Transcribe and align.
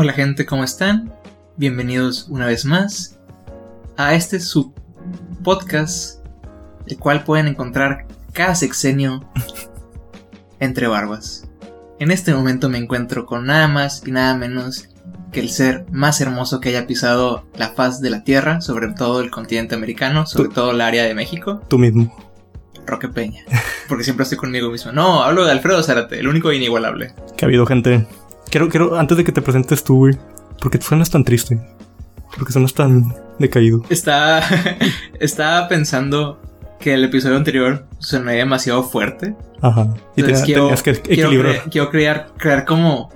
Hola 0.00 0.12
gente, 0.12 0.46
¿cómo 0.46 0.62
están? 0.62 1.12
Bienvenidos 1.56 2.28
una 2.28 2.46
vez 2.46 2.64
más 2.64 3.18
a 3.96 4.14
este 4.14 4.38
su 4.38 4.72
podcast, 5.42 6.24
el 6.86 6.98
cual 6.98 7.24
pueden 7.24 7.48
encontrar 7.48 8.06
cada 8.32 8.54
sexenio 8.54 9.28
entre 10.60 10.86
barbas. 10.86 11.50
En 11.98 12.12
este 12.12 12.32
momento 12.32 12.68
me 12.68 12.78
encuentro 12.78 13.26
con 13.26 13.46
nada 13.46 13.66
más 13.66 14.06
y 14.06 14.12
nada 14.12 14.36
menos 14.36 14.88
que 15.32 15.40
el 15.40 15.48
ser 15.50 15.84
más 15.90 16.20
hermoso 16.20 16.60
que 16.60 16.68
haya 16.68 16.86
pisado 16.86 17.48
la 17.56 17.70
faz 17.70 18.00
de 18.00 18.10
la 18.10 18.22
Tierra, 18.22 18.60
sobre 18.60 18.92
todo 18.92 19.20
el 19.20 19.32
continente 19.32 19.74
americano, 19.74 20.26
sobre 20.26 20.50
todo 20.50 20.70
el 20.70 20.80
área 20.80 21.02
de 21.02 21.14
México, 21.16 21.60
Tú 21.66 21.76
mismo. 21.76 22.16
Roque 22.86 23.08
Peña. 23.08 23.42
Porque 23.88 24.04
siempre 24.04 24.22
estoy 24.22 24.38
conmigo 24.38 24.70
mismo. 24.70 24.92
No, 24.92 25.24
hablo 25.24 25.44
de 25.44 25.50
Alfredo 25.50 25.82
Zárate, 25.82 26.20
el 26.20 26.28
único 26.28 26.52
inigualable. 26.52 27.14
Que 27.36 27.44
ha 27.44 27.48
habido 27.48 27.66
gente. 27.66 28.06
Quiero, 28.50 28.68
quiero, 28.68 28.98
antes 28.98 29.16
de 29.16 29.24
que 29.24 29.32
te 29.32 29.42
presentes 29.42 29.84
tú, 29.84 29.96
güey. 29.98 30.16
¿Por 30.60 30.70
qué 30.70 30.80
suenas 30.80 31.10
tan 31.10 31.24
triste? 31.24 31.60
¿Por 32.36 32.46
qué 32.46 32.52
suenas 32.52 32.74
tan 32.74 33.14
decaído? 33.38 33.82
Está, 33.90 34.42
estaba 35.20 35.68
pensando 35.68 36.40
que 36.80 36.94
el 36.94 37.04
episodio 37.04 37.36
anterior 37.36 37.86
sonó 37.98 38.30
demasiado 38.30 38.82
fuerte. 38.82 39.34
Ajá. 39.60 39.88
Y 40.16 40.20
Entonces, 40.20 40.24
tenía- 40.24 40.44
quiero, 40.44 40.62
tenías 40.62 40.82
que 40.82 40.92
quiero 41.00 41.28
equilibrar. 41.28 41.54
cre- 41.56 41.70
quiero 41.70 41.90
crear, 41.90 42.32
crear 42.36 42.64
como 42.64 43.10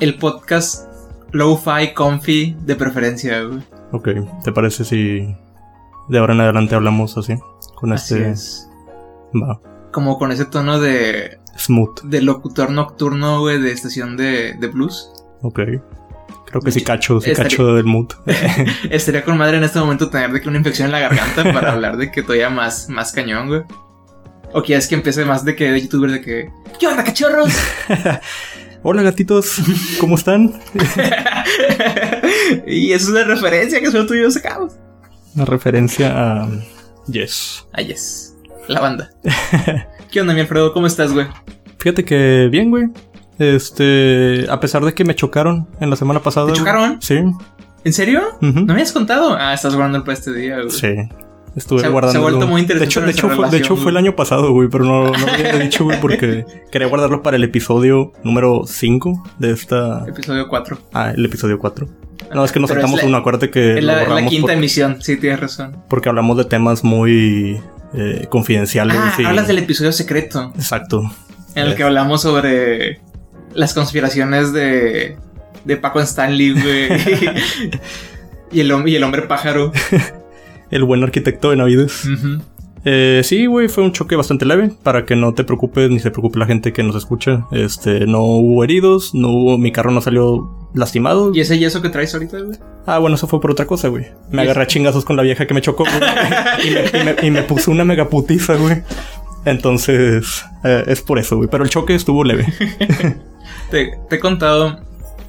el 0.00 0.16
podcast 0.18 0.88
low-fi, 1.32 1.92
comfy 1.94 2.56
de 2.60 2.76
preferencia, 2.76 3.42
güey. 3.42 3.62
Ok. 3.92 4.08
¿Te 4.44 4.52
parece 4.52 4.84
si 4.84 5.34
de 6.08 6.18
ahora 6.18 6.34
en 6.34 6.40
adelante 6.40 6.74
hablamos 6.74 7.16
así? 7.18 7.34
Con 7.76 7.92
Así 7.92 8.14
este. 8.14 8.30
es. 8.30 8.68
Va. 9.34 9.60
Como 9.92 10.18
con 10.18 10.32
ese 10.32 10.44
tono 10.46 10.78
de, 10.80 11.38
Smooth. 11.56 12.02
de 12.04 12.22
locutor 12.22 12.70
nocturno, 12.70 13.40
güey, 13.40 13.60
de 13.60 13.72
estación 13.72 14.16
de, 14.16 14.54
de 14.54 14.66
blues. 14.68 15.10
Ok. 15.42 15.60
Creo 16.46 16.60
que 16.62 16.70
sí 16.70 16.82
cacho, 16.82 17.20
sí 17.20 17.30
estaría- 17.32 17.50
cacho 17.50 17.74
del 17.74 17.84
mood. 17.84 18.08
Estaría 18.90 19.24
con 19.24 19.36
madre 19.36 19.56
en 19.56 19.64
este 19.64 19.80
momento 19.80 20.08
tener 20.10 20.30
de 20.32 20.40
que 20.40 20.48
una 20.48 20.58
infección 20.58 20.86
en 20.86 20.92
la 20.92 21.00
garganta 21.00 21.42
para 21.52 21.72
hablar 21.72 21.96
de 21.96 22.10
que 22.12 22.22
todavía 22.22 22.50
más, 22.50 22.88
más 22.88 23.12
cañón, 23.12 23.48
güey. 23.48 23.62
O 24.52 24.62
quieres 24.62 24.86
que 24.86 24.94
empiece 24.94 25.24
más 25.24 25.44
de 25.44 25.56
que 25.56 25.70
de 25.72 25.80
youtuber 25.82 26.10
de 26.12 26.20
que. 26.20 26.50
¿Qué 26.78 26.86
onda, 26.86 27.02
cachorros? 27.04 27.52
Hola 28.82 29.02
gatitos, 29.02 29.56
¿cómo 29.98 30.14
están? 30.14 30.54
y 32.66 32.92
eso 32.92 33.06
es 33.06 33.10
una 33.10 33.24
referencia 33.24 33.80
que 33.80 33.90
solo 33.90 34.06
tú 34.06 34.14
y 34.14 34.22
yo 34.22 34.30
sacamos. 34.30 34.74
Una 35.34 35.44
referencia 35.44 36.12
a. 36.42 36.48
Yes. 37.08 37.66
Ah, 37.72 37.82
yes. 37.82 38.35
La 38.68 38.80
banda. 38.80 39.10
¿Qué 40.10 40.20
onda, 40.20 40.34
mi 40.34 40.40
Alfredo? 40.40 40.72
¿Cómo 40.72 40.86
estás, 40.86 41.12
güey? 41.12 41.26
Fíjate 41.78 42.04
que 42.04 42.48
bien, 42.50 42.70
güey. 42.70 42.84
Este. 43.38 44.46
A 44.50 44.58
pesar 44.60 44.84
de 44.84 44.94
que 44.94 45.04
me 45.04 45.14
chocaron 45.14 45.68
en 45.80 45.90
la 45.90 45.96
semana 45.96 46.20
pasada. 46.20 46.52
¿Te 46.52 46.58
chocaron? 46.58 47.00
Sí. 47.00 47.20
¿En 47.84 47.92
serio? 47.92 48.22
¿No 48.40 48.74
me 48.74 48.82
has 48.82 48.92
contado? 48.92 49.36
Ah, 49.38 49.54
estás 49.54 49.74
guardando 49.74 50.00
para 50.02 50.14
este 50.14 50.32
día, 50.32 50.56
güey. 50.56 50.70
Sí. 50.70 50.88
Estuve 51.54 51.80
Se 51.80 51.88
guardando. 51.88 52.12
se 52.12 52.18
ha 52.18 52.20
vuelto 52.20 52.46
muy 52.46 52.60
interesante 52.60 52.84
De 52.84 52.90
hecho, 52.90 53.00
de 53.00 53.10
hecho, 53.12 53.20
fue, 53.28 53.30
de 53.30 53.36
relación, 53.36 53.62
hecho 53.62 53.76
fue 53.76 53.90
el 53.90 53.96
año 53.96 54.14
pasado, 54.14 54.52
güey, 54.52 54.68
pero 54.68 54.84
no, 54.84 55.04
no 55.04 55.12
lo 55.26 55.32
había 55.32 55.58
dicho, 55.58 55.84
güey, 55.84 55.98
porque 56.02 56.44
quería 56.70 56.86
guardarlo 56.88 57.22
para 57.22 57.36
el 57.38 57.44
episodio 57.44 58.12
número 58.24 58.64
5 58.66 59.22
de 59.38 59.52
esta. 59.52 60.04
Episodio 60.06 60.48
4. 60.48 60.78
Ah, 60.92 61.12
el 61.16 61.24
episodio 61.24 61.58
4. 61.58 61.86
No, 62.34 62.44
es 62.44 62.52
que 62.52 62.60
nos 62.60 62.68
Pero 62.68 62.80
es 62.80 62.82
saltamos 62.82 63.00
la- 63.02 63.08
uno, 63.08 63.16
acuérdate 63.16 63.50
que 63.50 63.78
Es 63.78 63.84
la, 63.84 64.06
la 64.06 64.26
quinta 64.26 64.48
por- 64.48 64.50
emisión, 64.52 64.98
sí, 65.00 65.16
tienes 65.16 65.40
razón. 65.40 65.76
porque 65.88 66.08
hablamos 66.10 66.36
de 66.36 66.44
temas 66.44 66.84
muy 66.84 67.58
eh, 67.94 68.26
confidenciales. 68.28 68.96
Ah, 68.98 69.14
y- 69.18 69.24
hablas 69.24 69.46
del 69.48 69.58
episodio 69.58 69.92
secreto. 69.92 70.52
Exacto. 70.56 71.02
En 71.54 71.64
el 71.66 71.74
que 71.74 71.82
Es- 71.82 71.86
hablamos 71.86 72.22
sobre 72.22 73.00
las 73.54 73.72
conspiraciones 73.74 74.52
de, 74.52 75.16
de 75.64 75.76
Paco 75.76 76.00
Stanley, 76.00 76.52
güey. 76.52 76.88
y, 78.52 78.60
el, 78.60 78.88
y 78.88 78.94
el 78.96 79.02
hombre 79.04 79.22
pájaro. 79.22 79.72
El 80.68 80.82
buen 80.82 81.00
arquitecto 81.04 81.50
de 81.50 81.56
Navides. 81.56 82.02
Eh, 82.88 83.22
sí, 83.24 83.46
güey, 83.46 83.66
fue 83.68 83.82
un 83.82 83.92
choque 83.92 84.14
bastante 84.14 84.46
leve. 84.46 84.70
Para 84.84 85.04
que 85.04 85.16
no 85.16 85.34
te 85.34 85.42
preocupes 85.42 85.90
ni 85.90 85.98
se 85.98 86.10
preocupe 86.12 86.38
la 86.38 86.46
gente 86.46 86.72
que 86.72 86.82
nos 86.84 86.94
escucha. 86.94 87.44
Este, 87.50 88.06
no 88.06 88.22
hubo 88.22 88.62
heridos, 88.62 89.12
no 89.12 89.28
hubo. 89.30 89.58
Mi 89.58 89.72
carro 89.72 89.90
no 89.90 90.00
salió 90.00 90.48
lastimado. 90.72 91.32
¿Y 91.34 91.40
ese 91.40 91.58
yeso 91.58 91.82
que 91.82 91.88
traes 91.88 92.14
ahorita, 92.14 92.38
güey? 92.40 92.56
Ah, 92.86 92.98
bueno, 92.98 93.16
eso 93.16 93.26
fue 93.26 93.40
por 93.40 93.50
otra 93.50 93.66
cosa, 93.66 93.88
güey. 93.88 94.06
Me 94.30 94.42
¿Y 94.42 94.44
agarré 94.44 94.62
a 94.62 94.66
chingazos 94.68 95.04
con 95.04 95.16
la 95.16 95.22
vieja 95.24 95.46
que 95.46 95.54
me 95.54 95.60
chocó, 95.62 95.84
güey. 95.84 96.68
y, 96.68 96.70
me, 96.70 97.00
y 97.00 97.04
me- 97.04 97.26
y 97.26 97.30
me 97.32 97.42
puso 97.42 97.72
una 97.72 97.84
megaputiza, 97.84 98.54
güey. 98.54 98.82
Entonces, 99.44 100.44
eh, 100.64 100.84
es 100.86 101.00
por 101.02 101.18
eso, 101.18 101.36
güey. 101.36 101.48
Pero 101.50 101.64
el 101.64 101.70
choque 101.70 101.94
estuvo 101.94 102.22
leve. 102.24 102.46
Te, 103.70 103.98
te 104.08 104.16
he 104.16 104.20
contado 104.20 104.78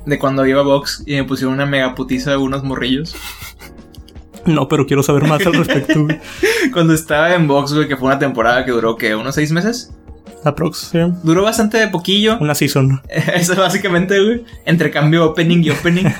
de 0.06 0.20
cuando 0.20 0.46
iba 0.46 0.62
a 0.62 0.64
box 0.64 1.04
y 1.08 1.16
me 1.16 1.24
pusieron 1.24 1.56
una 1.56 1.66
mega 1.66 1.96
putiza 1.96 2.32
de 2.32 2.38
unos 2.38 2.64
morrillos. 2.64 3.16
No, 4.48 4.68
pero 4.68 4.86
quiero 4.86 5.04
saber 5.04 5.28
más 5.28 5.46
al 5.46 5.54
respecto, 5.54 6.04
güey. 6.04 6.20
Cuando 6.74 6.94
estaba 6.94 7.36
en 7.36 7.48
box, 7.48 7.74
güey, 7.74 7.88
que 7.88 7.98
fue 7.98 8.08
una 8.08 8.20
temporada 8.20 8.66
que 8.66 8.72
duró, 8.72 8.96
¿qué? 8.96 9.16
¿Unos 9.16 9.36
seis 9.36 9.52
meses? 9.52 9.94
Aprox, 10.44 10.90
sí. 10.92 11.00
Duró 11.24 11.44
bastante 11.44 11.78
de 11.78 11.88
poquillo. 11.88 12.38
Una 12.40 12.56
season. 12.56 13.02
Eso 13.10 13.56
básicamente, 13.56 14.24
güey. 14.24 14.44
Entre 14.66 14.90
cambio 14.92 15.26
opening 15.26 15.64
y 15.64 15.70
opening. 15.70 16.06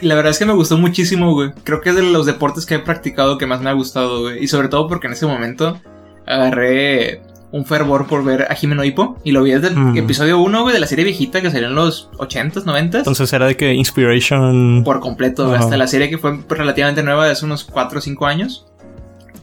Y 0.00 0.06
la 0.06 0.14
verdad 0.14 0.30
es 0.30 0.38
que 0.38 0.44
me 0.44 0.52
gustó 0.52 0.76
muchísimo, 0.76 1.32
güey. 1.32 1.50
Creo 1.64 1.80
que 1.80 1.90
es 1.90 1.96
de 1.96 2.02
los 2.02 2.26
deportes 2.26 2.66
que 2.66 2.76
he 2.76 2.78
practicado 2.78 3.38
que 3.38 3.46
más 3.46 3.60
me 3.60 3.70
ha 3.70 3.72
gustado, 3.72 4.22
güey. 4.22 4.42
Y 4.42 4.48
sobre 4.48 4.68
todo 4.68 4.86
porque 4.86 5.06
en 5.06 5.14
ese 5.14 5.26
momento 5.26 5.80
agarré 6.26 7.22
un 7.54 7.64
fervor 7.64 8.08
por 8.08 8.24
ver 8.24 8.48
a 8.50 8.54
Jimeno 8.56 8.82
Hippo. 8.82 9.16
Y 9.22 9.30
lo 9.30 9.42
vi 9.44 9.52
desde 9.52 9.68
el 9.68 9.76
Mm. 9.76 9.96
episodio 9.96 10.40
1, 10.40 10.62
güey, 10.62 10.74
de 10.74 10.80
la 10.80 10.88
serie 10.88 11.04
viejita 11.04 11.40
que 11.40 11.52
salió 11.52 11.68
en 11.68 11.76
los 11.76 12.08
80s, 12.18 12.64
90s. 12.66 12.98
Entonces 12.98 13.32
era 13.32 13.46
de 13.46 13.56
que 13.56 13.72
Inspiration. 13.74 14.82
por 14.84 14.98
completo, 14.98 15.52
hasta 15.54 15.76
la 15.76 15.86
serie 15.86 16.10
que 16.10 16.18
fue 16.18 16.36
relativamente 16.48 17.02
nueva 17.04 17.26
de 17.26 17.30
hace 17.32 17.44
unos 17.44 17.62
4 17.64 17.98
o 17.98 18.02
5 18.02 18.26
años. 18.26 18.66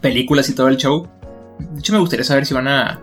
Películas 0.02 0.48
y 0.50 0.54
todo 0.54 0.68
el 0.68 0.76
show. 0.76 1.08
De 1.58 1.78
hecho, 1.80 1.92
me 1.94 1.98
gustaría 2.00 2.24
saber 2.24 2.44
si 2.44 2.52
van 2.54 2.68
a, 2.68 3.00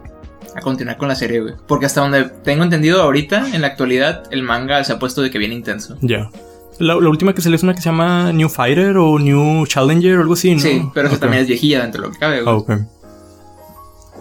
a 0.55 0.61
continuar 0.61 0.97
con 0.97 1.07
la 1.07 1.15
serie, 1.15 1.39
güey. 1.39 1.53
Porque 1.67 1.85
hasta 1.87 2.01
donde 2.01 2.25
tengo 2.43 2.63
entendido 2.63 3.01
ahorita, 3.01 3.47
en 3.53 3.61
la 3.61 3.67
actualidad, 3.67 4.23
el 4.31 4.43
manga 4.43 4.83
se 4.83 4.93
ha 4.93 4.99
puesto 4.99 5.21
de 5.23 5.31
que 5.31 5.37
viene 5.39 5.55
intenso. 5.55 5.97
Ya. 6.01 6.29
La, 6.77 6.95
la 6.95 7.09
última 7.09 7.33
que 7.33 7.41
salió 7.41 7.55
es 7.55 7.63
una 7.63 7.73
que 7.73 7.81
se 7.81 7.89
llama 7.89 8.31
New 8.31 8.47
Fighter 8.49 8.95
o 8.97 9.17
New 9.17 9.65
Challenger 9.65 10.17
o 10.17 10.21
algo 10.21 10.33
así, 10.33 10.53
¿no? 10.53 10.61
Sí, 10.61 10.83
pero 10.93 11.07
eso 11.07 11.15
Ok. 11.15 11.21
también 11.21 11.41
es 11.41 11.47
viejilla 11.47 11.81
dentro 11.81 12.01
de 12.03 12.07
lo 12.07 12.13
que 12.13 12.19
cabe, 12.19 12.41
güey. 12.41 12.53
Ah, 12.55 12.57
ok. 12.57 12.71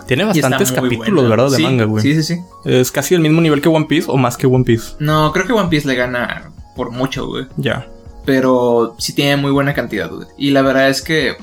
Tiene 0.08 0.24
bastantes 0.24 0.72
capítulos, 0.72 1.14
buena. 1.14 1.28
¿verdad? 1.28 1.50
De 1.50 1.56
Sí, 1.56 1.62
manga, 1.62 1.84
güey. 1.84 2.02
Sí, 2.02 2.14
sí, 2.14 2.22
sí. 2.22 2.40
Es 2.64 2.90
casi 2.90 3.14
el 3.14 3.20
mismo 3.20 3.40
nivel 3.40 3.60
que 3.60 3.68
One 3.68 3.86
Piece 3.86 4.06
o 4.10 4.16
más 4.16 4.36
que 4.36 4.46
One 4.46 4.64
Piece. 4.64 4.94
No, 4.98 5.32
creo 5.32 5.46
que 5.46 5.52
One 5.52 5.68
Piece 5.68 5.86
le 5.86 5.94
gana 5.94 6.50
por 6.74 6.90
mucho, 6.90 7.26
güey. 7.26 7.46
Ya. 7.56 7.86
Pero 8.24 8.96
sí 8.98 9.12
tiene 9.12 9.36
muy 9.36 9.50
buena 9.52 9.74
cantidad, 9.74 10.10
güey. 10.10 10.26
Y 10.36 10.50
la 10.50 10.62
verdad 10.62 10.88
es 10.88 11.02
que 11.02 11.36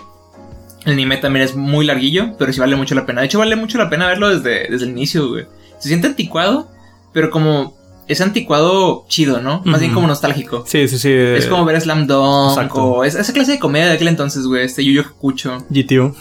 el 0.85 0.93
anime 0.93 1.17
también 1.17 1.45
es 1.45 1.55
muy 1.55 1.85
larguillo, 1.85 2.35
pero 2.37 2.51
sí 2.51 2.59
vale 2.59 2.75
mucho 2.75 2.95
la 2.95 3.05
pena. 3.05 3.21
De 3.21 3.27
hecho, 3.27 3.39
vale 3.39 3.55
mucho 3.55 3.77
la 3.77 3.89
pena 3.89 4.07
verlo 4.07 4.29
desde, 4.35 4.67
desde 4.69 4.85
el 4.85 4.91
inicio, 4.91 5.29
güey. 5.29 5.45
Se 5.79 5.87
siente 5.87 6.07
anticuado, 6.07 6.69
pero 7.13 7.29
como 7.31 7.75
es 8.07 8.21
anticuado 8.21 9.05
chido, 9.07 9.41
¿no? 9.41 9.61
Más 9.65 9.79
bien 9.79 9.93
como 9.93 10.07
nostálgico. 10.07 10.63
Sí, 10.67 10.87
sí, 10.87 10.99
sí. 10.99 11.11
Es 11.11 11.47
como 11.47 11.65
ver 11.65 11.79
Slam 11.81 12.05
Dunk 12.07 12.51
exacto. 12.51 12.83
o 12.83 13.03
esa, 13.03 13.19
esa 13.21 13.33
clase 13.33 13.53
de 13.53 13.59
comedia 13.59 13.87
de 13.87 13.93
aquel 13.93 14.07
entonces, 14.07 14.45
güey. 14.45 14.63
Este 14.65 14.83
Yu 14.85 14.93
Yu 14.93 15.01
Hakucho, 15.01 15.57
GTO. 15.69 16.15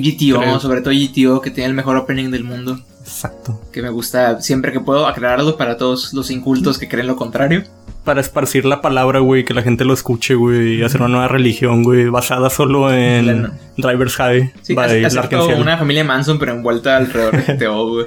GTO, 0.00 0.40
Creo. 0.40 0.60
sobre 0.60 0.80
todo 0.82 0.92
GTO, 0.94 1.40
que 1.40 1.50
tiene 1.50 1.68
el 1.68 1.74
mejor 1.74 1.96
opening 1.96 2.30
del 2.30 2.44
mundo. 2.44 2.80
Exacto. 3.00 3.60
Que 3.72 3.82
me 3.82 3.90
gusta 3.90 4.40
siempre 4.40 4.72
que 4.72 4.80
puedo 4.80 5.06
aclararlo 5.06 5.56
para 5.56 5.76
todos 5.76 6.12
los 6.14 6.30
incultos 6.30 6.78
que 6.78 6.88
creen 6.88 7.06
lo 7.06 7.16
contrario. 7.16 7.64
Para 8.04 8.20
esparcir 8.20 8.64
la 8.66 8.80
palabra, 8.82 9.20
güey, 9.20 9.44
que 9.44 9.54
la 9.54 9.62
gente 9.62 9.84
lo 9.86 9.94
escuche, 9.94 10.34
güey, 10.34 10.74
y 10.80 10.82
hacer 10.82 11.00
una 11.00 11.08
nueva 11.08 11.28
religión, 11.28 11.82
güey, 11.82 12.08
basada 12.10 12.50
solo 12.50 12.92
en 12.92 13.24
Claro. 13.24 13.54
Driver's 13.78 14.16
High. 14.16 14.52
Sí, 14.62 14.74
by 14.74 14.86
hace- 14.86 15.06
hace 15.06 15.16
Larkin 15.16 15.38
como 15.38 15.50
Ciel. 15.50 15.62
una 15.62 15.78
familia 15.78 16.04
Manson, 16.04 16.38
pero 16.38 16.52
envuelta 16.52 16.96
alrededor 16.98 17.36
de 17.44 17.54
GTO, 17.54 17.88
güey. 17.94 18.06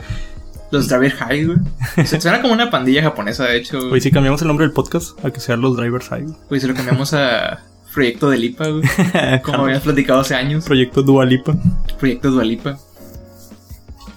Los 0.70 0.88
Driver 0.88 1.12
High, 1.14 1.46
güey. 1.46 1.58
Se- 2.06 2.20
Suena 2.22 2.42
como 2.42 2.54
una 2.54 2.70
pandilla 2.70 3.02
japonesa, 3.02 3.46
de 3.46 3.58
hecho. 3.58 3.88
Güey, 3.90 4.02
si 4.02 4.12
cambiamos 4.12 4.42
el 4.42 4.48
nombre 4.50 4.66
del 4.66 4.74
podcast 4.74 5.24
a 5.26 5.32
que 5.32 5.40
sean 5.40 5.62
los 5.62 5.76
Drivers 5.78 6.10
High. 6.10 6.26
Güey, 6.50 6.62
se 6.62 6.68
lo 6.68 6.74
cambiamos 6.76 7.14
a 7.14 7.64
Proyecto 7.98 8.30
de 8.30 8.38
Lipa, 8.38 8.68
güey. 8.68 8.84
Como 9.44 9.64
habíamos 9.64 9.82
platicado 9.82 10.20
hace 10.20 10.36
años. 10.36 10.66
Proyecto 10.66 11.02
Dualipa. 11.02 11.56
Proyecto 11.98 12.30
Dualipa. 12.30 12.78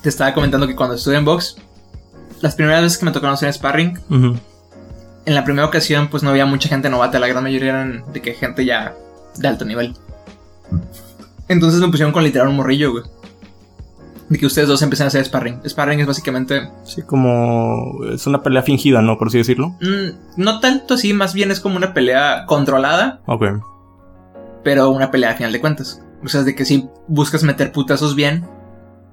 Te 0.03 0.11
estaba 0.11 0.35
comentando 0.35 0.67
que 0.67 0.77
cuando 0.77 0.97
estuve 0.97 1.17
en 1.17 1.25
box, 1.25 1.57
las 2.43 2.55
primeras 2.57 2.83
veces 2.83 2.99
que 2.99 3.07
me 3.07 3.11
tocaron 3.11 3.33
hacer 3.33 3.51
sparring, 3.51 3.99
en 5.25 5.35
la 5.35 5.45
primera 5.45 5.67
ocasión, 5.67 6.09
pues 6.09 6.23
no 6.23 6.29
había 6.29 6.45
mucha 6.45 6.69
gente 6.69 6.91
novata. 6.91 7.19
La 7.19 7.27
gran 7.27 7.43
mayoría 7.43 7.71
eran 7.71 8.05
de 8.13 8.21
que 8.21 8.35
gente 8.35 8.67
ya 8.67 8.95
de 9.39 9.49
alto 9.49 9.65
nivel. 9.65 9.97
Entonces 11.49 11.81
me 11.81 11.89
pusieron 11.89 12.13
con 12.13 12.23
literal 12.23 12.49
un 12.49 12.57
morrillo, 12.57 12.93
güey. 12.93 13.05
De 14.31 14.39
que 14.39 14.47
ustedes 14.47 14.69
dos 14.69 14.81
empiezan 14.81 15.07
a 15.07 15.09
hacer 15.09 15.25
sparring. 15.25 15.61
Sparring 15.69 16.01
es 16.01 16.07
básicamente 16.07 16.71
Sí, 16.85 17.03
como. 17.03 18.05
Es 18.13 18.27
una 18.27 18.43
pelea 18.43 18.63
fingida, 18.63 19.03
¿no? 19.03 19.19
Por 19.19 19.29
así 19.29 19.37
decirlo. 19.39 19.71
Mm, 19.81 20.41
no 20.43 20.61
tanto 20.61 20.95
así, 20.95 21.13
más 21.13 21.35
bien 21.35 21.51
es 21.51 21.61
como 21.61 21.77
una 21.77 21.93
pelea 21.93 22.47
controlada, 22.47 23.21
Ok. 23.27 23.45
pero 24.65 24.89
una 24.91 25.11
pelea 25.11 25.31
a 25.33 25.35
final 25.35 25.53
de 25.53 25.61
cuentas. 25.61 26.03
O 26.25 26.29
sea, 26.29 26.41
es 26.41 26.47
de 26.47 26.55
que 26.55 26.65
si 26.65 26.89
buscas 27.09 27.43
meter 27.43 27.73
putazos 27.73 28.15
bien, 28.15 28.47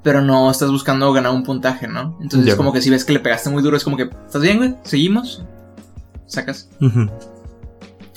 pero 0.03 0.21
no 0.21 0.51
estás 0.51 0.69
buscando 0.69 1.11
ganar 1.13 1.31
un 1.33 1.43
puntaje, 1.43 1.87
¿no? 1.87 2.17
Entonces 2.21 2.49
es 2.49 2.55
como 2.55 2.71
que 2.71 2.81
si 2.81 2.89
ves 2.89 3.03
que 3.03 3.13
le 3.13 3.19
pegaste 3.19 3.49
muy 3.49 3.63
duro, 3.63 3.75
es 3.75 3.83
como 3.83 3.97
que, 3.97 4.03
¿estás 4.25 4.41
bien, 4.41 4.57
güey? 4.57 4.75
¿Seguimos? 4.83 5.43
sacas. 6.27 6.69
Ujú. 6.81 7.09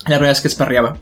La 0.06 0.16
verdad 0.18 0.32
es 0.32 0.40
que 0.40 0.48
esparreaba. 0.48 0.96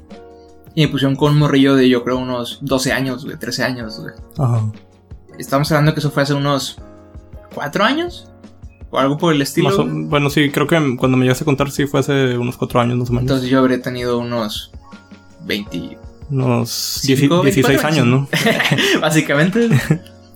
Y 0.74 0.82
me 0.84 0.88
pusieron 0.92 1.16
con 1.16 1.32
un 1.32 1.38
morrillo 1.38 1.74
de 1.74 1.88
yo 1.88 2.04
creo 2.04 2.18
unos 2.18 2.58
12 2.60 2.92
años, 2.92 3.24
güey, 3.24 3.38
13 3.38 3.64
años, 3.64 3.98
güey. 3.98 4.12
Ajá. 4.38 4.62
Estamos 5.38 5.70
hablando 5.72 5.94
que 5.94 6.00
eso 6.00 6.10
fue 6.10 6.22
hace 6.22 6.34
unos 6.34 6.78
4 7.54 7.84
años. 7.84 8.28
O 8.90 8.98
algo 8.98 9.18
por 9.18 9.34
el 9.34 9.42
estilo. 9.42 9.68
O- 9.76 9.86
bueno, 9.86 10.30
sí, 10.30 10.50
creo 10.50 10.66
que 10.66 10.96
cuando 10.96 11.16
me 11.16 11.24
llegaste 11.24 11.44
a 11.44 11.46
contar, 11.46 11.70
sí, 11.70 11.86
fue 11.86 12.00
hace 12.00 12.36
unos 12.38 12.56
cuatro 12.56 12.80
años 12.80 12.96
más 12.96 13.10
o 13.10 13.12
menos. 13.12 13.22
Entonces 13.24 13.50
yo 13.50 13.58
habría 13.58 13.82
tenido 13.82 14.18
unos 14.18 14.72
20, 15.44 15.98
unos 16.30 16.70
Cinco, 17.02 17.42
10 17.42 17.54
16 17.54 17.66
24 17.82 17.88
años, 17.88 18.06
¿no? 18.06 18.28
básicamente, 19.00 19.68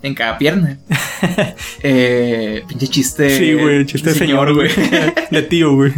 en 0.02 0.14
cada 0.14 0.38
pierna. 0.38 0.78
Eh, 1.84 2.64
pinche 2.68 2.88
chiste. 2.88 3.38
Sí, 3.38 3.54
güey, 3.54 3.86
chiste 3.86 4.10
de 4.10 4.16
señor, 4.18 4.52
güey. 4.54 4.68
De 5.30 5.42
tío, 5.42 5.72
güey. 5.74 5.92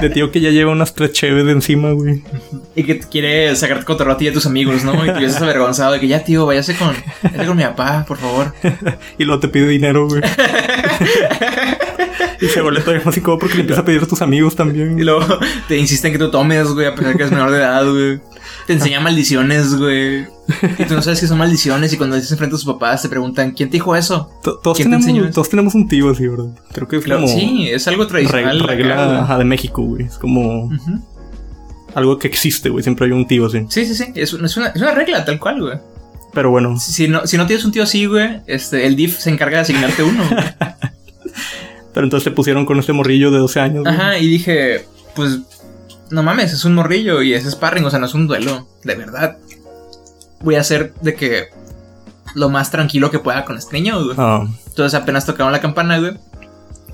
De 0.00 0.10
tío 0.10 0.30
que 0.30 0.40
ya 0.40 0.50
lleva 0.50 0.72
unas 0.72 0.94
tres 0.94 1.12
cheves 1.12 1.44
de 1.44 1.52
encima, 1.52 1.92
güey. 1.92 2.22
Y 2.74 2.84
que 2.84 3.00
quiere 3.00 3.54
sacarte 3.56 3.84
cotorreo 3.84 4.14
a 4.14 4.16
ti 4.16 4.26
y 4.26 4.28
a 4.28 4.32
tus 4.32 4.46
amigos, 4.46 4.84
¿no? 4.84 4.94
Y 5.04 5.12
te 5.12 5.20
ves 5.20 5.40
avergonzado 5.40 5.92
de 5.92 6.00
que 6.00 6.08
ya, 6.08 6.24
tío, 6.24 6.46
váyase 6.46 6.76
con, 6.76 6.94
váyase 7.22 7.46
con 7.46 7.56
mi 7.56 7.64
papá, 7.64 8.04
por 8.06 8.18
favor. 8.18 8.54
Y 9.18 9.24
luego 9.24 9.40
te 9.40 9.48
pide 9.48 9.66
dinero, 9.66 10.08
güey. 10.08 10.22
y 12.40 12.46
se 12.46 12.62
vuelve 12.62 12.80
todavía 12.80 13.04
más 13.04 13.16
incómodo 13.16 13.40
porque 13.40 13.56
le 13.56 13.62
empieza 13.62 13.82
a 13.82 13.84
pedir 13.84 14.02
a 14.02 14.06
tus 14.06 14.22
amigos 14.22 14.56
también. 14.56 14.98
Y 14.98 15.02
luego 15.02 15.26
te 15.68 15.76
insisten 15.76 16.12
que 16.12 16.18
tú 16.18 16.30
tomes, 16.30 16.68
güey, 16.68 16.86
a 16.86 16.94
pesar 16.94 17.16
que 17.16 17.22
eres 17.22 17.32
menor 17.32 17.50
de 17.50 17.58
edad, 17.58 17.90
güey. 17.90 18.20
Te 18.70 18.74
enseña 18.74 19.00
maldiciones, 19.00 19.74
güey. 19.74 20.20
Y 20.78 20.84
tú 20.86 20.94
no 20.94 21.02
sabes 21.02 21.18
que 21.20 21.26
son 21.26 21.38
maldiciones. 21.38 21.92
Y 21.92 21.96
cuando 21.96 22.14
dices 22.14 22.30
enfrente 22.30 22.54
a 22.54 22.58
sus 22.58 22.66
papás, 22.72 23.02
te 23.02 23.08
preguntan, 23.08 23.50
¿quién 23.50 23.68
te 23.68 23.74
dijo 23.78 23.96
eso? 23.96 24.30
To- 24.44 24.58
Todos 24.58 24.76
¿Quién 24.76 24.90
te 24.90 24.96
enseñó 24.96 25.14
tenemos, 25.14 25.30
eso? 25.30 25.34
todos 25.34 25.48
tenemos 25.50 25.74
un 25.74 25.88
tío 25.88 26.08
así, 26.10 26.26
¿verdad? 26.28 26.50
Creo 26.72 26.86
que 26.86 26.96
es 26.98 27.04
Claro, 27.04 27.22
como 27.22 27.32
sí, 27.34 27.68
es 27.68 27.88
algo 27.88 28.06
tradicional. 28.06 28.60
regla 28.60 29.22
ajá, 29.22 29.38
de 29.38 29.44
México, 29.44 29.82
güey. 29.82 30.04
Es 30.04 30.18
como 30.18 30.70
algo 31.94 32.18
que 32.18 32.28
existe, 32.28 32.68
güey. 32.68 32.82
Siempre 32.84 33.06
hay 33.06 33.12
un 33.12 33.26
tío 33.26 33.46
así. 33.46 33.64
Sí, 33.68 33.84
sí, 33.86 33.94
sí. 33.96 34.04
Es, 34.14 34.32
una- 34.34 34.46
es 34.46 34.56
una, 34.56 34.68
es 34.68 34.80
una 34.80 34.92
regla, 34.94 35.24
tal 35.24 35.40
cual, 35.40 35.60
güey. 35.60 35.78
Pero 36.32 36.50
bueno, 36.52 36.78
Si, 36.78 37.08
no, 37.08 37.26
si 37.26 37.36
no 37.36 37.46
tienes 37.48 37.64
un 37.64 37.72
tío 37.72 37.82
así, 37.82 38.06
güey, 38.06 38.40
este, 38.46 38.86
el 38.86 38.94
DIF 38.94 39.18
se 39.18 39.30
encarga 39.30 39.56
de 39.56 39.62
asignarte 39.62 40.04
uno. 40.04 40.22
pero 41.92 42.06
entonces 42.06 42.22
te 42.24 42.30
pusieron 42.30 42.64
con 42.66 42.78
este 42.78 42.92
morrillo 42.92 43.30
de 43.32 43.38
12 43.38 43.58
años. 43.60 43.82
güey. 43.82 43.92
Ajá, 43.94 44.16
y 44.18 44.28
dije, 44.28 44.84
pues, 45.16 45.40
no 46.10 46.22
mames, 46.22 46.52
es 46.52 46.64
un 46.64 46.74
morrillo 46.74 47.22
y 47.22 47.34
es 47.34 47.44
sparring, 47.50 47.84
o 47.84 47.90
sea, 47.90 47.98
no 47.98 48.06
es 48.06 48.14
un 48.14 48.26
duelo, 48.26 48.68
de 48.84 48.94
verdad. 48.94 49.38
Voy 50.40 50.56
a 50.56 50.60
hacer 50.60 50.94
de 51.02 51.14
que 51.14 51.44
lo 52.34 52.48
más 52.48 52.70
tranquilo 52.70 53.10
que 53.10 53.18
pueda 53.18 53.44
con 53.44 53.56
este 53.56 53.76
niño, 53.76 54.04
güey. 54.04 54.16
Ah, 54.18 54.46
Entonces 54.68 54.98
apenas 54.98 55.26
tocaron 55.26 55.52
la 55.52 55.60
campana, 55.60 55.98
güey. 55.98 56.12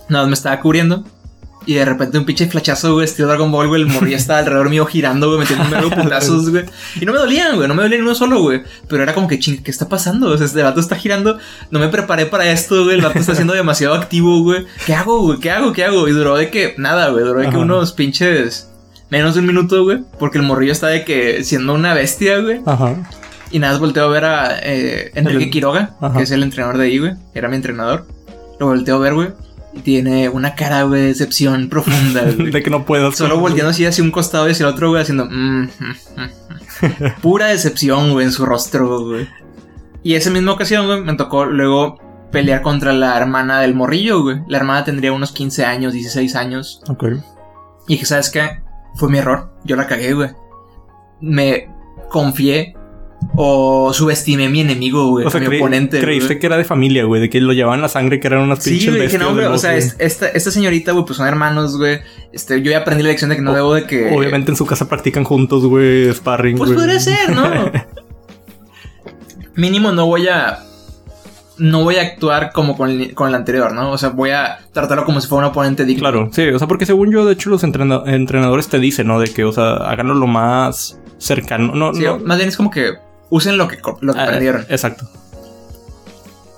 Nada 0.09 0.25
más 0.25 0.29
me 0.29 0.35
estaba 0.35 0.61
cubriendo. 0.61 1.05
Y 1.69 1.75
de 1.75 1.85
repente 1.85 2.17
un 2.17 2.25
pinche 2.25 2.47
flachazo, 2.47 2.95
güey, 2.95 3.07
estilo 3.07 3.27
Dragon 3.27 3.51
Ball, 3.51 3.67
güey. 3.67 3.83
El 3.83 3.89
morrillo 3.89 4.17
estaba 4.17 4.39
alrededor 4.39 4.71
mío 4.71 4.87
girando, 4.87 5.27
güey, 5.29 5.41
metiendo 5.41 5.89
un 5.89 5.91
putazos, 6.03 6.49
güey. 6.51 6.65
Y 7.01 7.05
no 7.05 7.13
me 7.13 7.19
dolían, 7.19 7.57
güey, 7.57 7.67
no 7.67 7.75
me 7.75 7.83
dolían 7.83 8.03
ni 8.03 8.07
uno 8.07 8.15
solo, 8.15 8.41
güey. 8.41 8.63
Pero 8.89 9.03
era 9.03 9.15
como 9.15 9.27
que, 9.27 9.41
ching, 9.41 9.63
¿qué 9.65 9.73
está 9.73 9.89
pasando? 9.89 10.29
O 10.29 10.37
sea, 10.37 10.47
este 10.47 10.63
vato 10.63 10.79
está 10.79 10.95
girando. 10.95 11.39
No 11.73 11.81
me 11.81 11.89
preparé 11.89 12.27
para 12.27 12.49
esto, 12.51 12.85
güey. 12.85 12.97
El 12.97 13.03
vato 13.03 13.19
está 13.19 13.35
siendo 13.35 13.53
demasiado 13.53 13.95
activo, 13.95 14.43
güey. 14.45 14.65
¿Qué 14.87 14.95
hago, 14.95 15.23
güey? 15.23 15.41
¿Qué 15.41 15.51
hago? 15.51 15.73
¿Qué 15.73 15.85
hago? 15.85 16.07
Y 16.07 16.13
duró 16.13 16.37
de 16.37 16.51
que, 16.51 16.77
nada, 16.79 17.09
güey. 17.09 17.25
Duró 17.25 17.41
de 17.41 17.47
que 17.47 17.57
Ajá. 17.57 17.59
unos 17.59 17.93
pinches. 17.93 18.71
Menos 19.11 19.35
de 19.35 19.41
un 19.41 19.47
minuto, 19.47 19.85
güey. 19.85 20.01
Porque 20.19 20.39
el 20.39 20.45
morrillo 20.45 20.73
está 20.73 20.89
de 20.89 21.05
que 21.05 21.45
siendo 21.45 21.75
una 21.75 21.95
bestia, 21.95 22.39
güey. 22.41 22.61
ajá. 22.67 22.95
Y 23.53 23.61
nada, 23.61 23.75
más 23.75 23.81
volteo 23.81 24.05
a 24.07 24.09
ver 24.09 24.25
a 24.25 24.59
eh, 24.61 25.13
Enrique 25.15 25.45
El- 25.45 25.51
Quiroga, 25.51 25.95
Ajá. 26.01 26.17
que 26.17 26.25
es 26.25 26.31
el 26.33 26.43
entrenador 26.43 26.79
de 26.79 26.85
ahí, 26.87 26.99
güey. 26.99 27.13
Era 27.33 27.49
mi 27.49 27.55
entrenador. 27.55 28.07
Lo 28.59 28.67
volteo 28.67 28.97
a 28.97 28.99
ver, 28.99 29.15
güey. 29.15 29.29
Y 29.73 29.81
tiene 29.81 30.29
una 30.29 30.57
cara, 30.57 30.83
güey, 30.83 31.03
de 31.03 31.07
decepción 31.09 31.69
profunda, 31.69 32.23
güey. 32.37 32.51
De 32.51 32.63
que 32.63 32.71
no 32.71 32.85
puedas. 32.85 33.17
Solo 33.17 33.39
volteando 33.39 33.71
así 33.71 33.87
hacia 33.87 34.03
un 34.03 34.11
costado 34.11 34.49
y 34.49 34.53
hacia 34.53 34.67
el 34.67 34.73
otro, 34.73 34.89
güey, 34.91 35.03
haciendo... 35.03 35.27
mm, 35.27 35.63
mm, 35.63 35.69
mm. 36.17 37.13
Pura 37.23 37.47
decepción, 37.47 38.13
güey, 38.13 38.27
en 38.27 38.33
su 38.33 38.45
rostro, 38.45 39.05
güey. 39.07 39.29
Y 40.03 40.15
esa 40.15 40.31
misma 40.31 40.53
ocasión, 40.53 40.87
güey, 40.87 41.01
me 41.03 41.15
tocó 41.15 41.45
luego 41.47 42.01
pelear 42.33 42.63
contra 42.63 42.93
la 42.93 43.17
hermana 43.17 43.61
del 43.61 43.75
morrillo, 43.75 44.23
güey. 44.23 44.39
La 44.49 44.59
hermana 44.59 44.85
tendría 44.85 45.13
unos 45.13 45.31
15 45.33 45.65
años, 45.65 45.93
16 45.93 46.35
años. 46.35 46.81
Ok. 46.89 47.05
Y 47.87 47.93
dije, 47.95 48.07
¿sabes 48.07 48.31
qué? 48.31 48.61
Fue 48.97 49.11
mi 49.11 49.19
error. 49.19 49.53
Yo 49.65 49.77
la 49.77 49.87
cagué, 49.87 50.15
güey. 50.15 50.31
Me 51.21 51.69
confié 52.11 52.75
o 53.35 53.93
subestimé 53.93 54.47
a 54.47 54.51
mi 54.51 54.61
enemigo, 54.61 55.09
güey. 55.11 55.27
O 55.27 55.31
sea, 55.31 55.41
mi 55.41 55.47
creí- 55.47 55.59
oponente. 55.61 56.01
creíste 56.01 56.35
güey. 56.35 56.39
que 56.39 56.47
era 56.47 56.57
de 56.57 56.65
familia, 56.65 57.05
güey. 57.05 57.21
De 57.21 57.31
que 57.31 57.41
lo 57.41 57.53
llevaban 57.53 57.81
la 57.81 57.89
sangre, 57.89 58.21
que 58.21 58.27
eran 58.29 58.41
unas 58.41 58.63
Sí, 58.63 58.71
pinches 58.71 58.89
güey, 58.91 59.03
dije, 59.03 59.19
bestias 59.19 59.23
no, 59.23 59.35
güey. 59.35 59.47
O 59.47 59.59
sea, 59.59 59.71
güey. 59.73 59.83
es- 59.83 59.97
esta, 59.99 60.29
esta 60.29 60.51
señorita, 60.51 60.93
güey, 60.93 61.05
pues 61.05 61.17
son 61.17 61.27
hermanos, 61.27 61.77
güey. 61.77 62.01
Este, 62.33 62.61
yo 62.63 62.71
ya 62.71 62.79
aprendí 62.79 63.03
la 63.03 63.11
lección 63.11 63.31
de 63.31 63.37
que 63.37 63.43
no 63.43 63.53
O- 63.53 63.55
debo 63.55 63.75
de 63.75 63.87
que. 63.87 64.15
Obviamente 64.15 64.51
en 64.51 64.57
su 64.57 64.67
casa 64.67 64.89
practican 64.89 65.25
juntos, 65.25 65.65
güey, 65.67 66.13
sparring, 66.15 66.57
Pues 66.59 66.71
güey. 66.71 66.79
podría 66.81 67.01
ser, 67.01 67.35
¿no? 67.35 67.51
Mínimo 69.55 69.93
no 69.93 70.07
voy 70.07 70.29
a. 70.29 70.59
No 71.59 71.85
voy 71.85 71.97
a 71.97 72.03
actuar 72.03 72.53
como 72.53 72.77
con 72.77 72.91
el, 72.91 73.15
con 73.15 73.29
el 73.29 73.35
anterior, 73.35 73.73
¿no? 73.73 73.91
O 73.93 73.99
sea, 73.99 74.11
voy 74.11 74.31
a 74.31 74.59
tratarlo 74.73 75.05
como 75.07 75.21
si 75.23 75.29
fuera 75.29 75.47
un 75.47 75.51
oponente 75.53 75.85
digno. 75.87 76.01
Claro, 76.03 76.29
sí, 76.33 76.47
o 76.49 76.59
sea, 76.59 76.69
porque 76.69 76.85
según 76.87 77.11
yo, 77.11 77.25
de 77.25 77.33
hecho, 77.33 77.49
los 77.51 77.65
entrena- 77.65 78.03
entrenadores 78.07 78.69
te 78.69 78.79
dicen, 78.79 79.07
¿no? 79.07 79.19
De 79.21 79.29
que, 79.33 79.45
o 79.45 79.53
sea, 79.53 79.77
háganlo 79.77 80.15
lo 80.15 80.27
más 80.27 80.99
cercano. 81.19 81.75
No, 81.75 81.95
Sí, 81.95 82.03
no. 82.05 82.19
Más 82.19 82.37
bien 82.37 82.49
es 82.51 82.57
como 82.59 82.71
que 82.71 82.93
usen 83.31 83.57
lo 83.57 83.69
que, 83.69 83.79
lo 84.03 84.13
que 84.13 84.21
Ah, 84.21 84.25
aprendieron. 84.25 84.67
Exacto. 84.69 85.09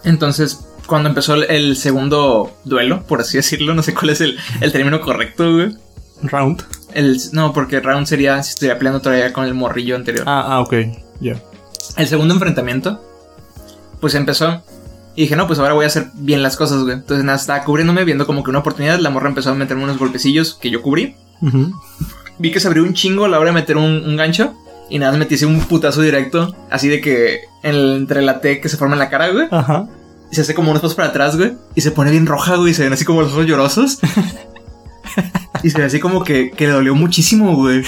Entonces, 0.05 0.59
cuando 0.87 1.09
empezó 1.09 1.35
el, 1.35 1.45
el 1.45 1.77
segundo 1.77 2.53
duelo, 2.65 3.03
por 3.05 3.21
así 3.21 3.37
decirlo, 3.37 3.75
no 3.75 3.83
sé 3.83 3.95
cuál 3.95 4.11
es 4.11 4.21
el, 4.21 4.39
el 4.61 4.73
término 4.73 5.01
correcto, 5.01 5.53
güey. 5.53 5.77
Round. 6.23 6.65
El, 6.95 7.19
no, 7.33 7.53
porque 7.53 7.81
round 7.81 8.07
sería 8.07 8.43
si 8.43 8.51
estuviera 8.51 8.79
peleando 8.79 9.01
todavía 9.01 9.33
con 9.33 9.45
el 9.45 9.55
morrillo 9.55 9.95
anterior. 9.95 10.25
Ah, 10.27 10.45
ah, 10.49 10.61
ok. 10.61 10.75
Ya. 11.21 11.37
El 11.97 12.07
segundo 12.09 12.35
enfrentamiento, 12.35 13.01
pues 14.01 14.15
empezó. 14.15 14.63
Y 15.19 15.23
dije, 15.23 15.35
no, 15.35 15.49
pues 15.49 15.59
ahora 15.59 15.75
voy 15.75 15.83
a 15.83 15.89
hacer 15.89 16.11
bien 16.15 16.45
las 16.45 16.57
cosas, 16.57 16.83
güey. 16.85 16.95
Entonces, 16.95 17.25
nada, 17.25 17.37
estaba 17.39 17.65
cubriéndome, 17.65 18.05
viendo 18.05 18.25
como 18.25 18.45
que 18.45 18.51
una 18.51 18.61
oportunidad. 18.61 19.01
La 19.01 19.11
morra 19.11 19.29
empezó 19.29 19.51
a 19.51 19.55
meterme 19.55 19.83
unos 19.83 19.99
golpecillos 19.99 20.55
que 20.55 20.71
yo 20.71 20.81
cubrí. 20.81 21.17
Vi 22.39 22.53
que 22.53 22.61
se 22.61 22.69
abrió 22.69 22.85
un 22.85 22.95
chingo 22.95 23.25
a 23.25 23.29
la 23.29 23.41
hora 23.41 23.51
de 23.51 23.55
meter 23.55 23.77
un, 23.77 24.05
un 24.07 24.17
gancho. 24.17 24.55
Y 24.89 25.01
nada, 25.01 25.19
metí 25.19 25.35
así 25.35 25.45
un 25.45 25.59
putazo 25.63 26.03
directo. 26.03 26.55
Así 26.71 26.87
de 26.89 27.01
que 27.01 27.41
en 27.65 27.75
el- 27.75 27.97
entre 27.97 28.23
la 28.23 28.41
T 28.41 28.61
que 28.61 28.69
se 28.69 28.77
forma 28.77 28.95
en 28.95 29.01
la 29.01 29.09
cara, 29.11 29.31
güey. 29.31 29.49
Ajá. 29.51 29.89
Y 30.31 30.37
se 30.37 30.43
hace 30.43 30.55
como 30.55 30.71
unos 30.71 30.83
pasos 30.83 30.95
para 30.95 31.09
atrás, 31.09 31.37
güey. 31.37 31.55
Y 31.75 31.81
se 31.81 31.91
pone 31.91 32.13
bien 32.13 32.27
roja, 32.27 32.55
güey. 32.55 32.71
Y 32.71 32.75
se 32.75 32.85
ven 32.85 32.93
así 32.93 33.05
como 33.05 33.23
los 33.23 33.33
ojos 33.33 33.47
llorosos. 33.47 33.99
y 35.63 35.71
se 35.71 35.79
ve 35.79 35.85
así 35.85 36.01
como 36.01 36.25
que, 36.25 36.51
que 36.51 36.67
le 36.67 36.73
dolió 36.73 36.95
muchísimo, 36.95 37.57
güey. 37.57 37.83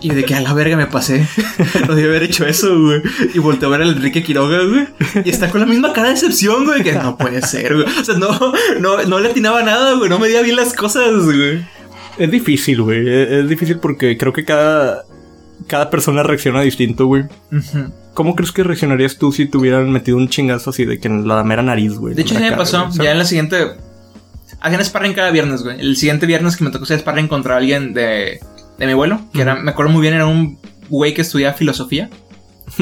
Y 0.00 0.10
de 0.10 0.24
que 0.24 0.34
a 0.34 0.40
la 0.40 0.52
verga 0.52 0.76
me 0.76 0.86
pasé. 0.86 1.26
no 1.88 1.94
debí 1.94 2.08
haber 2.08 2.24
hecho 2.24 2.46
eso, 2.46 2.78
güey. 2.80 3.02
Y 3.34 3.38
volteé 3.38 3.66
a 3.66 3.70
ver 3.70 3.82
al 3.82 3.96
Enrique 3.96 4.22
Quiroga, 4.22 4.58
güey. 4.64 4.86
Y 5.24 5.30
está 5.30 5.50
con 5.50 5.60
la 5.60 5.66
misma 5.66 5.92
cara 5.92 6.08
de 6.08 6.14
decepción, 6.14 6.64
güey. 6.64 6.82
Que 6.82 6.92
no 6.92 7.16
puede 7.16 7.42
ser, 7.42 7.74
güey. 7.74 7.86
O 7.86 8.04
sea, 8.04 8.16
no, 8.16 8.30
no, 8.80 9.02
no 9.04 9.18
le 9.18 9.30
atinaba 9.30 9.62
nada, 9.62 9.94
güey. 9.94 10.08
No 10.08 10.18
medía 10.18 10.42
bien 10.42 10.56
las 10.56 10.74
cosas, 10.74 11.12
güey. 11.24 11.64
Es 12.18 12.30
difícil, 12.30 12.82
güey. 12.82 13.08
Es, 13.08 13.48
difícil 13.48 13.78
porque 13.78 14.16
creo 14.16 14.32
que 14.32 14.44
cada, 14.44 15.04
cada 15.66 15.90
persona 15.90 16.22
reacciona 16.22 16.60
distinto, 16.60 17.06
güey. 17.06 17.24
¿Cómo 18.14 18.34
crees 18.34 18.52
que 18.52 18.62
reaccionarías 18.62 19.16
tú 19.16 19.32
si 19.32 19.46
te 19.46 19.56
hubieran 19.56 19.90
metido 19.90 20.16
un 20.16 20.28
chingazo 20.28 20.70
así 20.70 20.84
de 20.84 20.98
que 20.98 21.08
en 21.08 21.26
la 21.26 21.42
mera 21.44 21.62
nariz, 21.62 21.94
güey? 21.94 22.14
De 22.14 22.22
hecho, 22.22 22.34
ya 22.34 22.40
me 22.40 22.52
pasó. 22.52 22.88
Ya 23.00 23.12
en 23.12 23.18
la 23.18 23.24
siguiente. 23.24 23.56
Hacían 24.60 24.84
sparring 24.84 25.14
cada 25.14 25.30
viernes, 25.30 25.62
güey. 25.62 25.80
El 25.80 25.96
siguiente 25.96 26.26
viernes 26.26 26.56
que 26.56 26.64
me 26.64 26.70
tocó 26.70 26.84
hacer 26.84 26.98
sparring 27.00 27.28
contra 27.28 27.56
alguien 27.56 27.94
de, 27.94 28.40
de 28.78 28.86
mi 28.86 28.94
vuelo, 28.94 29.20
que 29.32 29.42
era, 29.42 29.54
me 29.54 29.70
acuerdo 29.70 29.92
muy 29.92 30.02
bien, 30.02 30.14
era 30.14 30.26
un 30.26 30.58
güey 30.88 31.14
que 31.14 31.22
estudiaba 31.22 31.54
filosofía. 31.54 32.10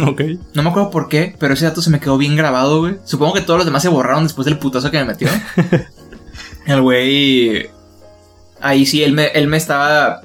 Ok. 0.07 0.21
No 0.53 0.63
me 0.63 0.69
acuerdo 0.69 0.91
por 0.91 1.09
qué, 1.09 1.35
pero 1.39 1.55
ese 1.55 1.65
dato 1.65 1.81
se 1.81 1.89
me 1.89 1.99
quedó 1.99 2.19
bien 2.19 2.37
grabado, 2.37 2.81
güey. 2.81 2.97
Supongo 3.05 3.33
que 3.33 3.41
todos 3.41 3.57
los 3.59 3.65
demás 3.67 3.81
se 3.83 3.89
borraron 3.89 4.25
después 4.25 4.45
del 4.45 4.59
putazo 4.59 4.91
que 4.91 4.99
me 4.99 5.07
metió. 5.07 5.29
El 6.67 6.83
güey. 6.83 7.71
Ahí 8.61 8.85
sí, 8.85 9.03
él 9.03 9.13
me, 9.15 9.29
él 9.29 9.47
me 9.47 9.57
estaba. 9.57 10.21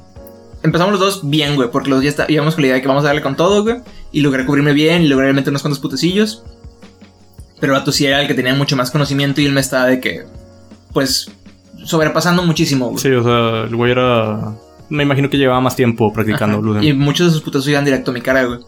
Empezamos 0.63 0.91
los 0.91 0.99
dos 0.99 1.29
bien, 1.29 1.55
güey, 1.55 1.71
porque 1.71 1.89
los 1.89 1.97
dos 1.99 2.03
ya 2.03 2.09
está- 2.09 2.25
íbamos 2.29 2.55
con 2.55 2.61
la 2.63 2.67
idea 2.67 2.75
de 2.75 2.81
que 2.81 2.87
vamos 2.87 3.03
a 3.03 3.07
darle 3.07 3.21
con 3.21 3.35
todo, 3.37 3.63
güey. 3.63 3.77
Y 4.11 4.19
logré 4.21 4.45
cubrirme 4.45 4.73
bien 4.73 5.01
y 5.03 5.07
logré 5.07 5.31
meter 5.33 5.51
unos 5.51 5.61
cuantos 5.61 5.79
putecillos. 5.79 6.43
Pero 7.61 7.71
vato 7.73 7.91
sí 7.93 8.05
era 8.05 8.21
el 8.21 8.27
que 8.27 8.33
tenía 8.33 8.53
mucho 8.55 8.75
más 8.75 8.91
conocimiento 8.91 9.39
y 9.39 9.45
él 9.45 9.53
me 9.53 9.61
estaba 9.61 9.85
de 9.85 9.99
que. 10.01 10.25
Pues. 10.93 11.31
Sobrepasando 11.83 12.43
muchísimo, 12.43 12.89
güey. 12.89 12.99
Sí, 12.99 13.11
o 13.11 13.23
sea, 13.23 13.63
el 13.63 13.75
güey 13.75 13.91
era. 13.91 14.53
Me 14.89 15.03
imagino 15.03 15.29
que 15.29 15.37
llevaba 15.37 15.59
más 15.59 15.75
tiempo 15.75 16.13
practicando 16.13 16.71
Ajá. 16.71 16.83
Y 16.83 16.93
muchos 16.93 17.27
de 17.27 17.33
sus 17.33 17.41
putazos 17.41 17.67
iban 17.67 17.83
directo 17.83 18.11
a 18.11 18.13
mi 18.13 18.21
cara, 18.21 18.43
güey. 18.43 18.59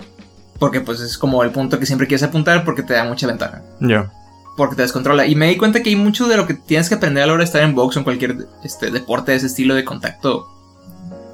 Porque 0.59 0.81
pues 0.81 0.99
es 0.99 1.17
como 1.17 1.43
el 1.43 1.51
punto 1.51 1.79
que 1.79 1.85
siempre 1.85 2.07
quieres 2.07 2.23
apuntar 2.23 2.65
porque 2.65 2.81
te 2.83 2.93
da 2.93 3.03
mucha 3.05 3.27
ventaja. 3.27 3.61
Ya. 3.79 4.11
porque 4.57 4.75
te 4.75 4.81
descontrola. 4.81 5.27
Y 5.27 5.35
me 5.35 5.47
di 5.47 5.57
cuenta 5.57 5.81
que 5.83 5.89
hay 5.89 5.95
mucho 5.95 6.27
de 6.27 6.37
lo 6.37 6.47
que 6.47 6.53
tienes 6.55 6.89
que 6.89 6.95
aprender 6.95 7.23
a 7.23 7.27
la 7.27 7.33
hora 7.33 7.41
de 7.41 7.45
estar 7.45 7.61
en 7.61 7.75
box 7.75 7.95
o 7.95 7.99
en 7.99 8.03
cualquier 8.05 8.47
este, 8.63 8.89
deporte 8.89 9.31
de 9.31 9.37
ese 9.37 9.47
estilo 9.47 9.75
de 9.75 9.85
contacto 9.85 10.47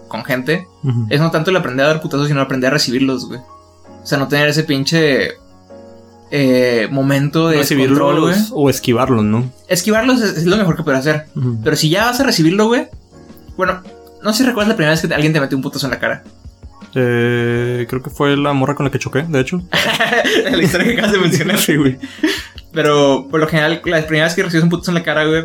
con 0.08 0.24
gente. 0.26 0.68
Es 1.10 1.22
no 1.22 1.32
tanto 1.32 1.52
el 1.52 1.58
aprender 1.58 1.86
a 1.86 1.90
dar 1.90 2.02
putazos, 2.02 2.28
sino 2.28 2.42
aprender 2.42 2.70
a 2.70 2.74
recibirlos, 2.74 3.28
güey. 3.28 3.40
O 3.40 4.06
sea, 4.06 4.18
no 4.18 4.28
tener 4.28 4.50
ese 4.50 4.64
pinche 4.64 5.36
eh, 6.32 6.88
momento 6.92 7.50
de. 7.50 7.58
Recibirlos 7.58 8.52
o 8.54 8.70
esquivarlos, 8.70 9.24
¿no? 9.24 9.52
Esquivarlos 9.68 10.22
es, 10.22 10.38
es 10.38 10.46
lo 10.46 10.58
mejor 10.58 10.76
que 10.78 10.84
puedes 10.84 11.00
hacer. 11.02 11.26
Pero 11.64 11.76
si 11.76 11.90
ya 11.90 12.06
vas 12.06 12.20
a 12.20 12.24
recibirlo, 12.24 12.68
güey. 12.68 12.88
Bueno, 13.58 13.82
No 14.24 14.32
sé 14.34 14.40
si 14.40 14.44
recuerdas 14.46 14.70
la 14.70 14.76
primera 14.76 14.92
vez 14.92 15.02
que 15.06 15.14
alguien 15.14 15.34
te 15.34 15.40
metió 15.42 15.58
un 15.58 15.64
putazo 15.64 15.88
en 15.88 15.92
la 15.92 16.00
cara. 16.00 16.24
Eh, 16.96 17.86
creo 17.90 18.02
que 18.02 18.10
fue 18.10 18.36
la 18.36 18.54
morra 18.54 18.76
con 18.76 18.86
la 18.86 18.92
que 18.92 19.00
choqué, 19.00 19.24
de 19.24 19.40
hecho. 19.40 19.62
la 20.52 20.62
historia 20.62 20.88
que 20.88 20.94
acabas 20.94 21.12
de 21.14 21.20
mencionar. 21.20 21.58
sí, 21.60 21.76
güey. 21.76 21.98
Pero 22.74 23.28
por 23.30 23.40
lo 23.40 23.48
general, 23.48 23.82
la 23.86 24.02
primera 24.06 24.26
vez 24.26 24.36
que 24.36 24.44
recibes 24.44 24.64
un 24.64 24.70
putazo 24.70 24.92
en 24.92 24.96
la 24.96 25.04
cara, 25.04 25.26
güey, 25.26 25.44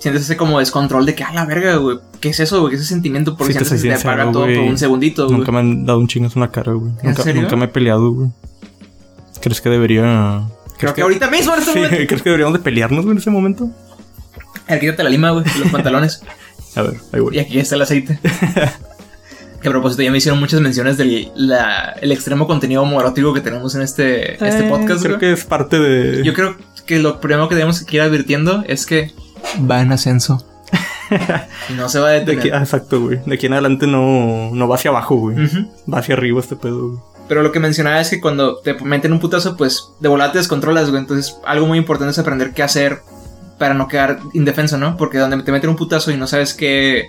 sientes 0.00 0.22
ese 0.22 0.36
como 0.36 0.58
descontrol 0.58 1.06
de 1.06 1.14
que, 1.14 1.22
ah, 1.24 1.32
la 1.32 1.44
verga, 1.46 1.76
güey, 1.76 1.98
¿qué 2.20 2.30
es 2.30 2.40
eso, 2.40 2.60
güey? 2.60 2.70
¿Qué 2.70 2.76
es 2.76 2.82
ese 2.82 2.90
sentimiento? 2.94 3.36
Porque 3.36 3.52
Sí, 3.52 3.58
te 3.60 3.64
que 3.64 3.78
soy 3.78 3.88
te 3.88 3.94
apaga 3.94 4.30
todo 4.32 4.44
por 4.44 4.58
un 4.58 4.78
segundito, 4.78 5.26
güey. 5.26 5.38
Nunca 5.38 5.52
me 5.52 5.58
han 5.60 5.86
dado 5.86 5.98
un 5.98 6.08
chingazo 6.08 6.34
en 6.36 6.40
la 6.42 6.50
cara, 6.50 6.72
güey. 6.72 6.92
¿En 7.02 7.10
Nunca, 7.10 7.22
serio? 7.22 7.42
nunca 7.42 7.56
me 7.56 7.64
he 7.66 7.68
peleado, 7.68 8.10
güey. 8.12 8.28
¿Crees 9.40 9.60
que 9.60 9.68
debería...? 9.70 10.42
Creo 10.76 10.76
¿crees 10.78 10.94
que 10.94 11.02
ahorita 11.02 11.30
mismo 11.30 11.52
en 11.54 11.60
este 11.60 11.72
Sí, 11.72 11.78
momento. 11.78 11.96
¿Crees 12.08 12.22
que 12.22 12.30
deberíamos 12.30 12.54
de 12.58 12.64
pelearnos, 12.64 13.04
güey, 13.04 13.12
en 13.12 13.18
ese 13.18 13.30
momento? 13.30 13.70
A 14.66 14.72
ver, 14.72 14.80
quítate 14.80 15.04
la 15.04 15.10
lima, 15.10 15.30
güey, 15.30 15.44
los 15.58 15.70
pantalones. 15.70 16.22
A 16.76 16.82
ver, 16.82 16.94
ahí 17.12 17.20
voy. 17.20 17.36
Y 17.36 17.38
aquí 17.38 17.58
está 17.58 17.76
el 17.76 17.82
aceite. 17.82 18.18
Que 19.62 19.68
a 19.68 19.72
propósito, 19.72 20.02
ya 20.02 20.10
me 20.10 20.18
hicieron 20.18 20.38
muchas 20.40 20.60
menciones 20.60 20.98
del 20.98 21.32
la- 21.36 21.94
el 22.02 22.12
extremo 22.12 22.46
contenido 22.46 22.82
homoerótico 22.82 23.32
que 23.32 23.40
tenemos 23.40 23.74
en 23.74 23.80
este, 23.80 24.34
este 24.34 24.66
Eh, 24.66 24.68
podcast, 24.68 25.00
Creo 25.02 25.16
güey. 25.16 25.20
que 25.20 25.32
es 25.32 25.44
parte 25.46 25.78
de... 25.78 26.22
Yo 26.22 26.34
creo 26.34 26.54
que 26.84 26.98
lo 26.98 27.18
primero 27.18 27.48
que 27.48 27.54
debemos 27.54 27.82
que 27.82 27.96
ir 27.96 28.02
advirtiendo 28.02 28.62
es 28.68 28.84
que 28.84 29.12
va 29.70 29.80
en 29.80 29.90
ascenso. 29.92 30.44
no 31.76 31.88
se 31.88 31.98
va 31.98 32.08
a 32.08 32.12
De 32.20 32.32
aquí, 32.36 32.50
ah, 32.50 32.58
exacto, 32.58 33.00
güey. 33.00 33.20
De 33.24 33.36
aquí 33.36 33.46
en 33.46 33.54
adelante 33.54 33.86
no, 33.86 34.50
no 34.52 34.68
va 34.68 34.74
hacia 34.74 34.90
abajo, 34.90 35.16
güey. 35.16 35.36
Va 35.90 35.98
hacia 36.00 36.14
arriba 36.14 36.40
este 36.40 36.56
pedo, 36.56 36.88
güey. 36.90 37.00
Pero 37.28 37.42
lo 37.42 37.52
que 37.52 37.60
mencionaba 37.60 38.00
es 38.00 38.10
que 38.10 38.20
cuando 38.20 38.58
te 38.58 38.74
meten 38.74 39.12
un 39.12 39.20
putazo, 39.20 39.56
pues 39.56 39.88
de 40.00 40.08
volada 40.08 40.32
te 40.32 40.38
descontrolas, 40.38 40.90
güey. 40.90 41.00
Entonces, 41.00 41.36
algo 41.46 41.66
muy 41.66 41.78
importante 41.78 42.10
es 42.10 42.18
aprender 42.18 42.52
qué 42.52 42.62
hacer 42.62 42.98
para 43.58 43.72
no 43.74 43.88
quedar 43.88 44.18
indefenso, 44.34 44.76
¿no? 44.78 44.96
Porque 44.96 45.18
donde 45.18 45.42
te 45.42 45.52
meten 45.52 45.70
un 45.70 45.76
putazo 45.76 46.10
y 46.10 46.16
no 46.16 46.26
sabes 46.26 46.52
qué 46.54 47.06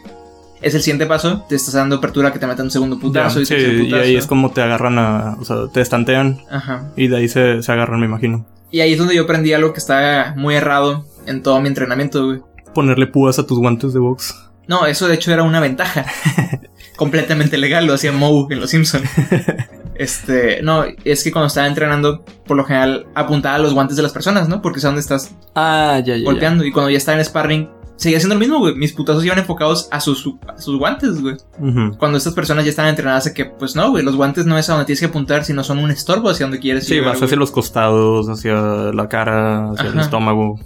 es 0.62 0.74
el 0.74 0.82
siguiente 0.82 1.06
paso, 1.06 1.44
te 1.50 1.56
estás 1.56 1.74
dando 1.74 1.98
apertura 1.98 2.30
a 2.30 2.34
que 2.34 2.40
te 2.40 2.48
metan 2.48 2.68
un 2.68 2.72
segundo 2.72 2.98
putazo 2.98 3.40
Ya, 3.40 3.42
y 3.42 3.46
sí, 3.46 3.54
tercer 3.56 3.74
y 3.76 3.84
putazo. 3.86 4.04
ahí 4.04 4.16
es 4.16 4.26
como 4.26 4.52
te 4.52 4.62
agarran 4.62 4.98
a... 4.98 5.36
O 5.40 5.44
sea, 5.46 5.68
te 5.74 5.82
estantean 5.82 6.40
Ajá. 6.50 6.92
y 6.96 7.08
de 7.08 7.18
ahí 7.18 7.28
se, 7.28 7.62
se 7.62 7.72
agarran, 7.72 8.00
me 8.00 8.06
imagino. 8.06 8.46
Y 8.72 8.80
ahí 8.80 8.94
es 8.94 9.00
donde 9.00 9.16
yo 9.16 9.24
aprendí 9.24 9.54
algo 9.54 9.74
que 9.74 9.80
está 9.80 10.34
muy 10.38 10.56
errado 10.56 11.06
en 11.26 11.44
todo 11.44 11.60
mi 11.62 11.68
entrenamiento, 11.68 12.26
güey. 12.26 12.42
Ponerle 12.74 13.08
púas 13.08 13.38
a 13.38 13.46
tus 13.46 13.60
guantes 13.60 13.94
de 13.94 14.00
box. 14.00 14.34
No, 14.68 14.86
eso 14.86 15.08
de 15.08 15.16
hecho 15.16 15.32
era 15.32 15.44
una 15.44 15.60
ventaja. 15.60 16.06
Completamente 16.96 17.58
legal, 17.58 17.86
lo 17.86 17.94
hacía 17.94 18.12
Moe 18.12 18.48
en 18.50 18.60
Los 18.62 18.70
Simpson. 18.72 19.02
Este, 19.96 20.62
no, 20.62 20.84
es 21.04 21.24
que 21.24 21.32
cuando 21.32 21.48
estaba 21.48 21.68
entrenando, 21.68 22.24
por 22.46 22.58
lo 22.58 22.66
general 22.66 23.08
apuntaba 23.16 23.56
a 23.56 23.60
los 23.60 23.74
guantes 23.74 23.96
de 23.98 24.04
las 24.04 24.12
personas, 24.12 24.50
¿no? 24.50 24.62
Porque 24.62 24.78
es 24.80 24.84
donde 24.84 25.00
estás 25.02 25.34
Ah, 25.56 26.02
ya, 26.06 26.16
ya. 26.18 26.24
golpeando. 26.26 26.64
Y 26.66 26.72
cuando 26.72 26.90
ya 26.90 26.98
estaba 26.98 27.18
en 27.18 27.24
sparring, 27.26 27.70
seguía 27.96 28.18
haciendo 28.18 28.36
lo 28.36 28.40
mismo, 28.40 28.60
güey. 28.60 28.76
Mis 28.76 28.92
putazos 28.92 29.24
iban 29.24 29.40
enfocados 29.40 29.88
a 29.92 30.02
sus, 30.02 30.30
a 30.48 30.60
sus 30.60 30.78
guantes, 30.78 31.22
güey. 31.22 31.38
Cuando 31.98 32.18
estas 32.18 32.34
personas 32.34 32.66
ya 32.66 32.72
están 32.72 32.88
entrenadas 32.88 33.26
a 33.28 33.34
que, 33.34 33.46
pues 33.46 33.76
no, 33.78 33.90
güey, 33.92 34.04
los 34.04 34.18
guantes 34.18 34.46
no 34.46 34.58
es 34.58 34.70
a 34.70 34.74
donde 34.74 34.86
tienes 34.86 35.00
que 35.00 35.06
apuntar, 35.06 35.46
sino 35.46 35.64
son 35.64 35.78
un 35.80 35.90
estorbo 35.92 36.30
hacia 36.30 36.46
donde 36.46 36.60
quieres 36.60 36.86
Sí, 36.86 36.96
llegar, 36.96 37.12
vas 37.12 37.18
güey. 37.20 37.26
hacia 37.28 37.38
los 37.38 37.52
costados, 37.52 38.28
hacia 38.28 38.54
la 38.94 39.08
cara, 39.08 39.72
hacia 39.72 39.88
el 39.90 40.00
estómago. 40.00 40.60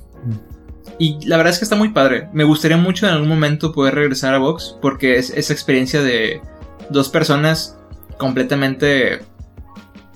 Y 0.97 1.23
la 1.27 1.37
verdad 1.37 1.53
es 1.53 1.59
que 1.59 1.63
está 1.65 1.75
muy 1.75 1.89
padre. 1.89 2.27
Me 2.33 2.43
gustaría 2.43 2.75
mucho 2.77 3.07
en 3.07 3.13
algún 3.13 3.29
momento 3.29 3.71
poder 3.71 3.95
regresar 3.95 4.33
a 4.33 4.37
box 4.39 4.75
porque 4.81 5.17
es 5.17 5.29
esa 5.29 5.53
experiencia 5.53 6.01
de 6.01 6.41
dos 6.89 7.07
personas 7.09 7.77
completamente 8.19 9.21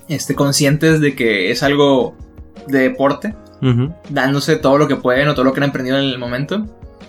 este, 0.07 0.35
conscientes 0.35 1.01
de 1.01 1.15
que 1.15 1.49
es 1.49 1.63
algo 1.63 2.15
de 2.67 2.79
deporte, 2.81 3.35
dándose 4.09 4.57
todo 4.57 4.77
lo 4.77 4.87
que 4.87 4.97
pueden 4.97 5.27
o 5.29 5.33
todo 5.33 5.45
lo 5.45 5.53
que 5.53 5.61
han 5.63 5.69
aprendido 5.69 5.97
en 5.97 6.03
el 6.03 6.19
momento. 6.19 6.67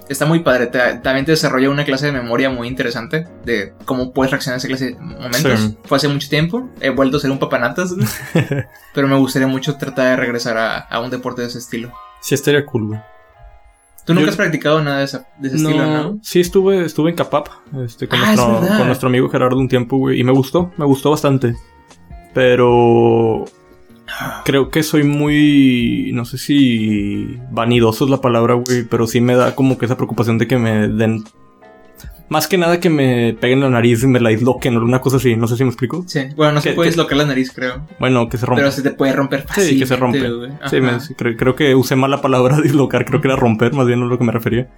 Está 0.09 0.25
muy 0.27 0.41
padre. 0.41 0.67
Te- 0.69 0.97
también 1.03 1.25
te 1.25 1.33
desarrolla 1.33 1.71
una 1.71 1.85
clase 1.85 2.07
de 2.07 2.13
memoria 2.13 2.49
muy 2.51 2.69
interesante 2.69 3.27
de 3.45 3.73
cómo 3.87 4.13
puedes 4.13 4.31
reaccionar 4.31 4.57
a 4.57 4.59
esa 4.59 4.69
clase 4.69 4.85
de 4.93 4.95
momentos. 5.01 5.61
Sí. 5.61 5.79
Fue 5.85 5.97
hace 5.97 6.09
mucho 6.09 6.29
tiempo. 6.29 6.69
He 6.81 6.91
vuelto 6.91 7.17
a 7.17 7.21
ser 7.21 7.31
un 7.31 7.39
papanatas. 7.39 7.95
pero 8.95 9.09
me 9.09 9.17
gustaría 9.17 9.49
mucho 9.49 9.77
tratar 9.77 10.11
de 10.11 10.17
regresar 10.17 10.57
a, 10.59 10.79
a 10.79 11.01
un 11.01 11.11
deporte 11.11 11.43
de 11.43 11.49
ese 11.49 11.59
estilo. 11.59 11.93
Sí, 12.21 12.35
estaría 12.35 12.65
cool, 12.67 12.87
güey. 12.89 13.01
Tú 14.06 14.12
nunca 14.14 14.26
Yo- 14.26 14.30
has 14.30 14.37
practicado 14.37 14.82
nada 14.82 14.99
de, 14.99 15.04
esa- 15.04 15.26
de 15.38 15.49
ese 15.49 15.56
estilo, 15.56 15.87
¿no? 15.87 16.18
Sí, 16.23 16.40
estuve, 16.40 16.84
estuve 16.84 17.11
en 17.11 17.16
Capap 17.16 17.49
este, 17.84 18.06
con, 18.06 18.18
Ah, 18.20 18.34
nuestro, 18.37 18.76
con 18.78 18.87
nuestro 18.87 19.08
amigo 19.08 19.28
Gerardo 19.30 19.56
un 19.58 19.68
tiempo, 19.68 19.96
güey. 19.96 20.20
Y 20.20 20.25
me 20.25 20.32
gustó, 20.32 20.73
me 20.76 20.84
gustó 20.84 21.11
bastante. 21.11 21.54
Pero 22.34 23.44
creo 24.44 24.68
que 24.70 24.82
soy 24.82 25.04
muy. 25.04 26.11
No 26.12 26.25
sé 26.25 26.37
si 26.38 27.38
vanidoso 27.50 28.04
es 28.04 28.11
la 28.11 28.20
palabra, 28.20 28.54
güey. 28.54 28.82
Pero 28.84 29.06
sí 29.06 29.20
me 29.20 29.34
da 29.37 29.54
como 29.54 29.78
que 29.78 29.87
esa 29.87 29.96
preocupación 29.96 30.37
de 30.38 30.46
que 30.49 30.58
me 30.58 30.88
den. 30.88 31.25
Más 32.35 32.49
que 32.49 32.59
nada 32.59 32.81
que 32.81 32.91
me 32.91 33.37
peguen 33.41 33.61
la 33.61 33.71
nariz 33.71 34.03
y 34.03 34.09
me 34.09 34.19
la 34.19 34.31
disloquen 34.31 34.75
o 34.75 34.79
alguna 34.79 35.00
cosa 35.00 35.19
así. 35.19 35.37
No 35.37 35.47
sé 35.47 35.57
si 35.57 35.62
me 35.62 35.71
explico. 35.71 36.05
Sí. 36.09 36.21
Bueno, 36.35 36.55
no 36.55 36.61
se 36.61 36.71
¿Qué- 36.71 36.75
puede 36.75 36.88
dislocar 36.91 37.17
la 37.17 37.26
nariz, 37.26 37.53
creo. 37.55 37.87
Bueno, 38.00 38.29
que 38.29 38.37
se 38.38 38.45
rompe. 38.45 38.61
Pero 38.61 38.73
se 38.73 38.83
te 38.83 38.91
puede 38.91 39.12
romper 39.12 39.43
fácil. 39.43 39.64
Sí, 39.64 39.79
que 39.79 39.87
se 39.87 39.95
rompe. 39.97 40.19
Sí, 40.69 40.81
me- 40.81 40.99
creo, 41.17 41.37
creo 41.37 41.55
que 41.55 41.75
usé 41.76 41.95
mal 41.95 42.11
la 42.11 42.21
palabra 42.21 42.61
dislocar. 42.62 43.05
Creo 43.05 43.21
que 43.21 43.29
era 43.29 43.37
romper, 43.37 43.73
más 43.73 43.87
bien 43.87 44.00
no 44.00 44.07
es 44.07 44.11
lo 44.11 44.19
que 44.19 44.25
me 44.25 44.33
refería. 44.33 44.69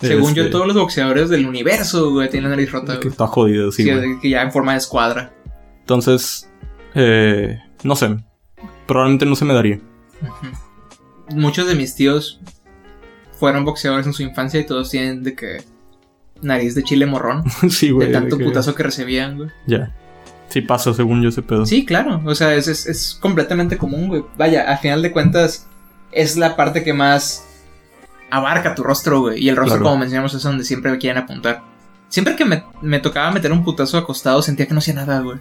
Según 0.00 0.34
yo, 0.34 0.42
Este, 0.42 0.52
todos 0.52 0.66
los 0.66 0.76
boxeadores 0.76 1.30
del 1.30 1.46
universo, 1.46 2.10
güey, 2.10 2.28
tienen 2.28 2.50
la 2.50 2.56
nariz 2.56 2.72
rota. 2.72 2.98
Que 3.00 3.08
está 3.08 3.26
jodido, 3.28 3.70
sí, 3.72 3.84
que 4.20 4.28
ya 4.28 4.42
en 4.42 4.50
forma 4.52 4.72
de 4.72 4.78
escuadra. 4.78 5.32
Entonces, 5.80 6.50
eh, 6.94 7.58
no 7.84 7.94
sé. 7.96 8.16
Probablemente 8.86 9.24
no 9.26 9.36
se 9.36 9.44
me 9.44 9.54
daría. 9.54 9.78
Muchos 11.30 11.66
de 11.68 11.74
mis 11.76 11.94
tíos 11.94 12.40
fueron 13.38 13.64
boxeadores 13.64 14.06
en 14.06 14.12
su 14.12 14.22
infancia 14.22 14.60
y 14.60 14.66
todos 14.66 14.90
tienen 14.90 15.22
de 15.22 15.34
que 15.34 15.62
nariz 16.42 16.74
de 16.74 16.82
chile 16.82 17.06
morrón. 17.06 17.44
sí, 17.70 17.90
güey. 17.90 18.08
de 18.08 18.12
tanto 18.14 18.38
que- 18.38 18.44
putazo 18.44 18.74
que 18.74 18.82
recibían, 18.82 19.36
güey. 19.36 19.50
Ya. 19.66 19.92
Sí 20.48 20.60
pasa, 20.60 20.94
según 20.94 21.22
yo, 21.22 21.28
ese 21.30 21.42
pedo. 21.42 21.66
Sí, 21.66 21.84
claro. 21.84 22.22
O 22.24 22.34
sea, 22.34 22.54
es, 22.54 22.68
es, 22.68 22.86
es 22.86 23.18
completamente 23.20 23.76
común, 23.76 24.08
güey. 24.08 24.24
Vaya, 24.38 24.72
a 24.72 24.76
final 24.78 25.02
de 25.02 25.10
cuentas, 25.12 25.66
es 26.12 26.36
la 26.36 26.54
parte 26.56 26.84
que 26.84 26.92
más 26.92 27.44
abarca 28.30 28.74
tu 28.74 28.82
rostro, 28.84 29.20
güey. 29.20 29.42
Y 29.44 29.48
el 29.48 29.56
rostro, 29.56 29.78
Claro. 29.78 29.84
como 29.90 29.98
mencionamos, 29.98 30.34
es 30.34 30.42
donde 30.42 30.64
siempre 30.64 30.90
me 30.92 30.98
quieren 30.98 31.22
apuntar. 31.22 31.62
Siempre 32.08 32.36
que 32.36 32.44
me, 32.44 32.62
me 32.80 33.00
tocaba 33.00 33.30
meter 33.32 33.50
un 33.50 33.64
putazo 33.64 33.98
acostado, 33.98 34.40
sentía 34.40 34.66
que 34.66 34.72
no 34.74 34.78
hacía 34.78 34.94
nada, 34.94 35.18
güey. 35.20 35.38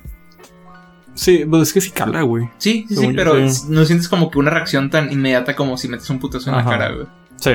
Sí, 1.13 1.45
pues 1.49 1.61
es 1.69 1.73
que 1.73 1.81
sí 1.81 1.91
cala, 1.91 2.23
güey. 2.23 2.49
Sí, 2.57 2.85
sí, 2.89 2.95
sí, 2.95 3.01
Según 3.01 3.15
pero 3.15 3.47
sí. 3.49 3.67
no 3.69 3.85
sientes 3.85 4.09
como 4.09 4.29
que 4.31 4.39
una 4.39 4.49
reacción 4.49 4.89
tan 4.89 5.11
inmediata 5.11 5.55
como 5.55 5.77
si 5.77 5.87
metes 5.87 6.09
un 6.09 6.19
putazo 6.19 6.49
en 6.49 6.55
Ajá. 6.55 6.71
la 6.71 6.77
cara, 6.77 6.93
güey. 6.93 7.07
Sí. 7.37 7.51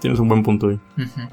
Tienes 0.00 0.18
un 0.18 0.28
buen 0.28 0.42
punto 0.42 0.68
ahí. 0.68 0.80
Ujú. 0.96 1.28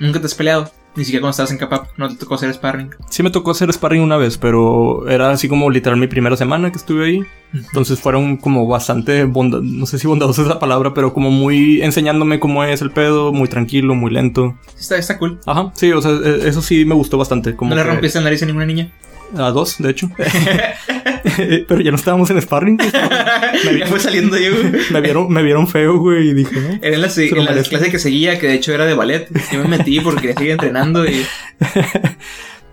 Nunca 0.00 0.20
te 0.20 0.26
has 0.26 0.34
peleado, 0.34 0.70
ni 0.94 1.04
siquiera 1.04 1.22
cuando 1.22 1.30
estabas 1.30 1.52
en 1.52 1.58
Capap, 1.58 1.88
no 1.96 2.08
te 2.08 2.16
tocó 2.16 2.34
hacer 2.34 2.52
sparring. 2.52 2.90
Sí 3.10 3.22
me 3.22 3.30
tocó 3.30 3.50
hacer 3.50 3.72
sparring 3.72 4.02
una 4.02 4.16
vez, 4.16 4.38
pero 4.38 5.08
era 5.08 5.30
así 5.30 5.48
como 5.48 5.70
literal 5.70 5.98
mi 5.98 6.06
primera 6.06 6.36
semana 6.36 6.70
que 6.70 6.78
estuve 6.78 7.06
ahí. 7.06 7.20
Entonces 7.52 8.00
fueron 8.00 8.36
como 8.36 8.66
bastante 8.66 9.24
bonda 9.24 9.60
no 9.62 9.86
sé 9.86 9.98
si 9.98 10.06
bondadosa 10.06 10.42
es 10.42 10.48
la 10.48 10.58
palabra, 10.58 10.92
pero 10.94 11.14
como 11.14 11.30
muy 11.30 11.80
enseñándome 11.82 12.40
cómo 12.40 12.64
es 12.64 12.82
el 12.82 12.90
pedo, 12.90 13.32
muy 13.32 13.48
tranquilo, 13.48 13.94
muy 13.94 14.10
lento. 14.10 14.58
Está, 14.78 14.96
está 14.98 15.18
cool. 15.18 15.38
Ajá, 15.46 15.70
sí, 15.74 15.92
o 15.92 16.02
sea, 16.02 16.12
e- 16.12 16.48
eso 16.48 16.60
sí 16.60 16.84
me 16.84 16.94
gustó 16.94 17.16
bastante. 17.18 17.56
Como 17.56 17.70
¿No 17.70 17.76
le 17.76 17.84
rompiste 17.84 18.18
la 18.18 18.24
nariz 18.24 18.42
a 18.42 18.46
ninguna 18.46 18.66
niña? 18.66 18.90
A 19.36 19.50
dos, 19.50 19.76
de 19.78 19.90
hecho. 19.90 20.10
pero 21.68 21.80
ya 21.80 21.90
no 21.90 21.96
estábamos 21.96 22.30
en 22.30 22.40
sparring. 22.40 22.78
ya 23.78 23.86
fue 23.86 24.00
saliendo 24.00 24.36
yo, 24.38 24.52
me, 24.92 25.00
vieron, 25.00 25.30
me 25.32 25.42
vieron 25.42 25.66
feo, 25.66 25.98
güey, 25.98 26.28
y 26.30 26.34
dije, 26.34 26.54
¿no? 26.60 26.68
Era 26.82 26.94
en 26.96 27.02
la, 27.02 27.08
en 27.16 27.44
la 27.56 27.62
clase 27.62 27.90
que 27.90 27.98
seguía, 27.98 28.38
que 28.38 28.46
de 28.48 28.54
hecho 28.54 28.72
era 28.72 28.86
de 28.86 28.94
ballet. 28.94 29.28
Yo 29.52 29.60
me 29.62 29.76
metí 29.78 30.00
porque 30.00 30.20
quería 30.22 30.34
seguir 30.36 30.50
entrenando 30.52 31.04
y... 31.06 31.24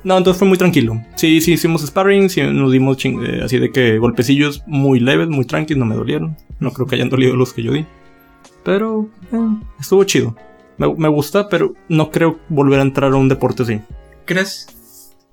No, 0.04 0.18
entonces 0.18 0.38
fue 0.38 0.48
muy 0.48 0.58
tranquilo. 0.58 1.02
Sí, 1.16 1.40
sí, 1.40 1.54
hicimos 1.54 1.82
sparring, 1.86 2.30
sí, 2.30 2.42
nos 2.42 2.72
dimos 2.74 2.98
ching- 2.98 3.26
eh, 3.26 3.42
así 3.44 3.58
de 3.58 3.72
que 3.72 3.98
golpecillos 4.00 4.62
muy 4.68 5.00
leves, 5.00 5.30
muy 5.30 5.46
tranquilos, 5.46 5.80
no 5.80 5.86
me 5.86 5.96
dolieron. 5.96 6.36
No 6.60 6.72
creo 6.74 6.88
que 6.88 6.96
hayan 6.96 7.10
dolido 7.10 7.36
los 7.38 7.54
que 7.54 7.64
yo 7.64 7.72
di. 7.72 7.86
Pero 8.66 9.08
eh, 9.32 9.38
estuvo 9.80 10.04
chido. 10.04 10.36
Me, 10.78 10.94
me 10.94 11.08
gusta, 11.08 11.48
pero 11.48 11.74
no 11.88 12.12
creo 12.12 12.38
volver 12.50 12.80
a 12.80 12.84
entrar 12.84 13.14
a 13.14 13.16
un 13.16 13.30
deporte 13.30 13.64
así. 13.64 13.80
¿Crees? 14.26 14.68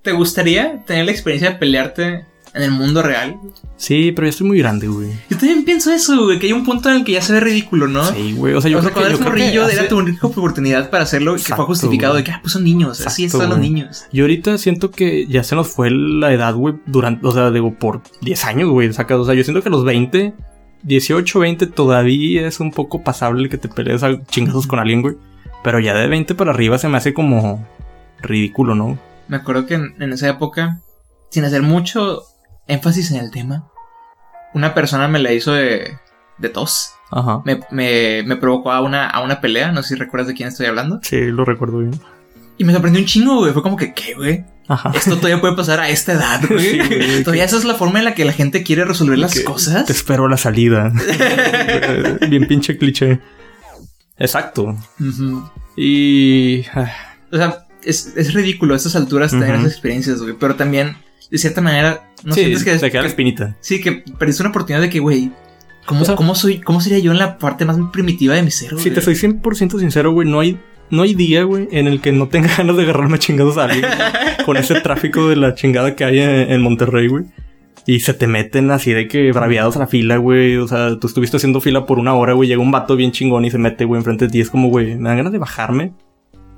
¿Te 0.03 0.13
gustaría 0.13 0.83
tener 0.85 1.05
la 1.05 1.11
experiencia 1.13 1.51
de 1.51 1.57
pelearte 1.57 2.25
en 2.55 2.63
el 2.63 2.71
mundo 2.71 3.03
real? 3.03 3.37
Sí, 3.77 4.13
pero 4.13 4.27
ya 4.27 4.31
estoy 4.31 4.47
muy 4.47 4.59
grande, 4.59 4.89
güey. 4.89 5.11
Yo 5.29 5.37
también 5.37 5.65
pienso 5.65 5.93
eso, 5.93 6.25
güey, 6.25 6.39
que 6.39 6.47
hay 6.47 6.53
un 6.53 6.65
punto 6.65 6.91
en 6.91 6.97
el 6.97 7.05
que 7.05 7.13
ya 7.13 7.23
se 7.23 7.33
ve 7.35 7.41
ridículo, 7.41 7.87
¿no? 7.87 8.05
Sí, 8.05 8.33
güey. 8.33 8.55
O 8.55 8.61
sea, 8.61 8.71
yo 8.71 8.79
o 8.79 8.83
sea, 8.83 8.91
creo 8.93 9.05
que, 9.05 9.09
cuando 9.09 9.09
eres 9.09 9.19
que 9.19 9.25
morrillo 9.25 9.65
hace- 9.67 9.75
era 9.75 9.89
tu 9.89 9.99
única 9.99 10.27
oportunidad 10.27 10.91
para 10.91 11.05
hacerlo 11.05 11.37
y 11.37 11.43
que 11.43 11.55
fue 11.55 11.65
justificado 11.67 12.15
güey. 12.15 12.23
de 12.23 12.31
que, 12.31 12.33
ah, 12.33 12.39
pues 12.43 12.53
son 12.53 12.65
niños, 12.65 13.07
así 13.07 13.29
son 13.29 13.49
los 13.49 13.59
niños. 13.59 14.07
Yo 14.13 14.25
ahorita 14.25 14.57
siento 14.59 14.91
que 14.91 15.27
ya 15.27 15.45
se 15.45 15.55
nos 15.55 15.69
fue 15.69 15.91
la 15.91 16.33
edad, 16.33 16.55
güey, 16.55 16.75
durante, 16.87 17.27
o 17.27 17.33
sea, 17.33 17.51
digo, 17.51 17.75
por 17.75 18.01
10 18.23 18.45
años, 18.47 18.71
güey, 18.71 18.93
sacas. 18.93 19.19
O 19.19 19.25
sea, 19.27 19.35
yo 19.35 19.45
siento 19.45 19.63
que 19.63 19.69
a 19.69 19.73
los 19.73 19.85
20, 19.85 20.33
18, 20.83 21.39
20 21.41 21.67
todavía 21.67 22.47
es 22.47 22.59
un 22.59 22.73
poco 22.73 23.03
pasable 23.05 23.49
que 23.51 23.59
te 23.59 23.69
pelees 23.69 24.03
a 24.03 24.19
chingazos 24.25 24.67
con 24.67 24.79
alguien, 24.79 25.03
güey. 25.03 25.17
Pero 25.63 25.79
ya 25.79 25.95
de 25.95 26.07
20 26.09 26.35
para 26.35 26.53
arriba 26.53 26.79
se 26.79 26.89
me 26.89 26.97
hace 26.97 27.13
como 27.13 27.67
ridículo, 28.23 28.75
¿no? 28.75 28.99
Me 29.31 29.37
acuerdo 29.37 29.65
que 29.67 29.75
en, 29.75 29.95
en 30.01 30.13
esa 30.13 30.29
época, 30.29 30.81
sin 31.31 31.45
hacer 31.45 31.63
mucho 31.63 32.23
énfasis 32.67 33.13
en 33.13 33.19
el 33.21 33.31
tema, 33.31 33.69
una 34.55 34.75
persona 34.75 35.07
me 35.07 35.21
la 35.21 35.33
hizo 35.33 35.53
de, 35.53 35.97
de 36.39 36.49
tos. 36.49 36.93
Ajá. 37.13 37.41
Me, 37.45 37.61
me, 37.71 38.23
me 38.27 38.37
provocó 38.37 38.73
a 38.73 38.81
una, 38.81 39.09
a 39.09 39.23
una 39.23 39.41
pelea, 39.41 39.71
no 39.73 39.83
sé 39.83 39.91
si 39.91 39.95
recuerdas 39.95 40.27
de 40.29 40.35
quién 40.35 40.49
estoy 40.49 40.67
hablando. 40.67 40.99
Sí, 41.03 41.21
lo 41.27 41.45
recuerdo 41.45 41.79
bien. 41.79 41.93
Y 42.59 42.65
me 42.65 42.73
sorprendió 42.73 43.01
un 43.01 43.07
chingo, 43.07 43.37
güey. 43.39 43.53
Fue 43.53 43.63
como 43.63 43.77
que, 43.77 43.95
¿qué, 43.95 44.15
güey? 44.15 44.45
Ajá. 44.69 44.91
Esto 44.95 45.17
todavía 45.17 45.41
puede 45.41 45.55
pasar 45.57 45.81
a 45.81 45.89
esta 45.89 46.13
edad, 46.13 46.41
güey. 46.49 46.71
Sí, 46.73 46.79
güey. 46.79 47.21
todavía 47.25 47.45
esa 47.45 47.57
es 47.57 47.65
la 47.65 47.75
forma 47.75 48.01
en 48.01 48.05
la 48.07 48.15
que 48.15 48.25
la 48.25 48.33
gente 48.33 48.63
quiere 48.65 48.85
resolver 48.85 49.19
las 49.19 49.39
cosas. 49.41 49.87
Te 49.87 49.93
espero 49.93 50.27
a 50.27 50.29
la 50.29 50.37
salida. 50.37 50.93
Bien 52.29 52.47
pinche 52.47 52.77
cliché. 52.77 53.21
Exacto. 54.19 54.77
Ujú. 55.01 55.49
Y. 55.77 56.65
ah, 56.75 56.91
O 57.33 57.37
sea, 57.37 57.65
es, 57.85 58.13
es 58.17 58.35
ridículo 58.35 58.75
a 58.75 58.77
estas 58.77 58.97
alturas 58.97 59.31
tener 59.31 59.55
esas 59.55 59.73
experiencias, 59.73 60.21
güey. 60.23 60.35
Pero 60.39 60.57
también, 60.57 60.97
de 61.31 61.39
cierta 61.39 61.61
manera, 61.61 62.11
no 62.25 62.35
sí, 62.35 62.41
sientes 62.41 62.65
que, 62.65 62.77
te 62.77 62.91
queda 62.91 63.03
la 63.03 63.09
espinita. 63.09 63.57
Sí, 63.61 63.81
que 63.81 64.05
perdiste 64.19 64.43
una 64.43 64.51
oportunidad 64.51 64.81
de 64.83 64.91
que, 64.91 65.01
güey, 65.01 65.31
¿cómo, 65.87 66.03
O 66.03 66.05
sea- 66.05 66.17
cómo 66.17 66.35
soy, 66.35 66.59
¿cómo 66.61 66.81
sería 66.81 66.99
yo 66.99 67.13
en 67.13 67.19
la 67.19 67.39
parte 67.39 67.65
más 67.65 67.79
primitiva 67.93 68.35
de 68.35 68.43
mi 68.43 68.51
ser, 68.51 68.73
güey? 68.73 68.83
Si 68.85 68.91
te 68.91 69.01
soy 69.01 69.15
100% 69.15 69.79
sincero, 69.79 70.13
güey, 70.13 70.29
no 70.29 70.41
hay, 70.41 70.59
no 70.91 71.03
hay 71.03 71.15
día, 71.15 71.45
güey, 71.45 71.69
en 71.73 71.87
el 71.87 72.01
que 72.01 72.13
no 72.13 72.29
tenga 72.29 72.49
ganas 72.59 72.77
de 72.77 72.83
agarrarme 72.83 73.17
a 73.17 73.19
chingados 73.19 73.57
a 73.59 73.65
alguien. 73.65 73.83
güey, 73.83 74.45
con 74.47 74.57
ese 74.57 74.81
tráfico 74.81 75.29
de 75.29 75.37
la 75.37 75.55
chingada 75.55 75.95
que 75.97 76.05
hay 76.05 76.21
en, 76.21 76.31
en 76.53 76.63
Monterrey, 76.63 77.09
güey. 77.09 77.25
Y 77.87 78.01
se 78.01 78.13
te 78.15 78.27
meten 78.27 78.71
así 78.71 78.93
de 78.93 79.09
que 79.09 79.33
braviados 79.33 79.75
a 79.77 79.81
la 79.81 79.87
fila, 79.87 80.19
güey. 80.19 80.57
O 80.59 80.69
sea, 80.69 80.99
tú 81.01 81.07
estuviste 81.07 81.39
haciendo 81.39 81.61
fila 81.61 81.87
por 81.87 81.99
una 81.99 82.15
hora, 82.15 82.35
güey. 82.35 82.49
Llega 82.49 82.61
un 82.61 82.71
vato 82.71 82.95
bien 82.95 83.11
chingón 83.11 83.45
y 83.47 83.51
se 83.51 83.59
mete, 83.59 83.85
güey, 83.85 83.99
enfrente 83.99 84.27
de 84.27 84.31
ti. 84.31 84.41
Es 84.41 84.51
como, 84.51 84.69
güey, 84.69 84.97
me 84.97 85.09
dan 85.09 85.17
ganas 85.17 85.33
de 85.33 85.39
bajarme, 85.39 85.93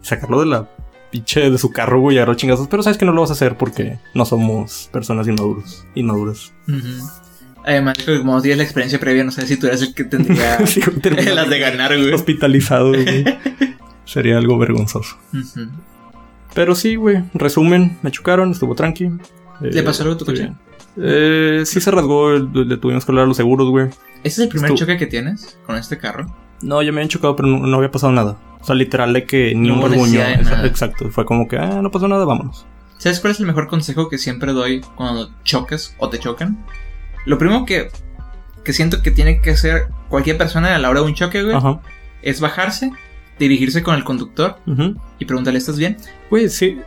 sacarlo 0.03 0.41
de 0.41 0.47
la 0.47 0.69
pinche 1.13 1.49
de 1.51 1.59
su 1.59 1.71
carro, 1.71 2.01
güey, 2.01 2.17
y 2.17 2.19
agarrar 2.19 2.35
chingazos. 2.37 2.67
Pero 2.67 2.83
sabes 2.83 2.99
que 2.99 3.05
no 3.05 3.13
lo 3.13 3.21
vas 3.21 3.31
a 3.31 3.35
hacer 3.35 3.57
porque 3.57 3.99
no 4.15 4.25
somos 4.25 4.89
personas 4.93 5.29
inmaduros, 5.29 5.87
inmaduras. 5.95 6.53
Ujú. 6.67 7.07
Además, 7.65 7.97
que 7.99 8.19
como 8.19 8.43
tienes 8.43 8.59
la 8.59 8.65
experiencia 8.65 8.99
previa, 8.99 9.23
no 9.23 9.31
sé 9.31 9.47
si 9.47 9.57
tú 9.57 9.69
eres 9.69 9.83
el 9.83 9.95
que 9.95 10.03
tendría 10.05 10.67
Sí, 10.67 10.81
las 11.33 11.49
de 11.49 11.59
ganar, 11.61 11.97
güey. 11.97 12.13
Hospitalizado, 12.13 12.89
güey. 12.89 13.25
Sería 14.05 14.39
algo 14.39 14.59
vergonzoso. 14.59 15.17
Ujú. 15.33 15.69
Pero 16.55 16.75
sí, 16.75 16.97
güey. 16.97 17.23
Resumen, 17.35 17.99
me 18.03 18.11
chocaron, 18.11 18.51
estuvo 18.51 18.75
tranqui. 18.75 19.11
¿Le 19.61 19.79
Eh, 19.79 19.83
pasó 19.85 20.03
algo 20.03 20.17
a 20.17 20.19
tu 20.19 20.25
coche? 20.25 20.53
Eh, 20.97 21.63
sí 21.65 21.81
se 21.81 21.91
rasgó, 21.91 22.33
le 22.33 22.77
tuvimos 22.79 23.05
que 23.05 23.13
hablar 23.13 23.25
a 23.25 23.29
los 23.29 23.37
seguros, 23.37 23.69
güey. 23.71 23.87
¿Este 24.25 24.29
es 24.29 24.39
el 24.41 24.49
primer 24.49 24.75
choque 24.75 24.97
que 24.97 25.07
tienes 25.07 25.57
con 25.67 25.77
este 25.77 25.99
carro? 25.99 26.27
No, 26.63 26.83
ya 26.83 26.91
me 26.93 26.99
habían 26.99 27.09
chocado, 27.09 27.35
pero 27.37 27.49
no, 27.49 27.67
no 27.67 27.77
había 27.77 27.91
pasado 27.91 28.13
nada. 28.13 28.37
O 28.63 28.65
sea, 28.65 28.77
literal 28.77 29.13
de 29.13 29.25
que 29.27 29.55
ni 29.57 29.69
No 29.69 29.81
un 29.85 30.13
nada. 30.15 30.65
Exacto. 30.65 31.11
Fue 31.11 31.25
como 31.27 31.49
que, 31.49 31.59
ah, 31.59 31.81
no 31.83 31.91
pasó 31.91 32.07
nada, 32.07 32.25
vámonos. 32.25 32.65
¿Sabes 32.99 33.19
cuál 33.19 33.33
es 33.33 33.41
el 33.41 33.47
mejor 33.47 33.67
consejo 33.67 34.09
que 34.09 34.19
siempre 34.19 34.53
doy 34.53 34.81
cuando 34.95 35.31
chocas 35.43 35.97
o 35.99 36.09
te 36.09 36.21
chocan? 36.21 36.65
Lo 37.27 37.39
primero 37.39 37.65
que, 37.65 37.89
que 38.65 38.73
siento 38.73 39.03
que 39.03 39.11
tiene 39.11 39.41
que 39.41 39.51
hacer 39.51 39.89
cualquier 40.09 40.39
persona 40.39 40.77
a 40.77 40.79
la 40.79 40.89
hora 40.89 41.01
de 41.01 41.07
un 41.07 41.15
choque, 41.15 41.43
güey, 41.43 41.57
Ajá. 41.57 41.81
es 42.23 42.41
bajarse, 42.41 42.93
dirigirse 43.41 43.83
con 43.83 43.97
el 43.97 44.05
conductor 44.05 44.57
y 45.19 45.25
preguntarle, 45.25 45.59
¿estás 45.59 45.79
bien? 45.79 45.97
Güey, 46.31 46.49
sí. 46.49 46.79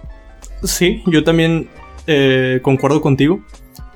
Sí, 0.63 1.03
yo 1.07 1.25
también 1.25 1.67
eh, 2.07 2.59
concuerdo 2.61 3.01
contigo. 3.01 3.41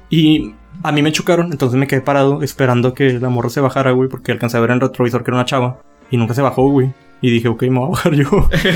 Y 0.09 0.53
a 0.83 0.91
mí 0.91 1.01
me 1.01 1.13
chocaron, 1.13 1.51
entonces 1.53 1.79
me 1.79 1.87
quedé 1.87 2.01
parado 2.01 2.41
esperando 2.43 2.93
que 2.93 3.13
la 3.13 3.29
morra 3.29 3.49
se 3.49 3.61
bajara, 3.61 3.91
güey, 3.91 4.09
porque 4.09 4.33
alcancé 4.33 4.57
a 4.57 4.59
ver 4.59 4.71
en 4.71 4.75
el 4.75 4.81
retrovisor 4.81 5.23
que 5.23 5.31
era 5.31 5.37
una 5.37 5.45
chava. 5.45 5.79
Y 6.11 6.17
nunca 6.17 6.33
se 6.33 6.41
bajó, 6.41 6.67
güey. 6.69 6.91
Y 7.21 7.29
dije, 7.31 7.49
ok, 7.49 7.63
me 7.63 7.79
voy 7.79 7.87
a 7.87 7.89
bajar 7.89 8.13
yo. 8.13 8.29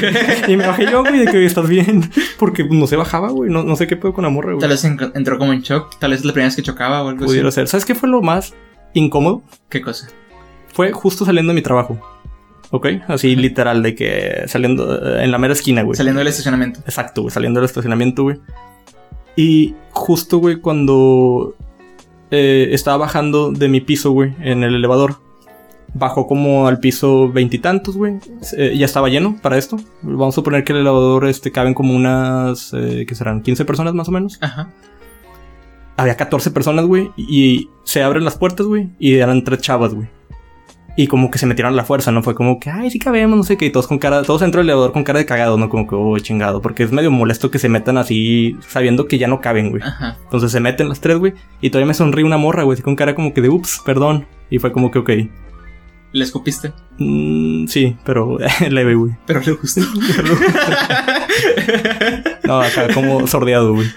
y 0.50 0.58
me 0.58 0.68
bajé 0.68 0.86
yo, 0.92 1.02
güey, 1.02 1.20
de 1.20 1.26
que 1.32 1.38
"Oye, 1.38 1.46
estás 1.46 1.70
bien. 1.70 2.10
Porque 2.38 2.66
no 2.66 2.88
se 2.88 2.98
bajaba, 2.98 3.30
güey. 3.30 3.50
No, 3.50 3.64
no 3.64 3.76
sé 3.78 3.88
qué 3.88 3.96
pedo 3.96 4.14
con 4.14 4.24
la 4.24 4.30
morra, 4.30 4.50
Tal 4.50 4.56
güey. 4.58 4.70
vez 4.70 4.84
en- 4.84 5.00
entró 5.16 5.38
como 5.40 5.54
en 5.54 5.62
shock, 5.62 5.98
tal 6.00 6.12
vez 6.12 6.20
es 6.20 6.26
la 6.26 6.34
primera 6.34 6.48
vez 6.48 6.56
que 6.58 6.62
chocaba 6.62 7.04
o 7.04 7.08
algo 7.10 7.26
Pudiera 7.26 7.48
así. 7.48 7.56
ser. 7.56 7.68
¿Sabes 7.70 7.86
qué 7.86 7.96
fue 7.96 8.10
lo 8.10 8.22
más 8.22 8.54
incómodo? 8.94 9.44
¿Qué 9.70 9.82
cosa? 9.82 10.08
Fue 10.74 10.92
justo 10.92 11.24
saliendo 11.24 11.52
de 11.52 11.56
mi 11.56 11.62
trabajo. 11.62 12.00
¿Ok? 12.72 12.88
Así 13.08 13.36
literal, 13.36 13.82
de 13.84 13.94
que 13.96 14.44
saliendo 14.48 14.94
eh, 15.18 15.24
en 15.24 15.32
la 15.32 15.38
mera 15.38 15.54
esquina, 15.54 15.84
güey. 15.84 15.96
Saliendo 15.96 16.20
del 16.20 16.28
estacionamiento. 16.28 16.80
Exacto, 16.82 17.22
güey, 17.22 17.32
saliendo 17.32 17.60
del 17.62 17.66
estacionamiento, 17.66 18.24
güey. 18.24 18.40
Y 19.36 19.76
justo, 19.92 20.40
güey, 20.40 20.58
cuando 20.58 21.56
eh, 22.32 22.70
estaba 22.72 22.98
bajando 22.98 23.52
de 23.52 23.68
mi 23.70 23.80
piso, 23.80 24.12
güey, 24.12 24.34
en 24.42 24.64
el 24.64 24.76
elevador, 24.76 25.18
bajó 25.94 26.28
como 26.28 26.68
al 26.68 26.80
piso 26.80 27.32
veintitantos, 27.32 27.96
güey. 27.96 28.16
Eh, 28.58 28.76
ya 28.78 28.86
estaba 28.86 29.10
lleno 29.10 29.38
para 29.42 29.58
esto. 29.58 29.78
Vamos 30.02 30.34
a 30.34 30.36
suponer 30.36 30.64
que 30.64 30.74
el 30.74 30.80
elevador 30.80 31.28
este, 31.28 31.52
caben 31.52 31.74
como 31.74 31.96
unas, 31.96 32.74
eh, 32.74 33.06
que 33.08 33.16
serán 33.16 33.42
15 33.42 33.66
personas 33.66 33.94
más 33.94 34.08
o 34.08 34.12
menos. 34.12 34.38
Ajá. 34.42 34.70
Había 35.96 36.18
14 36.18 36.50
personas, 36.52 36.86
güey, 36.86 37.12
y 37.16 37.70
se 37.84 38.02
abren 38.02 38.26
las 38.26 38.36
puertas, 38.36 38.66
güey, 38.66 38.90
y 38.98 39.14
eran 39.14 39.44
tres 39.44 39.62
chavas, 39.62 39.94
güey. 39.94 40.08
Y 40.96 41.08
como 41.08 41.32
que 41.32 41.40
se 41.40 41.48
metieron 41.48 41.74
a 41.74 41.76
la 41.76 41.84
fuerza, 41.84 42.12
¿no? 42.12 42.22
Fue 42.22 42.36
como 42.36 42.60
que, 42.60 42.70
ay, 42.70 42.92
sí 42.92 43.00
cabemos, 43.00 43.36
no 43.36 43.44
sé 43.44 43.58
qué. 43.58 43.66
Y 43.66 43.72
todos 43.72 43.88
con 43.88 43.98
cara, 43.98 44.22
todos 44.22 44.42
dentro 44.42 44.60
del 44.60 44.70
elevador 44.70 44.92
con 44.92 45.04
cara 45.04 45.18
de 45.18 45.26
cagado, 45.26 45.58
¿no? 45.58 45.68
Como 45.68 45.88
que, 45.88 45.96
oh, 45.96 46.18
chingado. 46.20 46.62
Porque 46.62 46.84
es 46.84 46.92
medio 46.92 47.10
molesto 47.10 47.50
que 47.50 47.58
se 47.58 47.68
metan 47.68 47.98
así, 47.98 48.56
sabiendo 48.68 49.08
que 49.08 49.18
ya 49.18 49.28
no 49.28 49.42
caben, 49.42 49.72
güey. 49.72 49.82
Ajá. 49.82 50.18
Entonces 50.24 50.52
se 50.52 50.60
meten 50.60 50.90
las 50.90 51.02
tres, 51.02 51.18
güey. 51.18 51.34
Y 51.62 51.72
todavía 51.72 51.88
me 51.88 51.94
sonríe 51.96 52.24
una 52.24 52.38
morra, 52.38 52.62
güey, 52.62 52.76
así 52.76 52.84
con 52.84 52.96
cara 52.96 53.16
como 53.16 53.34
que 53.34 53.42
de, 53.42 53.50
ups, 53.50 53.82
perdón. 53.84 54.28
Y 54.52 54.60
fue 54.60 54.72
como 54.72 54.92
que, 54.92 55.00
ok. 55.00 55.10
Le 56.14 56.24
escupiste. 56.24 56.72
Mm, 57.00 57.68
sí, 57.68 57.98
pero 58.06 58.38
leve, 58.70 58.96
güey. 58.96 59.18
Pero 59.26 59.42
le 59.42 59.52
gustó. 59.54 59.82
No, 62.44 62.62
acá 62.62 62.94
como 62.94 63.26
sordeado, 63.26 63.74
güey. 63.74 63.88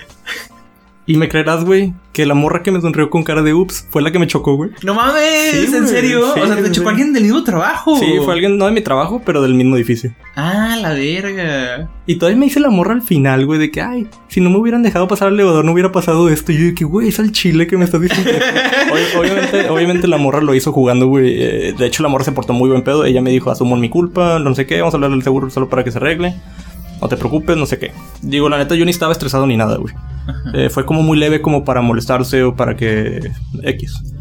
Y 1.08 1.16
me 1.18 1.28
creerás, 1.28 1.64
güey, 1.64 1.94
que 2.12 2.26
la 2.26 2.34
morra 2.34 2.64
que 2.64 2.72
me 2.72 2.80
sonrió 2.80 3.10
con 3.10 3.22
cara 3.22 3.40
de 3.42 3.54
ups 3.54 3.86
fue 3.90 4.02
la 4.02 4.10
que 4.10 4.18
me 4.18 4.26
chocó, 4.26 4.56
güey. 4.56 4.70
¡No 4.82 4.92
mames! 4.92 5.52
Sí, 5.52 5.76
¿En 5.76 5.86
serio? 5.86 6.32
sí, 6.34 6.40
o 6.40 6.46
sea, 6.48 6.56
te 6.60 6.72
chocó 6.72 6.88
alguien 6.88 7.12
del 7.12 7.22
mismo 7.22 7.44
trabajo. 7.44 7.96
Sí, 7.96 8.06
fue 8.24 8.34
alguien 8.34 8.58
no 8.58 8.64
de 8.66 8.72
mi 8.72 8.80
trabajo, 8.80 9.22
pero 9.24 9.40
del 9.40 9.54
mismo 9.54 9.76
edificio. 9.76 10.12
Ah, 10.34 10.76
la 10.82 10.94
verga. 10.94 11.88
Y 12.06 12.16
todavía 12.16 12.38
me 12.38 12.46
dice 12.46 12.58
la 12.58 12.70
morra 12.70 12.92
al 12.92 13.02
final, 13.02 13.46
güey, 13.46 13.60
de 13.60 13.70
que, 13.70 13.80
ay, 13.82 14.08
si 14.26 14.40
no 14.40 14.50
me 14.50 14.56
hubieran 14.58 14.82
dejado 14.82 15.06
pasar 15.06 15.28
al 15.28 15.34
elevador, 15.34 15.64
no 15.64 15.70
hubiera 15.70 15.92
pasado 15.92 16.28
esto. 16.28 16.50
Y 16.50 16.58
yo 16.58 16.64
de 16.64 16.74
que, 16.74 16.84
güey, 16.84 17.06
es 17.08 17.20
al 17.20 17.30
chile 17.30 17.68
que 17.68 17.76
me 17.76 17.84
estás 17.84 18.00
diciendo. 18.00 18.30
Ob- 18.92 19.20
obviamente, 19.20 19.70
obviamente 19.70 20.08
la 20.08 20.16
morra 20.16 20.40
lo 20.40 20.56
hizo 20.56 20.72
jugando, 20.72 21.06
güey. 21.06 21.36
Eh, 21.40 21.74
de 21.78 21.86
hecho, 21.86 22.02
la 22.02 22.08
morra 22.08 22.24
se 22.24 22.32
portó 22.32 22.52
muy 22.52 22.68
buen 22.68 22.82
pedo. 22.82 23.04
Ella 23.04 23.22
me 23.22 23.30
dijo, 23.30 23.52
asumo 23.52 23.76
mi 23.76 23.88
culpa, 23.90 24.40
no 24.40 24.52
sé 24.56 24.66
qué, 24.66 24.80
vamos 24.80 24.94
a 24.94 24.96
hablar 24.96 25.12
del 25.12 25.22
seguro 25.22 25.50
solo 25.50 25.68
para 25.68 25.84
que 25.84 25.92
se 25.92 25.98
arregle. 25.98 26.34
No 27.00 27.06
te 27.08 27.16
preocupes, 27.16 27.56
no 27.56 27.66
sé 27.66 27.78
qué. 27.78 27.92
Digo, 28.22 28.48
la 28.48 28.58
neta, 28.58 28.74
yo 28.74 28.84
ni 28.84 28.90
estaba 28.90 29.12
estresado 29.12 29.46
ni 29.46 29.56
nada, 29.56 29.76
güey. 29.76 29.94
Eh, 30.54 30.70
fue 30.70 30.84
como 30.84 31.02
muy 31.02 31.18
leve 31.18 31.40
como 31.40 31.64
para 31.64 31.80
molestarse 31.82 32.42
o 32.42 32.56
para 32.56 32.76
que... 32.76 33.30
X. 33.62 34.14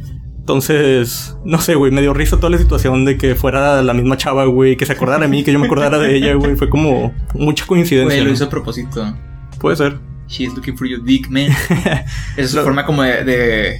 Entonces, 0.45 1.35
no 1.43 1.59
sé, 1.59 1.73
güey, 1.73 1.91
me 1.91 2.01
dio 2.01 2.13
risa 2.13 2.37
toda 2.37 2.51
la 2.51 2.59
situación 2.59 3.03
de 3.03 3.17
que 3.17 3.33
fuera 3.33 3.81
la 3.81 3.93
misma 3.95 4.15
chava, 4.15 4.45
güey, 4.45 4.77
que 4.77 4.85
se 4.85 4.93
acordara 4.93 5.23
de 5.23 5.27
mí, 5.27 5.43
que 5.43 5.51
yo 5.51 5.57
me 5.57 5.65
acordara 5.65 5.97
de 5.97 6.15
ella, 6.15 6.35
güey. 6.35 6.55
Fue 6.55 6.69
como 6.69 7.11
mucha 7.33 7.65
coincidencia. 7.65 8.05
Güey, 8.05 8.19
lo 8.19 8.25
¿no? 8.27 8.31
hizo 8.31 8.45
a 8.45 8.49
propósito. 8.49 9.17
Puede 9.59 9.75
ser. 9.75 9.97
She's 10.27 10.53
looking 10.53 10.77
for 10.77 10.87
your 10.87 11.03
dick, 11.03 11.29
man. 11.29 11.45
Esa 11.71 12.05
es 12.37 12.51
su 12.51 12.61
forma 12.61 12.85
como 12.85 13.01
de, 13.01 13.23
de, 13.23 13.79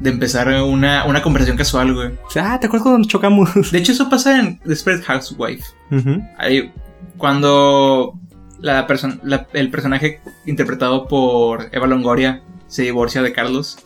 de 0.00 0.10
empezar 0.10 0.48
una, 0.62 1.04
una 1.04 1.20
conversación 1.20 1.58
casual, 1.58 1.92
güey. 1.92 2.12
Ah, 2.36 2.58
¿te 2.58 2.66
acuerdas 2.66 2.82
cuando 2.88 3.06
chocamos? 3.06 3.70
De 3.70 3.78
hecho, 3.78 3.92
eso 3.92 4.08
pasa 4.08 4.40
en 4.40 4.58
Desperate 4.64 5.04
Housewife. 5.04 5.64
Ujú. 5.90 6.22
Ahí, 6.38 6.72
cuando 7.18 8.18
la 8.60 8.86
person- 8.86 9.20
la- 9.22 9.46
el 9.52 9.70
personaje 9.70 10.20
interpretado 10.46 11.06
por 11.08 11.68
Eva 11.72 11.86
Longoria 11.86 12.42
se 12.66 12.82
divorcia 12.82 13.22
de 13.22 13.32
Carlos, 13.32 13.78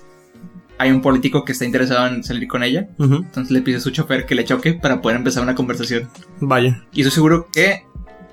hay 0.79 0.91
un 0.91 1.01
político 1.03 1.45
que 1.45 1.53
está 1.53 1.65
interesado 1.65 2.07
en 2.09 2.25
salir 2.25 2.49
con 2.49 2.63
ella. 2.65 2.89
Entonces 2.99 3.51
le 3.51 3.63
pide 3.63 3.77
a 3.77 3.81
su 3.81 3.91
chofer 3.91 4.27
que 4.27 4.35
le 4.35 4.45
choque 4.45 4.75
para 4.75 5.01
poder 5.01 5.17
empezar 5.19 5.43
una 5.43 5.55
conversación. 5.55 6.09
Vaya. 6.41 6.85
Y 6.93 7.03
estoy 7.03 7.13
seguro 7.15 7.49
que 7.53 7.85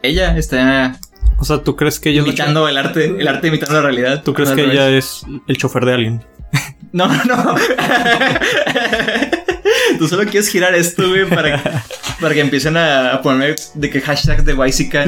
ella 0.01 0.36
está 0.38 0.97
O 1.38 1.45
sea, 1.45 1.63
¿tú 1.63 1.75
crees 1.75 1.99
que 1.99 2.10
ella 2.10 2.21
imitando 2.21 2.67
el 2.67 2.77
arte, 2.77 3.06
el 3.06 3.27
arte 3.27 3.47
imitando 3.47 3.75
la 3.75 3.82
realidad. 3.82 4.23
¿Tú 4.23 4.34
crees 4.34 4.51
que 4.51 4.63
ella 4.65 4.89
es 4.89 5.23
el 5.47 5.58
chofer 5.58 5.86
de 5.86 5.93
alguien? 5.93 6.21
No, 6.93 7.08
no, 7.08 7.23
no. 7.25 7.56
Tú 9.97 10.08
solo 10.08 10.23
quieres 10.23 10.49
girar 10.49 10.75
esto, 10.75 11.08
güey, 11.08 11.27
para, 11.27 11.62
para 12.19 12.34
que 12.34 12.41
empiecen 12.41 12.77
a, 12.77 13.21
poner 13.21 13.56
de 13.75 13.89
que 13.89 14.01
hashtag 14.01 14.43
de 14.43 14.54
Bicycle. 14.54 15.06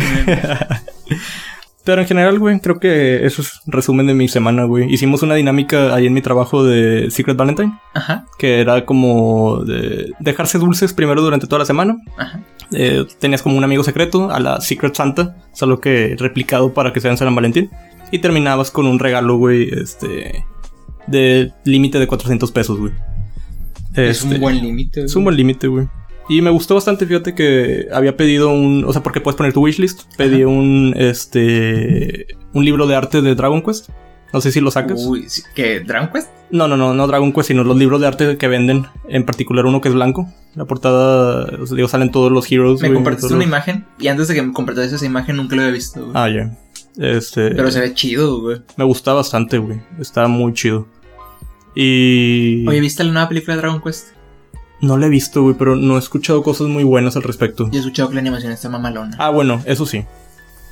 Pero 1.84 2.02
en 2.02 2.08
general, 2.08 2.40
güey, 2.40 2.60
creo 2.62 2.80
que 2.80 3.26
eso 3.26 3.42
es 3.42 3.60
resumen 3.66 4.08
de 4.08 4.14
mi 4.14 4.30
semana, 4.30 4.64
güey. 4.64 4.92
Hicimos 4.94 5.22
una 5.22 5.36
dinámica 5.36 5.94
ahí 5.94 6.06
en 6.06 6.14
mi 6.14 6.22
trabajo 6.22 6.64
de 6.64 7.12
Secret 7.12 7.36
Valentine, 7.36 7.78
Ajá, 7.94 8.26
que 8.40 8.62
era 8.62 8.86
como 8.86 9.64
de 9.66 10.14
dejarse 10.20 10.60
dulces 10.60 10.94
primero 10.94 11.22
durante 11.22 11.46
toda 11.46 11.60
la 11.60 11.66
semana. 11.66 11.98
ajá. 12.18 12.40
Eh, 12.72 13.06
tenías 13.20 13.42
como 13.42 13.58
un 13.58 13.64
amigo 13.64 13.84
secreto 13.84 14.32
a 14.32 14.40
la 14.40 14.62
Secret 14.62 14.96
Santa, 14.96 15.36
solo 15.54 15.80
que 15.80 16.16
replicado 16.18 16.74
para 16.74 16.94
que 16.94 17.02
sea 17.02 17.12
en 17.12 17.18
San 17.18 17.36
Valentín. 17.36 17.70
Y 18.12 18.20
terminabas 18.20 18.72
con 18.72 18.88
un 18.88 19.00
regalo, 19.00 19.38
güey, 19.38 19.70
este... 19.70 20.46
De 21.08 21.52
límite 21.66 22.00
de 22.00 22.08
400 22.08 22.52
pesos, 22.52 22.80
güey. 22.80 22.94
Es 23.96 24.22
Este, 24.24 24.36
un 24.36 24.42
buen 24.42 24.62
límite. 24.62 25.04
Es 25.04 25.16
un 25.16 25.24
buen 25.24 25.36
límite, 25.38 25.68
güey. 25.68 25.88
Y 26.30 26.42
me 26.42 26.50
gustó 26.50 26.76
bastante, 26.76 27.06
fíjate 27.06 27.36
que 27.36 27.88
había 27.94 28.16
pedido 28.16 28.50
un... 28.50 28.86
O 28.86 28.94
sea, 28.94 29.04
porque 29.04 29.20
puedes 29.20 29.36
poner 29.38 29.52
tu 29.52 29.62
wishlist. 29.62 30.04
Pedí 30.18 30.38
Ajá. 30.44 30.48
un, 30.48 30.94
este... 30.98 32.28
Un 32.54 32.64
libro 32.66 32.88
de 32.88 32.96
arte 32.96 33.22
de 33.22 33.36
Dragon 33.36 33.62
Quest. 33.62 33.90
No 34.32 34.40
sé 34.42 34.52
si 34.52 34.62
lo 34.62 34.72
sacas. 34.72 35.04
Uy, 35.06 35.28
¿qué? 35.54 35.82
¿Dragon 35.82 36.10
Quest? 36.12 36.30
No, 36.50 36.68
no, 36.68 36.78
no, 36.78 36.94
no 36.94 37.08
Dragon 37.08 37.34
Quest, 37.34 37.50
sino 37.50 37.64
los 37.64 37.78
libros 37.78 38.00
de 38.02 38.08
arte 38.08 38.38
que 38.38 38.48
venden. 38.48 38.86
En 39.10 39.26
particular 39.26 39.66
uno 39.66 39.82
que 39.82 39.90
es 39.90 39.94
blanco. 39.94 40.28
La 40.56 40.66
portada, 40.66 41.46
o 41.62 41.66
sea, 41.68 41.76
digo, 41.76 41.88
salen 41.88 42.10
todos 42.12 42.32
los 42.32 42.50
heroes. 42.52 42.82
Me 42.82 42.94
compartiste 42.94 43.28
una 43.34 43.38
los- 43.40 43.48
imagen 43.48 43.86
y 44.00 44.08
antes 44.08 44.28
de 44.30 44.36
que 44.36 44.42
me 44.44 44.54
compartieras 44.54 44.94
esa 44.94 45.06
imagen 45.06 45.36
nunca 45.36 45.56
lo 45.56 45.64
había 45.64 45.74
visto, 45.74 46.00
güey. 46.00 46.12
Ah, 46.16 46.30
ya. 46.30 46.58
Este. 46.98 47.52
Pero 47.52 47.72
se 47.72 47.80
ve 47.80 47.94
chido, 47.94 48.42
güey. 48.42 48.62
Me 48.78 48.84
gusta 48.84 49.14
bastante, 49.14 49.58
güey. 49.58 49.82
Está 50.00 50.28
muy 50.28 50.54
chido. 50.54 50.88
Y. 51.76 52.68
Oye, 52.68 52.80
¿viste 52.80 53.04
la 53.04 53.12
nueva 53.12 53.30
película 53.30 53.56
de 53.56 53.62
Dragon 53.62 53.82
Quest? 53.82 54.10
No 54.82 54.98
la 54.98 55.08
he 55.08 55.10
visto, 55.10 55.42
güey, 55.44 55.56
pero 55.58 55.76
no 55.76 55.96
he 55.96 56.00
escuchado 56.00 56.44
cosas 56.44 56.68
muy 56.68 56.84
buenas 56.84 57.16
al 57.16 57.24
respecto. 57.24 57.70
Yo 57.72 57.78
he 57.78 57.80
escuchado 57.80 58.10
que 58.10 58.16
la 58.16 58.22
animación 58.22 58.52
está 58.52 58.70
mamalona. 58.70 59.16
Ah, 59.18 59.30
bueno, 59.30 59.62
eso 59.66 59.86
sí. 59.86 60.04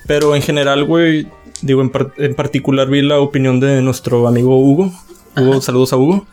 Pero 0.06 0.36
en 0.36 0.42
general, 0.42 0.84
güey, 0.84 1.28
digo, 1.62 1.82
en, 1.82 1.90
par- 1.90 2.14
en 2.18 2.36
particular 2.36 2.90
vi 2.90 3.02
la 3.02 3.20
opinión 3.20 3.60
de 3.60 3.82
nuestro 3.82 4.28
amigo 4.28 4.58
Hugo. 4.60 4.92
Hugo, 5.38 5.62
saludos 5.62 5.94
a 5.94 5.98
Hugo. 5.98 6.28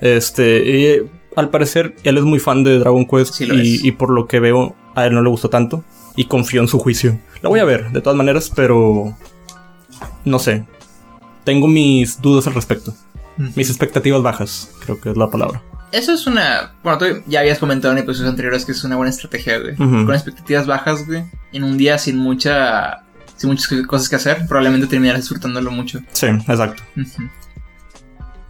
Este, 0.00 0.70
y, 1.02 1.10
al 1.36 1.50
parecer, 1.50 1.96
él 2.04 2.18
es 2.18 2.24
muy 2.24 2.38
fan 2.38 2.62
de 2.62 2.78
Dragon 2.78 3.04
Quest 3.06 3.34
Sí 3.34 3.48
y, 3.50 3.88
y 3.88 3.92
por 3.92 4.10
lo 4.10 4.28
que 4.28 4.38
veo, 4.40 4.76
a 4.94 5.06
él 5.06 5.14
no 5.14 5.22
le 5.22 5.28
gustó 5.30 5.48
tanto. 5.50 5.82
Y 6.16 6.26
confío 6.26 6.60
en 6.60 6.68
su 6.68 6.78
juicio. 6.78 7.18
La 7.42 7.48
voy 7.48 7.58
a 7.58 7.64
ver, 7.64 7.90
de 7.90 8.00
todas 8.00 8.16
maneras, 8.16 8.50
pero. 8.54 9.16
No 10.24 10.38
sé. 10.38 10.64
Tengo 11.44 11.68
mis 11.68 12.20
dudas 12.20 12.46
al 12.46 12.54
respecto. 12.54 12.94
Mis 13.36 13.68
expectativas 13.68 14.22
bajas, 14.22 14.70
creo 14.84 15.00
que 15.00 15.10
es 15.10 15.16
la 15.16 15.28
palabra. 15.28 15.60
Eso 15.92 16.12
es 16.12 16.26
una. 16.26 16.74
Bueno, 16.82 16.98
tú 16.98 17.06
ya 17.26 17.40
habías 17.40 17.58
comentado 17.58 17.92
en 17.92 17.98
episodios 17.98 18.30
anteriores 18.30 18.64
que 18.64 18.72
es 18.72 18.82
una 18.84 18.96
buena 18.96 19.10
estrategia, 19.10 19.58
güey. 19.58 19.76
Con 19.76 20.12
expectativas 20.12 20.66
bajas, 20.66 21.06
güey. 21.06 21.24
En 21.52 21.64
un 21.64 21.76
día 21.76 21.98
sin 21.98 22.16
mucha. 22.16 23.04
Sin 23.36 23.50
muchas 23.50 23.68
cosas 23.86 24.08
que 24.08 24.16
hacer, 24.16 24.46
probablemente 24.46 24.86
terminarás 24.86 25.22
disfrutándolo 25.22 25.70
mucho. 25.72 26.00
Sí, 26.12 26.26
exacto. 26.26 26.82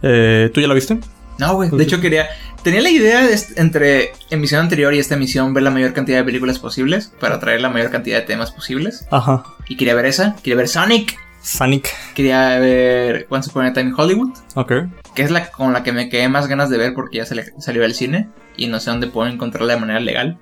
Eh, 0.01 0.51
¿Tú 0.53 0.61
ya 0.61 0.67
la 0.67 0.75
viste? 0.75 0.99
No, 1.39 1.55
güey. 1.55 1.69
De 1.69 1.83
hecho, 1.83 1.99
quería. 1.99 2.27
Tenía 2.63 2.81
la 2.81 2.89
idea 2.89 3.23
de 3.23 3.39
entre 3.57 4.13
emisión 4.31 4.61
anterior 4.61 4.93
y 4.93 4.99
esta 4.99 5.15
emisión 5.15 5.53
ver 5.53 5.63
la 5.63 5.71
mayor 5.71 5.93
cantidad 5.93 6.17
de 6.17 6.23
películas 6.23 6.57
posibles 6.57 7.11
para 7.19 7.39
traer 7.39 7.61
la 7.61 7.69
mayor 7.69 7.91
cantidad 7.91 8.17
de 8.17 8.25
temas 8.25 8.51
posibles. 8.51 9.07
Ajá. 9.11 9.43
Y 9.67 9.77
quería 9.77 9.93
ver 9.93 10.05
esa. 10.05 10.35
Quería 10.37 10.55
ver 10.57 10.67
Sonic. 10.67 11.15
Sonic. 11.45 11.89
Quería 12.15 12.57
ver 12.59 13.27
Once 13.29 13.49
Upon 13.49 13.65
a 13.65 13.73
Time 13.73 13.89
in 13.89 13.95
Hollywood. 13.95 14.31
Ok. 14.55 14.73
Que 15.13 15.21
es 15.23 15.31
la 15.31 15.49
con 15.51 15.73
la 15.73 15.83
que 15.83 15.91
me 15.91 16.09
quedé 16.09 16.27
más 16.27 16.47
ganas 16.47 16.69
de 16.69 16.77
ver 16.77 16.93
porque 16.93 17.17
ya 17.17 17.25
salió 17.25 17.81
del 17.81 17.93
cine. 17.93 18.29
Y 18.57 18.67
no 18.67 18.79
sé 18.79 18.89
dónde 18.89 19.07
puedo 19.07 19.29
encontrarla 19.29 19.73
de 19.75 19.79
manera 19.79 19.99
legal. 19.99 20.37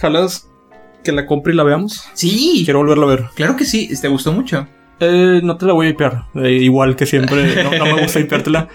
¿Jalas 0.00 0.48
que 1.04 1.12
la 1.12 1.26
compre 1.26 1.52
y 1.52 1.56
la 1.56 1.62
veamos? 1.64 2.04
Sí, 2.14 2.62
Quiero 2.64 2.80
volverla 2.80 3.04
a 3.04 3.08
ver. 3.08 3.24
claro 3.34 3.56
que 3.56 3.64
sí. 3.64 3.88
Te 4.00 4.08
gustó 4.08 4.32
mucho. 4.32 4.66
Eh, 5.00 5.40
no 5.42 5.56
te 5.56 5.66
la 5.66 5.72
voy 5.72 5.86
a 5.86 5.90
hipear. 5.90 6.24
Eh, 6.34 6.52
igual 6.52 6.96
que 6.96 7.06
siempre. 7.06 7.64
No, 7.64 7.70
no 7.86 7.96
me 7.96 8.02
gusta 8.02 8.20
hipeártela. 8.20 8.68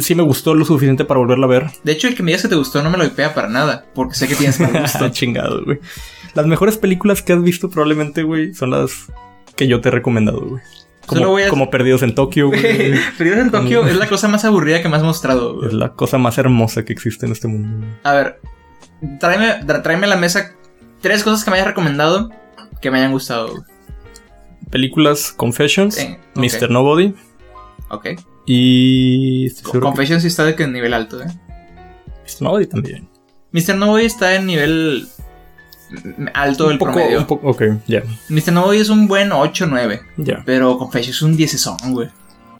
Sí 0.00 0.14
me 0.14 0.22
gustó 0.22 0.54
lo 0.54 0.64
suficiente 0.64 1.04
para 1.04 1.18
volverla 1.20 1.46
a 1.46 1.48
ver. 1.48 1.66
De 1.82 1.92
hecho, 1.92 2.08
el 2.08 2.14
que 2.14 2.22
me 2.22 2.28
digas 2.30 2.42
que 2.42 2.48
te 2.48 2.54
gustó 2.56 2.82
no 2.82 2.90
me 2.90 2.98
lo 2.98 3.04
vipea 3.04 3.34
para 3.34 3.48
nada. 3.48 3.84
Porque 3.94 4.14
sé 4.14 4.26
que 4.28 4.34
tienes 4.34 4.58
mal 4.60 4.72
gusto. 4.80 5.08
Chingado, 5.10 5.64
güey. 5.64 5.78
Las 6.34 6.46
mejores 6.46 6.78
películas 6.78 7.22
que 7.22 7.32
has 7.32 7.42
visto 7.42 7.68
probablemente, 7.70 8.22
güey, 8.24 8.54
son 8.54 8.70
las 8.70 9.06
que 9.56 9.68
yo 9.68 9.80
te 9.80 9.88
he 9.88 9.92
recomendado, 9.92 10.40
güey. 10.40 10.62
Como, 11.06 11.18
Solo 11.20 11.30
voy 11.32 11.42
a- 11.42 11.48
como 11.50 11.70
Perdidos 11.70 12.02
en 12.02 12.14
Tokio. 12.14 12.50
Perdidos 13.18 13.38
en 13.38 13.50
Tokio 13.50 13.86
es 13.86 13.96
la 13.96 14.08
cosa 14.08 14.28
más 14.28 14.44
aburrida 14.44 14.82
que 14.82 14.88
me 14.88 14.96
has 14.96 15.02
mostrado. 15.02 15.56
güey. 15.56 15.68
es 15.68 15.74
la 15.74 15.92
cosa 15.92 16.18
más 16.18 16.38
hermosa 16.38 16.84
que 16.84 16.92
existe 16.92 17.26
en 17.26 17.32
este 17.32 17.48
mundo. 17.48 17.86
A 18.04 18.12
ver, 18.14 18.40
tráeme, 19.20 19.64
tráeme 19.82 20.06
a 20.06 20.10
la 20.10 20.16
mesa 20.16 20.52
tres 21.00 21.22
cosas 21.22 21.44
que 21.44 21.50
me 21.50 21.56
hayas 21.56 21.68
recomendado 21.68 22.30
que 22.80 22.90
me 22.90 22.98
hayan 22.98 23.12
gustado. 23.12 23.48
güey. 23.48 23.62
Películas 24.70 25.32
Confessions, 25.36 25.98
Eh. 25.98 26.18
Mr. 26.34 26.70
Nobody 26.70 27.14
Ok. 27.90 28.06
y... 28.46 29.46
estoy 29.46 29.62
seguro 29.62 29.80
que- 29.80 29.86
Confession 29.86 30.20
sí 30.20 30.26
está 30.28 30.44
de 30.44 30.54
que 30.56 30.64
en 30.64 30.72
nivel 30.72 30.94
alto, 30.94 31.22
eh. 31.22 31.26
Mr. 31.26 32.42
Nobody 32.42 32.66
también. 32.66 33.08
Mr. 33.52 33.76
Noboy 33.76 34.04
está 34.04 34.34
en 34.34 34.46
nivel 34.46 35.06
alto 36.34 36.68
del 36.68 36.78
promedio. 36.78 37.18
un 37.20 37.26
poco- 37.26 37.48
ok, 37.50 37.62
ya, 37.86 38.02
Mr. 38.28 38.52
Noboy 38.52 38.78
es 38.78 38.88
un 38.88 39.06
buen 39.08 39.30
8-9. 39.32 40.00
ya. 40.16 40.42
Pero 40.44 40.78
Confession 40.78 41.10
es 41.14 41.22
un 41.22 41.36
10 41.36 41.66
güey. 41.90 42.08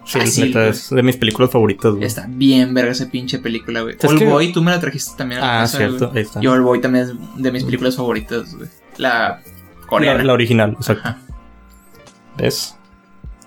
Sí, 0.07 0.19
Fácil, 0.19 0.47
neta, 0.49 0.59
güey. 0.61 0.71
es 0.71 0.91
de 0.91 1.03
mis 1.03 1.17
películas 1.17 1.51
favoritas, 1.51 1.93
güey. 1.93 2.05
Está 2.05 2.27
bien 2.29 2.75
verga 2.75 2.93
esa 2.93 3.09
pinche 3.11 3.39
película, 3.39 3.81
güey. 3.81 3.97
All 4.07 4.19
que- 4.19 4.27
Boy, 4.27 4.53
tú 4.53 4.63
me 4.63 4.71
la 4.71 4.79
trajiste 4.79 5.13
también 5.17 5.41
a 5.41 5.47
la 5.47 5.63
Ah, 5.63 5.67
cierto, 5.67 6.09
güey. 6.09 6.19
ahí 6.19 6.25
está. 6.25 6.43
Y 6.43 6.47
All 6.47 6.61
Boy 6.61 6.81
también 6.83 7.05
es 7.07 7.43
de 7.43 7.53
mis 7.53 7.65
películas 7.65 7.97
favoritas, 7.97 8.55
güey. 8.55 8.69
La 8.99 9.41
coreana. 9.87 10.19
La, 10.19 10.25
la 10.25 10.33
original, 10.35 10.73
exacto. 10.79 11.09
Ajá. 11.09 11.19
¿Ves? 12.37 12.77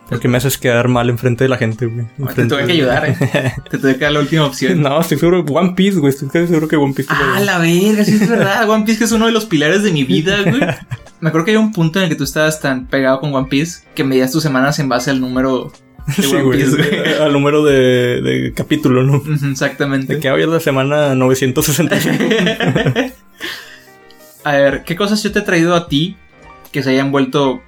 Porque 0.10 0.28
me 0.28 0.38
haces 0.38 0.58
quedar 0.58 0.88
mal 0.88 1.10
enfrente 1.10 1.44
de 1.44 1.50
la 1.50 1.58
gente, 1.58 1.86
güey. 1.86 2.06
Te 2.34 2.46
tuve 2.46 2.66
que 2.66 2.72
ayudar, 2.72 3.06
eh. 3.10 3.54
Te 3.70 3.78
tuve 3.78 3.98
que 3.98 4.04
dar 4.06 4.14
la 4.14 4.22
última 4.22 4.46
opción. 4.46 4.82
no, 4.82 5.02
estoy 5.02 5.18
seguro. 5.18 5.42
One 5.42 5.74
Piece, 5.76 6.00
güey. 6.00 6.14
Estoy 6.14 6.30
casi 6.30 6.48
seguro 6.48 6.68
que 6.68 6.78
One 6.78 6.94
Piece. 6.94 7.10
Ah, 7.12 7.42
la 7.44 7.58
verga, 7.58 8.06
sí 8.06 8.14
es 8.14 8.30
verdad. 8.30 8.70
One 8.70 8.86
Piece 8.86 9.00
que 9.00 9.04
es 9.06 9.12
uno 9.12 9.26
de 9.26 9.34
los 9.34 9.46
pilares 9.46 9.84
de 9.84 9.92
mi 9.92 10.04
vida, 10.04 10.42
güey. 10.44 10.62
Me 11.20 11.30
acuerdo 11.30 11.46
que 11.46 11.52
hay 11.52 11.58
un 11.58 11.72
punto 11.74 12.00
en 12.00 12.04
el 12.04 12.10
que 12.10 12.16
tú 12.16 12.24
estabas 12.24 12.62
tan 12.62 12.88
pegado 12.88 13.20
con 13.20 13.34
One 13.34 13.48
Piece 13.50 13.82
que 13.96 14.04
medías 14.04 14.32
tus 14.32 14.44
semanas 14.44 14.80
en 14.80 14.88
base 14.88 15.10
al 15.10 15.20
número 15.20 15.72
de 16.06 16.14
Sí, 16.24 16.34
One. 16.34 16.56
Piece, 16.56 16.78
güey. 16.78 17.14
Al 17.22 17.34
número 17.34 17.66
de, 17.66 18.22
de 18.22 18.54
capítulo, 18.56 19.04
¿no? 19.04 19.22
Exactamente. 19.50 20.16
De 20.16 20.20
que 20.22 20.30
es 20.30 20.48
la 20.48 20.60
semana 20.60 21.16
965. 21.16 23.14
A 24.46 24.52
ver, 24.54 24.84
¿qué 24.86 24.96
cosas 24.96 25.22
yo 25.22 25.32
te 25.34 25.40
he 25.40 25.42
traído 25.42 25.76
a 25.76 25.90
ti 25.90 26.16
que 26.72 26.82
se 26.82 26.92
hayan 26.92 27.12
vuelto 27.12 27.62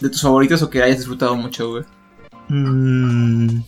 de 0.00 0.10
tus 0.10 0.22
favoritos 0.22 0.62
o 0.62 0.70
que 0.70 0.82
hayas 0.82 0.98
disfrutado 0.98 1.34
mucho, 1.36 1.70
güey? 1.70 1.84
Mm. 2.48 3.60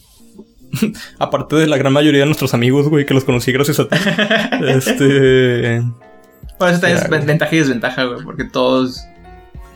Aparte 1.19 1.57
de 1.57 1.67
la 1.67 1.77
gran 1.79 1.93
mayoría 1.93 2.21
de 2.21 2.27
nuestros 2.27 2.53
amigos, 2.55 2.89
güey, 2.89 3.07
que 3.07 3.15
los 3.15 3.25
conocí 3.25 3.53
gracias 3.53 3.81
a 3.81 3.89
ti. 3.89 3.97
este. 4.67 5.83
Bueno, 6.59 6.73
eso 6.75 6.81
también 6.81 6.99
es 7.21 7.27
ventaja 7.27 7.55
y 7.55 7.59
desventaja, 7.59 8.05
güey, 8.05 8.25
porque 8.25 8.45
todos, 8.45 9.01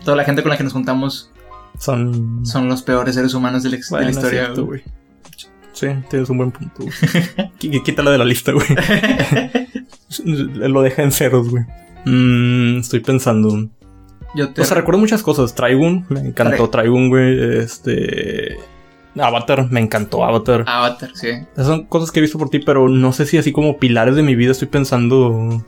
toda 0.03 0.17
la 0.17 0.23
gente 0.23 0.41
con 0.43 0.49
la 0.49 0.57
que 0.57 0.63
nos 0.63 0.73
juntamos 0.73 1.31
Son. 1.79 2.45
son 2.45 2.67
los 2.67 2.81
peores 2.81 3.15
seres 3.15 3.33
humanos 3.33 3.63
de 3.63 3.69
la, 3.69 3.77
de 3.77 4.03
la 4.05 4.09
historia, 4.09 4.43
cierto, 4.45 4.65
güey. 4.65 4.83
Sí, 5.73 5.87
tienes 6.09 6.29
un 6.29 6.37
buen 6.37 6.51
punto. 6.51 6.83
güey. 6.83 6.91
Qu- 7.59 7.83
Quítala 7.83 8.11
de 8.11 8.17
la 8.17 8.25
lista, 8.25 8.51
güey. 8.51 8.67
Lo 10.25 10.81
deja 10.81 11.03
en 11.03 11.11
ceros, 11.11 11.49
güey. 11.49 11.63
Mm, 12.05 12.79
estoy 12.79 12.99
pensando. 12.99 13.69
Yo 14.35 14.49
te... 14.49 14.61
O 14.61 14.65
sea, 14.65 14.77
recuerdo 14.77 14.99
muchas 14.99 15.23
cosas. 15.23 15.53
Trigun, 15.55 16.05
me 16.09 16.21
encantó 16.21 16.69
Trigun, 16.69 17.09
güey. 17.09 17.59
Este. 17.59 18.57
Avatar, 19.19 19.69
me 19.69 19.81
encantó 19.81 20.23
Avatar. 20.23 20.63
Avatar, 20.67 21.11
sí. 21.13 21.27
Esas 21.53 21.67
son 21.67 21.85
cosas 21.85 22.11
que 22.11 22.19
he 22.19 22.21
visto 22.21 22.37
por 22.37 22.49
ti, 22.49 22.59
pero 22.59 22.87
no 22.87 23.11
sé 23.11 23.25
si 23.25 23.37
así 23.37 23.51
como 23.51 23.77
pilares 23.77 24.15
de 24.15 24.23
mi 24.23 24.35
vida 24.35 24.51
estoy 24.51 24.69
pensando. 24.69 25.63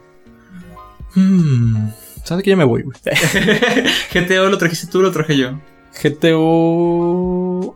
Hmm. 1.15 1.89
¿Sabes 2.23 2.43
que 2.43 2.51
ya 2.51 2.55
me 2.55 2.63
voy, 2.63 2.83
güey? 2.83 2.97
GTO 4.13 4.49
lo 4.49 4.57
trajiste 4.57 4.87
tú, 4.87 5.01
lo 5.01 5.11
traje 5.11 5.35
yo. 5.37 5.59
GTO. 6.01 7.75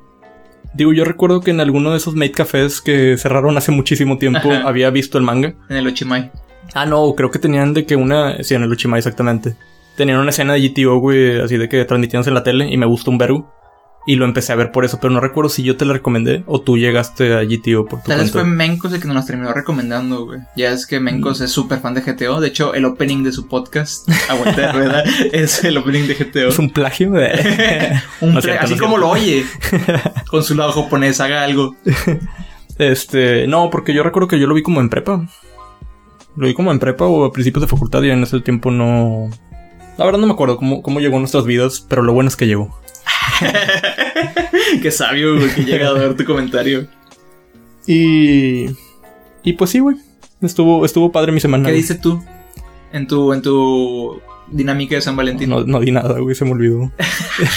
Digo, 0.74 0.94
yo 0.94 1.04
recuerdo 1.04 1.42
que 1.42 1.52
en 1.52 1.60
alguno 1.60 1.92
de 1.92 1.98
esos 1.98 2.16
Made 2.16 2.32
Cafés 2.32 2.82
que 2.82 3.18
cerraron 3.18 3.58
hace 3.58 3.72
muchísimo 3.72 4.18
tiempo 4.18 4.52
Ajá. 4.52 4.68
había 4.68 4.90
visto 4.90 5.18
el 5.18 5.24
manga. 5.24 5.54
En 5.70 5.78
el 5.78 5.88
Ochimai. 5.88 6.32
Ah, 6.74 6.86
no, 6.86 7.14
creo 7.16 7.32
que 7.32 7.40
tenían 7.40 7.74
de 7.74 7.86
que 7.86 7.96
una. 7.96 8.42
Sí, 8.44 8.54
en 8.54 8.64
el 8.64 8.72
Uchimai 8.72 9.00
exactamente. 9.00 9.56
Tenían 9.98 10.20
una 10.20 10.30
escena 10.30 10.54
de 10.54 10.70
GTO, 10.70 11.00
güey, 11.00 11.42
así 11.42 11.58
de 11.58 11.68
que 11.68 11.84
transmitíanse 11.84 12.30
en 12.30 12.36
la 12.36 12.44
tele 12.44 12.72
y 12.72 12.78
me 12.78 12.86
gustó 12.86 13.12
un 13.12 13.18
verbo. 13.18 13.52
Y 14.10 14.16
lo 14.16 14.24
empecé 14.24 14.54
a 14.54 14.56
ver 14.56 14.72
por 14.72 14.86
eso, 14.86 15.00
pero 15.02 15.12
no 15.12 15.20
recuerdo 15.20 15.50
si 15.50 15.64
yo 15.64 15.76
te 15.76 15.84
la 15.84 15.92
recomendé 15.92 16.44
o 16.46 16.62
tú 16.62 16.78
llegaste 16.78 17.34
a 17.34 17.44
GTO 17.44 17.86
por 17.88 18.02
tu 18.02 18.08
Tal 18.08 18.20
vez 18.22 18.32
fue 18.32 18.46
Mencos 18.46 18.94
el 18.94 19.02
que 19.02 19.08
nos 19.08 19.16
las 19.18 19.26
terminó 19.26 19.52
recomendando, 19.52 20.24
güey. 20.24 20.40
Ya 20.56 20.72
es 20.72 20.88
que 20.88 21.02
Mm. 21.02 21.04
Mencos 21.04 21.42
es 21.42 21.52
súper 21.52 21.80
fan 21.80 21.94
de 21.94 22.00
GTO. 22.00 22.40
De 22.40 22.48
hecho, 22.48 22.74
el 22.74 22.86
opening 22.86 23.24
de 23.24 23.34
su 23.34 23.50
podcast, 23.50 24.08
Aguante 24.30 24.62
de 24.62 24.72
Rueda, 24.72 25.04
es 25.34 25.62
el 25.66 25.76
opening 25.76 26.08
de 26.08 26.14
GTO. 26.14 26.48
¿Es 26.48 26.58
un 26.58 26.70
plagio? 26.70 27.10
Un 28.22 28.34
No 28.36 28.42
cierto, 28.42 28.64
así 28.64 28.76
no 28.76 28.80
como 28.80 28.98
lo 28.98 29.10
oye. 29.10 29.44
Con 30.30 30.42
su 30.42 30.56
lado 30.56 30.72
japonés, 30.72 31.20
haga 31.20 31.44
algo. 31.44 31.76
Este, 32.78 33.46
no, 33.48 33.70
porque 33.70 33.94
yo 33.94 34.04
recuerdo 34.04 34.30
que 34.30 34.40
yo 34.40 34.48
lo 34.48 34.54
vi 34.56 34.62
como 34.62 34.80
en 34.80 34.88
prepa. 34.88 35.28
Lo 36.38 36.48
vi 36.48 36.54
como 36.54 36.72
en 36.72 36.80
prepa 36.80 37.06
o 37.06 37.26
a 37.26 37.34
principios 37.34 37.62
de 37.62 37.68
facultad 37.68 38.02
y 38.04 38.10
en 38.12 38.24
ese 38.24 38.40
tiempo 38.40 38.72
no. 38.72 39.30
La 39.98 40.06
verdad 40.06 40.20
no 40.20 40.28
me 40.28 40.34
acuerdo 40.34 40.58
cómo, 40.58 40.82
cómo 40.82 41.00
llegó 41.00 41.18
a 41.18 41.20
nuestras 41.20 41.46
vidas, 41.46 41.86
pero 41.88 42.04
lo 42.04 42.14
bueno 42.14 42.28
es 42.28 42.36
que 42.36 42.48
llegó. 42.48 42.78
Qué 44.82 44.92
sabio, 44.92 45.36
güey, 45.38 45.54
que 45.54 45.64
llega 45.64 45.90
a 45.90 45.94
ver 45.94 46.16
tu 46.16 46.26
comentario. 46.26 46.88
Y. 47.86 48.68
Y 49.44 49.54
pues 49.54 49.72
sí, 49.72 49.80
güey. 49.80 49.98
Estuvo, 50.42 50.86
estuvo 50.86 51.12
padre 51.12 51.32
mi 51.32 51.40
semana. 51.40 51.64
¿Qué 51.64 51.72
güey. 51.72 51.82
dices 51.82 52.00
tú 52.00 52.24
en 52.94 53.08
tu, 53.08 53.34
en 53.34 53.42
tu 53.42 54.22
dinámica 54.52 54.96
de 54.96 55.02
San 55.02 55.16
Valentín? 55.16 55.50
No, 55.50 55.64
no 55.64 55.80
di 55.80 55.92
nada, 55.92 56.20
güey, 56.20 56.36
se 56.36 56.46
me 56.46 56.52
olvidó. 56.52 56.92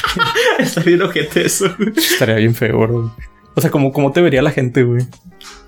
Está 0.58 0.82
bien 0.82 1.02
ojete 1.02 1.46
eso, 1.46 1.66
güey. 1.76 1.92
Estaría 1.96 2.36
bien 2.36 2.54
feo, 2.54 2.86
güey. 2.86 3.10
O 3.54 3.60
sea, 3.60 3.70
como, 3.70 3.92
como 3.92 4.12
te 4.12 4.22
vería 4.22 4.42
la 4.42 4.50
gente, 4.50 4.82
güey. 4.82 5.06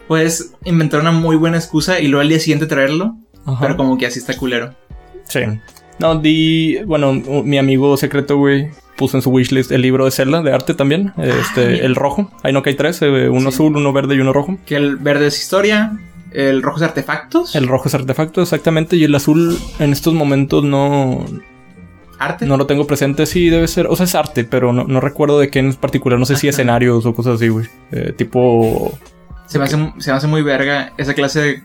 Puedes 0.08 0.54
inventar 0.64 1.00
una 1.00 1.12
muy 1.12 1.36
buena 1.36 1.56
excusa 1.58 2.00
y 2.00 2.08
luego 2.08 2.22
al 2.22 2.28
día 2.28 2.38
siguiente 2.40 2.66
traerlo, 2.66 3.16
Ajá. 3.44 3.58
pero 3.60 3.76
como 3.76 3.98
que 3.98 4.06
así 4.06 4.18
está 4.18 4.36
culero. 4.36 4.74
Sí. 5.24 5.40
No, 5.98 6.16
di. 6.18 6.78
Bueno, 6.84 7.12
mi 7.44 7.58
amigo 7.58 7.96
secreto, 7.96 8.36
güey. 8.36 8.70
puse 8.96 9.16
en 9.16 9.22
su 9.22 9.30
wishlist 9.30 9.72
el 9.72 9.82
libro 9.82 10.04
de 10.04 10.10
Zelda 10.10 10.42
de 10.42 10.52
arte 10.52 10.74
también. 10.74 11.12
Este, 11.16 11.66
mira. 11.66 11.86
el 11.86 11.94
rojo. 11.96 12.30
Ahí 12.42 12.52
no 12.52 12.62
que 12.62 12.70
hay 12.70 12.76
tres, 12.76 13.00
eh, 13.02 13.28
uno 13.28 13.50
Sí. 13.50 13.56
azul, 13.56 13.76
uno 13.76 13.92
verde 13.92 14.14
y 14.14 14.20
uno 14.20 14.32
rojo. 14.32 14.58
Que 14.66 14.76
el 14.76 14.96
verde 14.96 15.28
es 15.28 15.40
historia, 15.40 15.98
el 16.30 16.62
rojo 16.62 16.76
es 16.76 16.82
artefactos, 16.82 17.56
El 17.56 17.66
rojo 17.68 17.88
es 17.88 17.94
artefacto, 17.94 18.42
exactamente. 18.42 18.96
Y 18.96 19.04
el 19.04 19.14
azul 19.14 19.58
en 19.78 19.92
estos 19.92 20.14
momentos 20.14 20.62
no, 20.62 21.24
arte. 22.18 22.46
no 22.46 22.56
lo 22.56 22.66
tengo 22.66 22.86
presente. 22.86 23.26
Sí, 23.26 23.48
debe 23.48 23.66
ser. 23.66 23.86
O 23.88 23.96
sea, 23.96 24.04
es 24.04 24.14
arte, 24.14 24.44
pero 24.44 24.72
no, 24.72 24.84
no 24.84 25.00
recuerdo 25.00 25.38
de 25.40 25.48
qué 25.48 25.58
en 25.58 25.74
particular. 25.74 26.18
No 26.18 26.26
sé 26.26 26.36
si 26.36 26.48
escenarios 26.48 27.04
o 27.06 27.14
cosas 27.14 27.36
así, 27.36 27.48
güey. 27.48 27.66
Eh, 27.90 28.12
tipo. 28.16 28.92
Se 29.46 29.58
me, 29.58 29.64
hace, 29.64 29.76
se 29.98 30.10
me 30.10 30.16
hace 30.16 30.26
muy 30.28 30.42
verga 30.42 30.92
esa 30.96 31.12
clase 31.14 31.40
de, 31.40 31.62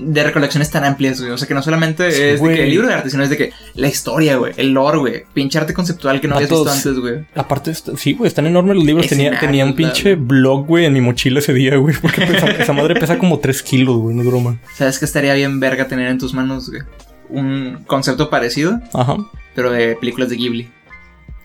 de 0.00 0.24
recolecciones 0.24 0.70
tan 0.70 0.84
amplias, 0.84 1.20
güey. 1.20 1.32
O 1.32 1.38
sea, 1.38 1.46
que 1.46 1.54
no 1.54 1.62
solamente 1.62 2.10
Sí, 2.10 2.22
es 2.22 2.42
de 2.42 2.54
que 2.54 2.64
el 2.64 2.70
libro 2.70 2.88
de 2.88 2.94
arte, 2.94 3.10
sino 3.10 3.22
es 3.22 3.30
de 3.30 3.36
que 3.36 3.52
la 3.74 3.88
historia, 3.88 4.36
güey. 4.36 4.52
El 4.56 4.70
lore, 4.72 4.98
güey. 4.98 5.24
Pinche 5.32 5.58
arte 5.58 5.74
conceptual 5.74 6.20
que 6.20 6.28
no 6.28 6.36
habías 6.36 6.50
visto 6.50 6.70
antes, 6.70 6.98
güey. 6.98 7.26
Aparte, 7.34 7.72
sí, 7.74 8.14
güey, 8.14 8.28
están 8.28 8.46
enormes 8.46 8.76
los 8.76 8.84
libros. 8.84 9.06
Tenía, 9.06 9.38
tenía 9.38 9.64
un 9.64 9.74
pinche 9.74 10.14
blog, 10.14 10.66
güey, 10.66 10.86
en 10.86 10.92
mi 10.92 11.00
mochila 11.00 11.38
ese 11.40 11.52
día, 11.52 11.76
güey. 11.76 11.94
Porque 12.00 12.22
pesa- 12.26 12.50
esa 12.58 12.72
madre 12.72 12.94
pesa 12.98 13.18
como 13.18 13.38
3 13.38 13.62
kilos, 13.62 13.96
güey, 13.98 14.16
no 14.16 14.22
es 14.22 14.28
broma. 14.28 14.58
¿Sabes 14.74 14.98
que 14.98 15.04
estaría 15.04 15.34
bien 15.34 15.60
verga 15.60 15.86
tener 15.86 16.08
en 16.08 16.18
tus 16.18 16.34
manos, 16.34 16.70
güey? 16.70 16.82
Un 17.28 17.84
concepto 17.86 18.28
parecido, 18.30 18.80
Ajá. 18.92 19.16
pero 19.54 19.70
de 19.70 19.96
películas 19.96 20.30
de 20.30 20.36
Ghibli. 20.36 20.70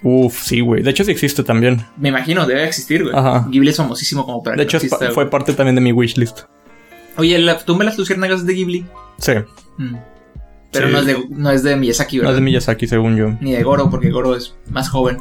Uf, 0.02 0.44
sí, 0.44 0.60
güey. 0.60 0.84
De 0.84 0.92
hecho, 0.92 1.04
sí 1.04 1.12
existe 1.12 1.44
también. 1.44 1.84
Me 1.98 2.10
imagino, 2.10 2.46
debe 2.46 2.64
existir, 2.64 3.04
güey. 3.04 3.16
Ajá. 3.16 3.48
Ghibli 3.50 3.70
es 3.70 3.78
famosísimo 3.78 4.26
como 4.26 4.44
para 4.44 4.56
De 4.56 4.64
hecho, 4.64 4.78
exista, 4.78 5.12
fue 5.12 5.30
parte 5.30 5.54
también 5.54 5.76
de 5.76 5.82
mi 5.82 5.92
wishlist. 5.92 6.42
Oye, 7.18 7.38
la 7.40 7.58
tumba 7.60 7.84
de 7.84 7.90
las 7.92 7.98
luciérnagas 7.98 8.46
de 8.46 8.54
Ghibli. 8.54 8.86
Sí. 9.18 9.32
Mm. 9.78 9.96
Pero 10.72 10.88
Sí. 10.88 10.94
no, 10.94 11.00
es 11.00 11.06
de, 11.06 11.26
no 11.30 11.52
es 11.52 11.64
de 11.64 11.76
Miyazaki, 11.78 12.18
No 12.18 12.22
¿verdad? 12.24 12.34
es 12.34 12.38
de 12.38 12.46
Miyazaki, 12.46 12.88
según 12.88 13.16
yo. 13.16 13.30
Ni 13.40 13.54
de 13.54 13.64
Goro, 13.64 13.90
porque 13.90 14.10
Goro 14.12 14.36
es 14.36 14.56
más 14.70 14.90
joven. 14.90 15.18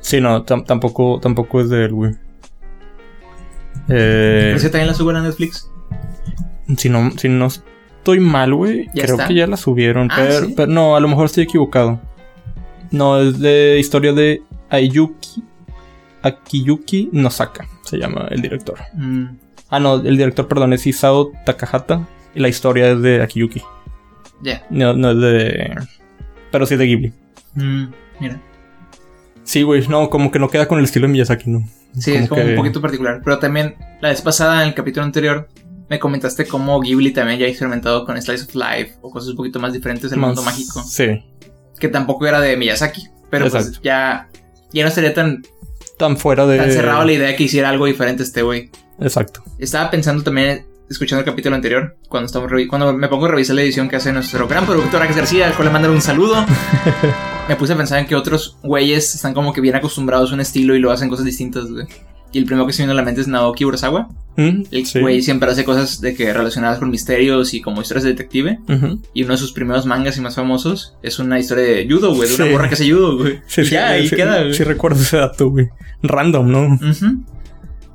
Sí, 0.00 0.20
no, 0.20 0.44
tam- 0.44 0.64
tampoco, 0.64 1.20
tampoco 1.20 1.60
es 1.60 1.68
de 1.70 1.84
él, 1.84 1.92
güey. 1.92 2.12
Eh, 3.88 4.48
¿Pero 4.48 4.58
si 4.58 4.66
también 4.70 4.88
la 4.88 4.94
suben 4.94 5.16
a 5.16 5.22
Netflix? 5.22 5.70
si, 6.76 6.88
no, 6.88 7.12
si 7.16 7.28
no 7.28 7.46
estoy 7.46 8.18
mal, 8.20 8.52
güey, 8.54 8.86
¿Ya 8.94 9.04
creo 9.04 9.14
está? 9.16 9.28
que 9.28 9.34
ya 9.34 9.46
la 9.46 9.56
subieron. 9.56 10.08
Ah, 10.10 10.16
pero, 10.18 10.46
¿sí? 10.46 10.54
pero 10.56 10.72
no, 10.72 10.96
a 10.96 11.00
lo 11.00 11.06
mejor 11.08 11.26
estoy 11.26 11.44
equivocado. 11.44 12.00
No, 12.90 13.20
es 13.20 13.38
de 13.38 13.78
historia 13.78 14.12
de 14.12 14.42
Ayuki. 14.70 15.42
Akiyuki 16.22 17.10
Nosaka, 17.12 17.68
se 17.84 17.98
llama 17.98 18.26
el 18.30 18.42
director. 18.42 18.78
Mm. 18.94 19.26
Ah, 19.70 19.80
no, 19.80 19.96
el 19.96 20.16
director, 20.16 20.46
perdón, 20.48 20.72
es 20.72 20.86
Isao 20.86 21.32
Takahata. 21.44 22.06
Y 22.34 22.40
la 22.40 22.48
historia 22.48 22.90
es 22.92 23.00
de 23.02 23.22
Akiyuki. 23.22 23.62
Ya. 24.42 24.64
No, 24.70 24.92
no 24.92 25.10
es 25.12 25.20
de. 25.20 25.74
Pero 26.52 26.66
sí 26.66 26.74
es 26.74 26.78
de 26.80 26.86
Ghibli. 26.86 27.12
Mm, 27.54 27.86
Mira. 28.20 28.40
Sí, 29.42 29.62
güey, 29.62 29.86
no, 29.88 30.10
como 30.10 30.30
que 30.30 30.38
no 30.38 30.48
queda 30.50 30.66
con 30.68 30.78
el 30.78 30.84
estilo 30.84 31.06
de 31.06 31.12
Miyazaki, 31.12 31.48
¿no? 31.50 31.66
Sí, 31.98 32.12
es 32.14 32.28
como 32.28 32.42
que- 32.42 32.50
un 32.50 32.56
poquito 32.56 32.80
particular. 32.80 33.20
Pero 33.24 33.38
también, 33.38 33.76
la 34.00 34.08
vez 34.10 34.20
pasada, 34.20 34.62
en 34.62 34.68
el 34.68 34.74
capítulo 34.74 35.04
anterior, 35.04 35.48
me 35.88 35.98
comentaste 35.98 36.46
cómo 36.46 36.80
Ghibli 36.80 37.12
también 37.12 37.38
ya 37.38 37.46
ha 37.46 37.48
experimentado 37.48 38.04
con 38.04 38.20
Slice 38.20 38.44
of 38.44 38.54
Life 38.54 38.96
o 39.00 39.10
cosas 39.10 39.30
un 39.30 39.36
poquito 39.36 39.58
más 39.60 39.72
diferentes 39.72 40.10
del 40.10 40.18
más- 40.20 40.28
mundo 40.28 40.42
mágico. 40.42 40.82
Sí. 40.82 41.24
Que 41.78 41.88
tampoco 41.88 42.26
era 42.26 42.40
de 42.40 42.56
Miyazaki. 42.56 43.06
Pero 43.30 43.48
pues 43.48 43.80
ya, 43.82 44.28
ya 44.72 44.82
no 44.82 44.88
estaría 44.88 45.14
tan, 45.14 45.42
Tan 45.96 46.16
fuera 46.16 46.46
de. 46.46 46.58
tan 46.58 46.70
cerrado 46.70 47.04
la 47.04 47.12
idea 47.12 47.36
que 47.36 47.44
hiciera 47.44 47.70
algo 47.70 47.86
diferente 47.86 48.22
este 48.24 48.42
güey. 48.42 48.70
Exacto. 49.00 49.42
Estaba 49.58 49.90
pensando 49.90 50.22
también, 50.22 50.66
escuchando 50.88 51.20
el 51.20 51.26
capítulo 51.26 51.54
anterior, 51.56 51.96
cuando 52.08 52.26
estamos 52.26 52.50
cuando 52.68 52.92
me 52.92 53.08
pongo 53.08 53.26
a 53.26 53.28
revisar 53.30 53.56
la 53.56 53.62
edición 53.62 53.88
que 53.88 53.96
hace 53.96 54.12
nuestro 54.12 54.46
gran 54.48 54.64
productor 54.66 55.02
Alex 55.02 55.16
García, 55.16 55.46
al 55.46 55.54
cual 55.54 55.68
le 55.68 55.72
mandan 55.72 55.90
un 55.90 56.00
saludo. 56.00 56.44
me 57.48 57.56
puse 57.56 57.72
a 57.72 57.76
pensar 57.76 57.98
en 58.00 58.06
que 58.06 58.14
otros 58.16 58.56
güeyes 58.62 59.14
están 59.14 59.34
como 59.34 59.52
que 59.52 59.60
bien 59.60 59.74
acostumbrados 59.76 60.30
a 60.30 60.34
un 60.34 60.40
estilo 60.40 60.74
y 60.74 60.78
lo 60.80 60.90
hacen 60.90 61.08
cosas 61.08 61.24
distintas, 61.24 61.66
güey. 61.70 61.86
Y 62.32 62.38
el 62.38 62.44
primero 62.44 62.66
que 62.66 62.72
se 62.72 62.82
me 62.82 62.86
viene 62.88 63.00
a 63.00 63.02
la 63.02 63.06
mente 63.06 63.20
es 63.20 63.28
Naoki 63.28 63.64
Urasawa. 63.64 64.08
Mm, 64.36 64.62
El 64.70 64.84
sí. 64.84 65.00
güey 65.00 65.22
siempre 65.22 65.48
hace 65.50 65.64
cosas 65.64 66.00
de 66.00 66.14
que 66.14 66.30
relacionadas 66.34 66.78
con 66.78 66.90
misterios 66.90 67.54
y 67.54 67.62
como 67.62 67.80
historias 67.80 68.02
de 68.04 68.10
detective. 68.10 68.58
Ujú. 68.68 69.00
Y 69.14 69.22
uno 69.22 69.32
de 69.32 69.38
sus 69.38 69.52
primeros 69.52 69.86
mangas 69.86 70.18
y 70.18 70.20
más 70.20 70.34
famosos 70.34 70.96
es 71.02 71.18
una 71.18 71.38
historia 71.38 71.64
de 71.64 71.86
judo, 71.88 72.14
güey, 72.14 72.28
de 72.28 72.34
una 72.34 72.44
Sí. 72.46 72.50
morra 72.50 72.68
que 72.68 72.74
hace 72.74 72.90
judo, 72.92 73.16
güey. 73.16 73.40
Sí, 73.46 73.60
Y 73.62 73.64
sí, 73.66 73.70
ya, 73.70 73.88
ahí 73.90 74.10
queda, 74.10 74.40
güey. 74.42 74.54
sí 74.54 74.64
recuerdo 74.64 75.00
ese 75.00 75.16
dato, 75.18 75.48
güey. 75.50 75.68
Random, 76.02 76.50
¿no? 76.50 76.66
Ujú, 76.74 77.24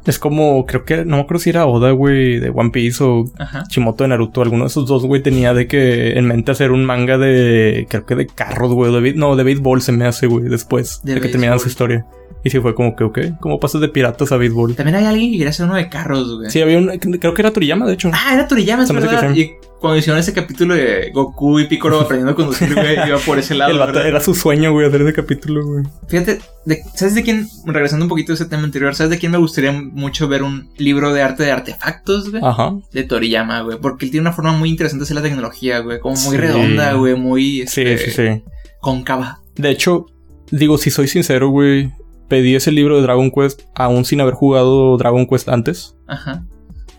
Es 0.05 0.17
como, 0.17 0.65
creo 0.65 0.83
que, 0.83 1.05
no 1.05 1.17
me 1.17 1.23
acuerdo 1.23 1.43
si 1.43 1.51
era 1.51 1.65
Oda, 1.65 1.91
güey, 1.91 2.39
de 2.39 2.49
One 2.49 2.71
Piece 2.71 3.03
o 3.03 3.25
Ajá. 3.37 3.63
Chimoto 3.67 4.03
de 4.03 4.09
Naruto. 4.09 4.41
Alguno 4.41 4.63
de 4.63 4.67
esos 4.69 4.87
dos, 4.87 5.05
güey, 5.05 5.21
tenía 5.21 5.53
de 5.53 5.67
que 5.67 6.17
en 6.17 6.25
mente 6.25 6.51
hacer 6.51 6.71
un 6.71 6.85
manga 6.85 7.17
de, 7.17 7.85
creo 7.89 8.05
que 8.05 8.15
de 8.15 8.27
carros, 8.27 8.73
güey, 8.73 9.13
no, 9.13 9.35
de 9.35 9.43
béisbol 9.43 9.81
se 9.81 9.91
me 9.91 10.05
hace, 10.05 10.27
güey, 10.27 10.45
después 10.45 11.01
De 11.03 11.15
de, 11.15 11.21
que 11.21 11.27
terminaran 11.27 11.59
su 11.59 11.67
historia. 11.67 12.05
Y 12.43 12.49
sí 12.49 12.59
fue 12.59 12.73
como 12.73 12.95
que, 12.95 13.03
ok, 13.03 13.19
¿cómo 13.39 13.59
pasas 13.59 13.81
de 13.81 13.87
piratas 13.89 14.31
a 14.31 14.37
béisbol? 14.37 14.75
También 14.75 14.95
hay 14.95 15.05
alguien 15.05 15.31
que 15.31 15.37
quería 15.37 15.49
hacer 15.51 15.65
uno 15.67 15.75
de 15.75 15.89
carros, 15.89 16.37
güey. 16.37 16.49
Sí, 16.49 16.59
había 16.61 16.77
un, 16.79 16.87
creo 16.97 17.33
que 17.33 17.41
era 17.41 17.51
Toriyama, 17.53 17.85
de 17.85 17.93
hecho. 17.93 18.09
Ah, 18.13 18.33
era 18.33 18.47
Toriyama, 18.47 18.83
es 18.83 18.91
verdad. 18.91 19.31
sí. 19.33 19.39
Y 19.41 19.51
cuando 19.79 19.97
hicieron 19.97 20.19
ese 20.19 20.33
capítulo 20.33 20.75
de 20.75 21.11
Goku 21.13 21.59
y 21.59 21.67
Piccolo 21.67 21.99
aprendiendo 21.99 22.31
a 22.31 22.35
conducir, 22.35 22.73
güey, 22.73 22.95
iba 23.07 23.17
por 23.19 23.37
ese 23.39 23.53
lado. 23.55 23.71
El 23.71 23.77
vato- 23.79 23.93
¿verdad? 23.93 24.07
era 24.07 24.19
su 24.21 24.33
sueño, 24.35 24.71
güey, 24.71 24.87
hacer 24.87 25.01
ese 25.01 25.13
capítulo, 25.13 25.65
güey. 25.65 25.83
Fíjate, 26.07 26.39
de- 26.65 26.81
¿sabes 26.95 27.13
de 27.15 27.23
quién? 27.23 27.47
Regresando 27.65 28.05
un 28.05 28.09
poquito 28.09 28.31
a 28.31 28.35
ese 28.35 28.45
tema 28.45 28.63
anterior, 28.63 28.93
¿sabes 28.95 29.11
de 29.11 29.17
quién 29.19 29.31
me 29.31 29.37
gustaría 29.37 29.71
mucho 29.71 30.27
ver 30.27 30.41
un 30.43 30.69
libro 30.77 31.13
de 31.13 31.21
arte 31.21 31.43
de 31.43 31.51
artefactos, 31.51 32.31
güey? 32.31 32.43
Ajá. 32.43 32.73
De 32.91 33.03
Toriyama, 33.03 33.61
güey. 33.61 33.77
Porque 33.79 34.05
él 34.05 34.11
tiene 34.11 34.21
una 34.27 34.33
forma 34.35 34.53
muy 34.53 34.69
interesante 34.69 35.01
de 35.01 35.05
hacer 35.05 35.15
la 35.15 35.21
tecnología, 35.23 35.79
güey. 35.79 35.99
Como 35.99 36.15
muy 36.15 36.31
Sí. 36.35 36.37
redonda, 36.37 36.93
güey. 36.93 37.15
Muy 37.15 37.67
Sí, 37.67 37.81
este, 37.83 37.97
sí, 37.97 38.11
sí. 38.11 38.43
cóncava. 38.79 39.41
De 39.55 39.69
hecho, 39.69 40.05
digo, 40.51 40.77
si 40.77 40.89
soy 40.91 41.07
sincero, 41.07 41.49
güey, 41.49 41.91
pedí 42.31 42.55
ese 42.55 42.71
libro 42.71 42.95
de 42.95 43.01
Dragon 43.03 43.29
Quest 43.29 43.63
aún 43.75 44.05
sin 44.05 44.21
haber 44.21 44.33
jugado 44.33 44.95
Dragon 44.97 45.27
Quest 45.27 45.49
antes. 45.49 45.95
Ajá. 46.07 46.45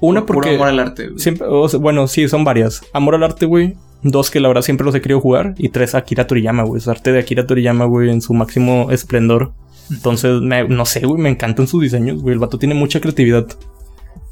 Una 0.01 0.27
Puro 0.27 0.41
porque 0.41 0.57
amor 0.57 0.69
al 0.69 0.79
arte, 0.79 1.07
güey. 1.09 1.19
siempre, 1.19 1.47
o 1.49 1.67
sea, 1.69 1.81
bueno, 1.81 2.07
sí, 2.07 2.29
son 2.29 2.45
varias. 2.45 2.83
Amor 2.93 3.15
al 3.15 3.23
arte, 3.25 3.47
güey. 3.47 3.77
Dos 4.03 4.31
que 4.31 4.41
la 4.41 4.49
verdad 4.49 4.63
siempre 4.63 4.85
los 4.85 4.95
he 4.95 5.01
querido 5.01 5.21
jugar 5.21 5.55
y 5.57 5.69
tres 5.71 5.95
Akira 5.95 6.27
Toriyama, 6.27 6.65
güey. 6.65 6.81
Es 6.81 6.89
arte 6.89 7.13
de 7.13 7.21
Akira 7.21 7.47
Toriyama, 7.47 7.85
güey, 7.87 8.11
en 8.11 8.21
su 8.21 8.35
máximo 8.35 8.91
esplendor. 8.91 9.53
Entonces, 9.91 10.41
me- 10.43 10.69
no 10.69 10.85
sé, 10.85 11.01
güey, 11.07 11.21
me 11.23 11.29
encantan 11.31 11.67
sus 11.67 11.81
diseños, 11.83 12.21
güey. 12.21 12.35
El 12.35 12.39
vato 12.41 12.59
tiene 12.59 12.75
mucha 12.75 13.01
creatividad 13.01 13.47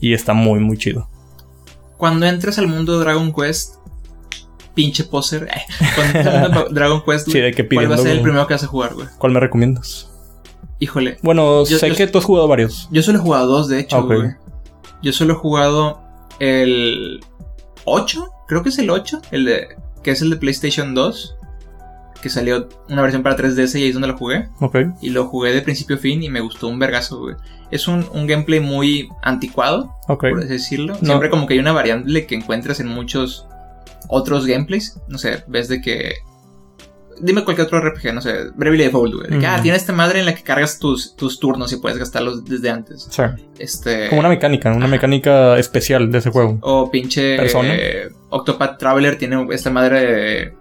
y 0.00 0.12
está 0.12 0.34
muy, 0.34 0.60
muy 0.60 0.76
chido. 0.76 1.08
Cuando 1.96 2.26
entres 2.26 2.58
al 2.58 2.66
mundo 2.66 2.98
de 2.98 3.04
Dragon 3.04 3.32
Quest, 3.32 3.76
pinche 4.74 5.04
poser. 5.04 5.44
eh, 5.44 5.60
Cuando 5.94 6.18
entres 6.18 6.34
al 6.34 6.42
mundo 6.42 6.64
de 6.68 6.74
Dragon 6.74 7.02
Quest, 7.06 7.28
güey, 7.28 7.52
¿cuál 7.74 7.90
va 7.90 7.94
a 7.94 7.98
ser 7.98 8.10
el 8.16 8.22
primero 8.22 8.46
que 8.48 8.54
vas 8.54 8.64
a 8.64 8.66
jugar, 8.66 8.94
güey? 8.94 9.06
¿Cuál 9.18 9.32
me 9.32 9.40
recomiendas? 9.40 10.09
Híjole. 10.80 11.18
Bueno, 11.22 11.64
Yo- 11.64 11.78
sé 11.78 11.88
yo- 11.90 11.94
que 11.94 12.06
tú 12.08 12.18
has 12.18 12.24
jugado 12.24 12.48
varios. 12.48 12.88
Yo 12.90 13.02
solo 13.02 13.18
he 13.18 13.22
jugado 13.22 13.46
dos, 13.46 13.68
de 13.68 13.78
hecho, 13.80 13.98
Ok. 13.98 14.06
güey. 14.06 14.30
Yo 15.02 15.12
solo 15.12 15.34
he 15.34 15.36
jugado 15.36 16.02
el 16.40 17.20
8, 17.84 18.26
creo 18.48 18.62
que 18.62 18.70
es 18.70 18.78
el 18.78 18.90
8, 18.90 19.20
el 19.30 19.44
de, 19.44 19.68
que 20.02 20.10
es 20.10 20.22
el 20.22 20.30
de 20.30 20.36
PlayStation 20.36 20.94
2, 20.94 21.36
que 22.22 22.28
salió 22.28 22.68
una 22.88 23.00
versión 23.02 23.22
para 23.22 23.36
3DS 23.36 23.78
y 23.78 23.82
ahí 23.82 23.88
es 23.88 23.94
donde 23.94 24.08
lo 24.08 24.16
jugué. 24.18 24.48
Ok. 24.60 24.76
Y 25.00 25.10
lo 25.10 25.26
jugué 25.26 25.52
de 25.52 25.62
principio 25.62 25.96
a 25.96 25.98
fin 25.98 26.22
y 26.22 26.28
me 26.28 26.40
gustó 26.40 26.68
un 26.68 26.78
vergazo, 26.78 27.18
güey. 27.20 27.36
Es 27.70 27.86
un, 27.88 28.06
un 28.12 28.26
gameplay 28.26 28.60
muy 28.60 29.08
anticuado, 29.22 29.94
por 30.06 30.38
así 30.40 30.48
decirlo. 30.48 30.94
No. 31.00 31.06
Siempre 31.06 31.30
como 31.30 31.46
que 31.46 31.54
hay 31.54 31.60
una 31.60 31.72
variable 31.72 32.26
que 32.26 32.34
encuentras 32.34 32.80
en 32.80 32.88
muchos 32.88 33.46
otros 34.08 34.44
gameplays. 34.46 34.98
No 35.08 35.18
sé, 35.18 35.44
ves 35.46 35.68
de 35.68 35.80
que... 35.80 36.14
Dime 37.22 37.44
cualquier 37.44 37.66
otro 37.66 37.80
RPG, 37.80 38.14
no 38.14 38.20
sé, 38.20 38.50
Bravely 38.54 38.84
Default, 38.84 39.14
güey. 39.14 39.30
De 39.30 39.38
que, 39.38 39.46
ah, 39.46 39.60
tiene 39.62 39.76
esta 39.76 39.92
madre 39.92 40.20
en 40.20 40.26
la 40.26 40.34
que 40.34 40.42
cargas 40.42 40.78
tus, 40.78 41.14
tus 41.16 41.38
turnos 41.38 41.72
y 41.72 41.76
puedes 41.76 41.98
gastarlos 41.98 42.44
desde 42.44 42.70
antes. 42.70 43.06
Sí. 43.10 43.22
Este... 43.58 44.08
Como 44.08 44.20
una 44.20 44.28
mecánica, 44.28 44.70
una 44.70 44.86
Ajá. 44.86 44.88
mecánica 44.88 45.58
especial 45.58 46.10
de 46.10 46.18
ese 46.18 46.30
juego. 46.30 46.58
O 46.62 46.90
pinche 46.90 47.36
Persona. 47.36 47.74
eh, 47.74 48.08
Octopath 48.30 48.78
Traveler 48.78 49.16
tiene 49.18 49.46
esta 49.52 49.70
madre 49.70 50.00
de, 50.00 50.52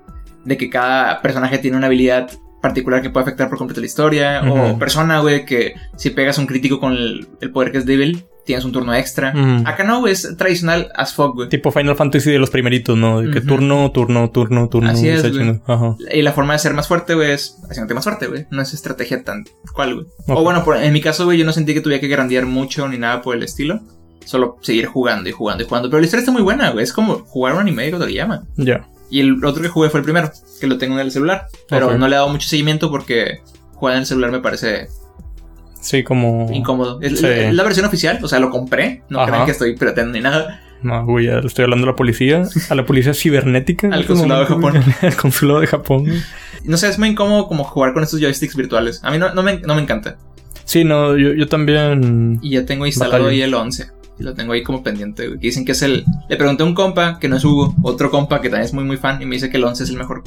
de 0.45 0.57
que 0.57 0.69
cada 0.69 1.21
personaje 1.21 1.57
tiene 1.59 1.77
una 1.77 1.87
habilidad 1.87 2.29
particular 2.61 3.01
que 3.01 3.09
puede 3.09 3.23
afectar 3.23 3.47
por 3.47 3.57
completo 3.57 3.79
la 3.79 3.85
historia. 3.87 4.41
O 4.51 4.77
persona, 4.77 5.21
güey, 5.21 5.45
que 5.45 5.75
si 5.95 6.09
pegas 6.09 6.37
un 6.39 6.45
crítico 6.45 6.79
con 6.79 6.91
el, 6.91 7.27
el 7.39 7.51
poder 7.51 7.71
que 7.71 7.77
es 7.77 7.85
débil, 7.85 8.25
tienes 8.49 8.65
un 8.65 8.71
turno 8.71 8.95
extra. 8.95 9.31
Ujú. 9.35 9.67
Acá 9.67 9.83
no, 9.83 10.07
es 10.07 10.35
tradicional 10.37 10.91
as 10.95 11.13
fuck, 11.13 11.35
güey. 11.35 11.49
Tipo 11.49 11.71
Final 11.71 11.95
Fantasy 11.95 12.31
de 12.31 12.39
los 12.39 12.49
primeritos, 12.49 12.97
¿no? 12.97 13.21
De 13.21 13.29
que 13.31 13.37
Ujú. 13.39 13.47
turno, 13.47 13.91
turno, 13.91 14.31
turno, 14.31 14.67
turno. 14.69 14.89
Así 14.89 15.07
es, 15.07 15.21
güey. 15.31 15.61
Ajá. 15.67 15.95
Y 16.11 16.23
la 16.23 16.33
forma 16.33 16.53
de 16.53 16.59
ser 16.59 16.73
más 16.73 16.87
fuerte, 16.87 17.13
güey, 17.13 17.31
es 17.31 17.57
haciéndote 17.69 17.93
más 17.93 18.03
fuerte, 18.03 18.25
güey. 18.25 18.47
No 18.49 18.63
es 18.63 18.73
estrategia 18.73 19.23
tan 19.23 19.45
cual, 19.73 19.93
güey. 19.93 20.07
Ok. 20.27 20.39
O 20.39 20.43
bueno, 20.43 20.63
por- 20.65 20.77
en 20.77 20.91
mi 20.91 20.99
caso, 21.01 21.25
güey, 21.25 21.37
yo 21.37 21.45
no 21.45 21.51
sentí 21.53 21.75
que 21.75 21.81
tuviera 21.81 22.01
que 22.01 22.07
grandear 22.07 22.47
mucho 22.47 22.87
ni 22.87 22.97
nada 22.97 23.21
por 23.21 23.35
el 23.35 23.43
estilo. 23.43 23.81
Solo 24.25 24.57
seguir 24.61 24.87
jugando 24.87 25.29
y 25.29 25.31
jugando 25.31 25.63
y 25.63 25.67
jugando. 25.67 25.89
Pero 25.89 25.99
la 25.99 26.05
historia 26.05 26.21
está 26.21 26.31
muy 26.31 26.41
buena, 26.41 26.71
güey. 26.71 26.83
Es 26.83 26.91
como 26.93 27.19
jugar 27.19 27.53
un 27.53 27.59
anime 27.61 27.85
de 27.85 27.91
Toriyama. 27.97 28.43
Ya. 28.57 28.87
Y 29.11 29.21
el 29.21 29.43
otro 29.45 29.61
que 29.61 29.69
jugué 29.69 29.89
fue 29.89 29.99
el 29.99 30.03
primero, 30.03 30.31
que 30.59 30.67
lo 30.67 30.77
tengo 30.77 30.95
en 30.95 31.01
el 31.01 31.11
celular. 31.11 31.47
Pero 31.67 31.87
Ok. 31.87 31.93
no 31.97 32.07
le 32.07 32.15
he 32.15 32.17
dado 32.17 32.29
mucho 32.29 32.47
seguimiento 32.47 32.91
porque 32.91 33.41
jugar 33.73 33.95
en 33.95 34.01
el 34.01 34.05
celular 34.05 34.31
me 34.31 34.39
parece 34.39 34.87
Sí, 35.81 36.03
como. 36.03 36.49
incómodo. 36.51 36.99
Es, 37.01 37.19
Sí. 37.19 37.27
la 37.51 37.63
versión 37.63 37.85
oficial, 37.85 38.19
o 38.21 38.27
sea, 38.27 38.39
lo 38.39 38.49
compré. 38.49 39.03
No 39.09 39.19
Ajá. 39.21 39.29
crean 39.31 39.45
que 39.45 39.51
estoy 39.51 39.75
pirateando 39.75 40.13
ni 40.13 40.21
nada. 40.21 40.61
No, 40.81 41.05
güey, 41.05 41.25
ya 41.27 41.39
le 41.41 41.47
estoy 41.47 41.63
hablando 41.63 41.85
a 41.87 41.91
la 41.91 41.95
policía. 41.95 42.43
A 42.69 42.75
la 42.75 42.85
policía 42.85 43.13
cibernética. 43.13 43.87
Al 43.87 44.01
este 44.01 44.13
consulado 44.13 44.45
de 44.45 44.53
güey. 44.55 44.73
Al 45.01 45.15
consulado 45.15 45.59
de 45.59 45.67
Japón. 45.67 46.05
No 46.63 46.77
sé, 46.77 46.87
es 46.89 46.97
muy 46.99 47.09
incómodo 47.09 47.47
como 47.47 47.63
jugar 47.63 47.93
con 47.93 48.03
estos 48.03 48.19
joysticks 48.21 48.55
virtuales. 48.55 48.99
A 49.03 49.11
mí 49.11 49.17
no, 49.17 49.33
no, 49.33 49.43
me, 49.43 49.59
no 49.59 49.75
me 49.75 49.81
encanta. 49.81 50.17
Sí, 50.65 50.83
no, 50.83 51.17
yo, 51.17 51.33
yo 51.33 51.47
también. 51.47 52.39
Y 52.41 52.51
ya 52.51 52.65
tengo 52.65 52.85
instalado 52.85 53.27
ahí 53.27 53.41
el 53.41 53.53
11. 53.53 53.87
Y 54.19 54.23
lo 54.23 54.33
tengo 54.33 54.53
ahí 54.53 54.63
como 54.63 54.83
pendiente, 54.83 55.27
güey. 55.27 55.39
Dicen 55.39 55.63
que 55.65 55.71
es 55.71 55.81
el... 55.81 56.03
Le 56.29 56.35
pregunté 56.35 56.63
a 56.63 56.65
un 56.65 56.75
compa, 56.75 57.19
que 57.19 57.27
no 57.29 57.37
es 57.37 57.45
Hugo, 57.45 57.73
otro 57.83 58.11
compa 58.11 58.41
que 58.41 58.49
también 58.49 58.65
es 58.65 58.73
muy, 58.73 58.83
muy 58.83 58.97
fan, 58.97 59.21
y 59.21 59.25
me 59.25 59.35
dice 59.35 59.49
que 59.49 59.55
el 59.57 59.63
11 59.63 59.83
es 59.83 59.89
el 59.89 59.95
mejor 59.97 60.23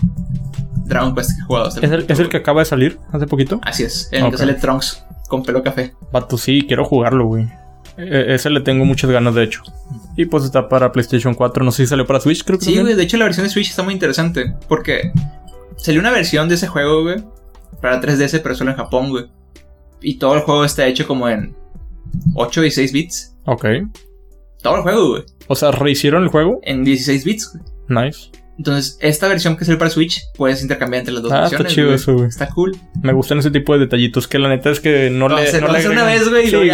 Dragon 0.86 1.14
Quest 1.14 1.30
que 1.36 1.42
he 1.42 1.44
jugado 1.44 1.66
hasta 1.68 1.80
¿Es 1.80 1.84
el, 1.84 1.90
momento, 1.90 2.12
es 2.12 2.18
el 2.18 2.24
güey. 2.26 2.30
que 2.30 2.36
acaba 2.38 2.60
de 2.62 2.64
salir 2.66 2.98
hace 3.12 3.26
poquito? 3.26 3.60
Así 3.62 3.82
es, 3.84 4.08
en 4.12 4.20
el 4.20 4.24
Ok. 4.24 4.30
que 4.32 4.38
sale 4.38 4.54
Trunks 4.54 5.04
con 5.32 5.42
pelo 5.42 5.62
café. 5.62 5.94
Vato, 6.12 6.36
sí, 6.36 6.64
quiero 6.68 6.84
jugarlo, 6.84 7.24
güey. 7.26 7.48
E- 7.96 8.34
ese 8.34 8.50
le 8.50 8.60
tengo 8.60 8.84
muchas 8.84 9.10
ganas, 9.10 9.34
de 9.34 9.44
hecho. 9.44 9.62
Y 10.16 10.26
pues 10.26 10.44
está 10.44 10.68
para 10.68 10.92
PlayStation 10.92 11.34
4. 11.34 11.64
No 11.64 11.72
sé 11.72 11.84
si 11.84 11.88
salió 11.88 12.06
para 12.06 12.20
Switch, 12.20 12.44
creo 12.44 12.58
que 12.58 12.66
Sí, 12.66 12.78
güey, 12.78 12.94
de 12.94 13.02
hecho 13.02 13.16
la 13.16 13.24
versión 13.24 13.46
de 13.46 13.50
Switch 13.50 13.70
está 13.70 13.82
muy 13.82 13.94
interesante. 13.94 14.54
Porque 14.68 15.10
salió 15.76 16.00
una 16.00 16.10
versión 16.10 16.48
de 16.48 16.56
ese 16.56 16.68
juego, 16.68 17.02
güey, 17.02 17.24
para 17.80 18.00
3DS, 18.00 18.40
pero 18.42 18.54
solo 18.54 18.70
en 18.72 18.76
Japón, 18.76 19.08
güey. 19.10 19.26
Y 20.00 20.18
todo 20.18 20.34
el 20.34 20.40
juego 20.42 20.64
está 20.64 20.86
hecho 20.86 21.06
como 21.06 21.28
en 21.28 21.54
8 22.34 22.64
y 22.64 22.70
6 22.70 22.92
bits. 22.92 23.36
Ok. 23.46 23.64
Todo 24.62 24.76
el 24.76 24.82
juego, 24.82 25.08
güey, 25.10 25.22
O 25.48 25.54
sea, 25.56 25.70
rehicieron 25.72 26.22
el 26.22 26.28
juego. 26.28 26.60
en 26.62 26.84
16 26.84 27.24
bits, 27.24 27.52
güey. 27.88 28.04
Nice. 28.06 28.30
Entonces, 28.58 28.98
esta 29.00 29.28
versión 29.28 29.56
que 29.56 29.64
salió 29.64 29.78
para 29.78 29.90
Switch 29.90 30.20
puedes 30.36 30.62
intercambiar 30.62 31.00
entre 31.00 31.14
las 31.14 31.22
dos 31.22 31.32
Ah, 31.32 31.40
versiones. 31.40 31.66
está 31.66 31.74
chido 31.74 31.94
eso, 31.94 32.14
güey. 32.14 32.28
Está 32.28 32.48
cool. 32.48 32.76
Me 33.02 33.12
gustan 33.12 33.38
ese 33.38 33.50
tipo 33.50 33.72
de 33.72 33.80
detallitos 33.80 34.28
que 34.28 34.38
la 34.38 34.48
neta 34.50 34.70
es 34.70 34.78
que 34.80 35.08
no 35.10 35.28
le. 35.28 35.34
no 35.34 35.40
le 35.40 35.48
hace 35.48 35.58
una 35.58 35.68
agregan- 35.78 36.06
vez, 36.06 36.28
güey, 36.28 36.46
Sí, 36.50 36.70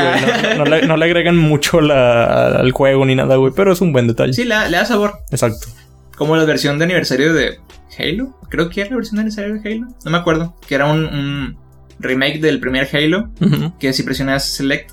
no, 0.58 0.64
le, 0.64 0.86
no 0.86 0.96
le 0.96 1.04
agregan 1.04 1.36
mucho 1.36 1.80
la- 1.80 2.46
al 2.58 2.72
juego 2.72 3.06
ni 3.06 3.14
nada, 3.14 3.36
güey. 3.36 3.52
Pero 3.54 3.72
es 3.72 3.80
un 3.80 3.92
buen 3.92 4.06
detalle. 4.08 4.32
Sí, 4.32 4.44
le, 4.44 4.54
da- 4.56 4.68
le 4.68 4.76
da 4.76 4.84
sabor. 4.84 5.14
Exacto. 5.30 5.68
Como 6.16 6.36
la 6.36 6.44
versión 6.44 6.78
de 6.78 6.84
aniversario 6.84 7.32
de 7.32 7.58
Halo. 7.98 8.36
Creo 8.50 8.68
que 8.70 8.80
era 8.80 8.90
la 8.90 8.96
versión 8.96 9.16
de 9.16 9.20
aniversario 9.22 9.54
de 9.60 9.72
Halo. 9.72 9.86
No 10.04 10.10
me 10.10 10.18
acuerdo. 10.18 10.56
Que 10.66 10.74
era 10.74 10.86
un, 10.92 11.04
un 11.04 11.58
remake 12.00 12.40
del 12.40 12.58
primer 12.58 12.88
Halo. 12.92 13.30
Que 13.78 13.92
si 13.92 14.02
presionabas 14.02 14.44
Select 14.46 14.90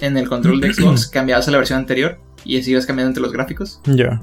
en 0.00 0.16
el 0.16 0.28
control 0.28 0.60
de 0.60 0.72
Xbox, 0.72 1.08
cambiabas 1.08 1.48
a 1.48 1.50
la 1.50 1.58
versión 1.58 1.80
anterior. 1.80 2.20
Y 2.44 2.58
así 2.58 2.70
ibas 2.70 2.86
cambiando 2.86 3.08
entre 3.10 3.22
los 3.22 3.32
gráficos. 3.32 3.80
Ya. 3.86 4.22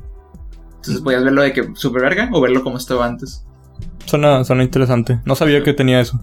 Entonces 0.79 1.01
podías 1.01 1.23
verlo 1.23 1.41
de 1.41 1.53
que 1.53 1.69
super 1.75 2.01
verga 2.01 2.29
o 2.31 2.39
verlo 2.39 2.63
como 2.63 2.77
estaba 2.77 3.05
antes. 3.05 3.43
Suena, 4.05 4.43
suena 4.43 4.63
interesante. 4.63 5.19
No 5.25 5.35
sabía 5.35 5.61
que 5.61 5.73
tenía 5.73 5.99
eso. 5.99 6.19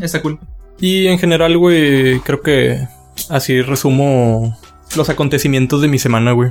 Está 0.00 0.20
cool. 0.20 0.38
Y 0.80 1.06
en 1.06 1.18
general, 1.18 1.56
güey, 1.56 2.20
creo 2.20 2.42
que 2.42 2.86
así 3.28 3.62
resumo 3.62 4.58
los 4.96 5.08
acontecimientos 5.08 5.80
de 5.80 5.88
mi 5.88 5.98
semana, 5.98 6.32
güey. 6.32 6.50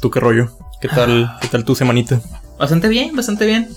¿Tú 0.00 0.10
qué 0.10 0.20
rollo? 0.20 0.50
¿Qué 0.80 0.88
tal, 0.88 1.30
qué 1.40 1.48
tal 1.48 1.64
tu 1.64 1.74
semanita? 1.74 2.20
Bastante 2.58 2.88
bien, 2.88 3.14
bastante 3.16 3.46
bien. 3.46 3.68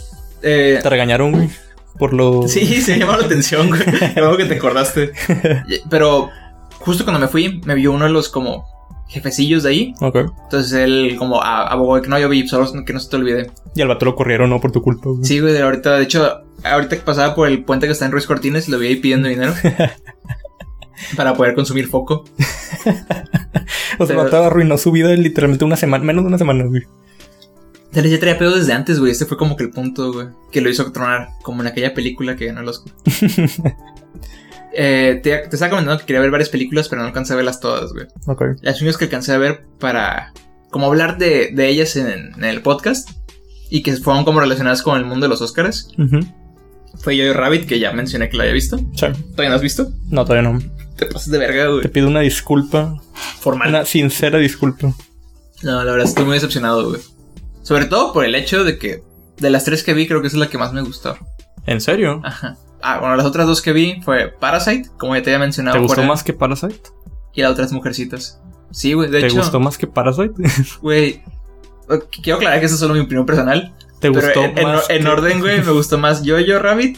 Eh, 0.43 0.79
¿Te 0.81 0.89
regañaron, 0.89 1.31
güey? 1.31 1.49
Por 1.97 2.13
lo... 2.13 2.43
Sí, 2.47 2.81
se 2.81 2.93
me 2.93 2.99
llamó 2.99 3.17
la 3.17 3.25
atención, 3.25 3.69
güey. 3.69 3.81
Algo 4.15 4.37
que 4.37 4.45
te 4.45 4.55
acordaste. 4.55 5.11
Pero 5.89 6.29
justo 6.79 7.03
cuando 7.03 7.19
me 7.19 7.27
fui, 7.27 7.61
me 7.65 7.75
vio 7.75 7.91
uno 7.91 8.05
de 8.05 8.11
los 8.11 8.29
como 8.29 8.67
jefecillos 9.11 9.63
de 9.63 9.69
ahí. 9.69 9.93
Ok. 10.01 10.15
Entonces 10.43 10.71
él 10.73 11.15
como 11.19 11.41
abogó 11.43 11.97
de 11.97 12.01
que 12.01 12.07
no, 12.09 12.17
yo 12.17 12.29
vi, 12.29 12.47
solo 12.47 12.67
que 12.85 12.93
no 12.93 12.99
se 12.99 13.09
te 13.09 13.15
olvide. 13.17 13.51
Y 13.75 13.81
al 13.81 13.87
vato 13.89 14.05
lo 14.05 14.15
corrieron, 14.15 14.49
¿no? 14.49 14.59
Por 14.59 14.71
tu 14.71 14.81
culpa, 14.81 15.09
güey. 15.09 15.23
Sí, 15.23 15.39
güey, 15.39 15.53
de 15.53 15.61
ahorita, 15.61 15.97
de 15.97 16.03
hecho, 16.03 16.41
ahorita 16.63 16.95
que 16.95 17.01
pasaba 17.03 17.35
por 17.35 17.47
el 17.47 17.63
puente 17.63 17.85
que 17.85 17.91
está 17.93 18.05
en 18.05 18.11
Ruiz 18.11 18.25
Cortines, 18.25 18.69
lo 18.69 18.79
vi 18.79 18.87
ahí 18.87 18.95
pidiendo 18.95 19.27
dinero. 19.27 19.53
para 21.15 21.33
poder 21.33 21.55
consumir 21.55 21.87
foco. 21.87 22.23
O 22.83 22.85
sea, 22.85 22.95
el 23.99 24.07
Pero- 24.07 24.23
vato 24.23 24.43
arruinó 24.43 24.77
su 24.77 24.91
vida 24.91 25.13
en 25.13 25.23
literalmente 25.23 25.65
una 25.65 25.75
semana, 25.75 26.03
menos 26.03 26.23
de 26.23 26.27
una 26.29 26.37
semana, 26.37 26.63
güey. 26.65 26.83
Vez 27.93 28.09
ya 28.09 28.19
traía 28.19 28.37
pedo 28.37 28.55
desde 28.55 28.71
antes, 28.71 28.99
güey. 28.99 29.11
Este 29.11 29.25
fue 29.25 29.35
como 29.37 29.57
que 29.57 29.63
el 29.65 29.69
punto, 29.71 30.13
güey. 30.13 30.27
Que 30.49 30.61
lo 30.61 30.69
hizo 30.69 30.89
tronar. 30.93 31.27
Como 31.43 31.61
en 31.61 31.67
aquella 31.67 31.93
película 31.93 32.37
que 32.37 32.45
ganó 32.45 32.61
el 32.61 32.69
Oscar. 32.69 32.93
Eh, 34.73 35.19
te, 35.21 35.37
te 35.37 35.55
estaba 35.55 35.69
comentando 35.71 35.99
que 35.99 36.05
quería 36.05 36.21
ver 36.21 36.31
varias 36.31 36.49
películas, 36.49 36.87
pero 36.89 37.01
no 37.01 37.07
alcancé 37.07 37.33
a 37.33 37.35
verlas 37.35 37.59
todas, 37.59 37.91
güey. 37.93 38.07
Ok. 38.27 38.41
Las 38.61 38.81
únicas 38.81 38.97
que 38.97 39.05
alcancé 39.05 39.33
a 39.33 39.37
ver 39.37 39.65
para 39.79 40.33
como 40.69 40.85
hablar 40.87 41.17
de, 41.17 41.51
de 41.53 41.67
ellas 41.67 41.95
en, 41.97 42.33
en 42.35 42.43
el 42.45 42.61
podcast 42.61 43.09
y 43.69 43.83
que 43.83 43.93
fueron 43.97 44.23
como 44.23 44.39
relacionadas 44.39 44.81
con 44.81 44.97
el 44.97 45.05
mundo 45.05 45.25
de 45.25 45.29
los 45.29 45.41
Oscars 45.41 45.89
Ujú. 45.97 46.19
fue 46.99 47.17
Yo 47.17 47.33
Rabbit, 47.33 47.65
que 47.67 47.79
ya 47.79 47.91
mencioné 47.91 48.29
que 48.29 48.37
lo 48.37 48.43
había 48.43 48.53
visto. 48.53 48.77
Sí. 48.77 49.07
¿Todavía 49.31 49.49
no 49.49 49.55
has 49.55 49.61
visto? 49.61 49.91
No, 50.09 50.23
todavía 50.25 50.49
no. 50.49 50.59
Te 50.97 51.05
pasas 51.07 51.31
de 51.31 51.37
verga, 51.37 51.67
güey. 51.67 51.81
Te 51.81 51.89
pido 51.89 52.07
una 52.07 52.21
disculpa. 52.21 52.95
Formal. 53.39 53.69
Una 53.69 53.85
sincera 53.85 54.37
disculpa. 54.39 54.93
No, 55.63 55.83
la 55.83 55.91
verdad 55.91 56.07
estoy 56.07 56.25
muy 56.25 56.35
decepcionado, 56.35 56.89
güey. 56.89 57.01
Sobre 57.63 57.85
todo 57.85 58.13
por 58.13 58.23
el 58.25 58.35
hecho 58.35 58.63
de 58.63 58.77
que 58.77 59.03
de 59.37 59.49
las 59.49 59.63
tres 59.65 59.83
que 59.83 59.93
vi, 59.93 60.07
creo 60.07 60.21
que 60.21 60.27
esa 60.27 60.37
es 60.37 60.39
la 60.41 60.47
que 60.49 60.57
más 60.57 60.73
me 60.73 60.81
gustó. 60.81 61.17
¿En 61.65 61.81
serio? 61.81 62.21
Ajá. 62.23 62.57
Ah, 62.83 62.99
bueno, 62.99 63.15
las 63.15 63.25
otras 63.25 63.47
dos 63.47 63.61
que 63.61 63.73
vi 63.73 64.01
fue 64.01 64.29
Parasite, 64.29 64.89
como 64.97 65.15
ya 65.15 65.21
te 65.23 65.29
había 65.31 65.39
mencionado. 65.39 65.75
¿Te 65.77 65.81
gustó 65.83 66.03
más 66.03 66.23
que 66.23 66.33
Parasite? 66.33 66.81
Y 67.33 67.41
la 67.41 67.49
otra 67.49 67.65
es 67.65 67.71
Mujercitas. 67.71 68.41
Sí, 68.71 68.93
güey, 68.93 69.09
de 69.09 69.19
¿Te 69.21 69.27
hecho. 69.27 69.37
gustó 69.37 69.59
más 69.59 69.77
que 69.77 69.87
Parasite? 69.87 70.33
Güey. 70.81 71.21
Quiero 72.23 72.37
aclarar 72.37 72.59
que 72.59 72.65
esa 72.67 72.75
es 72.75 72.79
solo 72.79 72.93
mi 72.93 73.01
opinión 73.01 73.25
personal. 73.25 73.73
¿Te 73.99 74.09
Pero 74.11 74.13
gustó 74.25 74.43
en, 74.45 74.63
más 74.63 74.89
en 74.89 75.03
que- 75.03 75.09
orden, 75.09 75.39
güey, 75.41 75.61
me 75.61 75.71
gustó 75.71 75.97
más 75.97 76.23
Yo-Yo 76.23 76.57
Rabbit, 76.59 76.97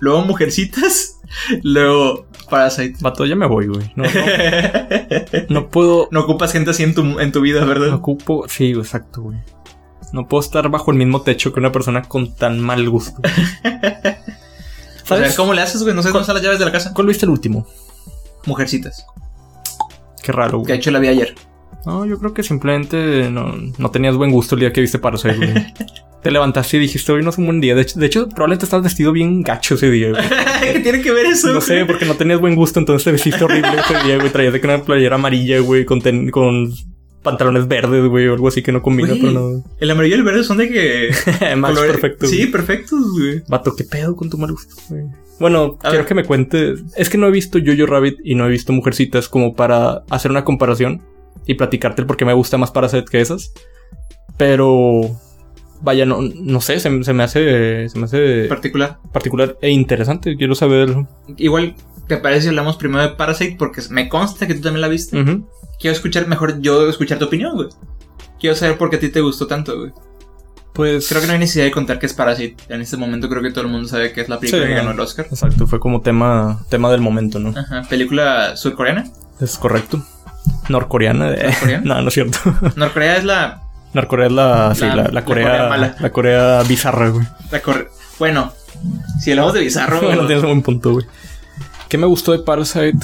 luego 0.00 0.22
Mujercitas, 0.22 1.20
luego 1.62 2.26
Parasite. 2.48 2.96
Vato, 3.00 3.26
ya 3.26 3.34
me 3.36 3.46
voy, 3.46 3.66
güey. 3.66 3.92
No, 3.96 4.04
no, 4.04 4.10
no 5.48 5.68
puedo... 5.68 6.08
No 6.12 6.20
ocupas 6.20 6.52
gente 6.52 6.70
así 6.70 6.84
en 6.84 6.94
tu, 6.94 7.18
en 7.20 7.32
tu 7.32 7.40
vida, 7.40 7.64
¿verdad? 7.64 7.92
ocupo... 7.92 8.46
Sí, 8.48 8.70
exacto, 8.70 9.22
güey. 9.22 9.38
No 10.12 10.26
puedo 10.26 10.40
estar 10.40 10.68
bajo 10.70 10.90
el 10.92 10.96
mismo 10.96 11.20
techo 11.22 11.52
que 11.52 11.60
una 11.60 11.70
persona 11.72 12.02
con 12.02 12.34
tan 12.34 12.60
mal 12.60 12.88
gusto. 12.88 13.20
¿Sabes? 15.08 15.34
¿cómo 15.36 15.54
le 15.54 15.62
haces, 15.62 15.82
güey? 15.82 15.94
No 15.94 16.02
sé 16.02 16.08
dónde 16.08 16.20
están 16.22 16.34
las 16.36 16.44
llaves 16.44 16.58
de 16.58 16.64
la 16.64 16.72
casa. 16.72 16.92
¿Cuál 16.94 17.06
viste 17.06 17.24
el 17.26 17.30
último? 17.30 17.66
Mujercitas. 18.46 19.04
Qué 20.22 20.32
raro, 20.32 20.58
Que 20.62 20.66
de 20.68 20.72
güey. 20.72 20.78
hecho 20.78 20.90
la 20.90 20.98
vi 20.98 21.08
ayer. 21.08 21.34
No, 21.86 22.04
yo 22.04 22.18
creo 22.18 22.34
que 22.34 22.42
simplemente 22.42 23.30
no, 23.30 23.54
no 23.78 23.90
tenías 23.90 24.16
buen 24.16 24.30
gusto 24.30 24.54
el 24.54 24.60
día 24.60 24.72
que 24.72 24.80
viste 24.80 24.98
Parasite, 24.98 25.36
güey. 25.36 25.54
Te 26.22 26.32
levantaste 26.32 26.76
y 26.76 26.80
dijiste, 26.80 27.12
hoy 27.12 27.22
no 27.22 27.30
es 27.30 27.38
un 27.38 27.46
buen 27.46 27.60
día. 27.60 27.76
De 27.76 27.82
hecho, 27.82 27.98
de 28.00 28.06
hecho 28.06 28.28
probablemente 28.28 28.64
estabas 28.64 28.82
vestido 28.82 29.12
bien 29.12 29.40
gacho 29.42 29.76
ese 29.76 29.88
día, 29.90 30.10
güey. 30.10 30.22
¿Qué 30.72 30.80
tiene 30.80 31.00
que 31.00 31.12
ver 31.12 31.26
eso? 31.26 31.52
No 31.52 31.60
sé, 31.60 31.74
güey? 31.74 31.86
porque 31.86 32.04
no 32.06 32.14
tenías 32.16 32.40
buen 32.40 32.56
gusto, 32.56 32.80
entonces 32.80 33.04
te 33.04 33.12
vestiste 33.12 33.42
horrible 33.44 33.70
ese 33.78 34.04
día, 34.04 34.16
güey. 34.18 34.30
Traías 34.30 34.52
de 34.52 34.60
que 34.60 34.66
una 34.66 34.82
playera 34.82 35.14
amarilla, 35.14 35.60
güey, 35.60 35.84
con, 35.84 36.02
ten- 36.02 36.28
con 36.30 36.72
pantalones 37.28 37.68
verdes, 37.68 38.06
güey, 38.06 38.26
o 38.28 38.34
algo 38.34 38.48
así 38.48 38.62
que 38.62 38.72
no 38.72 38.82
combina, 38.82 39.14
pero 39.20 39.32
no. 39.32 39.62
El 39.78 39.90
amarillo 39.90 40.16
y 40.16 40.18
el 40.18 40.24
verde 40.24 40.44
son 40.44 40.58
de 40.58 40.68
que. 40.68 41.10
Match 41.56 41.74
colores- 41.74 41.92
perfecto. 41.92 42.26
Sí, 42.26 42.46
perfectos, 42.46 43.00
güey. 43.12 43.42
Vato, 43.48 43.74
¿qué 43.76 43.84
pedo 43.84 44.14
con 44.16 44.28
tu 44.30 44.38
mal 44.38 44.50
gusto, 44.52 44.74
güey? 44.88 45.04
Bueno, 45.40 45.76
A 45.78 45.90
quiero 45.90 45.98
ver. 45.98 46.06
que 46.06 46.14
me 46.14 46.24
cuentes. 46.24 46.80
Es 46.96 47.08
que 47.08 47.16
no 47.18 47.28
he 47.28 47.30
visto 47.30 47.58
Jojo 47.64 47.86
Rabbit 47.86 48.18
y 48.24 48.34
no 48.34 48.46
he 48.46 48.50
visto 48.50 48.72
Mujercitas 48.72 49.28
como 49.28 49.54
para 49.54 50.02
hacer 50.10 50.30
una 50.32 50.44
comparación 50.44 51.00
y 51.46 51.54
platicarte 51.54 52.00
el 52.02 52.06
por 52.06 52.16
qué 52.16 52.24
me 52.24 52.32
gusta 52.32 52.58
más 52.58 52.70
Parasite 52.72 53.04
que 53.10 53.20
esas. 53.20 53.52
Pero. 54.36 55.02
Vaya, 55.80 56.04
no, 56.04 56.18
no 56.22 56.60
sé, 56.60 56.80
se, 56.80 57.04
se 57.04 57.12
me 57.12 57.22
hace. 57.22 57.88
Se 57.88 57.98
me 57.98 58.06
hace 58.06 58.46
Particular. 58.48 58.98
particular 59.12 59.56
e 59.62 59.70
interesante. 59.70 60.36
Quiero 60.36 60.56
saber. 60.56 60.94
Igual, 61.36 61.76
¿te 62.08 62.16
parece 62.16 62.42
si 62.42 62.48
hablamos 62.48 62.76
primero 62.76 63.02
de 63.02 63.10
Parasite? 63.10 63.56
Porque 63.58 63.82
me 63.90 64.08
consta 64.08 64.46
que 64.46 64.54
tú 64.54 64.62
también 64.62 64.80
la 64.80 64.88
viste. 64.88 65.16
Quiero 65.78 65.94
escuchar 65.94 66.26
mejor 66.26 66.60
yo 66.60 66.88
escuchar 66.88 67.18
tu 67.18 67.26
opinión, 67.26 67.54
güey. 67.54 67.68
Quiero 68.40 68.56
saber 68.56 68.76
por 68.78 68.90
qué 68.90 68.96
a 68.96 69.00
ti 69.00 69.08
te 69.10 69.20
gustó 69.20 69.46
tanto, 69.46 69.78
güey. 69.78 69.92
Pues. 70.72 71.08
Creo 71.08 71.20
que 71.20 71.26
no 71.26 71.32
hay 71.32 71.38
necesidad 71.40 71.64
de 71.64 71.70
contar 71.72 71.98
que 71.98 72.06
es 72.06 72.14
Parasite. 72.14 72.56
En 72.72 72.80
este 72.80 72.96
momento 72.96 73.28
creo 73.28 73.42
que 73.42 73.50
todo 73.50 73.62
el 73.64 73.70
mundo 73.70 73.88
sabe 73.88 74.12
que 74.12 74.20
es 74.20 74.28
la 74.28 74.38
película 74.38 74.62
Sí, 74.62 74.68
que 74.68 74.74
ganó 74.74 74.90
el 74.92 75.00
Oscar. 75.00 75.26
Exacto, 75.30 75.66
fue 75.66 75.80
como 75.80 76.00
tema, 76.02 76.64
tema 76.68 76.90
del 76.90 77.00
momento, 77.00 77.38
¿no? 77.40 77.50
Ajá. 77.58 77.82
Película 77.88 78.56
surcoreana. 78.56 79.04
Es 79.40 79.58
correcto. 79.58 80.04
Norcoreana. 80.68 81.32
eh. 81.32 81.46
¿Norcoreana? 81.50 81.84
no, 81.94 82.02
no 82.02 82.08
es 82.08 82.14
cierto. 82.14 82.38
Norcorea 82.76 83.16
es 83.16 83.24
la. 83.24 83.62
Norcorea 83.94 84.26
es 84.26 84.32
la, 84.32 84.74
sí, 84.74 84.80
La- 84.82 84.94
la, 84.96 85.02
la 85.04 85.10
la 85.10 85.24
Corea, 85.24 85.46
Corea 85.48 85.68
mala. 85.68 85.96
la 85.98 86.10
Corea 86.12 86.62
bizarra, 86.62 87.08
güey. 87.08 87.26
la 87.50 87.60
corre- 87.62 87.88
Bueno, 88.18 88.52
si 89.20 89.30
hablamos 89.30 89.54
de 89.54 89.60
bizarro. 89.60 90.00
Bueno, 90.02 90.26
tienes 90.26 90.44
un 90.44 90.50
buen 90.50 90.62
punto, 90.62 90.92
güey. 90.92 91.06
¿Qué 91.88 91.98
me 91.98 92.06
gustó 92.06 92.32
de 92.32 92.40
Parasite? 92.40 92.98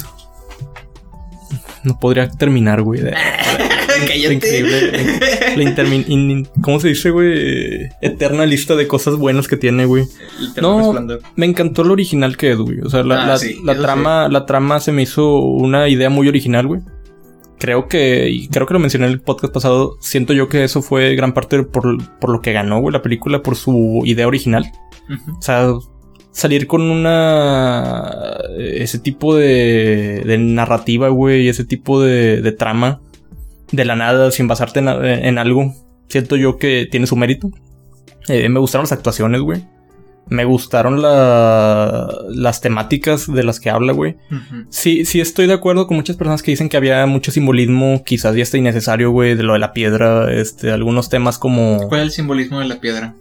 No 1.83 1.99
podría 1.99 2.29
terminar, 2.29 2.81
güey. 2.81 3.01
de- 3.01 3.13
Cállate. 4.07 4.33
Increíble. 4.33 4.91
La 5.55 5.63
intermin- 5.63 6.05
in- 6.09 6.47
¿Cómo 6.61 6.79
se 6.79 6.89
dice, 6.89 7.11
güey? 7.11 7.89
Eterna 8.01 8.45
lista 8.45 8.75
de 8.75 8.87
cosas 8.87 9.15
buenas 9.15 9.47
que 9.47 9.55
tiene, 9.55 9.85
güey. 9.85 10.05
No, 10.61 10.79
resplandor. 10.79 11.21
me 11.35 11.45
encantó 11.45 11.83
lo 11.83 11.93
original 11.93 12.35
que 12.35 12.51
es, 12.51 12.57
güey. 12.57 12.81
O 12.81 12.89
sea, 12.89 13.03
la, 13.03 13.23
Ah, 13.23 13.27
la- 13.27 13.37
sí, 13.37 13.57
la 13.63 13.73
eso 13.73 13.81
trama, 13.83 14.27
la 14.29 14.45
trama 14.45 14.79
se 14.79 14.91
me 14.91 15.03
hizo 15.03 15.37
una 15.39 15.87
idea 15.87 16.09
muy 16.09 16.27
original, 16.27 16.67
güey. 16.67 16.81
Creo 17.57 17.87
que, 17.87 18.29
y 18.29 18.49
creo 18.49 18.67
que 18.67 18.73
lo 18.73 18.79
mencioné 18.81 19.05
en 19.05 19.13
el 19.13 19.21
podcast 19.21 19.53
pasado, 19.53 19.97
siento 20.01 20.33
yo 20.33 20.49
que 20.49 20.65
eso 20.65 20.81
fue 20.81 21.15
gran 21.15 21.33
parte 21.33 21.63
por, 21.63 21.97
por 22.19 22.29
lo 22.29 22.41
que 22.41 22.51
ganó, 22.51 22.81
güey, 22.81 22.91
la 22.91 23.01
película, 23.01 23.41
por 23.41 23.55
su 23.55 24.01
idea 24.05 24.27
original. 24.27 24.69
O 25.37 25.41
sea, 25.41 25.69
salir 26.35 26.67
con 26.67 26.81
una... 26.81 28.11
ese 28.57 28.99
tipo 28.99 29.35
de, 29.35 30.21
de 30.25 30.37
narrativa, 30.37 31.07
güey, 31.07 31.47
ese 31.47 31.63
tipo 31.63 32.01
de, 32.01 32.41
de 32.41 32.51
trama 32.51 32.99
de 33.71 33.85
la 33.85 33.95
nada, 33.95 34.31
sin 34.31 34.47
basarte 34.47 34.79
en, 34.81 34.87
en 34.89 35.37
algo, 35.37 35.73
siento 36.09 36.35
yo 36.35 36.57
que 36.57 36.87
tiene 36.91 37.07
su 37.07 37.15
mérito. 37.15 37.49
Eh, 38.27 38.49
me 38.49 38.59
gustaron 38.59 38.83
las 38.83 38.91
actuaciones, 38.91 39.39
güey. 39.41 39.63
Me 40.27 40.43
gustaron 40.43 41.01
la- 41.01 42.09
las 42.29 42.59
temáticas 42.59 43.31
de 43.31 43.43
las 43.43 43.59
que 43.59 43.69
habla, 43.69 43.93
güey. 43.93 44.17
Sí, 44.69 45.05
sí 45.05 45.21
estoy 45.21 45.47
de 45.47 45.53
acuerdo 45.53 45.87
con 45.87 45.95
muchas 45.97 46.17
personas 46.17 46.43
que 46.43 46.51
dicen 46.51 46.67
que 46.67 46.75
había 46.77 47.05
mucho 47.05 47.31
simbolismo, 47.31 48.03
quizás 48.03 48.35
ya 48.35 48.43
está 48.43 48.57
innecesario, 48.57 49.11
güey, 49.11 49.35
de 49.35 49.43
lo 49.43 49.53
de 49.53 49.59
la 49.59 49.71
piedra, 49.71 50.33
este, 50.33 50.71
algunos 50.71 51.09
temas 51.09 51.37
como... 51.37 51.77
¿Cuál 51.87 52.01
es 52.01 52.05
el 52.07 52.11
simbolismo 52.11 52.59
de 52.59 52.65
la 52.67 52.79
piedra? 52.81 53.13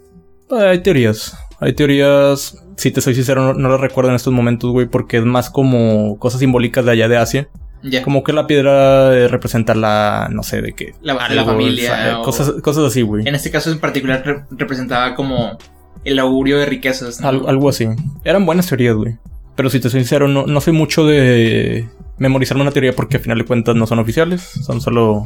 Hay 0.50 0.82
teorías. 0.82 1.36
Hay 1.60 1.74
teorías. 1.74 2.56
Si 2.76 2.90
te 2.90 3.00
soy 3.00 3.14
sincero, 3.14 3.42
no, 3.42 3.54
no 3.54 3.68
las 3.68 3.80
recuerdo 3.80 4.10
en 4.10 4.16
estos 4.16 4.32
momentos, 4.32 4.70
güey, 4.70 4.86
porque 4.86 5.18
es 5.18 5.24
más 5.24 5.50
como 5.50 6.18
cosas 6.18 6.40
simbólicas 6.40 6.84
de 6.84 6.90
allá 6.92 7.08
de 7.08 7.16
Asia. 7.16 7.48
Ya. 7.82 8.02
Como 8.02 8.24
que 8.24 8.32
la 8.32 8.46
piedra 8.46 9.14
eh, 9.14 9.28
representa 9.28 9.74
la. 9.74 10.28
No 10.32 10.42
sé 10.42 10.62
de 10.62 10.72
qué. 10.72 10.94
La- 11.02 11.14
la 11.28 11.44
familia, 11.44 12.18
o- 12.20 12.22
Cosas, 12.22 12.52
cosas 12.62 12.84
así, 12.84 13.02
güey. 13.02 13.28
En 13.28 13.34
este 13.34 13.50
caso 13.50 13.70
en 13.70 13.78
particular 13.78 14.22
re- 14.24 14.44
representaba 14.52 15.14
como 15.14 15.58
el 16.04 16.18
augurio 16.18 16.58
de 16.58 16.64
riquezas. 16.66 17.20
¿no? 17.20 17.28
Al- 17.28 17.46
algo 17.46 17.68
así. 17.68 17.86
Eran 18.24 18.46
buenas 18.46 18.66
teorías, 18.68 18.94
güey. 18.96 19.16
Pero 19.54 19.68
si 19.70 19.80
te 19.80 19.90
soy 19.90 20.00
sincero, 20.00 20.28
no, 20.28 20.46
no 20.46 20.60
soy 20.62 20.72
mucho 20.72 21.06
de 21.06 21.86
memorizarme 22.16 22.62
una 22.62 22.70
teoría 22.72 22.94
porque 22.94 23.18
al 23.18 23.22
final 23.22 23.38
de 23.38 23.44
cuentas 23.44 23.76
no 23.76 23.86
son 23.86 23.98
oficiales. 23.98 24.40
Son 24.42 24.80
solo 24.80 25.24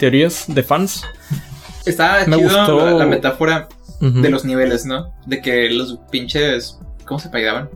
teorías 0.00 0.44
de 0.48 0.62
fans. 0.64 1.04
Estaba 1.84 2.26
Me 2.26 2.36
chido 2.36 2.48
gustó- 2.48 2.84
la, 2.84 2.90
la 2.94 3.06
metáfora 3.06 3.68
De 4.00 4.30
los 4.30 4.44
niveles, 4.44 4.84
¿no? 4.86 5.12
De 5.26 5.40
que 5.40 5.70
los 5.70 5.98
pinches. 6.10 6.78
¿Cómo 7.06 7.18
se 7.18 7.28
apellidaban? 7.28 7.70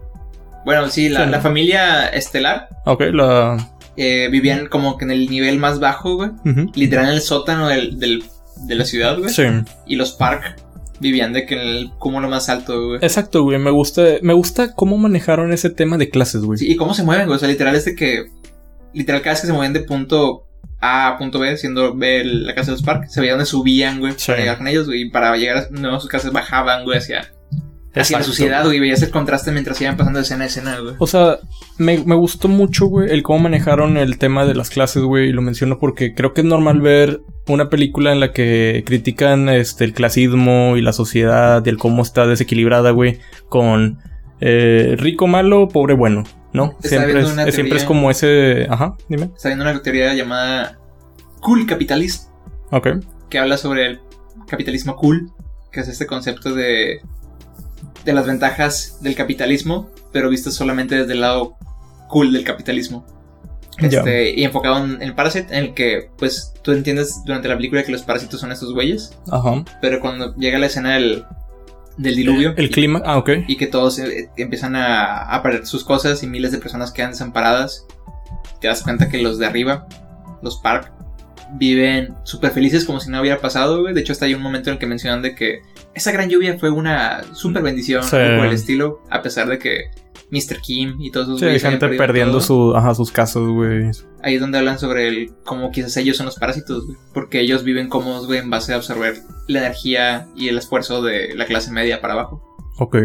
Bueno, 0.65 0.89
sí, 0.91 1.09
la, 1.09 1.25
Sí. 1.25 1.31
la 1.31 1.41
familia 1.41 2.09
estelar 2.09 2.69
Ok, 2.85 3.03
la. 3.13 3.57
eh, 3.97 4.29
vivían 4.31 4.67
como 4.67 4.99
que 4.99 5.05
en 5.07 5.11
el 5.13 5.31
nivel 5.31 5.59
más 5.59 5.81
bajo, 5.81 6.17
güey. 6.17 6.31
Literal 6.75 7.07
en 7.07 7.13
el 7.15 7.21
sótano 7.23 7.69
del, 7.69 7.99
del- 7.99 8.25
de 8.67 8.75
la 8.75 8.85
ciudad, 8.85 9.19
güey. 9.19 9.31
Sí. 9.31 9.45
Y 9.87 9.97
los 9.97 10.13
Park 10.13 10.57
vivían 10.99 11.33
de 11.33 11.47
que 11.47 11.55
en 11.55 11.61
el 11.61 11.91
cúmulo 11.99 12.29
más 12.29 12.51
alto, 12.51 12.89
güey. 12.89 12.99
Exacto, 13.03 13.43
güey. 13.43 13.59
Me 13.59 13.71
gusta, 13.71 14.03
me 14.21 14.35
gusta 14.35 14.75
cómo 14.75 14.99
manejaron 14.99 15.51
ese 15.53 15.71
tema 15.71 15.97
de 15.97 16.11
clases, 16.11 16.43
güey. 16.43 16.59
Sí, 16.59 16.71
y 16.71 16.77
cómo 16.77 16.93
se 16.93 17.03
mueven, 17.05 17.27
güey. 17.27 17.37
O 17.37 17.41
sea, 17.41 17.49
literal 17.49 17.75
es 17.75 17.87
de 17.87 17.95
que. 17.95 18.27
Literal, 18.93 19.23
cada 19.23 19.33
vez 19.33 19.41
que 19.41 19.47
se 19.47 19.53
movían 19.55 19.73
de 19.73 19.81
punto 19.81 20.45
A 20.81 21.17
punto 21.19 21.39
B, 21.39 21.57
siendo 21.57 21.95
B 21.95 22.25
la 22.25 22.55
casa 22.55 22.71
de 22.71 22.77
los 22.79 22.83
Park, 22.83 23.07
se 23.09 23.21
veía 23.21 23.33
donde 23.33 23.45
subían, 23.47 24.01
güey, 24.01 24.15
Sí. 24.17 24.29
para 24.29 24.39
llegar 24.41 24.59
con 24.59 24.69
ellos, 24.69 24.87
güey. 24.87 25.03
Y 25.03 25.11
para 25.11 25.37
llegar 25.37 25.59
a 25.59 25.67
nuevas 25.71 26.01
sus 26.03 26.11
casas 26.11 26.33
bajaban, 26.33 26.85
güey, 26.85 26.97
hacia, 26.99 27.31
hacia 27.95 28.19
la 28.19 28.25
sociedad, 28.25 28.65
güey. 28.65 28.79
Y 28.79 28.81
veías 28.81 29.03
el 29.03 29.11
contraste 29.11 29.53
mientras 29.53 29.79
iban 29.83 29.97
pasando 29.99 30.19
de 30.19 30.23
escena 30.23 30.45
a 30.45 30.47
escena, 30.47 30.79
güey. 30.79 30.95
O 30.99 31.07
sea, 31.07 31.39
me, 31.77 31.99
me 32.05 32.15
gustó 32.15 32.49
mucho, 32.49 32.87
güey, 32.87 33.11
el 33.11 33.23
cómo 33.23 33.41
manejaron 33.41 33.99
el 33.99 34.17
tema 34.17 34.47
de 34.47 34.55
las 34.55 34.71
clases, 34.71 35.03
güey, 35.03 35.29
y 35.29 35.33
lo 35.33 35.43
menciono 35.43 35.79
porque 35.79 36.15
creo 36.15 36.33
que 36.33 36.41
es 36.41 36.47
normal 36.47 36.81
ver 36.81 37.21
una 37.47 37.69
película 37.69 38.13
en 38.13 38.21
la 38.21 38.33
que 38.33 38.83
critican 38.87 39.49
este 39.51 39.85
el 39.85 39.93
clasismo 39.93 40.77
y 40.77 40.83
la 40.83 40.93
sociedad 40.95 41.63
y 41.67 41.69
el 41.69 41.77
cómo 41.79 42.03
está 42.03 42.27
desequilibrada, 42.27 42.91
güey, 42.93 43.19
con 43.51 43.99
eh, 44.41 44.95
rico 44.99 45.27
malo, 45.27 45.69
pobre 45.69 45.93
bueno, 45.95 46.25
¿no? 46.53 46.77
Siempre 46.81 47.21
es, 47.21 47.55
siempre 47.55 47.85
como 47.85 48.11
ese, 48.11 48.67
ajá, 48.69 48.97
dime. 49.09 49.31
Está 49.37 49.49
viendo 49.49 49.65
una 49.65 49.81
teoría 49.83 50.15
llamada 50.15 50.79
Cool 51.41 51.67
Capitalism, 51.67 52.29
Ok. 52.71 52.89
que 53.29 53.39
habla 53.39 53.57
sobre 53.57 53.87
el 53.87 54.01
capitalismo 54.49 54.97
cool, 54.97 55.31
que 55.71 55.81
es 55.81 55.89
este 55.89 56.07
concepto 56.07 56.53
de, 56.55 57.01
de 58.05 58.13
las 58.13 58.27
ventajas 58.27 58.99
del 59.01 59.15
capitalismo, 59.15 59.91
pero 60.13 60.29
visto 60.29 60.51
solamente 60.51 60.97
desde 60.97 61.13
el 61.13 61.21
lado 61.21 61.57
cool 62.09 62.33
del 62.33 62.45
capitalismo. 62.45 63.07
Este, 63.79 64.35
y 64.39 64.45
enfocado 64.45 64.85
en 64.85 65.01
el 65.01 65.15
Parasite, 65.15 65.57
en 65.57 65.65
el 65.65 65.75
que, 65.75 66.11
pues, 66.19 66.53
tú 66.63 66.73
entiendes 66.73 67.23
durante 67.25 67.49
la 67.49 67.57
película 67.57 67.83
que 67.83 67.93
los 67.93 68.03
parásitos 68.03 68.39
son 68.41 68.53
estos 68.53 68.75
güeyes, 68.75 69.17
Ajá. 69.31 69.65
pero 69.81 70.01
cuando 70.01 70.35
llega 70.37 70.59
la 70.59 70.67
escena 70.67 70.95
del, 70.95 71.25
del 71.97 72.17
diluvio 72.17 72.55
El 72.57 72.67
y, 72.67 72.71
clima, 72.71 73.03
ah, 73.05 73.19
ok. 73.19 73.31
y 73.49 73.57
que 73.57 73.67
todos 73.67 73.99
eh, 73.99 74.31
empiezan 74.37 74.77
a, 74.77 75.23
a 75.35 75.43
perder 75.43 75.67
sus 75.67 75.85
cosas 75.85 76.23
y 76.23 76.27
miles 76.27 76.53
de 76.53 76.59
personas 76.59 76.93
quedan 76.93 77.11
desamparadas, 77.11 77.87
te 78.61 78.69
das 78.69 78.83
cuenta 78.83 79.09
que 79.09 79.23
los 79.23 79.39
de 79.39 79.47
arriba, 79.47 79.87
los 80.43 80.59
Park, 80.59 80.93
viven 81.55 82.15
súper 82.25 82.53
felices 82.53 82.85
como 82.85 83.01
si 83.01 83.11
no 83.11 83.21
hubiera 83.21 83.41
pasado, 83.41 83.81
güey. 83.81 83.93
De 83.95 84.01
hecho, 84.03 84.13
hasta 84.13 84.25
hay 84.27 84.35
un 84.35 84.43
momento 84.43 84.71
en 84.71 84.75
el 84.75 84.79
que 84.79 84.87
mencionan 84.87 85.21
de 85.23 85.35
que 85.35 85.63
esa 85.95 86.13
gran 86.13 86.29
lluvia 86.29 86.57
fue 86.59 86.71
una 86.71 87.23
súper 87.35 87.63
bendición, 87.63 88.05
Sí. 88.05 88.17
algo 88.17 88.39
por 88.39 88.47
el 88.47 88.53
estilo, 88.53 89.01
a 89.11 89.21
pesar 89.23 89.49
de 89.49 89.59
que 89.59 89.91
Mr. 90.31 90.61
Kim 90.63 91.01
y 91.01 91.11
todos 91.11 91.27
esos 91.27 91.41
Sí, 91.41 91.47
hay 91.47 91.59
gente 91.59 91.89
perdiendo 91.89 92.41
su, 92.41 92.77
ajá, 92.77 92.95
sus 92.95 93.11
casas, 93.11 93.43
güey. 93.43 93.91
Ahí 94.23 94.37
es 94.37 94.41
donde 94.41 94.59
hablan 94.59 94.79
sobre 94.79 95.09
el 95.09 95.33
cómo 95.45 95.73
quizás 95.73 95.97
ellos 95.97 96.17
son 96.17 96.27
los 96.27 96.37
parásitos, 96.39 96.87
güey. 96.87 96.97
Porque 97.13 97.41
ellos 97.41 97.65
viven 97.65 97.89
cómodos, 97.89 98.27
güey, 98.29 98.39
en 98.39 98.49
base 98.49 98.73
a 98.73 98.77
absorber 98.77 99.17
la 99.51 99.61
energía 99.61 100.29
y 100.37 100.49
el 100.49 100.59
esfuerzo 100.59 101.03
de 101.03 101.35
la 101.35 101.47
clase 101.47 101.71
media 101.73 102.01
para 102.01 102.15
abajo. 102.15 102.43
Ok. 102.79 102.97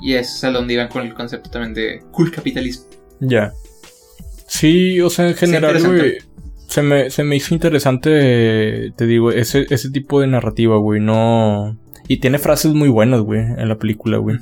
Y 0.00 0.14
es 0.14 0.42
a 0.42 0.50
donde 0.50 0.74
iban 0.74 0.88
con 0.88 1.06
el 1.06 1.14
concepto 1.14 1.50
también 1.50 1.74
de 1.74 2.02
cool 2.10 2.32
capitalismo. 2.32 2.86
Ya. 3.20 3.52
Sí, 4.48 5.00
o 5.00 5.08
sea, 5.08 5.28
en 5.28 5.34
general, 5.34 5.80
güey. 5.82 6.18
Se 6.66 6.82
me, 6.82 7.10
se 7.10 7.22
me 7.22 7.36
hizo 7.36 7.54
interesante, 7.54 8.92
te 8.96 9.06
digo, 9.06 9.30
ese, 9.30 9.66
ese 9.68 9.90
tipo 9.90 10.20
de 10.20 10.26
narrativa, 10.26 10.76
güey. 10.78 11.00
No. 11.00 11.78
Y 12.08 12.18
tiene 12.18 12.38
frases 12.38 12.72
muy 12.72 12.88
buenas, 12.88 13.20
güey, 13.20 13.40
en 13.40 13.68
la 13.68 13.78
película, 13.78 14.18
güey. 14.18 14.38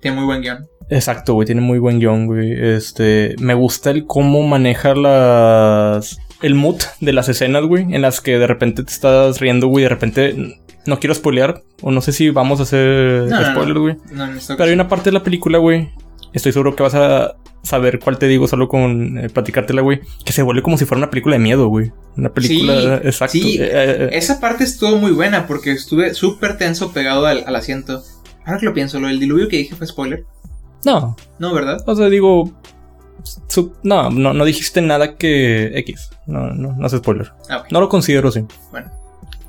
Tiene 0.00 0.16
muy 0.18 0.26
buen 0.26 0.42
guion. 0.42 0.66
Exacto, 0.90 1.34
güey, 1.34 1.46
tiene 1.46 1.62
muy 1.62 1.78
buen 1.78 1.98
guion, 1.98 2.26
güey. 2.26 2.52
Este. 2.52 3.34
Me 3.40 3.54
gusta 3.54 3.90
el 3.90 4.06
cómo 4.06 4.42
maneja 4.42 4.94
las. 4.94 6.18
El 6.42 6.54
mood 6.54 6.76
de 7.00 7.12
las 7.12 7.28
escenas, 7.28 7.64
güey. 7.64 7.94
En 7.94 8.02
las 8.02 8.20
que 8.20 8.38
de 8.38 8.46
repente 8.46 8.82
te 8.84 8.92
estás 8.92 9.40
riendo, 9.40 9.68
güey. 9.68 9.84
De 9.84 9.88
repente. 9.88 10.60
No 10.86 11.00
quiero 11.00 11.14
spoilear. 11.14 11.62
O 11.80 11.90
no 11.90 12.00
sé 12.02 12.12
si 12.12 12.30
vamos 12.30 12.60
a 12.60 12.64
hacer 12.64 13.24
No, 13.28 13.44
spoilers, 13.52 13.80
güey. 13.80 13.96
No, 14.12 14.28
Pero 14.48 14.64
hay 14.64 14.72
una 14.72 14.88
parte 14.88 15.10
de 15.10 15.14
la 15.14 15.22
película, 15.22 15.58
güey. 15.58 15.90
Estoy 16.34 16.52
seguro 16.52 16.74
que 16.76 16.82
vas 16.82 16.94
a 16.94 17.36
saber 17.62 17.98
cuál 18.00 18.18
te 18.18 18.26
digo 18.26 18.46
solo 18.46 18.68
con 18.68 19.16
eh, 19.18 19.30
platicártela, 19.30 19.80
güey. 19.80 20.00
Que 20.24 20.32
se 20.32 20.42
vuelve 20.42 20.62
como 20.62 20.76
si 20.76 20.84
fuera 20.84 20.98
una 20.98 21.08
película 21.10 21.36
de 21.36 21.38
miedo, 21.38 21.68
güey. 21.68 21.92
Una 22.16 22.30
película. 22.32 22.74
Sí, 23.00 23.06
exacto. 23.08 23.32
sí. 23.32 23.56
Eh, 23.60 23.68
eh, 23.72 24.08
Esa 24.12 24.40
parte 24.40 24.64
estuvo 24.64 24.96
muy 24.98 25.12
buena 25.12 25.46
porque 25.46 25.72
estuve 25.72 26.12
súper 26.12 26.58
tenso 26.58 26.92
pegado 26.92 27.24
al, 27.24 27.44
al 27.46 27.56
asiento. 27.56 28.02
Ahora 28.44 28.58
que 28.58 28.66
lo 28.66 28.74
pienso, 28.74 29.00
lo 29.00 29.08
del 29.08 29.20
diluvio 29.20 29.48
que 29.48 29.56
dije 29.56 29.74
fue 29.76 29.86
spoiler. 29.86 30.24
no, 30.84 31.16
No, 31.38 31.54
¿verdad? 31.54 31.82
o 31.86 31.96
sea, 31.96 32.08
digo. 32.10 32.52
No, 33.82 34.10
no, 34.10 34.34
no 34.34 34.44
dijiste 34.44 34.80
nada 34.80 35.16
que 35.16 35.72
X. 35.78 36.10
No, 36.26 36.50
no, 36.52 36.72
no 36.72 36.86
hace 36.86 36.98
spoiler. 36.98 37.30
Ah, 37.48 37.58
ok. 37.58 37.66
No 37.70 37.80
lo 37.80 37.88
considero 37.88 38.28
así. 38.28 38.44
Bueno. 38.70 38.90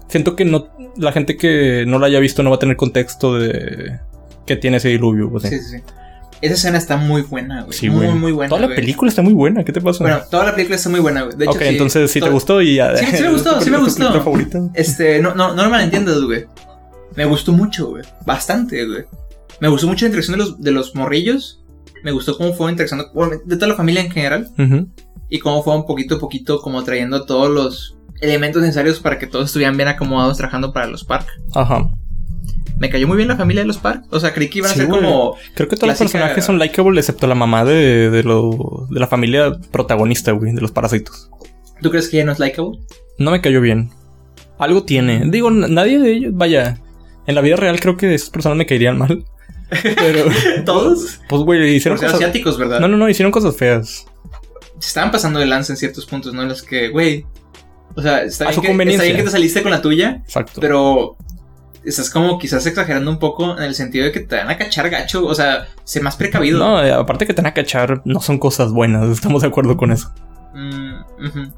Siento 0.07 0.35
que 0.35 0.45
no. 0.45 0.67
La 0.97 1.11
gente 1.11 1.35
que 1.37 1.83
no 1.87 1.99
la 1.99 2.07
haya 2.07 2.19
visto 2.19 2.43
no 2.43 2.49
va 2.49 2.57
a 2.57 2.59
tener 2.59 2.75
contexto 2.77 3.35
de. 3.37 3.99
que 4.45 4.55
tiene 4.55 4.77
ese 4.77 4.89
diluvio, 4.89 5.31
o 5.33 5.39
sea. 5.39 5.49
Sí, 5.49 5.59
sí, 5.59 5.77
sí. 5.77 5.83
Esa 6.41 6.53
escena 6.53 6.77
está 6.77 6.97
muy 6.97 7.21
buena, 7.23 7.63
güey. 7.63 7.73
Sí, 7.77 7.89
muy, 7.89 8.05
güey. 8.05 8.17
muy 8.17 8.31
buena. 8.33 8.49
Toda 8.49 8.61
la 8.61 8.67
güey. 8.67 8.75
película 8.75 9.09
está 9.09 9.21
muy 9.21 9.33
buena. 9.33 9.63
¿Qué 9.63 9.71
te 9.71 9.81
pasa? 9.81 10.03
Bueno, 10.03 10.19
toda 10.29 10.45
la 10.45 10.51
película 10.53 10.75
está 10.75 10.89
muy 10.89 10.99
buena, 10.99 11.23
güey. 11.23 11.37
De 11.37 11.45
hecho, 11.45 11.53
ok, 11.53 11.61
sí, 11.61 11.67
entonces 11.69 12.11
sí 12.11 12.19
te 12.19 12.25
todo- 12.25 12.33
gustó 12.33 12.61
y 12.61 12.75
ya. 12.75 12.95
Sí, 12.97 13.05
sí 13.13 13.23
me 13.23 13.31
gustó, 13.31 13.61
sí 13.61 13.69
me 13.71 13.77
¿Tu 13.77 13.83
gustó. 13.85 14.13
favorita? 14.13 14.59
Este, 14.73 15.19
no, 15.21 15.33
no, 15.33 15.53
no 15.55 15.63
me 15.63 15.69
malentiendas, 15.69 16.21
güey. 16.21 16.45
Me 17.15 17.25
gustó 17.25 17.51
mucho, 17.53 17.87
güey. 17.87 18.03
Bastante, 18.25 18.85
güey. 18.85 19.05
Me 19.61 19.69
gustó 19.69 19.87
mucho 19.87 20.05
la 20.05 20.09
interacción 20.09 20.37
de 20.37 20.43
los, 20.45 20.61
de 20.61 20.71
los 20.71 20.93
morrillos. 20.95 21.61
Me 22.05 22.11
gustó 22.11 22.37
cómo 22.37 22.69
interaccionando, 22.69 23.11
bueno, 23.15 23.41
de 23.43 23.55
toda 23.55 23.69
la 23.69 23.73
familia 23.73 24.01
en 24.01 24.11
general. 24.11 24.47
Y 25.27 25.39
cómo 25.39 25.63
fueron 25.63 25.87
poquito 25.87 26.17
a 26.17 26.19
poquito 26.19 26.61
como 26.61 26.83
trayendo 26.83 27.25
todos 27.25 27.49
los 27.49 27.97
elementos 28.21 28.61
necesarios 28.61 28.99
para 28.99 29.17
que 29.17 29.25
todos 29.25 29.47
estuvieran 29.47 29.75
bien 29.75 29.89
acomodados 29.89 30.37
trabajando 30.37 30.71
para 30.71 30.85
los 30.85 31.03
Park. 31.03 31.25
Ajá. 31.55 31.89
Me 32.77 32.91
cayó 32.91 33.07
muy 33.07 33.17
bien 33.17 33.27
la 33.27 33.37
familia 33.37 33.63
de 33.63 33.67
los 33.67 33.79
Park. 33.79 34.03
O 34.11 34.19
sea, 34.19 34.35
creí 34.35 34.51
que 34.51 34.59
iban 34.59 34.69
a 34.69 34.75
ser 34.75 34.85
güey. 34.85 35.01
como... 35.01 35.33
Creo 35.55 35.67
que 35.67 35.77
todos 35.77 35.87
los 35.87 35.97
personajes 35.97 36.45
son 36.45 36.59
likeable 36.59 36.99
excepto 36.99 37.25
la 37.25 37.33
mamá 37.33 37.65
de, 37.65 38.11
de, 38.11 38.21
lo, 38.21 38.85
de 38.91 38.99
la 38.99 39.07
familia 39.07 39.57
protagonista, 39.71 40.31
güey, 40.31 40.53
de 40.53 40.61
los 40.61 40.71
parásitos. 40.71 41.31
¿Tú 41.81 41.89
crees 41.89 42.07
que 42.07 42.17
ella 42.17 42.27
no 42.27 42.33
es 42.33 42.39
likeable? 42.39 42.81
No 43.17 43.31
me 43.31 43.41
cayó 43.41 43.61
bien. 43.61 43.89
Algo 44.59 44.83
tiene. 44.83 45.23
Digo, 45.31 45.49
nadie 45.49 45.97
de 45.97 46.11
ellos, 46.11 46.33
vaya. 46.35 46.79
En 47.25 47.33
la 47.33 47.41
vida 47.41 47.55
real 47.55 47.79
creo 47.79 47.97
que 47.97 48.13
esas 48.13 48.29
personas 48.29 48.59
me 48.59 48.67
caerían 48.67 48.99
mal. 48.99 49.25
Pero, 49.69 50.25
¿Todos? 50.65 51.19
pues, 51.29 51.41
güey, 51.43 51.75
hicieron 51.75 51.97
Por 51.97 52.07
ser 52.07 52.11
cosas... 52.11 52.21
asiáticos, 52.21 52.57
¿verdad? 52.57 52.79
No, 52.79 52.87
no, 52.87 52.97
no, 52.97 53.09
hicieron 53.09 53.31
cosas 53.31 53.55
feas. 53.55 54.05
Se 54.79 54.87
estaban 54.89 55.11
pasando 55.11 55.39
de 55.39 55.45
lanza 55.45 55.73
en 55.73 55.77
ciertos 55.77 56.05
puntos, 56.05 56.33
¿no? 56.33 56.41
En 56.43 56.49
los 56.49 56.61
que, 56.63 56.89
güey... 56.89 57.25
O 57.95 58.01
sea, 58.01 58.23
está 58.23 58.45
A 58.45 58.47
bien, 58.49 58.55
su 58.55 58.61
que, 58.61 58.67
está 58.67 58.71
conveniencia. 58.71 59.05
bien 59.05 59.17
que 59.17 59.23
te 59.23 59.29
saliste 59.29 59.61
con 59.63 59.71
la 59.71 59.81
tuya, 59.81 60.21
Exacto. 60.25 60.59
pero... 60.61 61.17
Estás 61.85 62.09
como 62.09 62.39
quizás 62.39 62.65
exagerando 62.65 63.11
un 63.11 63.19
poco 63.19 63.55
en 63.57 63.63
el 63.63 63.75
sentido 63.75 64.05
de 64.05 64.11
que 64.11 64.21
te 64.21 64.35
van 64.37 64.49
a 64.49 64.57
cachar 64.57 64.89
gacho. 64.89 65.23
O 65.27 65.35
sea, 65.35 65.67
sé 65.83 66.01
más 66.01 66.15
precavido. 66.15 66.57
No, 66.57 66.83
eh, 66.83 66.91
aparte 66.91 67.27
que 67.27 67.33
te 67.35 67.43
van 67.43 67.51
a 67.51 67.53
cachar, 67.53 68.01
no 68.05 68.19
son 68.21 68.39
cosas 68.39 68.71
buenas. 68.71 69.07
Estamos 69.11 69.43
de 69.43 69.49
acuerdo 69.49 69.77
con 69.77 69.91
eso. 69.91 70.11
Mm, 70.55 70.93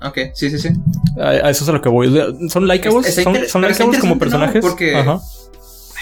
ok, 0.05 0.17
sí, 0.33 0.49
sí, 0.49 0.59
sí. 0.59 0.69
A, 1.17 1.29
a 1.29 1.49
eso 1.49 1.63
es 1.63 1.69
a 1.69 1.71
lo 1.71 1.81
que 1.81 1.87
voy. 1.87 2.13
Son 2.49 2.67
likeables, 2.67 3.15
son, 3.15 3.37
son 3.47 3.61
likeables 3.61 3.99
como 4.01 4.19
personajes. 4.19 4.61
¿no? 4.61 4.69
Porque- 4.69 4.97
Ajá. 4.97 5.21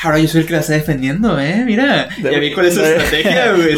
Ahora 0.03 0.19
yo 0.19 0.27
soy 0.27 0.41
el 0.41 0.47
que 0.47 0.53
la 0.53 0.59
está 0.59 0.73
defendiendo, 0.73 1.39
¿eh? 1.39 1.63
Mira. 1.65 2.09
De- 2.21 2.31
ya 2.31 2.39
vi 2.39 2.53
cuál 2.53 2.67
es 2.67 2.75
su 2.75 2.81
estrategia, 2.83 3.53
güey. 3.53 3.75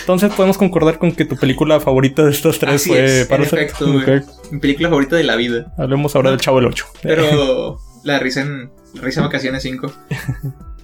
Entonces 0.00 0.32
podemos 0.34 0.56
concordar 0.58 0.98
con 0.98 1.12
que 1.12 1.24
tu 1.24 1.36
película 1.36 1.80
favorita 1.80 2.24
de 2.24 2.30
estas 2.30 2.58
tres 2.58 2.74
Así 2.76 2.90
fue 2.90 3.04
es, 3.04 3.22
en 3.22 3.28
Parasite. 3.28 3.56
efecto, 3.64 3.86
güey. 3.92 4.18
Ok. 4.18 4.24
Mi 4.52 4.58
película 4.60 4.88
favorita 4.88 5.16
de 5.16 5.24
la 5.24 5.36
vida. 5.36 5.72
Hablemos 5.78 6.14
ahora 6.14 6.30
del 6.30 6.40
Chavo 6.40 6.58
del 6.58 6.66
8. 6.68 6.86
Pero 7.02 7.80
la 8.04 8.18
risa 8.18 8.42
en 8.42 8.70
la 8.94 9.02
risa 9.02 9.20
en 9.20 9.26
vacaciones 9.26 9.62
5. 9.62 9.92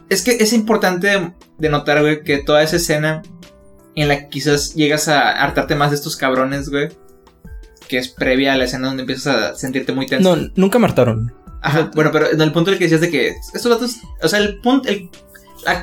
es 0.08 0.22
que 0.22 0.32
es 0.32 0.52
importante 0.52 1.32
de 1.58 1.68
notar, 1.68 2.00
güey, 2.00 2.22
que 2.24 2.38
toda 2.38 2.62
esa 2.62 2.76
escena 2.76 3.22
en 3.94 4.08
la 4.08 4.18
que 4.18 4.28
quizás 4.28 4.74
llegas 4.74 5.08
a 5.08 5.30
hartarte 5.30 5.74
más 5.76 5.90
de 5.90 5.96
estos 5.96 6.16
cabrones, 6.16 6.68
güey. 6.70 6.88
Que 7.88 7.98
es 7.98 8.08
previa 8.08 8.54
a 8.54 8.56
la 8.56 8.64
escena 8.64 8.88
donde 8.88 9.02
empiezas 9.02 9.26
a 9.36 9.54
sentirte 9.54 9.92
muy 9.92 10.06
tenso. 10.06 10.34
No, 10.36 10.50
nunca 10.56 10.78
me 10.78 10.86
hartaron. 10.86 11.32
Ajá, 11.62 11.90
bueno, 11.94 12.10
pero 12.12 12.30
en 12.32 12.40
el 12.40 12.52
punto 12.52 12.70
en 12.70 12.74
el 12.74 12.78
que 12.78 12.84
decías 12.86 13.00
de 13.00 13.10
que 13.10 13.28
estos 13.54 13.70
datos, 13.70 13.96
o 14.20 14.28
sea, 14.28 14.40
el 14.40 14.58
punto, 14.58 14.88
el, 14.88 15.08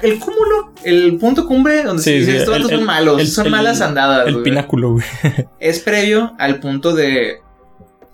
el 0.01 0.19
cúmulo, 0.19 0.73
el 0.83 1.17
punto 1.17 1.47
cumbre 1.47 1.83
donde 1.83 2.03
Sí, 2.03 2.09
se 2.11 2.15
dice 2.17 2.31
sí, 2.31 2.37
estos 2.39 2.53
datos 2.55 2.71
el- 2.71 2.77
son 2.79 2.85
malos, 2.85 3.21
el- 3.21 3.27
son 3.27 3.49
malas 3.49 3.79
andadas, 3.81 4.27
El 4.27 4.41
pináculo, 4.41 4.91
güey. 4.93 5.05
Es 5.59 5.79
previo 5.79 6.33
al 6.37 6.59
punto 6.59 6.93
de, 6.93 7.37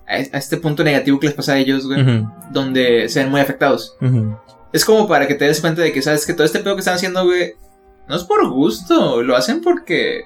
a, 0.06 0.12
a 0.12 0.38
este 0.38 0.58
punto 0.58 0.84
negativo 0.84 1.18
que 1.18 1.26
les 1.26 1.34
pasa 1.34 1.54
a 1.54 1.58
ellos, 1.58 1.86
güey, 1.86 2.04
donde 2.52 3.08
se 3.08 3.20
ven 3.20 3.30
muy 3.32 3.40
afectados. 3.40 3.96
Es 4.72 4.84
como 4.84 5.08
para 5.08 5.26
que 5.26 5.34
te 5.34 5.44
des 5.46 5.60
cuenta 5.60 5.82
de 5.82 5.92
que 5.92 6.02
sabes 6.02 6.24
que 6.26 6.34
todo 6.34 6.44
este 6.44 6.60
pedo 6.60 6.74
que 6.76 6.80
están 6.80 6.94
haciendo, 6.94 7.24
güey, 7.24 7.54
no 8.08 8.14
es 8.14 8.22
por 8.22 8.48
gusto, 8.48 9.22
lo 9.22 9.34
hacen 9.36 9.60
porque 9.60 10.24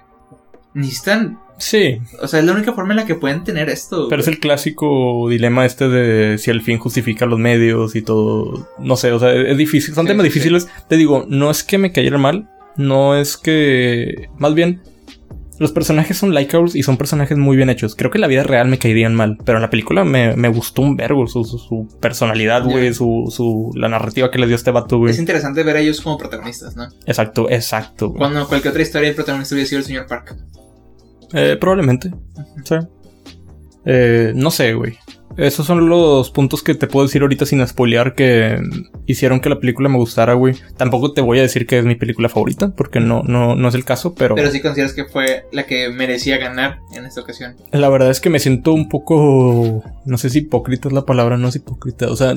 necesitan, 0.74 1.38
Sí, 1.60 2.00
o 2.20 2.26
sea, 2.26 2.40
es 2.40 2.46
la 2.46 2.52
única 2.52 2.72
forma 2.72 2.92
en 2.94 2.96
la 2.96 3.06
que 3.06 3.14
pueden 3.14 3.44
tener 3.44 3.68
esto. 3.68 4.08
pero 4.08 4.22
es 4.22 4.28
el 4.28 4.40
clásico 4.40 5.28
dilema 5.28 5.64
este 5.66 5.88
de 5.88 6.38
si 6.38 6.50
el 6.50 6.62
fin 6.62 6.78
justifica 6.78 7.26
los 7.26 7.38
medios 7.38 7.94
y 7.94 8.02
todo. 8.02 8.66
No 8.78 8.96
sé, 8.96 9.12
o 9.12 9.20
sea, 9.20 9.32
es 9.32 9.56
difícil. 9.56 9.94
Son 9.94 10.06
Sí, 10.06 10.08
temas 10.12 10.24
sí, 10.24 10.28
difíciles. 10.30 10.68
Te 10.88 10.96
digo, 10.96 11.26
no 11.28 11.50
es 11.50 11.62
que 11.62 11.78
me 11.78 11.92
cayeran 11.92 12.20
mal. 12.20 12.48
No 12.76 13.14
es 13.16 13.36
que. 13.36 14.28
Más 14.38 14.54
bien. 14.54 14.80
Los 15.58 15.72
personajes 15.72 16.16
son 16.16 16.34
likeables 16.34 16.74
y 16.74 16.82
son 16.82 16.96
personajes 16.96 17.36
muy 17.36 17.54
bien 17.54 17.68
hechos. 17.68 17.94
Creo 17.94 18.10
que 18.10 18.16
en 18.16 18.22
la 18.22 18.28
vida 18.28 18.42
real 18.44 18.66
me 18.68 18.78
caerían 18.78 19.14
mal, 19.14 19.36
pero 19.44 19.58
en 19.58 19.62
la 19.62 19.68
película 19.68 20.04
me, 20.04 20.34
me 20.34 20.48
gustó 20.48 20.80
un 20.80 20.96
vergo 20.96 21.26
su, 21.26 21.44
su, 21.44 21.58
su 21.58 21.86
personalidad, 22.00 22.64
güey, 22.64 22.94
su, 22.94 23.30
su, 23.30 23.70
la 23.74 23.90
narrativa 23.90 24.30
que 24.30 24.38
le 24.38 24.46
dio 24.46 24.56
este 24.56 24.70
vato, 24.70 24.96
güey. 24.96 25.10
Es 25.12 25.18
interesante 25.18 25.62
ver 25.62 25.76
a 25.76 25.80
ellos 25.80 26.00
como 26.00 26.16
protagonistas, 26.16 26.76
¿no? 26.76 26.84
Exacto, 27.04 27.50
exacto. 27.50 28.08
güey. 28.08 28.20
Cuando 28.20 28.48
cualquier 28.48 28.70
otra 28.70 28.82
historia 28.82 29.10
el 29.10 29.14
protagonista 29.14 29.54
hubiera 29.54 29.68
sido 29.68 29.80
el 29.80 29.84
señor 29.84 30.06
Park. 30.06 30.34
Eh, 31.32 31.56
probablemente. 31.60 32.10
Sí. 32.64 32.76
Eh, 33.84 34.32
no 34.34 34.50
sé, 34.50 34.74
güey. 34.74 34.98
Esos 35.36 35.64
son 35.64 35.88
los 35.88 36.30
puntos 36.32 36.62
que 36.62 36.74
te 36.74 36.88
puedo 36.88 37.06
decir 37.06 37.22
ahorita 37.22 37.46
sin 37.46 37.64
spoilear 37.66 38.14
que 38.14 38.60
hicieron 39.06 39.40
que 39.40 39.48
la 39.48 39.60
película 39.60 39.88
me 39.88 39.96
gustara, 39.96 40.34
güey. 40.34 40.56
Tampoco 40.76 41.12
te 41.12 41.20
voy 41.20 41.38
a 41.38 41.42
decir 41.42 41.66
que 41.66 41.78
es 41.78 41.84
mi 41.84 41.94
película 41.94 42.28
favorita, 42.28 42.74
porque 42.74 42.98
no, 42.98 43.22
no, 43.22 43.54
no 43.54 43.68
es 43.68 43.74
el 43.76 43.84
caso, 43.84 44.14
pero, 44.14 44.34
Pero 44.34 44.50
sí 44.50 44.60
consideras 44.60 44.92
que 44.92 45.04
fue 45.04 45.46
la 45.52 45.66
que 45.66 45.88
merecía 45.88 46.36
ganar 46.36 46.80
en 46.96 47.06
esta 47.06 47.20
ocasión. 47.20 47.54
la 47.70 47.88
verdad 47.88 48.10
es 48.10 48.20
que 48.20 48.28
me 48.28 48.40
siento 48.40 48.72
un 48.72 48.88
poco. 48.88 49.82
No 50.04 50.18
sé 50.18 50.30
si 50.30 50.40
hipócrita 50.40 50.88
es 50.88 50.94
la 50.94 51.06
palabra, 51.06 51.36
no 51.36 51.48
es 51.48 51.56
hipócrita. 51.56 52.08
O 52.10 52.16
sea, 52.16 52.34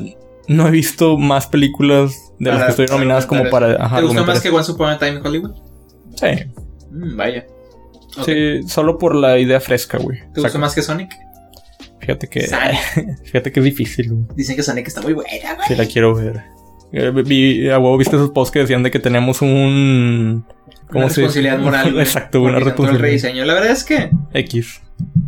no 0.47 0.67
he 0.67 0.71
visto 0.71 1.17
más 1.17 1.47
películas 1.47 2.31
de 2.39 2.51
las 2.51 2.63
que 2.65 2.69
estoy 2.83 2.85
nominadas 2.87 3.25
como 3.25 3.49
para. 3.49 3.83
Ajá, 3.83 3.97
¿Te 3.97 4.03
gustó 4.03 4.23
más 4.23 4.39
que 4.39 4.49
Once 4.51 4.71
Upon 4.71 4.89
a 4.91 4.99
Time 4.99 5.13
in 5.17 5.25
Hollywood? 5.25 5.51
Sí, 6.15 6.27
Mm, 6.91 7.17
vaya. 7.17 7.47
Sí, 8.25 8.61
solo 8.67 8.97
por 8.97 9.15
la 9.15 9.37
idea 9.39 9.59
fresca, 9.59 9.97
güey. 9.97 10.19
¿Te 10.19 10.25
O 10.29 10.33
sea, 10.35 10.43
gustó 10.43 10.59
más 10.59 10.75
que 10.75 10.81
Sonic? 10.81 11.11
Fíjate 11.99 12.27
que. 12.27 12.41
Fíjate 13.23 13.51
que 13.51 13.59
es 13.59 13.63
difícil, 13.63 14.11
güey. 14.11 14.25
Dicen 14.35 14.55
que 14.55 14.63
Sonic 14.63 14.87
está 14.87 15.01
muy 15.01 15.13
buena, 15.13 15.55
güey. 15.55 15.67
Sí, 15.67 15.75
la 15.75 15.85
quiero 15.85 16.13
ver. 16.15 16.41
Eh, 16.91 17.11
vi, 17.25 17.69
a 17.69 17.79
huevo, 17.79 17.97
viste 17.97 18.15
esos 18.15 18.31
posts 18.31 18.51
que 18.51 18.59
decían 18.59 18.83
de 18.83 18.91
que 18.91 18.99
tenemos 18.99 19.41
un. 19.41 20.45
Una 20.91 21.09
se- 21.09 21.21
responsabilidad 21.21 21.57
moral. 21.59 21.91
güey, 21.93 22.03
Exacto, 22.03 22.41
una 22.41 22.57
el 22.57 22.65
responsabilidad. 22.65 23.01
rediseño. 23.07 23.45
La 23.45 23.53
verdad 23.55 23.71
es 23.71 23.83
que. 23.83 24.11
X. 24.33 24.81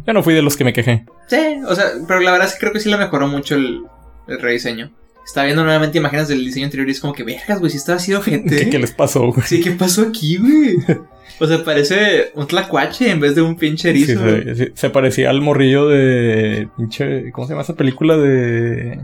Yo 0.05 0.13
no 0.13 0.21
fui 0.21 0.33
de 0.35 0.41
los 0.43 0.55
que 0.57 0.63
me 0.63 0.73
quejé. 0.73 1.05
Sí, 1.27 1.37
o 1.67 1.73
sea, 1.73 1.85
pero 2.07 2.19
la 2.19 2.31
verdad 2.31 2.47
es 2.47 2.53
que 2.53 2.59
creo 2.59 2.71
que 2.73 2.79
sí 2.79 2.89
lo 2.89 2.97
mejoró 2.99 3.27
mucho 3.27 3.55
el, 3.55 3.81
el 4.27 4.39
rediseño. 4.41 4.91
Estaba 5.25 5.45
viendo 5.45 5.63
nuevamente 5.63 5.97
imágenes 5.97 6.27
del 6.27 6.45
diseño 6.45 6.65
anterior 6.65 6.87
y 6.87 6.91
es 6.91 6.99
como 6.99 7.13
que, 7.13 7.23
vergas, 7.23 7.59
güey, 7.59 7.71
si 7.71 7.77
estaba 7.77 7.97
así 7.97 8.13
gente. 8.21 8.55
¿Qué, 8.55 8.69
qué 8.69 8.79
les 8.79 8.91
pasó, 8.91 9.31
güey? 9.31 9.45
Sí, 9.47 9.59
¿qué 9.59 9.71
pasó 9.71 10.03
aquí, 10.03 10.37
güey? 10.37 10.77
O 11.37 11.45
sea, 11.47 11.65
parece 11.65 12.31
un 12.35 12.47
tlacuache 12.47 13.09
en 13.11 13.19
vez 13.19 13.35
de 13.35 13.41
un 13.41 13.57
pinche 13.57 13.91
Sí, 13.93 14.03
erizo. 14.03 14.21
güey. 14.21 14.43
se, 14.45 14.55
sí, 14.55 14.71
se 14.73 14.89
parecía 14.89 15.29
al 15.29 15.41
morrillo 15.41 15.85
de. 15.89 16.69
Pinche. 16.77 17.29
¿Cómo 17.33 17.45
se 17.45 17.51
llama 17.51 17.63
esa 17.63 17.75
película 17.75 18.15
de. 18.15 19.01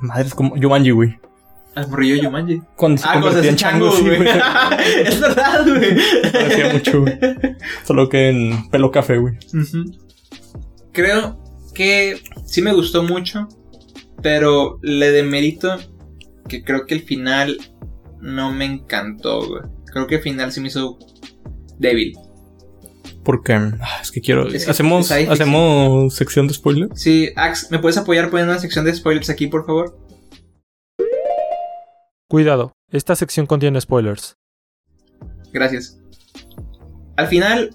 Madres, 0.00 0.34
como. 0.34 0.56
Yumanji, 0.56 0.90
güey. 0.92 1.18
Al 1.74 1.88
morrillo 1.88 2.14
de 2.14 2.20
Yumanji. 2.20 2.62
Cuando 2.76 3.02
se 3.02 3.08
Ah, 3.08 3.14
convertía 3.20 3.50
en 3.50 3.56
chango, 3.56 3.90
sí, 3.90 4.02
güey. 4.04 4.20
es 5.04 5.20
verdad, 5.20 5.66
güey. 5.66 5.96
Parecía 6.32 6.72
mucho, 6.74 7.00
güey. 7.00 7.18
Solo 7.84 8.08
que 8.08 8.28
en 8.28 8.68
pelo 8.70 8.92
café, 8.92 9.16
güey. 9.18 9.34
Creo 10.92 11.38
que 11.74 12.20
sí 12.46 12.62
me 12.62 12.72
gustó 12.72 13.02
mucho, 13.02 13.48
pero 14.22 14.78
le 14.82 15.10
demerito 15.10 15.76
que 16.48 16.62
creo 16.64 16.86
que 16.86 16.94
el 16.94 17.02
final 17.02 17.58
no 18.20 18.52
me 18.52 18.64
encantó, 18.64 19.46
güey. 19.46 19.62
Creo 19.86 20.06
que 20.06 20.16
el 20.16 20.22
final 20.22 20.52
sí 20.52 20.60
me 20.60 20.68
hizo 20.68 20.98
débil. 21.78 22.14
Porque. 23.24 23.52
ah, 23.52 23.98
es 24.00 24.10
que 24.10 24.20
quiero. 24.20 24.46
Es 24.48 24.64
que 24.64 24.70
hacemos, 24.70 25.10
hacemos 25.10 26.14
sección 26.14 26.46
de 26.48 26.54
spoilers. 26.54 27.00
Sí, 27.00 27.30
Ax, 27.36 27.70
¿me 27.70 27.78
puedes 27.78 27.98
apoyar 27.98 28.30
poniendo 28.30 28.52
una 28.52 28.60
sección 28.60 28.84
de 28.84 28.94
spoilers 28.94 29.28
aquí, 29.30 29.46
por 29.46 29.66
favor? 29.66 29.98
Cuidado, 32.28 32.72
esta 32.90 33.16
sección 33.16 33.46
contiene 33.46 33.80
spoilers. 33.80 34.36
Gracias. 35.52 35.98
Al 37.16 37.26
final, 37.26 37.70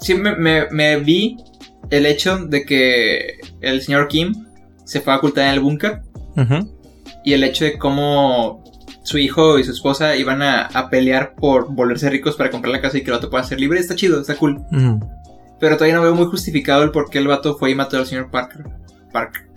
sí 0.00 0.14
me, 0.14 0.36
me- 0.36 0.68
me 0.70 0.96
vi 0.98 1.36
el 1.90 2.06
hecho 2.06 2.38
de 2.46 2.64
que 2.64 3.38
el 3.60 3.82
señor 3.82 4.08
Kim 4.08 4.32
se 4.90 5.00
fue 5.00 5.12
a 5.12 5.16
ocultar 5.18 5.44
en 5.44 5.50
el 5.54 5.60
búnker 5.60 6.02
y 7.24 7.32
el 7.32 7.44
hecho 7.44 7.64
de 7.64 7.78
cómo 7.78 8.64
su 9.02 9.18
hijo 9.18 9.58
y 9.58 9.64
su 9.64 9.70
esposa 9.72 10.16
iban 10.16 10.42
a, 10.42 10.62
a 10.66 10.90
pelear 10.90 11.34
por 11.36 11.72
volverse 11.72 12.10
ricos 12.10 12.34
para 12.36 12.50
comprar 12.50 12.72
la 12.72 12.80
casa 12.80 12.98
y 12.98 13.02
que 13.02 13.10
el 13.10 13.16
vato 13.16 13.30
pueda 13.30 13.44
ser 13.44 13.60
libre, 13.60 13.78
está 13.78 13.94
chido, 13.94 14.20
está 14.20 14.34
cool. 14.36 14.60
Pero 15.60 15.76
todavía 15.76 15.94
no 15.96 16.02
veo 16.02 16.14
muy 16.14 16.26
justificado 16.26 16.82
el 16.82 16.90
por 16.90 17.08
qué 17.10 17.18
el 17.18 17.28
vato 17.28 17.56
fue 17.56 17.70
y 17.70 17.74
mató 17.74 17.98
al 17.98 18.06
señor 18.06 18.30
Parker. 18.30 18.64
Parker. 19.12 19.48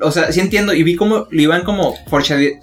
O 0.00 0.10
sea, 0.10 0.30
sí 0.32 0.40
entiendo, 0.40 0.74
y 0.74 0.82
vi 0.82 0.96
cómo 0.96 1.26
lo 1.30 1.42
iban 1.42 1.64
como 1.64 1.94
foreshade- 2.06 2.60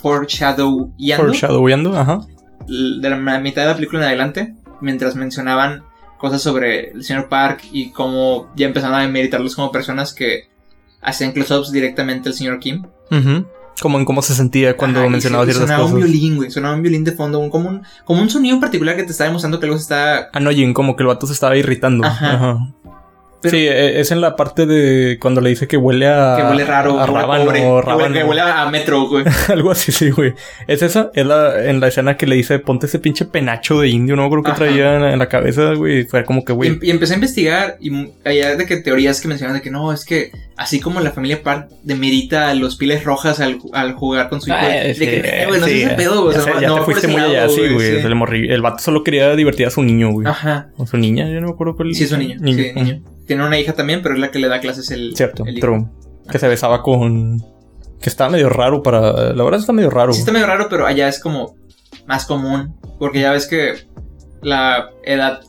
foreshadowando 0.00 0.92
Foreshadowando, 1.16 1.98
ajá. 1.98 2.20
de 2.66 3.10
la 3.10 3.16
mitad 3.40 3.62
de 3.62 3.68
la 3.68 3.74
película 3.74 4.00
en 4.02 4.06
adelante, 4.08 4.54
mientras 4.80 5.16
mencionaban 5.16 5.82
cosas 6.18 6.42
sobre 6.42 6.90
el 6.92 7.04
señor 7.04 7.28
Park 7.28 7.62
y 7.72 7.90
cómo 7.90 8.50
ya 8.56 8.66
empezaron 8.66 8.96
a 8.96 9.02
demeritarlos 9.02 9.54
como 9.54 9.70
personas 9.72 10.12
que 10.12 10.48
hacían 11.08 11.32
close-ups 11.32 11.72
directamente 11.72 12.28
al 12.28 12.34
señor 12.34 12.58
Kim. 12.60 12.84
Ujú. 13.10 13.46
Como 13.80 13.96
en 13.98 14.04
cómo 14.04 14.22
se 14.22 14.34
sentía 14.34 14.76
cuando 14.76 14.98
Ajá, 15.00 15.08
mencionaba 15.08 15.44
ciertas 15.44 15.62
sonaba 15.68 15.82
cosas. 15.84 15.94
un 15.94 16.00
violín, 16.02 16.36
güey. 16.36 16.50
Sonaba 16.50 16.74
un 16.74 16.82
violín 16.82 17.04
de 17.04 17.12
fondo, 17.12 17.38
un- 17.38 17.48
como, 17.48 17.68
un, 17.68 17.82
como 18.04 18.20
un 18.22 18.28
sonido 18.28 18.54
en 18.56 18.60
particular 18.60 18.96
que 18.96 19.04
te 19.04 19.12
está 19.12 19.22
demostrando 19.24 19.60
que 19.60 19.66
algo 19.66 19.78
se 19.78 19.82
está. 19.82 20.30
Annoying, 20.32 20.74
como 20.74 20.96
que 20.96 21.04
el 21.04 21.06
vato 21.06 21.28
se 21.28 21.32
estaba 21.32 21.56
irritando. 21.56 22.04
Ajá. 22.04 22.34
Ajá. 22.34 22.58
Pero- 23.40 23.50
sí, 23.56 23.66
e- 23.68 24.00
es 24.00 24.10
en 24.10 24.20
la 24.20 24.34
parte 24.34 24.66
de 24.66 25.18
cuando 25.20 25.40
le 25.40 25.50
dice 25.50 25.68
que 25.68 25.76
huele 25.76 26.08
a. 26.08 26.36
que 26.36 26.42
huele 26.42 26.64
raro, 26.64 26.98
a 26.98 27.04
que 27.04 27.10
huele 27.12 27.22
rábano, 27.22 27.44
pobre, 27.44 27.60
que 27.60 27.66
huele- 27.66 27.82
rábano. 27.84 28.14
que 28.14 28.24
huele 28.24 28.40
a 28.40 28.68
metro, 28.70 29.08
güey. 29.08 29.24
Algo 29.48 29.70
así, 29.70 29.92
sí, 29.92 30.10
güey. 30.10 30.34
Es 30.66 30.82
esa, 30.82 31.10
es 31.14 31.24
la, 31.24 31.64
en 31.68 31.78
la 31.80 31.88
escena 31.88 32.16
que 32.16 32.26
le 32.26 32.34
dice, 32.36 32.58
ponte 32.58 32.86
ese 32.86 32.98
pinche 32.98 33.26
penacho 33.26 33.80
de 33.80 33.88
indio, 33.88 34.16
no 34.16 34.28
creo 34.28 34.42
que 34.42 34.50
Ajá. 34.50 34.58
traía 34.58 34.96
en, 34.96 35.04
en 35.04 35.18
la 35.18 35.28
cabeza, 35.28 35.74
güey. 35.74 36.04
Fue 36.04 36.24
como 36.24 36.44
que, 36.44 36.52
Y, 36.52 36.56
güey. 36.56 36.68
em- 36.70 36.78
y 36.82 36.90
empecé 36.90 37.12
a 37.14 37.16
investigar 37.16 37.76
y 37.80 37.92
había 38.24 38.56
de 38.56 38.66
que 38.66 38.76
teorías 38.78 39.20
que 39.20 39.28
mencionaban 39.28 39.60
de 39.60 39.62
que 39.62 39.70
no, 39.70 39.92
es 39.92 40.04
que 40.04 40.32
así 40.56 40.80
como 40.80 40.98
la 41.00 41.12
familia 41.12 41.40
Park 41.42 41.68
demerita 41.84 42.52
los 42.54 42.76
piles 42.76 43.04
rojas 43.04 43.38
al, 43.40 43.58
al 43.72 43.92
jugar 43.92 44.28
con 44.28 44.40
su 44.40 44.48
hijo, 44.50 44.58
Ah, 44.60 44.66
de 44.68 44.94
sí, 44.94 45.00
que, 45.04 45.16
eh, 45.24 45.44
güey, 45.46 45.60
no 45.60 45.66
sí, 45.66 45.80
es 45.82 45.86
ese 45.86 45.94
pedo, 45.94 46.24
güey, 46.24 46.34
o 46.34 46.38
ya 46.38 46.44
sea, 46.44 46.60
ya 46.60 46.68
no 46.68 46.74
te 46.80 46.82
fuiste 46.82 47.06
muy 47.08 47.20
allá, 47.20 47.48
sí, 47.48 47.60
güey. 47.72 48.02
sí. 48.02 48.08
morrí- 48.08 48.50
El 48.50 48.62
vato 48.62 48.82
solo 48.82 49.04
quería 49.04 49.34
divertir 49.36 49.66
a 49.66 49.70
su 49.70 49.82
niño, 49.82 50.10
güey. 50.10 50.26
Ajá. 50.26 50.70
O 50.76 50.86
su 50.86 50.96
niña, 50.96 51.28
yo 51.30 51.40
no 51.40 51.46
me 51.46 51.52
acuerdo 51.52 51.76
cuál. 51.76 51.94
Sí, 51.94 52.02
es 52.04 52.10
un 52.12 52.18
niño. 52.18 52.36
Sí, 52.44 52.72
niño. 52.74 53.00
Tiene 53.28 53.46
una 53.46 53.58
hija 53.60 53.74
también, 53.74 54.02
pero 54.02 54.14
es 54.14 54.20
la 54.20 54.30
que 54.32 54.40
le 54.40 54.48
da 54.48 54.58
clases 54.58 54.90
el. 54.90 55.14
Cierto, 55.14 55.44
el 55.46 55.58
hijo. 55.58 55.66
true. 55.66 55.86
Que 56.28 56.38
se 56.40 56.48
besaba 56.48 56.82
con. 56.82 57.38
Que 58.00 58.08
estaba 58.10 58.30
medio 58.30 58.48
raro 58.48 58.82
para. 58.82 59.32
La 59.34 59.44
verdad 59.44 59.60
está 59.60 59.72
medio 59.72 59.90
raro. 59.90 60.12
Sí, 60.12 60.20
está 60.20 60.32
medio 60.32 60.46
raro, 60.46 60.66
pero 60.68 60.86
allá 60.86 61.06
es 61.08 61.20
como 61.20 61.54
más 62.06 62.26
común. 62.26 62.74
Porque 62.98 63.20
ya 63.20 63.30
ves 63.32 63.46
que 63.46 63.74
la 64.42 64.90
edad 65.04 65.40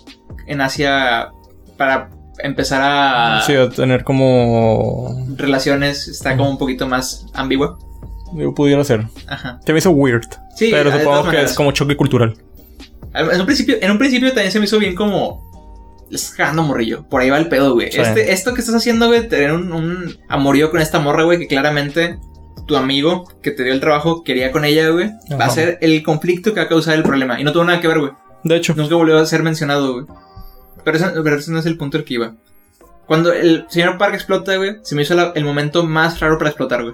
en 0.45 0.61
Asia 0.61 1.29
para 1.77 2.09
empezar 2.43 2.81
a 2.83 3.41
Sí, 3.45 3.55
a 3.55 3.69
tener 3.69 4.03
como. 4.03 5.25
relaciones 5.35 6.07
está 6.07 6.37
como 6.37 6.49
un 6.51 6.57
poquito 6.57 6.87
más 6.87 7.25
ambigua. 7.33 7.79
Yo 8.35 8.53
pudiera 8.53 8.83
ser. 8.83 9.07
Ajá. 9.27 9.59
Se 9.65 9.73
me 9.73 9.79
hizo 9.79 9.89
weird. 9.91 10.23
Sí, 10.55 10.69
pero 10.71 10.91
supongo 10.91 11.21
que 11.21 11.27
maneras. 11.27 11.51
es 11.51 11.57
como 11.57 11.71
choque 11.71 11.95
cultural. 11.97 12.35
En 13.13 13.39
un 13.39 13.45
principio, 13.45 13.77
en 13.81 13.89
un 13.89 13.97
principio 13.97 14.29
también 14.29 14.51
se 14.51 14.59
me 14.59 14.65
hizo 14.65 14.77
bien 14.79 14.95
como. 14.95 15.48
Le 16.09 16.15
estás 16.15 16.35
cagando 16.35 16.63
morrillo. 16.63 17.03
Por 17.07 17.21
ahí 17.21 17.29
va 17.29 17.37
el 17.37 17.49
pedo, 17.49 17.73
güey. 17.73 17.91
Sí. 17.91 17.99
Este, 18.01 18.31
esto 18.31 18.53
que 18.53 18.61
estás 18.61 18.75
haciendo, 18.75 19.07
güey, 19.07 19.27
tener 19.27 19.51
un, 19.53 19.71
un 19.71 20.17
amorío 20.27 20.71
con 20.71 20.81
esta 20.81 20.99
morra, 20.99 21.23
güey, 21.23 21.37
que 21.39 21.47
claramente 21.47 22.19
tu 22.67 22.75
amigo 22.77 23.25
que 23.41 23.51
te 23.51 23.63
dio 23.63 23.73
el 23.73 23.79
trabajo 23.79 24.23
quería 24.23 24.51
con 24.51 24.65
ella, 24.65 24.89
güey. 24.89 25.11
Va 25.39 25.45
a 25.45 25.49
ser 25.49 25.77
el 25.81 26.01
conflicto 26.03 26.53
que 26.53 26.59
va 26.59 26.65
a 26.65 26.69
causar 26.69 26.95
el 26.95 27.03
problema. 27.03 27.39
Y 27.39 27.43
no 27.43 27.51
tuvo 27.51 27.63
nada 27.63 27.79
que 27.81 27.87
ver, 27.87 27.99
güey. 27.99 28.11
De 28.43 28.55
hecho. 28.55 28.73
Nunca 28.75 28.95
volvió 28.95 29.17
a 29.17 29.25
ser 29.25 29.43
mencionado, 29.43 29.93
güey. 29.93 30.05
Pero, 30.83 30.97
ese- 30.97 31.21
pero 31.23 31.35
ese 31.35 31.51
no 31.51 31.59
es 31.59 31.65
el 31.65 31.77
punto 31.77 31.97
al 31.97 32.03
que 32.03 32.13
iba. 32.15 32.35
Cuando 33.05 33.33
el 33.33 33.65
señor 33.69 33.97
Park 33.97 34.13
explota, 34.13 34.55
güey, 34.57 34.77
se 34.83 34.95
me 34.95 35.01
hizo 35.01 35.13
la- 35.15 35.31
el 35.35 35.43
momento 35.45 35.83
más 35.83 36.19
raro 36.19 36.37
para 36.37 36.49
explotar, 36.51 36.83
güey. 36.83 36.93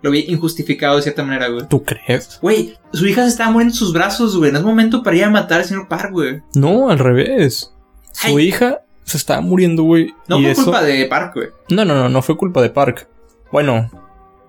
Lo 0.00 0.12
vi 0.12 0.26
injustificado 0.28 0.94
de 0.96 1.02
cierta 1.02 1.24
manera, 1.24 1.48
güey. 1.48 1.66
¿Tú 1.68 1.82
crees? 1.82 2.38
Güey, 2.40 2.78
su 2.92 3.04
hija 3.06 3.22
se 3.24 3.30
estaba 3.30 3.50
muriendo 3.50 3.72
en 3.72 3.76
sus 3.78 3.92
brazos, 3.92 4.36
güey. 4.36 4.52
No 4.52 4.58
es 4.58 4.64
momento 4.64 5.02
para 5.02 5.16
ir 5.16 5.24
a 5.24 5.30
matar 5.30 5.58
al 5.58 5.64
señor 5.66 5.88
Park, 5.88 6.12
güey. 6.12 6.40
No, 6.54 6.88
al 6.88 7.00
revés. 7.00 7.74
Su 8.20 8.36
Ay. 8.38 8.48
hija 8.48 8.80
se 9.04 9.16
estaba 9.16 9.40
muriendo, 9.40 9.82
güey. 9.84 10.12
No 10.28 10.38
y 10.38 10.42
fue 10.42 10.50
eso- 10.52 10.64
culpa 10.64 10.82
de 10.82 11.04
Park, 11.06 11.32
güey. 11.34 11.48
No, 11.70 11.84
no, 11.84 11.94
no, 11.94 12.08
no 12.08 12.22
fue 12.22 12.36
culpa 12.36 12.60
de 12.62 12.70
Park. 12.70 13.08
Bueno, 13.52 13.90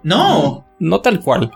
No. 0.03 0.65
no 0.80 1.01
tal 1.01 1.20
cual. 1.22 1.51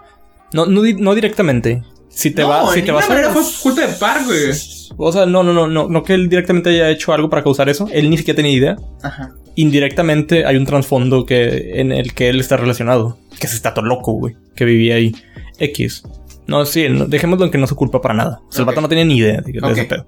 No, 0.53 0.66
no, 0.66 0.82
no 0.82 1.16
directamente. 1.16 1.82
Si 2.09 2.30
te 2.32 2.43
no, 2.43 2.49
va, 2.49 2.72
si 2.74 2.84
te 2.84 2.91
vas 2.91 3.05
a. 3.05 3.09
manera 3.09 3.32
fue 3.32 3.41
culpa 3.64 3.82
de 3.88 3.93
Park, 3.93 4.26
güey. 4.26 4.51
O 4.97 5.11
sea, 5.11 5.26
no, 5.26 5.41
no, 5.41 5.51
no, 5.53 5.68
no, 5.68 5.89
no 5.89 6.03
que 6.03 6.14
él 6.14 6.30
directamente 6.30 6.70
haya 6.70 6.89
hecho 6.91 7.11
algo 7.11 7.30
para 7.30 7.41
causar 7.43 7.70
eso. 7.70 7.88
Él 7.91 8.09
ni 8.09 8.18
siquiera 8.18 8.36
tenía 8.36 8.51
idea. 8.51 8.76
Ajá. 9.01 9.32
Indirectamente 9.55 10.45
hay 10.45 10.55
un 10.57 10.66
trasfondo 10.66 11.26
que 11.26 11.80
en 11.80 11.91
el 11.91 12.14
que 12.14 12.30
él 12.30 12.39
está 12.39 12.57
relacionado. 12.57 13.18
Que 13.39 13.47
es 13.47 13.53
este 13.55 13.72
todo 13.72 13.84
loco, 13.86 14.14
güey. 14.14 14.36
Que 14.55 14.66
vivía 14.66 14.95
ahí. 14.95 15.16
X. 15.57 16.03
No, 16.45 16.66
sí, 16.66 16.88
no- 16.89 17.05
dejémoslo 17.05 17.45
en 17.45 17.51
que 17.51 17.57
no 17.57 17.66
se 17.68 17.74
culpa 17.76 18.01
para 18.01 18.14
nada. 18.14 18.41
O 18.47 18.51
sea, 18.51 18.61
Ok. 18.64 18.70
el 18.70 18.76
vato 18.76 18.82
no 18.82 18.89
tenía 18.89 19.05
ni 19.05 19.18
idea 19.18 19.41
de, 19.41 19.51
de 19.53 19.59
Ok. 19.59 19.72
ese 19.72 19.86
pedo. 19.86 20.05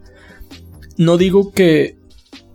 No 0.97 1.17
digo 1.17 1.51
que. 1.51 1.97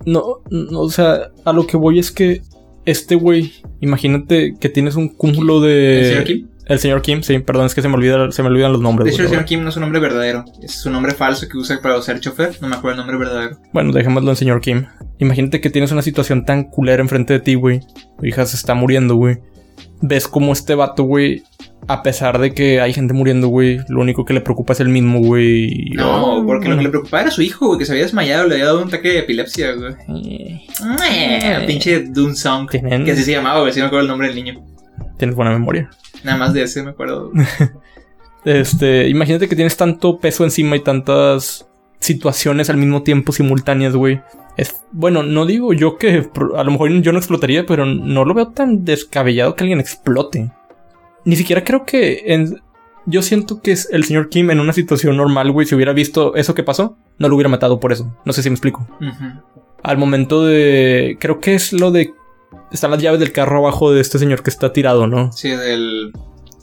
No, 0.07 0.39
no, 0.51 0.81
o 0.81 0.91
sea, 0.91 1.31
a 1.45 1.53
lo 1.53 1.67
que 1.67 1.77
voy 1.77 1.99
es 1.99 2.11
que 2.11 2.43
este 2.87 3.15
güey, 3.15 3.53
imagínate 3.81 4.55
que 4.59 4.69
tienes 4.69 4.97
un 4.97 5.09
cúmulo 5.09 5.61
de. 5.61 5.99
¿El 5.99 6.07
señor 6.07 6.25
Kim? 6.25 6.49
El 6.67 6.79
señor 6.79 7.03
Kim, 7.03 7.23
sí, 7.25 7.41
perdón, 7.41 7.67
es 7.67 7.75
que 7.75 7.83
se 7.83 7.89
me, 7.89 7.97
olvida, 7.97 8.31
se 8.31 8.43
me 8.45 8.49
olvidan 8.49 8.71
los 8.71 8.81
nombres. 8.81 9.07
De 9.07 9.11
hecho, 9.13 9.25
el 9.25 9.29
señor. 9.29 9.45
Kim 9.45 9.63
no 9.63 9.71
es 9.71 9.75
su 9.75 9.81
nombre 9.81 9.99
verdadero. 9.99 10.45
Es 10.63 10.81
su 10.81 10.89
nombre 10.89 11.15
falso 11.15 11.49
que 11.49 11.59
usa 11.59 11.81
para 11.83 12.01
ser 12.01 12.21
chofer. 12.21 12.59
No 12.61 12.69
me 12.69 12.77
acuerdo 12.77 13.01
el 13.01 13.07
nombre 13.07 13.19
verdadero. 13.19 13.59
Bueno, 13.73 13.93
dejémoslo 13.93 14.31
en 14.31 14.37
señor 14.37 14.61
Kim. 14.61 14.87
Imagínate 15.19 15.61
que 15.61 15.69
tienes 15.69 15.91
una 15.91 16.03
situación 16.03 16.45
tan 16.45 16.63
culera 16.63 17.03
enfrente 17.03 17.33
de 17.33 17.41
ti, 17.41 17.55
güey. 17.57 17.81
Tu 18.21 18.27
hija 18.27 18.47
se 18.47 18.57
está 18.57 18.75
muriendo, 18.75 19.17
güey. 19.17 19.39
Ves 20.03 20.27
como 20.29 20.53
este 20.53 20.75
vato, 20.75 21.03
güey, 21.05 21.43
a 21.87 22.03
pesar 22.03 22.39
de 22.39 22.55
que 22.55 22.81
hay 22.81 22.93
gente 22.95 23.13
muriendo, 23.13 23.49
güey, 23.49 23.81
lo 23.89 24.01
único 24.01 24.25
que 24.25 24.33
le 24.33 24.41
preocupa 24.41 24.73
es 24.73 24.81
el 24.81 24.89
mismo, 24.89 25.21
güey. 25.21 25.91
No, 25.95 26.43
porque 26.47 26.69
lo 26.69 26.77
que 26.77 26.83
le 26.85 26.89
preocupaba 26.89 27.23
era 27.23 27.31
su 27.31 27.43
hijo, 27.43 27.67
güey, 27.67 27.79
que 27.79 27.85
se 27.85 27.93
había 27.93 28.05
desmayado, 28.05 28.47
le 28.49 28.55
había 28.55 28.67
dado 28.67 28.81
un 28.83 28.89
ataque 28.89 29.09
de 29.09 29.19
epilepsia, 29.19 29.73
güey. 29.73 29.93
Eh, 30.27 30.61
Eh, 31.11 31.65
Pinche 31.67 32.01
Doom 32.09 32.35
Song. 32.35 32.69
Tienen- 32.71 33.05
Que 33.05 33.13
así 33.13 33.25
se 33.25 33.33
llamaba, 33.33 33.61
güey, 33.61 33.73
si 33.73 33.79
no 33.81 33.85
me 33.85 33.89
acuerdo 33.89 34.03
el 34.05 34.09
nombre 34.09 34.29
del 34.29 34.37
niño. 34.37 34.65
Tienes 35.19 35.37
buena 35.37 35.51
memoria. 35.51 35.91
Nada 36.25 36.39
más 36.39 36.53
de 36.55 36.63
ese 36.63 36.83
me 36.83 36.91
acuerdo. 36.91 37.31
Este, 38.45 39.07
imagínate 39.09 39.49
que 39.49 39.55
tienes 39.55 39.77
tanto 39.77 40.19
peso 40.19 40.45
encima 40.45 40.75
y 40.77 40.81
tantas 40.81 41.69
situaciones 42.01 42.71
al 42.71 42.77
mismo 42.77 43.03
tiempo 43.03 43.33
simultáneas, 43.33 43.95
güey. 43.95 44.21
Es, 44.57 44.83
bueno, 44.91 45.23
no 45.23 45.47
digo 45.47 45.73
yo 45.73 45.97
que 45.97 46.29
a 46.57 46.65
lo 46.65 46.71
mejor 46.73 46.91
yo 47.01 47.13
no 47.13 47.19
explotaría, 47.19 47.65
pero 47.67 47.87
no 47.87 48.25
lo 48.25 48.35
veo 48.35 48.49
tan 48.49 48.85
descabellado 48.85 49.55
que 49.55 49.65
alguien 49.65 49.81
explote. 49.81 50.51
Ni 51.25 51.37
siquiera 51.37 51.63
creo 51.65 51.85
que 51.85 52.23
en- 52.27 52.61
yo 53.07 53.23
siento 53.23 53.63
que 53.63 53.75
el 53.91 54.05
señor 54.05 54.29
Kim 54.29 54.51
en 54.51 54.61
una 54.61 54.73
situación 54.73 55.17
normal, 55.17 55.51
güey, 55.53 55.67
si 55.67 55.75
hubiera 55.75 55.93
visto 55.93 56.35
eso 56.37 56.55
que 56.55 56.63
pasó, 56.63 56.97
no 57.19 57.29
lo 57.29 57.35
hubiera 57.37 57.49
matado 57.49 57.81
por 57.81 57.93
eso. 57.93 58.15
No 58.25 58.33
sé 58.33 58.43
si 58.43 58.51
me 58.51 58.55
explico. 58.55 58.87
Al 59.83 59.97
momento 59.99 60.45
de 60.45 61.17
creo 61.21 61.41
que 61.41 61.55
es 61.55 61.73
lo 61.73 61.91
de 61.91 62.13
están 62.73 62.91
las 62.91 63.01
llaves 63.03 63.21
del 63.21 63.33
carro 63.33 63.59
abajo 63.59 63.93
de 63.93 64.01
este 64.01 64.19
señor 64.19 64.43
que 64.43 64.51
está 64.51 64.73
tirado, 64.73 65.07
¿no? 65.07 65.33
Sí, 65.33 65.49
del 65.51 66.13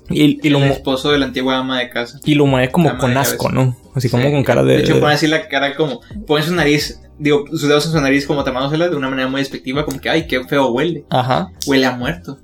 Y, 0.09 0.39
y 0.45 0.49
lo 0.49 0.59
el 0.59 0.71
esposo 0.71 1.11
de 1.11 1.17
la 1.17 1.25
antigua 1.25 1.57
ama 1.57 1.79
de 1.79 1.89
casa. 1.89 2.19
y 2.25 2.35
lo 2.35 2.45
mueve 2.45 2.69
como 2.71 2.89
Ama 2.89 2.99
con 2.99 3.17
asco. 3.17 3.51
¿no? 3.51 3.75
Así 3.93 4.09
como 4.09 4.23
Sí. 4.23 4.31
con 4.31 4.43
cara 4.43 4.63
de 4.63 4.73
De 4.77 4.79
hecho, 4.81 4.99
pone 4.99 5.13
así 5.13 5.27
la 5.27 5.47
cara 5.47 5.75
como. 5.75 6.01
Pone 6.25 6.43
su 6.43 6.53
nariz, 6.53 7.01
digo, 7.19 7.45
sus 7.49 7.63
dedos 7.63 7.85
en 7.87 7.91
su 7.91 7.99
nariz 8.01 8.25
como 8.25 8.43
tapándosela 8.43 8.89
de 8.89 8.95
una 8.95 9.09
manera 9.09 9.27
muy 9.27 9.41
despectiva, 9.41 9.85
como 9.85 9.99
que, 9.99 10.09
ay, 10.09 10.27
qué 10.27 10.43
feo 10.45 10.67
huele. 10.71 11.03
Ajá. 11.09 11.49
Huele 11.65 11.85
a 11.85 11.91
muerto. 11.95 12.37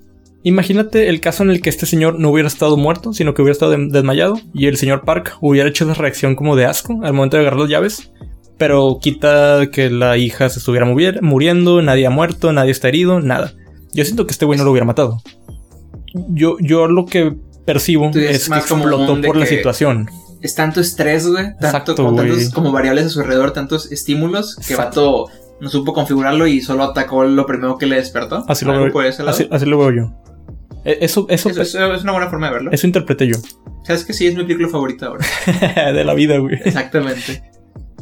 Imagínate 0.45 1.07
el 1.07 1.21
caso 1.21 1.43
en 1.43 1.51
el 1.51 1.61
que 1.61 1.69
este 1.69 1.85
señor 1.85 2.19
no 2.19 2.29
hubiera 2.29 2.47
estado 2.47 2.75
muerto, 2.75 3.13
sino 3.13 3.33
que 3.33 3.41
hubiera 3.41 3.53
estado 3.53 3.71
desmayado 3.77 4.37
y 4.53 4.65
el 4.67 4.75
señor 4.75 5.05
Park 5.05 5.37
hubiera 5.39 5.69
hecho 5.69 5.85
esa 5.85 5.93
reacción 5.93 6.35
como 6.35 6.57
de 6.57 6.65
asco 6.65 6.99
al 7.03 7.13
momento 7.13 7.37
de 7.37 7.43
agarrar 7.43 7.61
las 7.61 7.69
llaves, 7.69 8.11
pero 8.57 8.99
quita 9.01 9.69
que 9.71 9.89
la 9.89 10.17
hija 10.17 10.49
se 10.49 10.59
estuviera 10.59 10.85
muriendo, 11.21 11.81
nadie 11.81 12.05
ha 12.07 12.09
muerto, 12.09 12.51
nadie 12.51 12.71
está 12.71 12.89
herido, 12.89 13.21
nada. 13.21 13.53
Yo 13.93 14.03
siento 14.03 14.25
que 14.27 14.31
este 14.33 14.43
güey 14.43 14.57
no 14.59 14.65
lo 14.65 14.71
hubiera 14.71 14.85
matado. 14.85 15.21
Yo, 16.13 16.57
yo 16.59 16.87
lo 16.87 17.05
que 17.05 17.35
percibo 17.65 18.09
es 18.13 18.49
que 18.49 18.61
como 18.67 18.83
explotó 18.89 19.21
por 19.21 19.37
la 19.37 19.45
situación. 19.45 20.09
Es 20.41 20.55
tanto 20.55 20.81
estrés, 20.81 21.25
güey. 21.27 21.45
Tanto, 21.45 21.65
Exacto, 21.65 21.95
güey. 22.11 22.27
tantos 22.29 22.49
como 22.53 22.71
variables 22.71 23.05
a 23.05 23.09
su 23.09 23.21
alrededor, 23.21 23.51
tantos 23.51 23.91
estímulos, 23.91 24.55
que 24.57 24.73
Exacto. 24.73 25.23
Vato 25.27 25.39
no 25.61 25.69
supo 25.69 25.93
configurarlo 25.93 26.45
y 26.47 26.59
solo 26.61 26.83
atacó 26.83 27.23
lo 27.23 27.45
primero 27.45 27.77
que 27.77 27.85
le 27.85 27.95
despertó. 27.95 28.43
Así 28.49 28.65
lo 28.65 28.73
veo, 28.73 28.91
por 28.91 29.05
ese 29.05 29.23
lado. 29.23 29.33
así, 29.35 29.47
así 29.49 29.65
lo 29.65 29.77
veo 29.77 29.91
yo. 29.91 30.13
E- 30.83 30.97
Eso, 31.01 31.25
eso, 31.29 31.49
Eso, 31.49 31.61
eso 31.61 31.93
es 31.93 32.03
una 32.03 32.11
buena 32.11 32.29
forma 32.29 32.47
de 32.47 32.53
verlo. 32.53 32.71
eso 32.73 32.85
interpreté 32.85 33.27
yo. 33.27 33.37
Sabes 33.85 34.03
que 34.03 34.11
sí 34.13 34.27
es 34.27 34.35
mi 34.35 34.43
película 34.43 34.67
favorita 34.67 35.05
ahora. 35.07 35.25
de 35.93 36.03
la 36.03 36.13
vida, 36.13 36.37
güey. 36.39 36.55
Exactamente. 36.65 37.41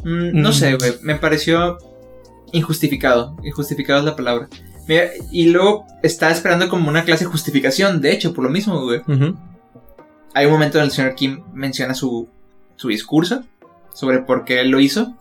Mm, 0.02 0.40
no 0.40 0.48
Mm. 0.48 0.52
sé, 0.52 0.74
güey. 0.74 0.92
Me 1.02 1.14
pareció 1.14 1.78
injustificado. 2.52 3.36
Injustificado 3.44 4.00
es 4.00 4.04
la 4.04 4.16
palabra. 4.16 4.48
Mira, 4.88 5.04
y 5.30 5.46
luego 5.46 5.86
estaba 6.02 6.32
esperando 6.32 6.68
como 6.68 6.88
una 6.88 7.04
clase 7.04 7.24
de 7.24 7.30
justificación, 7.30 8.00
de 8.00 8.12
hecho, 8.12 8.34
por 8.34 8.42
lo 8.44 8.50
mismo, 8.50 8.82
güey. 8.82 9.00
Ujú. 9.06 9.36
Hay 10.34 10.46
un 10.46 10.52
momento 10.52 10.78
en 10.78 10.84
el 10.84 10.90
señor 10.90 11.14
Kim 11.14 11.42
menciona 11.52 11.94
su, 11.94 12.28
su 12.76 12.88
discurso 12.88 13.44
sobre 13.92 14.20
por 14.20 14.44
qué 14.44 14.60
él 14.60 14.70
lo 14.70 14.80
hizo, 14.80 15.14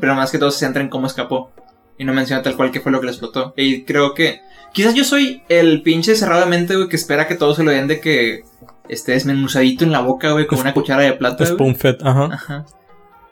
pero 0.00 0.14
más 0.14 0.30
que 0.30 0.38
todo 0.38 0.50
se 0.50 0.60
centra 0.60 0.82
en 0.82 0.88
cómo 0.88 1.06
escapó. 1.06 1.50
Y 1.98 2.04
no 2.04 2.12
menciona 2.12 2.42
tal 2.42 2.56
cual 2.56 2.72
qué 2.72 2.80
fue 2.80 2.90
lo 2.90 3.00
que 3.00 3.06
le 3.06 3.12
explotó. 3.12 3.54
Y 3.56 3.84
creo 3.84 4.14
que 4.14 4.40
quizás 4.72 4.94
yo 4.94 5.04
soy 5.04 5.42
el 5.48 5.82
pinche 5.82 6.16
cerradamente, 6.16 6.74
güey, 6.74 6.88
que 6.88 6.96
espera 6.96 7.28
que 7.28 7.36
todo 7.36 7.54
se 7.54 7.62
lo 7.62 7.70
den 7.70 7.86
de 7.86 8.00
que 8.00 8.42
esté 8.88 9.12
desmenuzadito 9.12 9.84
en 9.84 9.92
la 9.92 10.00
boca, 10.00 10.32
güey, 10.32 10.46
con 10.46 10.58
una 10.58 10.74
cuchara 10.74 11.02
de 11.02 11.12
plata. 11.12 11.46
Spoon 11.46 11.76
fed, 11.76 11.96
ajá. 12.02 12.30
Ajá. 12.32 12.66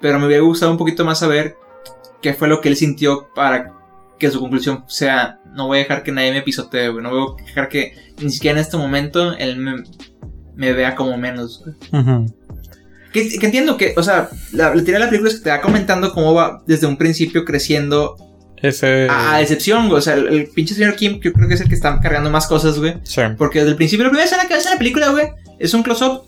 Pero 0.01 0.19
me 0.19 0.27
hubiera 0.27 0.43
gustado 0.43 0.71
un 0.71 0.79
poquito 0.79 1.05
más 1.05 1.19
saber 1.19 1.57
qué 2.21 2.35
fue 2.35 2.49
lo 2.49 2.61
que 2.61 2.69
él 2.69 2.77
sintió 2.77 3.29
para 3.35 3.73
que 4.19 4.31
su 4.31 4.39
conclusión 4.39 4.85
sea, 4.87 5.41
no 5.53 5.67
voy 5.67 5.79
a 5.79 5.83
dejar 5.83 6.05
que 6.05 6.13
nadie 6.13 6.33
me 6.33 6.43
pisotee, 6.43 6.91
güey. 6.91 7.03
No 7.03 7.11
voy 7.11 7.43
a 7.43 7.45
dejar 7.45 7.69
que 7.69 7.95
ni 8.21 8.31
siquiera 8.31 8.59
en 8.59 8.63
este 8.65 8.77
momento 8.77 9.33
él 9.33 9.57
me, 9.57 9.83
me 10.57 10.73
vea 10.73 10.95
como 10.95 11.17
menos. 11.17 11.63
güey. 11.65 12.03
Ujú. 12.03 12.35
Que, 13.13 13.39
que 13.39 13.47
entiendo 13.47 13.77
que, 13.77 13.93
o 13.97 14.03
sea, 14.03 14.31
la, 14.53 14.69
la 14.69 14.83
teoría 14.83 14.95
de 14.95 15.01
la 15.01 15.09
película 15.11 15.31
es 15.31 15.37
que 15.39 15.45
te 15.45 15.51
va 15.51 15.61
comentando 15.61 16.13
cómo 16.13 16.33
va 16.33 16.63
desde 16.67 16.87
un 16.87 16.97
principio 16.97 17.45
creciendo 17.45 18.17
Ese. 18.57 19.07
a, 19.11 19.37
decepción, 19.39 19.89
güey. 19.89 19.99
O 19.99 20.03
sea, 20.03 20.15
el, 20.15 20.29
el 20.29 20.47
pinche 20.47 20.75
señor 20.75 20.97
Kim, 20.97 21.21
yo 21.21 21.33
creo 21.33 21.47
que 21.47 21.55
es 21.55 21.61
el 21.61 21.69
que 21.69 21.75
está 21.75 22.01
cargando 22.01 22.31
más 22.31 22.47
cosas, 22.47 22.79
güey. 22.79 22.95
Sí. 23.03 23.21
Porque 23.37 23.59
desde 23.59 23.73
el 23.73 23.77
principio, 23.77 24.05
la 24.05 24.11
primera 24.11 24.25
escena 24.25 24.47
que 24.49 24.55
ves 24.55 24.65
en 24.65 24.73
la 24.73 24.79
película, 24.79 25.11
güey, 25.11 25.27
es 25.59 25.75
un 25.75 25.83
close-up 25.83 26.23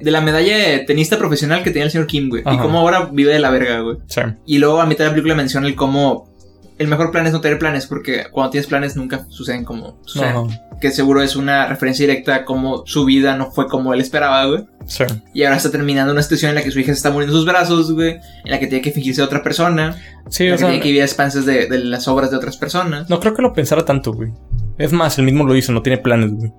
de 0.00 0.10
la 0.10 0.20
medalla 0.20 0.56
de 0.56 0.78
tenista 0.80 1.16
profesional 1.18 1.62
que 1.62 1.70
tenía 1.70 1.84
el 1.84 1.90
señor 1.92 2.08
Kim, 2.08 2.28
güey. 2.28 2.42
Y 2.42 2.58
cómo 2.58 2.80
ahora 2.80 3.10
vive 3.12 3.32
de 3.32 3.38
la 3.38 3.50
verga, 3.50 3.78
güey. 3.80 3.98
Sí. 4.08 4.20
Y 4.44 4.58
luego 4.58 4.80
a 4.80 4.86
mitad 4.86 5.04
de 5.04 5.10
la 5.10 5.14
película 5.14 5.34
menciona 5.36 5.68
el 5.68 5.76
cómo 5.76 6.34
el 6.78 6.88
mejor 6.88 7.12
plan 7.12 7.24
es 7.26 7.32
no 7.32 7.40
tener 7.40 7.58
planes, 7.60 7.86
porque 7.86 8.24
cuando 8.32 8.50
tienes 8.50 8.66
planes 8.66 8.96
nunca 8.96 9.26
suceden 9.28 9.64
como 9.64 10.00
suceden. 10.04 10.36
Ajá. 10.36 10.46
Que 10.80 10.90
seguro 10.90 11.22
es 11.22 11.36
una 11.36 11.66
referencia 11.66 12.06
directa 12.06 12.34
a 12.34 12.44
cómo 12.44 12.84
su 12.86 13.04
vida 13.04 13.36
no 13.36 13.50
fue 13.50 13.68
como 13.68 13.94
él 13.94 14.00
esperaba, 14.00 14.44
güey. 14.46 14.64
Sí. 14.86 15.04
Y 15.32 15.44
ahora 15.44 15.56
está 15.56 15.70
terminando 15.70 16.12
una 16.12 16.22
situación 16.22 16.50
en 16.50 16.56
la 16.56 16.62
que 16.62 16.70
su 16.70 16.78
hija 16.80 16.92
se 16.92 16.98
está 16.98 17.10
muriendo 17.10 17.34
en 17.34 17.38
sus 17.38 17.50
brazos, 17.50 17.92
güey. 17.92 18.18
En 18.44 18.50
la 18.50 18.58
que 18.58 18.66
tiene 18.66 18.82
que 18.82 18.90
fingirse 18.90 19.20
de 19.20 19.26
otra 19.26 19.42
persona. 19.42 19.96
Sí, 20.28 20.44
en 20.44 20.50
la 20.50 20.54
o 20.54 20.56
que 20.56 20.60
sea, 20.60 20.68
tiene 20.68 20.82
que 20.82 20.88
vivir 20.88 21.02
a 21.02 21.06
expensas 21.06 21.46
de, 21.46 21.66
de 21.68 21.78
las 21.78 22.06
obras 22.08 22.30
de 22.30 22.36
otras 22.36 22.56
personas. 22.56 23.08
no 23.08 23.20
creo 23.20 23.34
que 23.34 23.42
lo 23.42 23.52
pensara 23.52 23.84
tanto, 23.84 24.12
güey. 24.12 24.30
Es 24.78 24.92
más, 24.92 25.18
él 25.18 25.24
mismo 25.24 25.44
lo 25.44 25.54
dice, 25.54 25.72
no 25.72 25.82
tiene 25.82 25.98
planes, 25.98 26.32
güey. 26.32 26.52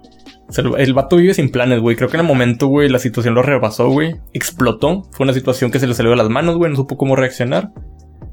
O 0.47 0.51
sea, 0.51 0.63
el, 0.63 0.73
el 0.79 0.93
vato 0.93 1.15
vive 1.17 1.33
sin 1.33 1.49
planes, 1.49 1.79
güey. 1.79 1.95
Creo 1.95 2.09
que 2.09 2.17
en 2.17 2.21
el 2.21 2.27
momento, 2.27 2.67
güey, 2.67 2.87
la 2.89 2.99
situación 2.99 3.33
lo 3.33 3.41
rebasó, 3.41 3.89
güey. 3.89 4.15
Explotó. 4.33 5.03
Fue 5.11 5.23
una 5.23 5.33
situación 5.33 5.71
que 5.71 5.79
se 5.79 5.87
le 5.87 5.93
salió 5.93 6.11
de 6.11 6.17
las 6.17 6.29
manos, 6.29 6.55
güey. 6.55 6.71
No 6.71 6.77
supo 6.77 6.97
cómo 6.97 7.15
reaccionar. 7.15 7.71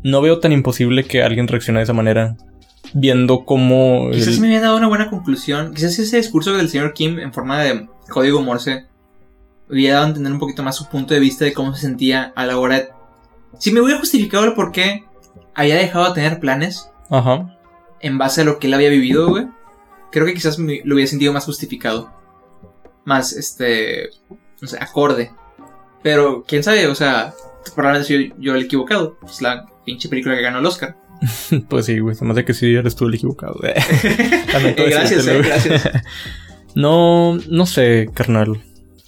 No 0.04 0.20
veo 0.20 0.38
tan 0.38 0.52
imposible 0.52 1.04
que 1.04 1.22
alguien 1.22 1.48
reaccione 1.48 1.78
de 1.78 1.84
esa 1.84 1.92
manera. 1.92 2.36
Viendo 2.94 3.44
cómo... 3.44 4.08
el- 4.08 4.14
Quizás 4.14 4.38
me 4.38 4.48
había 4.48 4.60
dado 4.60 4.76
una 4.76 4.88
buena 4.88 5.08
conclusión. 5.10 5.72
Quizás 5.74 5.98
ese 5.98 6.16
discurso 6.16 6.52
del 6.56 6.68
señor 6.68 6.92
Kim 6.92 7.18
en 7.18 7.32
forma 7.32 7.60
de 7.62 7.88
código 8.08 8.42
Morse 8.42 8.86
hubiera 9.70 9.94
dado 9.94 10.06
a 10.06 10.08
entender 10.08 10.32
un 10.32 10.38
poquito 10.38 10.62
más 10.62 10.76
su 10.76 10.88
punto 10.88 11.14
de 11.14 11.20
vista 11.20 11.44
de 11.44 11.52
cómo 11.54 11.74
se 11.74 11.82
sentía 11.82 12.32
a 12.36 12.44
la 12.46 12.58
hora 12.58 12.76
de... 12.76 12.88
Si 13.58 13.72
me 13.72 13.80
hubiera 13.80 13.98
justificado 14.00 14.44
el 14.44 14.54
por 14.54 14.72
qué 14.72 15.04
había 15.54 15.76
dejado 15.76 16.08
de 16.08 16.14
tener 16.14 16.40
planes 16.40 16.90
Ajá. 17.10 17.56
en 18.00 18.18
base 18.18 18.40
a 18.42 18.44
lo 18.44 18.58
que 18.58 18.66
él 18.66 18.74
había 18.74 18.88
vivido, 18.90 19.28
güey, 19.28 19.46
creo 20.10 20.26
que 20.26 20.34
quizás 20.34 20.58
me 20.58 20.80
lo 20.84 20.94
hubiera 20.94 21.08
sentido 21.08 21.32
más 21.32 21.44
justificado. 21.46 22.12
Más, 23.04 23.32
este, 23.32 24.10
no 24.60 24.68
sé, 24.68 24.78
acorde. 24.80 25.32
Pero, 26.02 26.44
quién 26.46 26.62
sabe, 26.62 26.86
o 26.88 26.94
sea, 26.94 27.32
probablemente 27.74 28.08
soy 28.14 28.34
yo 28.38 28.54
el 28.54 28.64
equivocado. 28.64 29.16
Es 29.24 29.40
la 29.40 29.66
pinche 29.84 30.08
película 30.08 30.34
que 30.36 30.42
ganó 30.42 30.58
el 30.58 30.66
Oscar. 30.66 30.96
Pues 31.68 31.86
sí, 31.86 31.98
güey. 31.98 32.16
Me 32.20 32.32
hace 32.32 32.44
que 32.44 32.54
sí 32.54 32.74
eres 32.74 32.96
tú 32.96 33.06
el 33.06 33.14
equivocado. 33.14 33.58
Eh, 33.64 34.74
gracias, 34.90 35.26
eh, 35.26 35.38
güey. 35.38 35.48
gracias. 35.48 35.90
No, 36.74 37.36
no 37.50 37.66
sé, 37.66 38.08
carnal. 38.14 38.62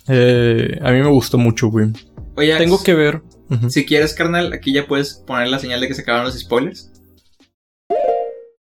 Eh, 0.08 0.78
a 0.82 0.90
mí 0.90 1.00
me 1.00 1.08
gustó 1.08 1.38
mucho, 1.38 1.68
güey. 1.68 1.88
Oye, 2.36 2.56
Tengo 2.58 2.82
que 2.82 2.92
ver. 2.92 3.22
Si 3.68 3.86
quieres, 3.86 4.12
carnal, 4.12 4.52
aquí 4.52 4.72
ya 4.72 4.86
puedes 4.86 5.14
poner 5.14 5.48
la 5.48 5.58
señal 5.58 5.80
de 5.80 5.88
que 5.88 5.94
se 5.94 6.02
acabaron 6.02 6.26
los 6.26 6.38
spoilers. 6.38 6.92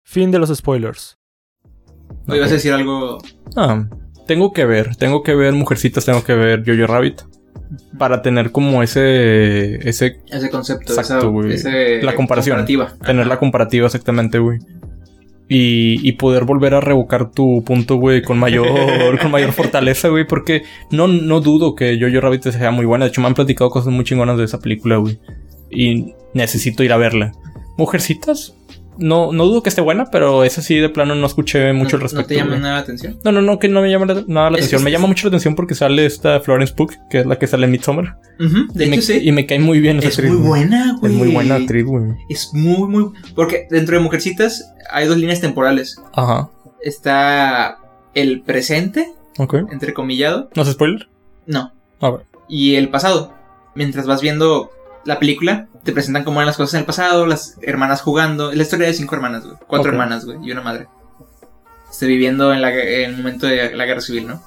Fin 0.03 0.29
de 0.29 0.37
los 0.37 0.55
spoilers. 0.55 1.17
¿O 2.27 2.35
ibas 2.35 2.51
a 2.51 2.55
decir 2.55 2.71
algo? 2.71 3.17
Ah, 3.55 3.87
tengo 4.27 4.53
que 4.53 4.65
ver, 4.65 4.95
tengo 4.95 5.23
que 5.23 5.33
ver 5.33 5.53
Mujercitas, 5.53 6.05
tengo 6.05 6.23
que 6.23 6.35
ver 6.35 6.63
Jojo 6.65 6.85
Rabbit. 6.85 7.21
Para 7.97 8.21
tener 8.21 8.51
como 8.51 8.83
ese. 8.83 9.87
ese 9.87 10.19
Ese 10.29 10.49
concepto, 10.49 10.93
Exacto, 10.93 11.43
esa, 11.49 11.69
ese 11.69 12.01
La 12.03 12.15
comparación. 12.15 12.57
comparativa. 12.57 12.93
tener 13.05 13.27
la 13.27 13.39
comparativa 13.39 13.85
exactamente, 13.87 14.39
güey. 14.39 14.59
Y, 15.49 15.99
y 16.07 16.13
poder 16.13 16.45
volver 16.45 16.73
a 16.73 16.81
revocar 16.81 17.31
tu 17.31 17.63
punto, 17.63 17.97
güey, 17.97 18.21
con 18.21 18.39
mayor, 18.39 18.67
con 19.21 19.29
mayor 19.31 19.51
fortaleza, 19.51 20.07
güey. 20.07 20.25
Porque 20.25 20.63
no, 20.91 21.07
no 21.07 21.41
dudo 21.41 21.75
que 21.75 21.97
Jojo 21.99 22.21
Rabbit 22.21 22.43
sea 22.43 22.71
muy 22.71 22.85
buena. 22.85 23.05
De 23.05 23.09
hecho, 23.09 23.21
me 23.21 23.27
han 23.27 23.33
platicado 23.33 23.69
cosas 23.69 23.93
muy 23.93 24.03
chingonas 24.05 24.37
de 24.37 24.45
esa 24.45 24.59
película, 24.59 24.97
güey. 24.97 25.19
Y 25.69 26.13
necesito 26.33 26.83
ir 26.83 26.93
a 26.93 26.97
verla. 26.97 27.33
Mujercitas, 27.77 28.55
no, 28.97 29.31
no 29.33 29.45
dudo 29.45 29.63
que 29.63 29.69
esté 29.69 29.81
buena, 29.81 30.05
pero 30.11 30.43
esa 30.43 30.61
sí 30.61 30.75
de 30.77 30.89
plano 30.89 31.15
no 31.15 31.25
escuché 31.27 31.71
mucho 31.73 31.95
al 31.95 32.01
¿No- 32.01 32.03
respecto. 32.03 32.21
¿No 32.21 32.27
te 32.27 32.35
llama 32.35 32.57
nada 32.57 32.73
la 32.75 32.79
atención? 32.81 33.19
No, 33.23 33.31
no, 33.31 33.41
no, 33.41 33.59
que 33.59 33.67
no 33.69 33.81
me 33.81 33.89
llama 33.89 34.05
la- 34.05 34.23
nada 34.27 34.49
la 34.51 34.57
Es- 34.57 34.65
atención. 34.65 34.79
es- 34.79 34.85
me 34.85 34.91
llama 34.91 35.07
mucho 35.07 35.27
la 35.27 35.29
atención 35.29 35.55
porque 35.55 35.75
sale 35.75 36.05
esta 36.05 36.39
Florence 36.39 36.73
Pugh, 36.73 36.91
que 37.09 37.19
es 37.19 37.25
la 37.25 37.37
que 37.37 37.47
sale 37.47 37.65
en 37.65 37.71
Midsommar. 37.71 38.17
De 38.73 38.85
y, 38.85 38.89
me, 38.89 39.01
sí. 39.01 39.19
y 39.21 39.31
me 39.31 39.45
cae 39.45 39.59
muy 39.59 39.79
bien 39.79 39.99
esa 39.99 40.07
es 40.09 40.13
actriz. 40.19 40.31
muy 40.31 40.39
güey. 40.47 40.49
buena, 40.61 40.97
güey. 40.99 41.11
Es 41.13 41.17
muy 41.17 41.27
buena 41.31 41.55
actriz, 41.55 41.85
güey. 41.85 42.03
Es 42.29 42.49
muy, 42.53 42.87
muy. 42.89 43.11
Porque 43.35 43.67
dentro 43.69 43.95
de 43.97 44.01
Mujercitas 44.03 44.73
hay 44.91 45.07
dos 45.07 45.17
líneas 45.17 45.39
temporales. 45.41 46.01
Ajá. 46.13 46.49
Está 46.81 47.77
el 48.13 48.41
presente, 48.41 49.11
Ok. 49.39 49.55
entrecomillado. 49.71 50.49
¿No 50.55 50.65
se 50.65 50.73
spoiler? 50.73 51.07
No. 51.45 51.71
A 51.99 52.09
ver. 52.11 52.21
Y 52.49 52.75
el 52.75 52.89
pasado. 52.89 53.33
Mientras 53.75 54.05
vas 54.05 54.21
viendo 54.21 54.69
la 55.05 55.19
película, 55.19 55.67
te 55.83 55.91
presentan 55.91 56.23
cómo 56.23 56.39
eran 56.39 56.47
las 56.47 56.57
cosas 56.57 56.75
en 56.75 56.79
el 56.81 56.85
pasado, 56.85 57.25
las 57.25 57.57
hermanas 57.61 58.01
jugando. 58.01 58.51
Es 58.51 58.57
la 58.57 58.63
historia 58.63 58.87
de 58.87 58.93
cinco 58.93 59.15
hermanas, 59.15 59.43
güey. 59.45 59.57
Cuatro 59.67 59.91
hermanas, 59.91 60.25
güey, 60.25 60.37
y 60.43 60.51
una 60.51 60.61
madre. 60.61 60.87
Este, 61.91 62.07
viviendo 62.07 62.53
en, 62.53 62.61
la, 62.61 62.73
en 62.73 63.11
el 63.11 63.17
momento 63.17 63.45
de 63.47 63.75
la 63.75 63.85
guerra 63.85 64.01
civil, 64.01 64.27
¿no? 64.27 64.41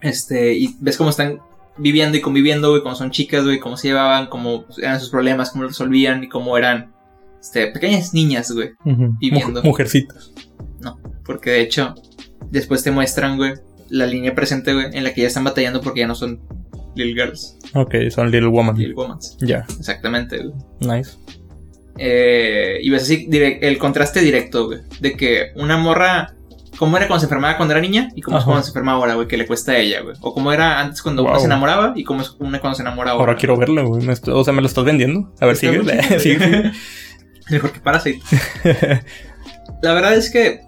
Este, 0.00 0.54
y 0.54 0.76
ves 0.80 0.96
cómo 0.96 1.10
están 1.10 1.40
viviendo 1.76 2.16
y 2.16 2.20
conviviendo, 2.20 2.70
güey, 2.70 2.82
cómo 2.82 2.94
son 2.94 3.10
chicas, 3.10 3.44
güey, 3.44 3.58
cómo 3.60 3.76
se 3.76 3.88
llevaban, 3.88 4.28
cómo 4.28 4.64
eran 4.78 5.00
sus 5.00 5.10
problemas, 5.10 5.50
cómo 5.50 5.64
los 5.64 5.72
resolvían 5.72 6.24
y 6.24 6.28
cómo 6.28 6.56
eran, 6.56 6.92
este, 7.40 7.66
pequeñas 7.68 8.14
niñas, 8.14 8.50
güey. 8.52 8.70
Ujú. 8.84 9.14
Viviendo. 9.18 9.62
Muj- 9.62 9.66
mujercitas. 9.66 10.32
Porque 11.24 11.50
de 11.50 11.60
hecho, 11.60 11.94
después 12.50 12.82
te 12.82 12.90
muestran, 12.90 13.36
güey, 13.36 13.54
la 13.88 14.06
línea 14.06 14.34
presente, 14.34 14.72
güey, 14.72 14.86
en 14.92 15.04
la 15.04 15.12
que 15.14 15.20
ya 15.22 15.26
están 15.28 15.44
batallando 15.44 15.80
porque 15.80 16.00
ya 16.00 16.06
no 16.06 16.14
son 16.14 16.40
little 16.94 17.14
girls, 17.14 17.56
Ok, 17.74 17.94
son 18.10 18.30
Little 18.30 18.48
Woman. 18.48 18.76
little 18.76 18.94
womans. 18.94 19.36
Ya, 19.40 19.64
Exactamente, 19.78 20.38
güey. 20.38 20.54
nice. 20.80 21.12
Eh, 21.98 22.78
y 22.82 22.88
ves 22.90 23.02
así 23.02 23.28
el 23.32 23.78
contraste 23.78 24.20
directo, 24.20 24.66
güey, 24.66 24.80
de 25.00 25.12
que 25.16 25.50
una 25.56 25.76
morra, 25.76 26.34
cómo 26.78 26.96
era 26.96 27.06
cuando 27.06 27.20
se 27.20 27.26
enfermaba 27.26 27.56
cuando 27.58 27.72
era 27.72 27.80
niña 27.80 28.08
y 28.14 28.22
cómo 28.22 28.38
es 28.38 28.44
cuando 28.44 28.62
se 28.62 28.70
enferma 28.70 28.92
ahora, 28.92 29.14
güey, 29.14 29.28
que 29.28 29.36
le 29.36 29.46
cuesta 29.46 29.72
a 29.72 29.78
ella, 29.78 30.00
güey. 30.00 30.16
O 30.20 30.32
cómo 30.32 30.50
era 30.52 30.80
antes 30.80 31.02
cuando 31.02 31.22
una 31.22 31.32
Wow. 31.32 31.40
se 31.40 31.46
enamoraba 31.46 31.92
y 31.96 32.04
cómo 32.04 32.22
es 32.22 32.34
una 32.38 32.58
cuando 32.60 32.76
se 32.76 32.82
enamora 32.82 33.10
ahora. 33.10 33.24
Ahora 33.24 33.36
quiero 33.36 33.56
verla, 33.58 33.82
güey. 33.82 34.06
O 34.28 34.44
sea, 34.44 34.52
me 34.54 34.62
lo 34.62 34.66
estás 34.68 34.84
vendiendo. 34.84 35.32
A 35.40 35.46
ver, 35.46 35.56
güey. 35.60 36.20
sigue. 36.20 36.72
Mejor 37.50 37.72
que 37.72 37.80
Parasite. 37.80 38.20
La 39.82 39.92
verdad 39.94 40.14
es 40.14 40.30
que 40.30 40.60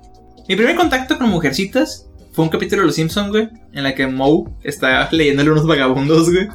mi 0.49 0.57
primer 0.57 0.75
contacto 0.77 1.17
con 1.19 1.29
Mujercitas 1.31 2.09
fue 2.33 2.45
un 2.45 2.51
capítulo 2.51 2.81
de 2.83 2.87
Los 2.87 2.97
Simpsons, 2.97 3.29
güey, 3.31 3.49
en 3.73 3.83
la 3.85 3.95
que 3.95 4.07
Moe 4.07 4.45
está 4.63 5.09
leyéndole 5.13 5.51
unos 5.51 5.67
vagabundos, 5.67 6.31
güey, 6.31 6.49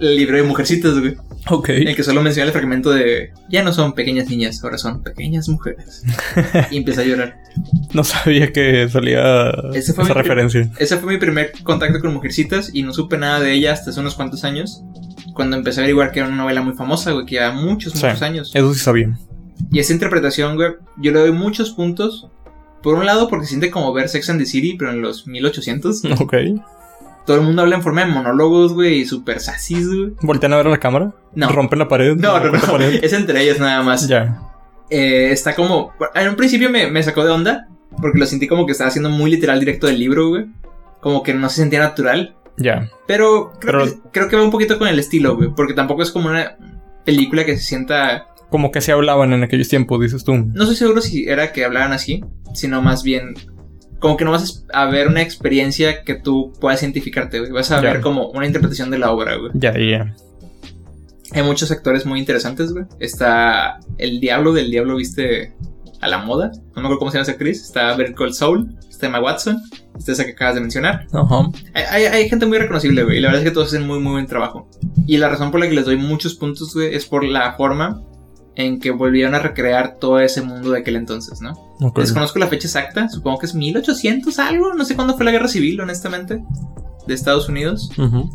el 0.00 0.16
libro 0.16 0.36
de 0.36 0.42
Mujercitas, 0.42 0.98
güey, 0.98 1.16
Ok. 1.48 1.70
en 1.70 1.88
el 1.88 1.96
que 1.96 2.02
solo 2.04 2.22
menciona 2.22 2.46
el 2.46 2.52
fragmento 2.52 2.90
de 2.90 3.30
ya 3.48 3.62
no 3.62 3.72
son 3.72 3.94
pequeñas 3.94 4.28
niñas, 4.28 4.62
ahora 4.62 4.76
son 4.78 5.02
pequeñas 5.02 5.48
mujeres. 5.48 6.02
y 6.70 6.76
empieza 6.76 7.00
a 7.00 7.04
llorar. 7.04 7.36
No 7.94 8.04
sabía 8.04 8.52
que 8.52 8.88
salía 8.88 9.50
fue 9.94 10.04
esa 10.04 10.14
referencia. 10.14 10.70
Ese 10.78 10.96
fue 10.98 11.14
mi 11.14 11.18
primer 11.18 11.52
contacto 11.62 12.00
con 12.00 12.12
Mujercitas 12.12 12.70
y 12.74 12.82
no 12.82 12.92
supe 12.92 13.16
nada 13.18 13.40
de 13.40 13.52
ella 13.52 13.72
hasta 13.72 13.90
hace 13.90 14.00
unos 14.00 14.14
cuantos 14.14 14.44
años. 14.44 14.82
Cuando 15.34 15.56
empecé 15.56 15.80
a 15.80 15.82
averiguar 15.84 16.12
que 16.12 16.18
era 16.20 16.28
una 16.28 16.36
novela 16.36 16.62
muy 16.62 16.74
famosa, 16.74 17.12
güey, 17.12 17.24
que 17.24 17.36
ya 17.36 17.50
muchos, 17.52 17.92
Sí. 17.94 18.04
muchos 18.04 18.22
años. 18.22 18.50
Eso 18.54 18.74
sí 18.74 18.80
sabía. 18.80 19.16
Y 19.72 19.78
esa 19.80 19.92
interpretación, 19.92 20.56
güey, 20.56 20.72
yo 20.98 21.12
le 21.12 21.18
doy 21.20 21.32
muchos 21.32 21.70
puntos. 21.70 22.28
Por 22.82 22.94
un 22.94 23.06
lado, 23.06 23.28
porque 23.28 23.46
siente 23.46 23.70
como 23.70 23.92
ver 23.92 24.08
Sex 24.08 24.30
and 24.30 24.40
the 24.40 24.46
City, 24.46 24.76
pero 24.78 24.90
en 24.92 25.00
los 25.02 25.26
1800. 25.26 26.02
Ok. 26.20 26.34
Todo 27.26 27.36
el 27.36 27.42
mundo 27.42 27.60
habla 27.60 27.76
en 27.76 27.82
forma 27.82 28.04
de 28.06 28.10
monólogos, 28.10 28.72
güey, 28.72 29.00
y 29.00 29.04
super 29.04 29.38
sassy, 29.40 29.84
güey. 29.84 30.12
¿Voltean 30.22 30.54
a 30.54 30.56
ver 30.56 30.66
a 30.66 30.70
la 30.70 30.78
cámara? 30.80 31.12
No. 31.34 31.50
¿Rompen 31.50 31.78
la 31.78 31.86
pared? 31.86 32.16
No, 32.16 32.38
no, 32.38 32.44
¿Rompen 32.44 32.60
la 32.62 32.66
no. 32.66 32.72
pared? 32.72 33.00
Es 33.04 33.12
entre 33.12 33.42
ellas 33.42 33.58
nada 33.60 33.82
más. 33.82 34.08
Ya. 34.08 34.40
Eh, 34.88 35.28
está 35.30 35.54
como. 35.54 35.92
En 36.14 36.28
un 36.28 36.36
principio 36.36 36.70
me, 36.70 36.90
me 36.90 37.02
sacó 37.02 37.24
de 37.24 37.30
onda, 37.30 37.68
porque 38.00 38.18
lo 38.18 38.24
sentí 38.24 38.48
como 38.48 38.64
que 38.64 38.72
estaba 38.72 38.88
haciendo 38.88 39.10
muy 39.10 39.30
literal 39.30 39.60
directo 39.60 39.86
del 39.88 39.98
libro, 39.98 40.28
güey. 40.30 40.46
Como 41.02 41.22
que 41.22 41.34
no 41.34 41.50
se 41.50 41.56
sentía 41.56 41.80
natural. 41.80 42.34
Ya. 42.56 42.88
Pero 43.06 43.52
creo, 43.60 43.80
Pero- 43.84 43.84
Que, 43.84 44.10
creo 44.10 44.28
que 44.28 44.36
va 44.36 44.42
un 44.44 44.50
poquito 44.50 44.78
con 44.78 44.88
el 44.88 44.98
estilo, 44.98 45.36
güey. 45.36 45.50
Porque 45.54 45.74
tampoco 45.74 46.02
es 46.02 46.10
como 46.10 46.30
una 46.30 46.56
película 47.04 47.44
que 47.44 47.58
se 47.58 47.62
sienta. 47.62 48.28
Como 48.50 48.72
que 48.72 48.80
se 48.80 48.92
hablaban 48.92 49.34
en 49.34 49.42
aquellos 49.42 49.68
tiempos, 49.68 50.00
dices 50.00 50.24
tú. 50.24 50.34
No 50.34 50.62
estoy 50.62 50.76
seguro 50.76 51.02
si 51.02 51.28
era 51.28 51.52
que 51.52 51.66
hablaran 51.66 51.92
así, 51.92 52.24
sino 52.58 52.82
más 52.82 53.02
bien. 53.02 53.34
Como 54.00 54.16
que 54.16 54.24
no 54.24 54.30
vas 54.30 54.64
a 54.72 54.84
ver 54.86 55.08
una 55.08 55.22
experiencia 55.22 56.04
que 56.04 56.14
tú 56.14 56.52
puedas 56.60 56.82
identificarte, 56.82 57.40
güey. 57.40 57.50
Vas 57.50 57.70
a 57.72 57.76
Ya. 57.82 57.92
ver 57.92 58.00
como 58.00 58.28
una 58.30 58.46
interpretación 58.46 58.90
de 58.90 58.98
la 58.98 59.10
obra, 59.10 59.36
güey. 59.36 59.50
Ya, 59.54 59.72
ya. 59.76 60.14
Hay 61.32 61.42
muchos 61.42 61.70
actores 61.70 62.06
muy 62.06 62.18
interesantes, 62.20 62.72
güey. 62.72 62.84
Está 63.00 63.78
el 63.98 64.20
Diablo, 64.20 64.52
del 64.52 64.70
Diablo 64.70 64.96
viste 64.96 65.52
a 66.00 66.08
la 66.08 66.18
moda. 66.18 66.52
No 66.54 66.74
me 66.76 66.80
acuerdo 66.82 66.98
cómo 67.00 67.10
se 67.10 67.16
llama 67.18 67.24
esa 67.24 67.32
actriz. 67.32 67.60
Está 67.62 67.94
Better 67.96 68.14
Call 68.14 68.32
Saul. 68.34 68.68
Está 68.88 69.06
Emma 69.08 69.20
Watson. 69.20 69.60
Está 69.98 70.12
esa 70.12 70.24
que 70.24 70.30
acabas 70.30 70.54
de 70.54 70.60
mencionar. 70.60 71.06
Ajá. 71.12 71.50
Hay, 71.74 71.82
hay- 71.90 72.04
hay 72.06 72.28
gente 72.28 72.46
muy 72.46 72.56
reconocible, 72.58 73.02
güey. 73.04 73.18
Y 73.18 73.20
la 73.20 73.28
verdad 73.28 73.42
es 73.42 73.48
que 73.50 73.54
todos 73.54 73.66
hacen 73.68 73.86
muy, 73.86 73.98
muy 73.98 74.12
buen 74.12 74.26
trabajo. 74.26 74.70
Y 75.06 75.16
la 75.18 75.28
razón 75.28 75.50
por 75.50 75.60
la 75.60 75.68
que 75.68 75.74
les 75.74 75.84
doy 75.84 75.96
muchos 75.96 76.34
puntos, 76.34 76.72
güey, 76.72 76.94
es 76.94 77.04
por 77.04 77.24
la 77.24 77.52
forma 77.54 78.00
en 78.58 78.78
que 78.80 78.90
volvieron 78.90 79.34
a 79.34 79.38
recrear 79.38 79.96
todo 79.98 80.20
ese 80.20 80.42
mundo 80.42 80.72
de 80.72 80.80
aquel 80.80 80.96
entonces, 80.96 81.40
¿no? 81.40 81.52
Ok. 81.80 82.00
Desconozco 82.00 82.38
la 82.38 82.48
fecha 82.48 82.66
exacta. 82.66 83.08
Supongo 83.08 83.38
que 83.38 83.46
es 83.46 83.54
1800 83.54 84.38
algo. 84.40 84.74
No 84.74 84.84
sé 84.84 84.94
cuándo 84.96 85.14
fue 85.16 85.24
la 85.24 85.30
guerra 85.30 85.48
civil, 85.48 85.80
honestamente. 85.80 86.42
De 87.06 87.14
Estados 87.14 87.48
Unidos. 87.48 87.90
Ujú. 87.96 88.28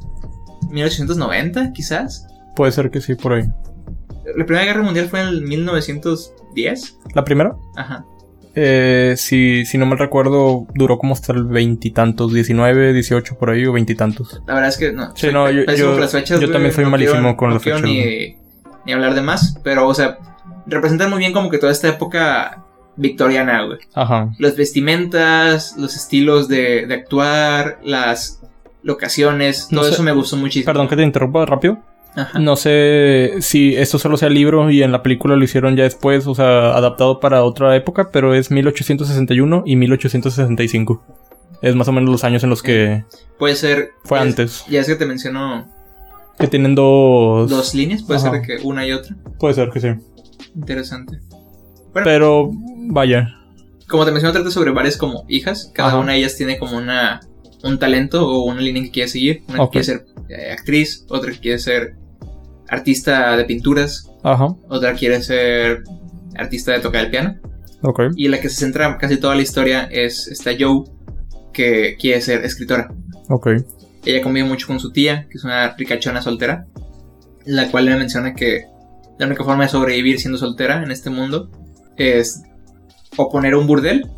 1890, 0.72 1.74
quizás. 1.74 2.26
Puede 2.56 2.72
ser 2.72 2.90
que 2.90 3.02
sí, 3.02 3.16
por 3.16 3.34
ahí. 3.34 3.44
La 4.36 4.46
Primera 4.46 4.66
Guerra 4.66 4.82
Mundial 4.84 5.10
fue 5.10 5.22
en 5.22 5.28
el 5.28 5.42
1910. 5.42 6.98
¿La 7.14 7.24
primera? 7.24 7.56
Ajá. 7.76 8.06
Eh, 8.56 9.16
si, 9.18 9.66
si 9.66 9.78
no 9.78 9.86
me 9.86 9.96
recuerdo, 9.96 10.68
duró 10.76 10.98
como 11.00 11.14
hasta 11.14 11.34
el 11.34 11.44
veintitantos, 11.46 12.32
19, 12.34 12.94
18 12.94 13.38
por 13.38 13.50
ahí 13.50 13.66
o 13.66 13.74
veintitantos. 13.74 14.42
La 14.48 14.54
verdad 14.54 14.70
es 14.70 14.78
que 14.78 14.92
no. 14.92 15.12
Sí, 15.16 15.28
no, 15.34 15.50
yo- 15.52 15.66
pésimo 15.66 15.88
yo- 15.88 15.92
con 15.94 16.02
las 16.02 16.12
fechas, 16.12 16.40
yo 16.40 16.48
güey, 16.48 16.54
también 16.54 16.74
soy 16.74 16.84
no 16.86 16.92
malísimo 16.92 17.20
quiero- 17.22 17.38
con 17.38 17.50
no 17.50 17.56
las 17.56 17.64
fechas, 17.64 17.82
Ni, 17.82 18.38
ni 18.86 18.94
hablar 18.94 19.14
de 19.16 19.22
más, 19.22 19.58
pero, 19.64 19.88
o 19.88 19.94
sea, 19.94 20.18
representan 20.66 21.10
muy 21.10 21.20
bien 21.20 21.34
como 21.34 21.50
que 21.50 21.58
toda 21.58 21.72
esta 21.72 21.88
época 21.90 22.64
victoriana, 22.96 23.64
güey. 23.66 23.80
Ajá. 23.94 24.30
Las 24.40 24.56
vestimentas, 24.56 25.76
los 25.78 25.96
estilos 25.96 26.48
de, 26.48 26.86
de 26.86 26.94
actuar, 26.94 27.80
las 27.84 28.42
locaciones, 28.84 29.68
No 29.72 29.80
todo 29.80 29.90
sé. 29.90 29.94
eso 29.96 30.04
me 30.04 30.12
gustó 30.12 30.38
muchísimo. 30.38 30.66
Perdón 30.66 30.88
que 30.88 30.96
te 30.96 31.04
interrumpa 31.04 31.46
rápido. 31.46 31.80
Ajá. 32.16 32.38
No 32.38 32.56
sé 32.56 33.38
si 33.40 33.76
esto 33.76 33.98
solo 33.98 34.18
sea 34.18 34.30
libro 34.30 34.70
y 34.70 34.84
en 34.84 34.92
la 34.92 35.02
película 35.02 35.36
lo 35.36 35.44
hicieron 35.44 35.76
ya 35.76 35.84
después, 35.84 36.28
o 36.28 36.36
sea, 36.36 36.76
adaptado 36.76 37.20
para 37.20 37.44
otra 37.44 37.76
época, 37.76 38.10
pero 38.12 38.36
es 38.36 38.52
1861 38.52 39.64
y 39.66 39.76
1865. 39.78 41.04
Es 41.64 41.76
más 41.76 41.88
o 41.88 41.92
menos 41.92 42.10
los 42.12 42.24
años 42.24 42.44
en 42.44 42.50
los 42.52 42.62
que 42.62 43.04
Puede 43.40 43.56
ser. 43.56 43.92
fue 44.04 44.20
ya 44.20 44.24
es- 44.26 44.30
antes. 44.30 44.66
Ya 44.70 44.82
es 44.82 44.88
que 44.88 44.96
te 44.96 45.06
menciono 45.08 45.68
Que 46.40 46.48
tienen 46.48 46.76
dos... 46.76 47.50
dos 47.50 47.74
líneas, 47.76 48.04
puede 48.04 48.20
Ajá. 48.20 48.32
ser 48.32 48.42
que 48.42 48.58
una 48.64 48.86
y 48.86 48.92
otra. 48.92 49.16
Puede 49.40 49.54
ser 49.54 49.70
que 49.70 49.80
sí. 49.80 49.88
Interesante. 50.56 51.20
Pero, 51.94 52.50
vaya. 52.90 53.28
como 53.88 54.06
te 54.06 54.12
menciono, 54.12 54.34
trata 54.34 54.50
sobre 54.52 54.72
varias 54.72 54.98
como 54.98 55.26
hijas. 55.28 55.72
Cada 55.74 55.90
Ajá. 55.90 56.00
una 56.00 56.14
de 56.14 56.20
ellas 56.20 56.36
tiene 56.36 56.58
como 56.58 56.78
una 56.78 57.22
un 57.64 57.80
talento 57.80 58.28
o 58.28 58.44
una 58.44 58.62
línea 58.62 58.84
que 58.84 58.92
quiere 58.92 59.10
seguir. 59.10 59.44
Una 59.48 59.66
que 59.66 59.70
quiere 59.70 59.86
ser 59.86 60.06
eh, 60.30 60.52
actriz, 60.52 61.06
otra 61.10 61.32
que 61.32 61.40
quiere 61.40 61.60
ser 61.60 61.96
artista 62.68 63.38
de 63.38 63.46
pinturas, 63.46 64.10
Ajá. 64.24 64.48
otra 64.70 64.94
quiere 64.94 65.22
ser 65.22 65.84
artista 66.36 66.72
de 66.72 66.80
tocar 66.80 67.06
el 67.06 67.12
piano. 67.12 67.40
Ok. 67.82 68.02
Y 68.16 68.28
la 68.28 68.40
que 68.40 68.50
se 68.50 68.58
centra 68.58 68.98
casi 68.98 69.18
toda 69.18 69.36
la 69.36 69.42
historia 69.42 69.84
es 69.92 70.28
esta 70.28 70.52
Joe, 70.58 70.84
que 71.54 71.96
quiere 72.00 72.22
ser 72.22 72.44
escritora. 72.46 72.94
Ok. 73.30 73.48
Ella 74.06 74.22
convive 74.22 74.48
mucho 74.48 74.68
con 74.68 74.80
su 74.80 74.92
tía, 74.92 75.28
que 75.30 75.38
es 75.38 75.44
una 75.44 75.76
ricachona 75.76 76.22
soltera, 76.22 76.66
la 77.46 77.70
cual 77.70 77.86
le 77.86 77.96
menciona 77.96 78.34
que 78.34 78.66
la 79.18 79.28
única 79.28 79.44
forma 79.44 79.64
de 79.64 79.70
sobrevivir 79.70 80.20
siendo 80.20 80.38
soltera 80.38 80.84
en 80.84 80.92
este 80.92 81.10
mundo 81.10 81.50
es 81.98 82.44
o 83.18 83.30
poner 83.30 83.56
un 83.56 83.68
burdel, 83.68 84.10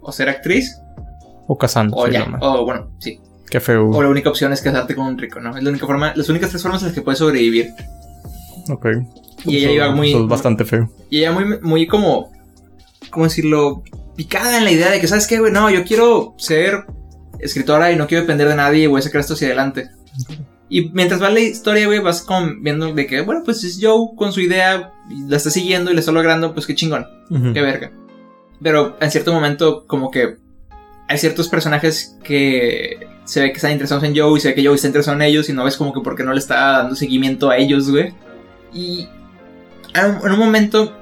o 0.00 0.10
ser 0.12 0.28
actriz, 0.28 0.76
O 1.46 1.56
casando. 1.58 1.96
o 1.96 2.08
ya, 2.08 2.26
o 2.40 2.64
bueno, 2.64 2.90
sí. 2.98 3.20
Qué 3.50 3.60
feo. 3.60 3.90
O 3.90 4.02
la 4.02 4.08
única 4.08 4.28
opción 4.28 4.52
es 4.52 4.60
casarte 4.60 4.94
con 4.94 5.06
un 5.06 5.18
rico, 5.18 5.40
¿no? 5.40 5.56
Es 5.56 5.62
la 5.62 5.70
única 5.70 5.86
forma, 5.86 6.12
las 6.16 6.28
únicas 6.28 6.50
tres 6.50 6.62
formas 6.62 6.82
en 6.82 6.88
las 6.88 6.94
que 6.94 7.02
puedes 7.02 7.18
sobrevivir. 7.18 7.70
Ok. 8.70 8.86
Y 9.44 9.56
ella 9.58 9.70
iba 9.70 9.90
muy- 9.94 10.12
es 10.12 10.26
bastante 10.26 10.64
feo. 10.64 10.90
Y 11.10 11.18
ella 11.20 11.32
muy, 11.32 11.58
muy 11.60 11.86
como 11.86 12.30
¿cómo 13.10 13.24
decirlo? 13.24 13.82
Picada 14.16 14.58
en 14.58 14.64
la 14.64 14.70
idea 14.72 14.90
de 14.90 15.00
que, 15.00 15.06
¿sabes 15.06 15.26
qué, 15.26 15.38
güey? 15.38 15.52
No, 15.52 15.70
yo 15.70 15.84
quiero 15.84 16.34
ser 16.38 16.84
escritora 17.40 17.92
y 17.92 17.96
no 17.96 18.06
quiero 18.06 18.22
depender 18.22 18.48
de 18.48 18.56
nadie 18.56 18.84
y 18.84 18.86
voy 18.86 18.98
a 19.00 19.02
sacar 19.02 19.20
esto 19.20 19.34
hacia 19.34 19.48
adelante. 19.48 19.88
Y 20.70 20.90
mientras 20.90 21.22
va 21.22 21.30
la 21.30 21.40
historia, 21.40 21.86
güey, 21.86 22.00
vas 22.00 22.20
como 22.22 22.50
viendo 22.60 22.92
de 22.92 23.06
que, 23.06 23.22
bueno, 23.22 23.42
pues 23.44 23.64
es 23.64 23.78
Joe 23.80 24.08
con 24.16 24.32
su 24.32 24.40
idea, 24.40 24.92
la 25.26 25.36
está 25.36 25.50
siguiendo 25.50 25.90
y 25.90 25.94
la 25.94 26.00
está 26.00 26.12
logrando, 26.12 26.52
pues 26.52 26.66
qué 26.66 26.74
chingón, 26.74 27.06
qué 27.54 27.62
verga. 27.62 27.90
Pero 28.62 28.96
en 29.00 29.10
cierto 29.10 29.32
momento, 29.32 29.86
como 29.86 30.10
que 30.10 30.36
hay 31.08 31.16
ciertos 31.18 31.48
personajes 31.48 32.18
que 32.22 33.06
se 33.24 33.40
ve 33.40 33.50
que 33.50 33.56
están 33.56 33.72
interesados 33.72 34.04
en 34.04 34.14
Joe 34.16 34.36
y 34.36 34.40
se 34.40 34.48
ve 34.48 34.54
que 34.54 34.64
Joe 34.66 34.74
está 34.74 34.88
interesado 34.88 35.16
en 35.16 35.22
ellos 35.22 35.48
y 35.48 35.52
no 35.54 35.64
ves 35.64 35.76
como 35.76 35.92
que 35.94 36.00
por 36.00 36.16
qué 36.16 36.24
no 36.24 36.32
le 36.34 36.38
está 36.38 36.78
dando 36.78 36.94
seguimiento 36.96 37.48
a 37.50 37.56
ellos, 37.56 37.90
güey. 37.90 38.12
Y 38.74 39.08
en 39.94 40.04
un- 40.04 40.26
en 40.26 40.32
un 40.32 40.38
momento 40.38 40.94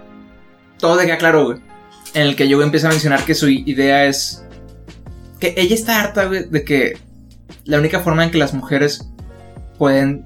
todo 0.79 0.99
queda 1.01 1.19
claro, 1.19 1.45
güey. 1.47 1.59
En 2.15 2.23
el 2.23 2.37
que 2.37 2.53
Joe 2.53 2.63
empieza 2.63 2.87
a 2.87 2.91
mencionar 2.91 3.25
que 3.25 3.35
su 3.35 3.49
idea 3.49 4.07
es 4.07 4.45
que 5.41 5.55
ella 5.57 5.75
está 5.75 6.01
harta, 6.01 6.27
güey, 6.27 6.45
de 6.49 6.65
que 6.65 6.99
la 7.65 7.79
única 7.79 8.01
forma 8.01 8.25
en 8.25 8.31
que 8.31 8.39
las 8.39 8.55
mujeres 8.55 9.09
pueden 9.79 10.25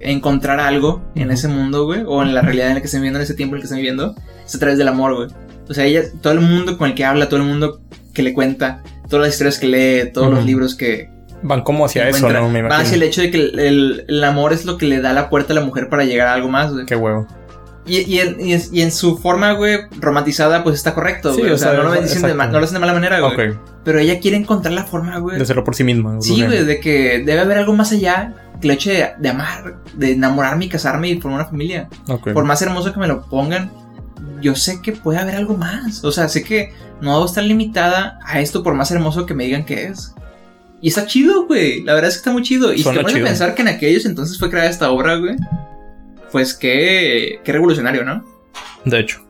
encontrar 0.00 0.60
algo 0.60 1.02
en 1.14 1.30
ese 1.30 1.48
mundo, 1.48 1.84
güey, 1.86 2.02
o 2.06 2.22
en 2.22 2.34
la 2.34 2.42
realidad 2.42 2.68
en 2.68 2.74
la 2.74 2.80
que 2.80 2.86
están 2.86 3.00
viviendo, 3.00 3.18
en 3.18 3.24
ese 3.24 3.34
tiempo 3.34 3.54
en 3.54 3.58
el 3.58 3.62
que 3.62 3.66
están 3.66 3.78
viviendo, 3.78 4.14
es 4.44 4.54
a 4.54 4.58
través 4.58 4.78
del 4.78 4.88
amor, 4.88 5.14
güey. 5.14 5.28
O 5.68 5.72
sea, 5.74 5.84
ella, 5.84 6.02
todo 6.20 6.32
el 6.34 6.40
mundo 6.40 6.76
con 6.76 6.88
el 6.90 6.94
que 6.94 7.04
habla, 7.04 7.28
todo 7.28 7.40
el 7.40 7.46
mundo 7.46 7.80
que 8.12 8.22
le 8.22 8.34
cuenta, 8.34 8.82
todas 9.08 9.26
las 9.26 9.34
historias 9.34 9.58
que 9.58 9.66
lee, 9.66 10.10
todos 10.12 10.30
los 10.30 10.44
libros 10.44 10.74
que 10.74 11.12
Van 11.46 11.62
como 11.62 11.84
hacia 11.84 12.08
eso, 12.08 12.28
¿no? 12.30 12.48
Me 12.48 12.62
van 12.62 12.70
imagino. 12.70 12.74
hacia 12.74 12.94
el 12.96 13.02
hecho 13.02 13.20
de 13.20 13.30
que 13.30 13.36
el, 13.38 13.58
el- 13.58 14.04
el 14.08 14.24
amor 14.24 14.52
es 14.54 14.64
lo 14.64 14.78
que 14.78 14.86
le 14.86 15.00
da 15.02 15.12
la 15.12 15.28
puerta 15.28 15.52
a 15.52 15.56
la 15.56 15.60
mujer 15.62 15.88
para 15.90 16.04
llegar 16.04 16.26
a 16.28 16.32
algo 16.34 16.48
más, 16.48 16.72
güey. 16.72 16.86
Qué 16.86 16.96
huevo. 16.96 17.26
Y, 17.86 17.98
y 18.00 18.20
en, 18.20 18.40
y 18.40 18.52
en- 18.54 18.62
y 18.72 18.80
en 18.82 18.90
su 18.90 19.18
forma, 19.18 19.52
güey, 19.52 19.78
romantizada, 20.00 20.62
pues 20.62 20.76
está 20.76 20.94
correcto, 20.94 21.34
Sí, 21.34 21.40
güey. 21.40 21.52
o 21.52 21.54
o 21.54 21.58
sea, 21.58 21.72
sea, 21.72 21.78
no 21.78 21.84
lo, 21.84 21.90
dicen 21.92 22.06
de 22.08 22.12
exacto. 22.14 22.36
ma- 22.36 22.46
no 22.46 22.58
lo 22.58 22.64
hacen 22.64 22.74
de 22.74 22.80
mala 22.80 22.94
manera, 22.94 23.20
güey. 23.20 23.52
Pero 23.84 23.98
ella 23.98 24.18
quiere 24.20 24.36
encontrar 24.38 24.72
la 24.72 24.84
forma, 24.84 25.18
güey. 25.18 25.36
De 25.36 25.42
hacerlo 25.42 25.64
por 25.64 25.74
sí 25.74 25.84
misma. 25.84 26.16
Sí, 26.20 26.42
güey, 26.42 26.64
de 26.64 26.80
que 26.80 27.22
debe 27.24 27.40
haber 27.40 27.58
algo 27.58 27.74
más 27.74 27.92
allá 27.92 28.34
que 28.60 28.68
el 28.68 28.74
hecho 28.74 28.90
de, 28.90 29.10
de 29.18 29.28
amar, 29.28 29.76
de 29.94 30.12
enamorarme 30.12 30.64
y 30.64 30.68
casarme 30.70 31.10
y 31.10 31.20
formar 31.20 31.40
una 31.40 31.48
familia. 31.50 31.88
Por 32.32 32.44
más 32.44 32.62
hermoso 32.62 32.92
que 32.94 33.00
me 33.00 33.06
lo 33.06 33.22
pongan, 33.26 33.70
yo 34.40 34.54
sé 34.54 34.80
que 34.80 34.92
puede 34.92 35.18
haber 35.18 35.36
algo 35.36 35.54
más. 35.56 36.02
O 36.04 36.10
sea, 36.12 36.28
sé 36.28 36.42
que 36.42 36.72
no 37.02 37.12
debo 37.12 37.26
estar 37.26 37.44
limitada 37.44 38.18
a 38.24 38.40
esto 38.40 38.62
por 38.62 38.72
más 38.72 38.90
hermoso 38.92 39.26
que 39.26 39.34
me 39.34 39.44
digan 39.44 39.66
que 39.66 39.88
es. 39.88 40.14
Y 40.80 40.88
está 40.88 41.04
chido, 41.06 41.46
güey. 41.46 41.82
La 41.82 41.92
verdad 41.92 42.08
es 42.08 42.14
que 42.14 42.18
está 42.20 42.32
muy 42.32 42.42
chido. 42.42 42.72
Y 42.72 42.78
si 42.78 42.84
te 42.84 43.00
pones 43.00 43.14
a 43.16 43.24
pensar 43.24 43.54
que 43.54 43.62
en 43.62 43.68
aquellos 43.68 44.06
entonces 44.06 44.38
fue 44.38 44.48
creada 44.50 44.70
esta 44.70 44.90
obra, 44.90 45.16
güey. 45.16 45.36
Pues 46.34 46.52
qué, 46.52 47.38
qué 47.44 47.52
revolucionario, 47.52 48.04
¿no? 48.04 48.24
De 48.84 48.98
hecho. 48.98 49.20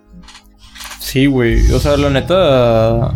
Sí, 1.01 1.27
güey. 1.27 1.71
O 1.73 1.79
sea, 1.79 1.99
la 1.99 2.09
neta. 2.09 3.13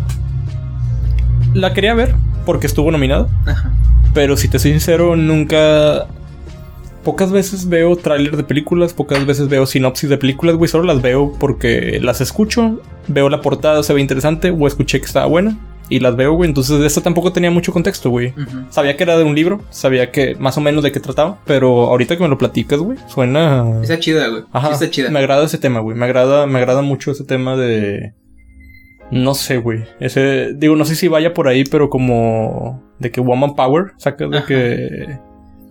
La 1.55 1.73
quería 1.73 1.95
ver 1.95 2.13
porque 2.45 2.67
estuvo 2.67 2.91
nominada. 2.91 3.27
Ajá. 3.47 3.73
Pero 4.13 4.37
si 4.37 4.47
te 4.47 4.59
soy 4.59 4.73
sincero, 4.73 5.15
nunca. 5.15 6.05
Pocas 7.03 7.31
veces 7.31 7.67
veo 7.67 7.95
tráiler 7.95 8.37
de 8.37 8.43
películas, 8.43 8.93
pocas 8.93 9.25
veces 9.25 9.49
veo 9.49 9.65
sinopsis 9.65 10.07
de 10.07 10.19
películas, 10.19 10.55
güey. 10.55 10.69
Solo 10.69 10.83
las 10.83 11.01
veo 11.01 11.33
porque 11.39 11.99
las 11.99 12.21
escucho, 12.21 12.83
veo 13.07 13.27
la 13.27 13.41
portada, 13.41 13.81
se 13.81 13.91
ve 13.95 14.01
interesante, 14.01 14.51
o 14.51 14.67
escuché 14.67 14.99
que 14.99 15.07
estaba 15.07 15.25
buena, 15.25 15.57
y 15.89 15.99
las 15.99 16.15
veo, 16.15 16.33
güey. 16.33 16.47
Entonces 16.49 16.79
de 16.79 16.87
esta 16.87 17.01
tampoco 17.01 17.33
tenía 17.33 17.51
mucho 17.51 17.73
contexto, 17.73 18.09
güey. 18.09 18.33
Sabía 18.69 18.95
que 18.95 19.03
era 19.03 19.17
de 19.17 19.23
un 19.23 19.35
libro, 19.35 19.61
sabía 19.69 20.11
que 20.11 20.35
más 20.35 20.57
o 20.57 20.61
menos 20.61 20.83
de 20.83 20.91
qué 20.91 20.99
trataba, 20.99 21.39
pero 21.45 21.85
ahorita 21.87 22.15
que 22.15 22.23
me 22.23 22.29
lo 22.29 22.37
platicas, 22.37 22.79
güey, 22.79 22.97
suena. 23.07 23.81
Está 23.81 23.99
chida, 23.99 24.27
güey. 24.27 24.43
Ajá, 24.51 24.67
Sí 24.69 24.73
está 24.75 24.89
chida. 24.89 25.09
me 25.09 25.19
agrada 25.19 25.45
ese 25.45 25.57
tema, 25.57 25.79
güey. 25.79 25.97
Me 25.97 26.05
agrada, 26.05 26.45
me 26.47 26.59
agrada 26.59 26.81
mucho 26.81 27.11
ese 27.11 27.23
tema 27.23 27.55
de. 27.57 28.13
No 29.11 29.33
sé, 29.33 29.57
güey. 29.57 29.85
Ese. 29.99 30.53
Digo, 30.55 30.75
no 30.75 30.85
sé 30.85 30.95
si 30.95 31.07
vaya 31.07 31.33
por 31.33 31.47
ahí, 31.47 31.63
pero 31.63 31.89
como. 31.89 32.83
De 32.99 33.11
que 33.11 33.21
Woman 33.21 33.55
Power. 33.55 33.93
Saca 33.97 34.27
de 34.27 34.37
Ajá. 34.37 34.45
que. 34.47 35.19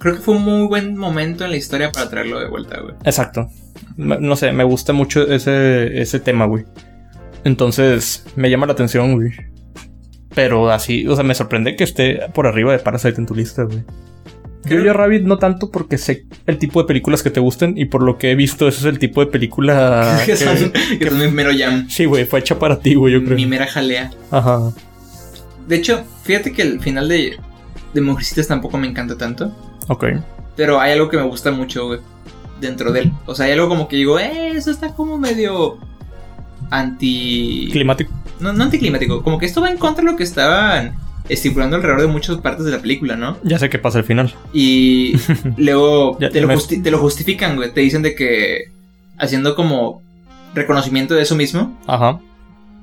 Creo 0.00 0.14
que 0.14 0.20
fue 0.20 0.34
un 0.36 0.42
muy 0.44 0.66
buen 0.68 0.96
momento 0.96 1.44
en 1.44 1.50
la 1.52 1.56
historia 1.56 1.90
para 1.92 2.08
traerlo 2.08 2.38
de 2.40 2.48
vuelta, 2.48 2.80
güey. 2.80 2.94
Exacto. 3.04 3.48
No 3.96 4.36
sé, 4.36 4.52
me 4.52 4.62
gusta 4.64 4.92
mucho 4.92 5.22
ese, 5.26 6.00
ese 6.00 6.20
tema, 6.20 6.46
güey. 6.46 6.64
Entonces, 7.44 8.24
me 8.36 8.50
llama 8.50 8.66
la 8.66 8.72
atención, 8.74 9.14
güey. 9.14 9.30
Pero 10.38 10.70
así, 10.70 11.04
o 11.08 11.16
sea, 11.16 11.24
me 11.24 11.34
sorprende 11.34 11.74
que 11.74 11.82
esté 11.82 12.20
por 12.32 12.46
arriba 12.46 12.70
de 12.70 12.78
Parasite 12.78 13.16
en 13.20 13.26
tu 13.26 13.34
lista, 13.34 13.64
güey. 13.64 13.82
Creo- 14.62 14.84
Yo 14.84 14.92
Rabbit 14.92 15.22
no 15.24 15.38
tanto 15.38 15.70
porque 15.72 15.98
sé 15.98 16.26
el 16.46 16.58
tipo 16.58 16.80
de 16.80 16.86
películas 16.86 17.24
que 17.24 17.30
te 17.30 17.40
gusten 17.40 17.76
y 17.76 17.86
por 17.86 18.04
lo 18.04 18.18
que 18.18 18.30
he 18.30 18.34
visto, 18.36 18.68
ese 18.68 18.78
es 18.80 18.84
el 18.84 19.00
tipo 19.00 19.20
de 19.24 19.26
película 19.32 20.20
que, 20.26 20.34
que- 20.34 20.98
que 21.00 21.10
mi 21.10 21.26
mero 21.26 21.50
jam. 21.58 21.88
Sí, 21.90 22.04
güey, 22.04 22.24
fue 22.24 22.38
hecha 22.38 22.56
para 22.56 22.78
ti, 22.78 22.94
güey, 22.94 23.14
yo 23.14 23.24
creo. 23.24 23.34
Mi 23.36 23.46
mera 23.46 23.66
jalea. 23.66 24.12
Ajá. 24.30 24.70
De 25.66 25.74
hecho, 25.76 26.04
fíjate 26.22 26.52
que 26.52 26.62
el 26.62 26.80
final 26.80 27.08
de, 27.08 27.36
de 27.94 28.00
Mujercitas 28.00 28.46
tampoco 28.46 28.78
me 28.78 28.86
encanta 28.86 29.18
tanto. 29.18 29.52
Ok. 29.88 30.04
Pero 30.54 30.80
hay 30.80 30.92
algo 30.92 31.08
que 31.08 31.16
me 31.16 31.24
gusta 31.24 31.50
mucho, 31.50 31.86
güey. 31.88 31.98
Dentro 32.60 32.92
de 32.92 33.00
él. 33.00 33.12
O 33.26 33.34
sea, 33.34 33.46
hay 33.46 33.52
algo 33.52 33.68
como 33.68 33.88
que 33.88 33.96
digo, 33.96 34.20
eh, 34.20 34.50
eso 34.54 34.70
está 34.70 34.94
como 34.94 35.18
medio. 35.18 35.78
Anti. 36.70 37.68
Climático. 37.72 38.12
No, 38.40 38.52
no 38.52 38.64
anticlimático. 38.64 39.22
Como 39.22 39.38
que 39.38 39.46
esto 39.46 39.60
va 39.60 39.70
en 39.70 39.78
contra 39.78 40.04
de 40.04 40.10
lo 40.10 40.16
que 40.16 40.24
estaban 40.24 40.96
estipulando 41.28 41.76
alrededor 41.76 42.00
de 42.00 42.06
muchas 42.06 42.38
partes 42.38 42.64
de 42.64 42.70
la 42.72 42.78
película, 42.80 43.16
¿no? 43.16 43.36
Ya 43.42 43.58
sé 43.58 43.68
qué 43.68 43.78
pasa 43.78 43.98
al 43.98 44.04
final. 44.04 44.32
Y 44.52 45.14
luego 45.56 46.18
Ya 46.20 46.30
te, 46.30 46.40
lo 46.40 46.48
me- 46.48 46.54
justi- 46.56 46.82
te 46.82 46.90
lo 46.90 46.98
justifican, 46.98 47.56
güey. 47.56 47.72
Te 47.72 47.80
dicen 47.80 48.02
de 48.02 48.14
que 48.14 48.64
haciendo 49.18 49.54
como 49.54 50.02
reconocimiento 50.54 51.14
de 51.14 51.22
eso 51.22 51.34
mismo, 51.34 51.78
Ajá. 51.86 52.18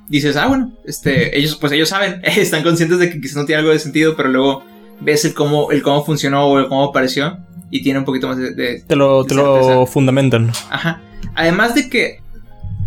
dices, 0.08 0.36
ah, 0.38 0.48
bueno, 0.48 0.72
este, 0.86 1.38
ellos, 1.38 1.56
pues 1.56 1.72
ellos 1.74 1.90
saben, 1.90 2.22
están 2.24 2.62
conscientes 2.64 3.00
de 3.00 3.10
que 3.10 3.20
quizás 3.22 3.38
no 3.38 3.46
tiene 3.46 3.60
algo 3.62 3.72
de 3.72 3.80
sentido, 3.80 4.16
pero 4.16 4.30
luego 4.30 4.64
ves 5.02 5.26
el 5.26 5.34
cómo, 5.34 5.72
el 5.72 5.82
cómo 5.82 6.04
funcionó 6.06 6.46
o 6.46 6.60
el 6.60 6.68
cómo 6.68 6.84
apareció 6.84 7.38
y 7.72 7.82
tiene 7.82 8.00
un 8.00 8.06
poquito 8.06 8.28
más 8.28 8.38
de, 8.38 8.54
de- 8.54 8.84
Te 8.88 8.96
lo, 8.96 9.24
te 9.26 9.34
lo 9.34 9.86
fundamentan. 9.88 10.52
ajá. 10.70 11.02
Además 11.34 11.74
de 11.76 11.90
que 11.90 12.20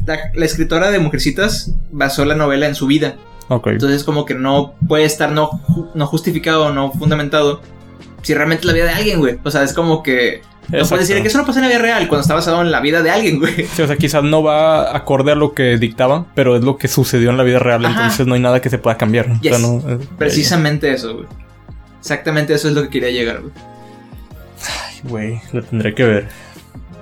la, 0.08 0.18
la 0.34 0.44
escritora 0.44 0.90
de 0.90 0.98
Mujercitas 0.98 1.70
basó 1.92 2.24
la 2.24 2.34
novela 2.34 2.66
en 2.66 2.74
su 2.74 2.86
vida, 2.88 3.14
Ok. 3.48 3.68
entonces 3.68 4.02
como 4.04 4.24
que 4.24 4.34
no 4.34 4.74
puede 4.88 5.04
estar 5.04 5.30
no, 5.30 5.50
no 5.94 6.06
justificado 6.06 6.72
no 6.72 6.90
fundamentado 6.92 7.60
si 8.22 8.34
realmente 8.34 8.62
es 8.62 8.66
la 8.66 8.72
vida 8.72 8.84
de 8.86 8.90
alguien, 8.92 9.20
güey. 9.20 9.38
O 9.44 9.50
sea, 9.50 9.62
es 9.62 9.72
como 9.72 10.02
que 10.02 10.42
no 10.68 10.78
Exacto. 10.78 10.88
puedes 10.96 11.08
decir 11.08 11.22
que 11.22 11.28
eso 11.28 11.38
no 11.38 11.46
pasa 11.46 11.60
en 11.60 11.64
la 11.64 11.68
vida 11.70 11.78
real 11.78 12.08
cuando 12.08 12.22
está 12.22 12.34
basado 12.34 12.60
en 12.60 12.70
la 12.72 12.80
vida 12.80 13.00
de 13.02 13.10
alguien, 13.10 13.38
güey. 13.38 13.64
Sí, 13.74 13.80
o 13.80 13.86
sea, 13.86 13.96
quizás 13.96 14.22
no 14.24 14.42
va 14.42 14.94
acorde 14.94 15.32
a 15.32 15.34
lo 15.36 15.54
que 15.54 15.78
dictaba, 15.78 16.26
pero 16.34 16.56
es 16.56 16.62
lo 16.64 16.76
que 16.76 16.88
sucedió 16.88 17.30
en 17.30 17.36
la 17.38 17.44
vida 17.44 17.58
real, 17.60 17.84
Ajá. 17.86 17.94
entonces 18.02 18.26
no 18.26 18.34
hay 18.34 18.40
nada 18.40 18.60
que 18.60 18.68
se 18.70 18.78
pueda 18.78 18.96
cambiar. 18.98 19.30
O 19.30 19.40
sea, 19.40 19.52
Yes. 19.52 19.60
no, 19.60 19.78
eh, 19.88 19.98
Precisamente 20.18 20.92
eso, 20.92 21.14
güey. 21.14 21.26
Exactamente 22.00 22.52
eso 22.54 22.68
es 22.68 22.74
lo 22.74 22.82
que 22.82 22.88
quería 22.90 23.10
llegar, 23.10 23.40
güey. 23.40 23.52
Ay, 24.66 25.00
Güey, 25.04 25.40
la 25.52 25.62
tendré 25.62 25.94
que 25.94 26.04
ver. 26.04 26.28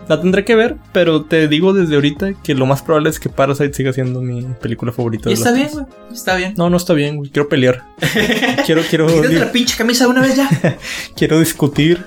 La 0.08 0.20
tendré 0.20 0.44
que 0.44 0.54
ver, 0.54 0.76
pero 0.92 1.24
te 1.24 1.48
digo 1.48 1.72
desde 1.72 1.96
ahorita 1.96 2.34
que 2.42 2.54
lo 2.54 2.64
más 2.64 2.80
probable 2.82 3.10
es 3.10 3.18
que 3.18 3.28
Parasite 3.28 3.74
siga 3.74 3.92
siendo 3.92 4.20
mi 4.22 4.42
película 4.60 4.92
favorita. 4.92 5.28
Y 5.28 5.32
está 5.32 5.50
bien, 5.52 5.68
güey. 5.72 5.84
Está 6.12 6.36
bien. 6.36 6.54
No, 6.56 6.70
no 6.70 6.76
está 6.76 6.92
bien, 6.94 7.16
güey. 7.16 7.30
Quiero 7.30 7.48
pelear. 7.48 7.82
quiero, 8.66 8.82
quiero, 8.88 9.06
Quítate 9.08 9.38
la 9.38 9.50
pinche 9.50 9.76
camisa 9.76 10.06
una 10.06 10.20
vez 10.22 10.36
ya. 10.36 10.48
quiero 11.16 11.40
discutir 11.40 12.04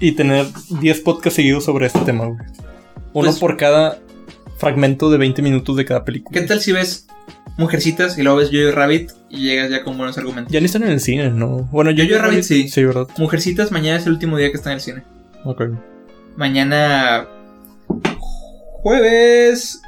y 0.00 0.12
tener 0.12 0.46
10 0.80 1.00
podcasts 1.00 1.36
seguidos 1.36 1.64
sobre 1.64 1.86
este 1.86 1.98
tema, 2.00 2.24
güey. 2.26 2.38
Uno 3.12 3.28
Pues- 3.30 3.38
por 3.38 3.56
cada 3.58 3.98
fragmento 4.58 5.10
de 5.10 5.18
20 5.18 5.42
minutos 5.42 5.76
de 5.76 5.84
cada 5.84 6.04
película. 6.04 6.40
¿Qué 6.40 6.46
tal 6.46 6.60
si 6.60 6.72
ves 6.72 7.06
Mujercitas 7.58 8.16
y 8.18 8.22
luego 8.22 8.38
ves 8.38 8.48
Jojo 8.50 8.74
Rabbit 8.74 9.12
y 9.28 9.42
llegas 9.42 9.70
ya 9.70 9.84
con 9.84 9.98
buenos 9.98 10.16
argumentos? 10.16 10.50
Ya 10.52 10.60
ni 10.60 10.66
están 10.66 10.84
en 10.84 10.90
el 10.90 11.00
cine, 11.00 11.30
¿no? 11.30 11.68
Bueno, 11.70 11.90
yo 11.90 12.04
Jojo 12.08 12.22
Rabbit 12.22 12.42
sí. 12.44 12.68
Sí, 12.68 12.82
¿verdad? 12.84 13.08
Mujercitas 13.18 13.70
mañana 13.72 13.98
es 13.98 14.06
el 14.06 14.12
último 14.12 14.38
día 14.38 14.50
que 14.50 14.56
está 14.56 14.70
en 14.70 14.76
el 14.76 14.80
cine. 14.80 15.02
Ok. 15.44 15.62
Mañana 16.36 17.26
jueves 18.82 19.80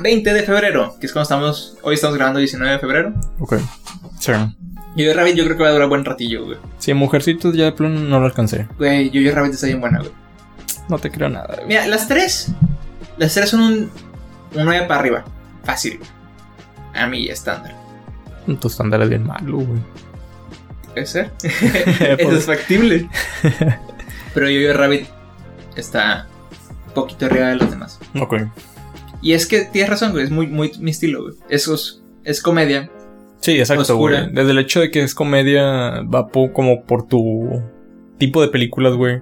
20 0.00 0.32
de 0.34 0.42
febrero, 0.42 0.96
que 1.00 1.06
es 1.06 1.12
cuando 1.12 1.22
estamos, 1.24 1.78
hoy 1.82 1.94
estamos 1.94 2.16
grabando 2.16 2.38
19 2.40 2.72
de 2.72 2.78
febrero. 2.78 3.14
Ok. 3.40 3.54
Sí. 4.20 4.32
Jojo 4.96 5.14
Rabbit 5.14 5.34
yo 5.34 5.44
creo 5.44 5.56
que 5.56 5.62
va 5.62 5.70
a 5.70 5.72
durar 5.72 5.88
buen 5.88 6.04
ratillo, 6.04 6.44
güey. 6.44 6.58
Sí, 6.78 6.94
Mujercitos 6.94 7.54
ya 7.56 7.64
de 7.64 7.72
plano 7.72 7.98
no 8.00 8.20
lo 8.20 8.26
alcancé. 8.26 8.68
Güey, 8.78 9.10
Jojo 9.12 9.34
Rabbit 9.34 9.54
está 9.54 9.66
bien 9.66 9.80
buena, 9.80 9.98
güey. 9.98 10.12
No 10.88 10.98
te 10.98 11.10
creo 11.10 11.28
nada. 11.30 11.54
güey. 11.56 11.66
Mira, 11.66 11.86
las 11.86 12.06
tres, 12.06 12.52
las 13.16 13.32
tres 13.34 13.48
son 13.50 13.60
un, 13.62 13.72
un 14.54 14.64
9 14.64 14.86
para 14.86 15.00
arriba. 15.00 15.24
Fácil, 15.64 15.98
güey. 15.98 16.10
A 16.94 17.06
mí 17.06 17.28
estándar. 17.28 17.74
Tu 18.60 18.68
estándar 18.68 19.00
es 19.02 19.08
bien 19.08 19.26
malo, 19.26 19.56
güey. 19.58 19.80
Puede 20.92 21.06
ser. 21.06 21.32
Eso 21.42 22.30
es 22.36 22.44
factible. 22.44 23.08
Pero 24.34 24.46
Jojo 24.46 24.78
Rabbit 24.78 25.08
está 25.76 26.26
un 26.88 26.92
poquito 26.94 27.26
arriba 27.26 27.48
de 27.48 27.56
los 27.56 27.70
demás. 27.70 27.98
Ok. 28.20 28.34
Y 29.22 29.32
es 29.32 29.46
que 29.46 29.62
tienes 29.64 29.90
razón, 29.90 30.12
güey. 30.12 30.24
Es 30.24 30.30
muy, 30.30 30.46
muy 30.46 30.72
mi 30.80 30.90
estilo, 30.90 31.22
güey. 31.22 31.34
Eso 31.48 31.74
es, 31.74 32.02
es 32.24 32.42
comedia. 32.42 32.90
Sí, 33.40 33.52
exacto, 33.58 33.82
Oscura. 33.82 34.22
güey. 34.22 34.34
Desde 34.34 34.50
el 34.50 34.58
hecho 34.58 34.80
de 34.80 34.90
que 34.90 35.02
es 35.02 35.14
comedia, 35.14 36.02
va 36.02 36.28
po- 36.28 36.52
como 36.52 36.84
por 36.84 37.06
tu 37.08 37.62
tipo 38.18 38.40
de 38.42 38.48
películas, 38.48 38.94
güey. 38.94 39.20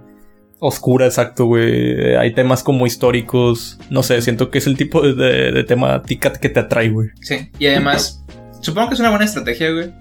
oscura, 0.59 1.07
exacto, 1.07 1.46
güey. 1.46 2.14
Hay 2.16 2.32
temas 2.34 2.62
como 2.62 2.86
históricos. 2.86 3.78
No 3.90 4.03
sé, 4.03 4.20
siento 4.22 4.50
que 4.50 4.59
es 4.59 4.66
el 4.66 4.76
tipo 4.76 5.03
de, 5.03 5.14
de, 5.14 5.53
de 5.53 5.64
temática 5.64 6.32
que 6.32 6.48
te 6.48 6.61
atrae, 6.61 6.88
güey. 6.90 7.09
Sí, 7.20 7.50
y 7.59 7.66
además, 7.66 8.24
supongo 8.61 8.88
que 8.88 8.94
es 8.94 9.00
una 9.00 9.11
buena 9.11 9.24
estrategia, 9.24 9.70
güey. 9.72 9.92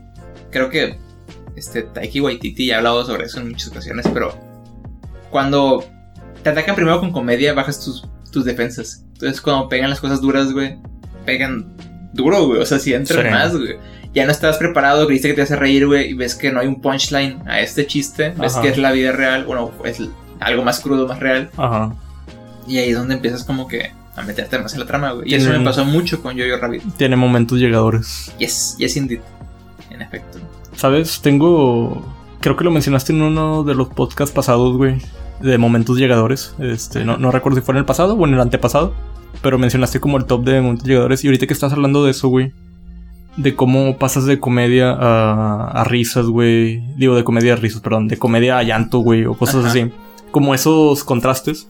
Creo 0.51 0.69
que 0.69 0.97
este 1.55 1.81
Taiki 1.83 2.21
Waititi 2.21 2.67
ya 2.67 2.75
ha 2.75 2.77
hablado 2.79 3.03
sobre 3.05 3.25
eso 3.25 3.39
en 3.39 3.49
muchas 3.49 3.69
ocasiones, 3.69 4.07
pero 4.13 4.35
cuando 5.29 5.83
te 6.43 6.49
atacan 6.49 6.75
primero 6.75 6.99
con 6.99 7.11
comedia, 7.11 7.53
bajas 7.53 7.83
tus, 7.83 8.07
tus 8.31 8.45
defensas. 8.45 9.05
Entonces, 9.13 9.41
cuando 9.41 9.69
pegan 9.69 9.89
las 9.89 9.99
cosas 9.99 10.21
duras, 10.21 10.51
güey, 10.51 10.77
pegan 11.25 11.73
duro, 12.13 12.45
güey. 12.47 12.61
O 12.61 12.65
sea, 12.65 12.79
si 12.79 12.93
entran 12.93 13.31
más, 13.31 13.55
güey. 13.55 13.77
Ya 14.13 14.25
no 14.25 14.31
estás 14.31 14.57
preparado, 14.57 15.07
creíste 15.07 15.29
que 15.29 15.35
te 15.35 15.41
hace 15.43 15.55
reír, 15.55 15.87
güey, 15.87 16.09
y 16.09 16.13
ves 16.13 16.35
que 16.35 16.51
no 16.51 16.59
hay 16.59 16.67
un 16.67 16.81
punchline 16.81 17.47
a 17.47 17.61
este 17.61 17.87
chiste, 17.87 18.33
ves 18.37 18.53
Ajá. 18.53 18.61
que 18.61 18.67
es 18.69 18.77
la 18.77 18.91
vida 18.91 19.13
real, 19.13 19.45
bueno, 19.45 19.71
es 19.85 20.01
algo 20.41 20.63
más 20.63 20.81
crudo, 20.81 21.07
más 21.07 21.19
real. 21.19 21.49
Ajá. 21.55 21.95
Y 22.67 22.77
ahí 22.77 22.89
es 22.89 22.97
donde 22.97 23.13
empiezas 23.15 23.45
como 23.45 23.69
que 23.69 23.91
a 24.15 24.21
meterte 24.23 24.59
más 24.59 24.73
en 24.73 24.81
la 24.81 24.85
trama, 24.85 25.11
güey. 25.11 25.31
Y 25.31 25.35
eso 25.35 25.49
me 25.49 25.61
pasó 25.61 25.85
mucho 25.85 26.21
con 26.21 26.37
Jojo 26.37 26.57
Rabbit. 26.57 26.83
Tiene 26.97 27.15
momentos 27.15 27.57
llegadores. 27.59 28.33
Yes, 28.37 28.75
yes 28.77 28.97
indeed. 28.97 29.21
En 29.89 30.01
efecto. 30.01 30.39
¿Sabes? 30.75 31.21
Tengo. 31.21 32.05
Creo 32.41 32.57
que 32.57 32.63
lo 32.63 32.71
mencionaste 32.71 33.13
en 33.13 33.21
uno 33.21 33.63
de 33.63 33.75
los 33.75 33.89
podcasts 33.89 34.33
pasados, 34.33 34.75
güey. 34.75 35.01
De 35.41 35.57
momentos 35.57 35.97
llegadores. 35.97 36.55
Este, 36.59 37.05
no, 37.05 37.17
no 37.17 37.31
recuerdo 37.31 37.59
si 37.59 37.65
fue 37.65 37.73
en 37.73 37.79
el 37.79 37.85
pasado 37.85 38.15
o 38.15 38.27
en 38.27 38.33
el 38.33 38.39
antepasado. 38.39 38.93
Pero 39.41 39.57
mencionaste 39.57 39.99
como 39.99 40.17
el 40.17 40.25
top 40.25 40.43
de 40.43 40.61
momentos 40.61 40.87
llegadores. 40.87 41.23
Y 41.23 41.27
ahorita 41.27 41.47
que 41.47 41.53
estás 41.53 41.73
hablando 41.73 42.03
de 42.03 42.11
eso, 42.11 42.27
güey. 42.27 42.51
De 43.37 43.55
cómo 43.55 43.97
pasas 43.97 44.25
de 44.25 44.39
comedia 44.39 44.91
a, 44.91 45.71
a 45.71 45.83
risas, 45.85 46.25
güey. 46.25 46.81
Digo, 46.97 47.15
de 47.15 47.23
comedia 47.23 47.53
a 47.53 47.55
risas, 47.55 47.81
perdón. 47.81 48.07
De 48.07 48.17
comedia 48.17 48.57
a 48.57 48.63
llanto, 48.63 48.99
güey. 48.99 49.25
O 49.25 49.35
cosas 49.35 49.65
Ajá. 49.65 49.69
así. 49.69 49.91
Como 50.31 50.53
esos 50.53 51.03
contrastes. 51.03 51.67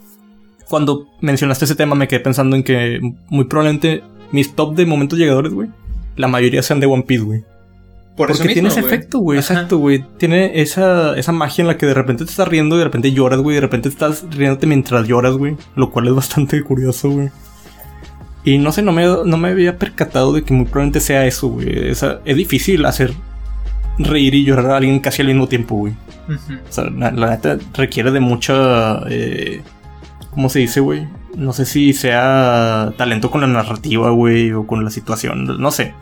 Cuando 0.67 1.07
mencionaste 1.21 1.65
ese 1.65 1.75
tema 1.75 1.95
me 1.95 2.07
quedé 2.07 2.21
pensando 2.21 2.55
en 2.55 2.63
que 2.63 2.99
muy 3.29 3.45
probablemente 3.45 4.03
mis 4.31 4.55
top 4.55 4.75
de 4.75 4.85
momentos 4.85 5.19
llegadores, 5.19 5.53
güey. 5.53 5.69
La 6.15 6.27
mayoría 6.27 6.63
sean 6.63 6.79
de 6.79 6.87
One 6.87 7.03
Piece, 7.03 7.23
güey. 7.23 7.43
Por 8.15 8.27
Porque 8.27 8.43
mismo, 8.43 8.53
tiene 8.53 8.69
ese 8.69 8.79
efecto, 8.81 9.19
güey. 9.19 9.39
Exacto, 9.39 9.77
güey. 9.77 10.03
Tiene 10.17 10.61
esa, 10.61 11.17
esa 11.17 11.31
magia 11.31 11.61
en 11.61 11.67
la 11.67 11.77
que 11.77 11.85
de 11.85 11.93
repente 11.93 12.25
te 12.25 12.29
estás 12.31 12.47
riendo 12.47 12.75
y 12.75 12.79
de 12.79 12.83
repente 12.83 13.13
lloras, 13.13 13.39
güey. 13.39 13.55
De 13.55 13.61
repente 13.61 13.87
estás 13.89 14.25
riéndote 14.31 14.67
mientras 14.67 15.07
lloras, 15.07 15.33
güey. 15.35 15.55
Lo 15.75 15.91
cual 15.91 16.07
es 16.07 16.13
bastante 16.15 16.61
curioso, 16.61 17.09
güey. 17.09 17.29
Y 18.43 18.57
no 18.57 18.71
sé, 18.71 18.81
no 18.81 18.91
me, 18.91 19.05
no 19.05 19.37
me 19.37 19.49
había 19.49 19.77
percatado 19.77 20.33
de 20.33 20.43
que 20.43 20.53
muy 20.53 20.65
probablemente 20.65 20.99
sea 20.99 21.25
eso, 21.25 21.47
güey. 21.47 21.89
Esa- 21.89 22.19
es 22.25 22.35
difícil 22.35 22.85
hacer 22.85 23.13
reír 23.97 24.33
y 24.35 24.43
llorar 24.43 24.71
a 24.71 24.77
alguien 24.77 24.99
casi 24.99 25.21
al 25.21 25.27
mismo 25.29 25.47
tiempo, 25.47 25.75
güey. 25.75 25.93
O 26.29 26.71
sea, 26.71 26.85
la, 26.85 27.11
la 27.11 27.29
neta 27.31 27.57
requiere 27.73 28.11
de 28.11 28.19
mucha. 28.19 29.01
Eh, 29.09 29.61
¿Cómo 30.31 30.49
se 30.49 30.59
dice, 30.59 30.79
güey? 30.79 31.07
No 31.35 31.53
sé 31.53 31.65
si 31.65 31.93
sea 31.93 32.93
talento 32.97 33.29
con 33.31 33.41
la 33.41 33.47
narrativa, 33.47 34.09
güey, 34.11 34.51
o 34.53 34.65
con 34.67 34.83
la 34.83 34.89
situación, 34.91 35.45
no 35.61 35.71
sé. 35.71 35.93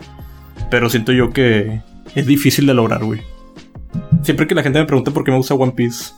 Pero 0.72 0.89
siento 0.89 1.12
yo 1.12 1.32
que 1.32 1.82
es 2.16 2.26
difícil 2.26 2.66
de 2.66 2.74
lograr, 2.74 3.03
güey. 3.03 3.22
Siempre 4.24 4.47
que 4.47 4.55
la 4.55 4.64
gente 4.64 4.80
me 4.80 4.86
pregunta 4.86 5.12
por 5.12 5.24
qué 5.24 5.32
me 5.32 5.38
gusta 5.38 5.55
One 5.55 5.72
Piece, 5.72 6.12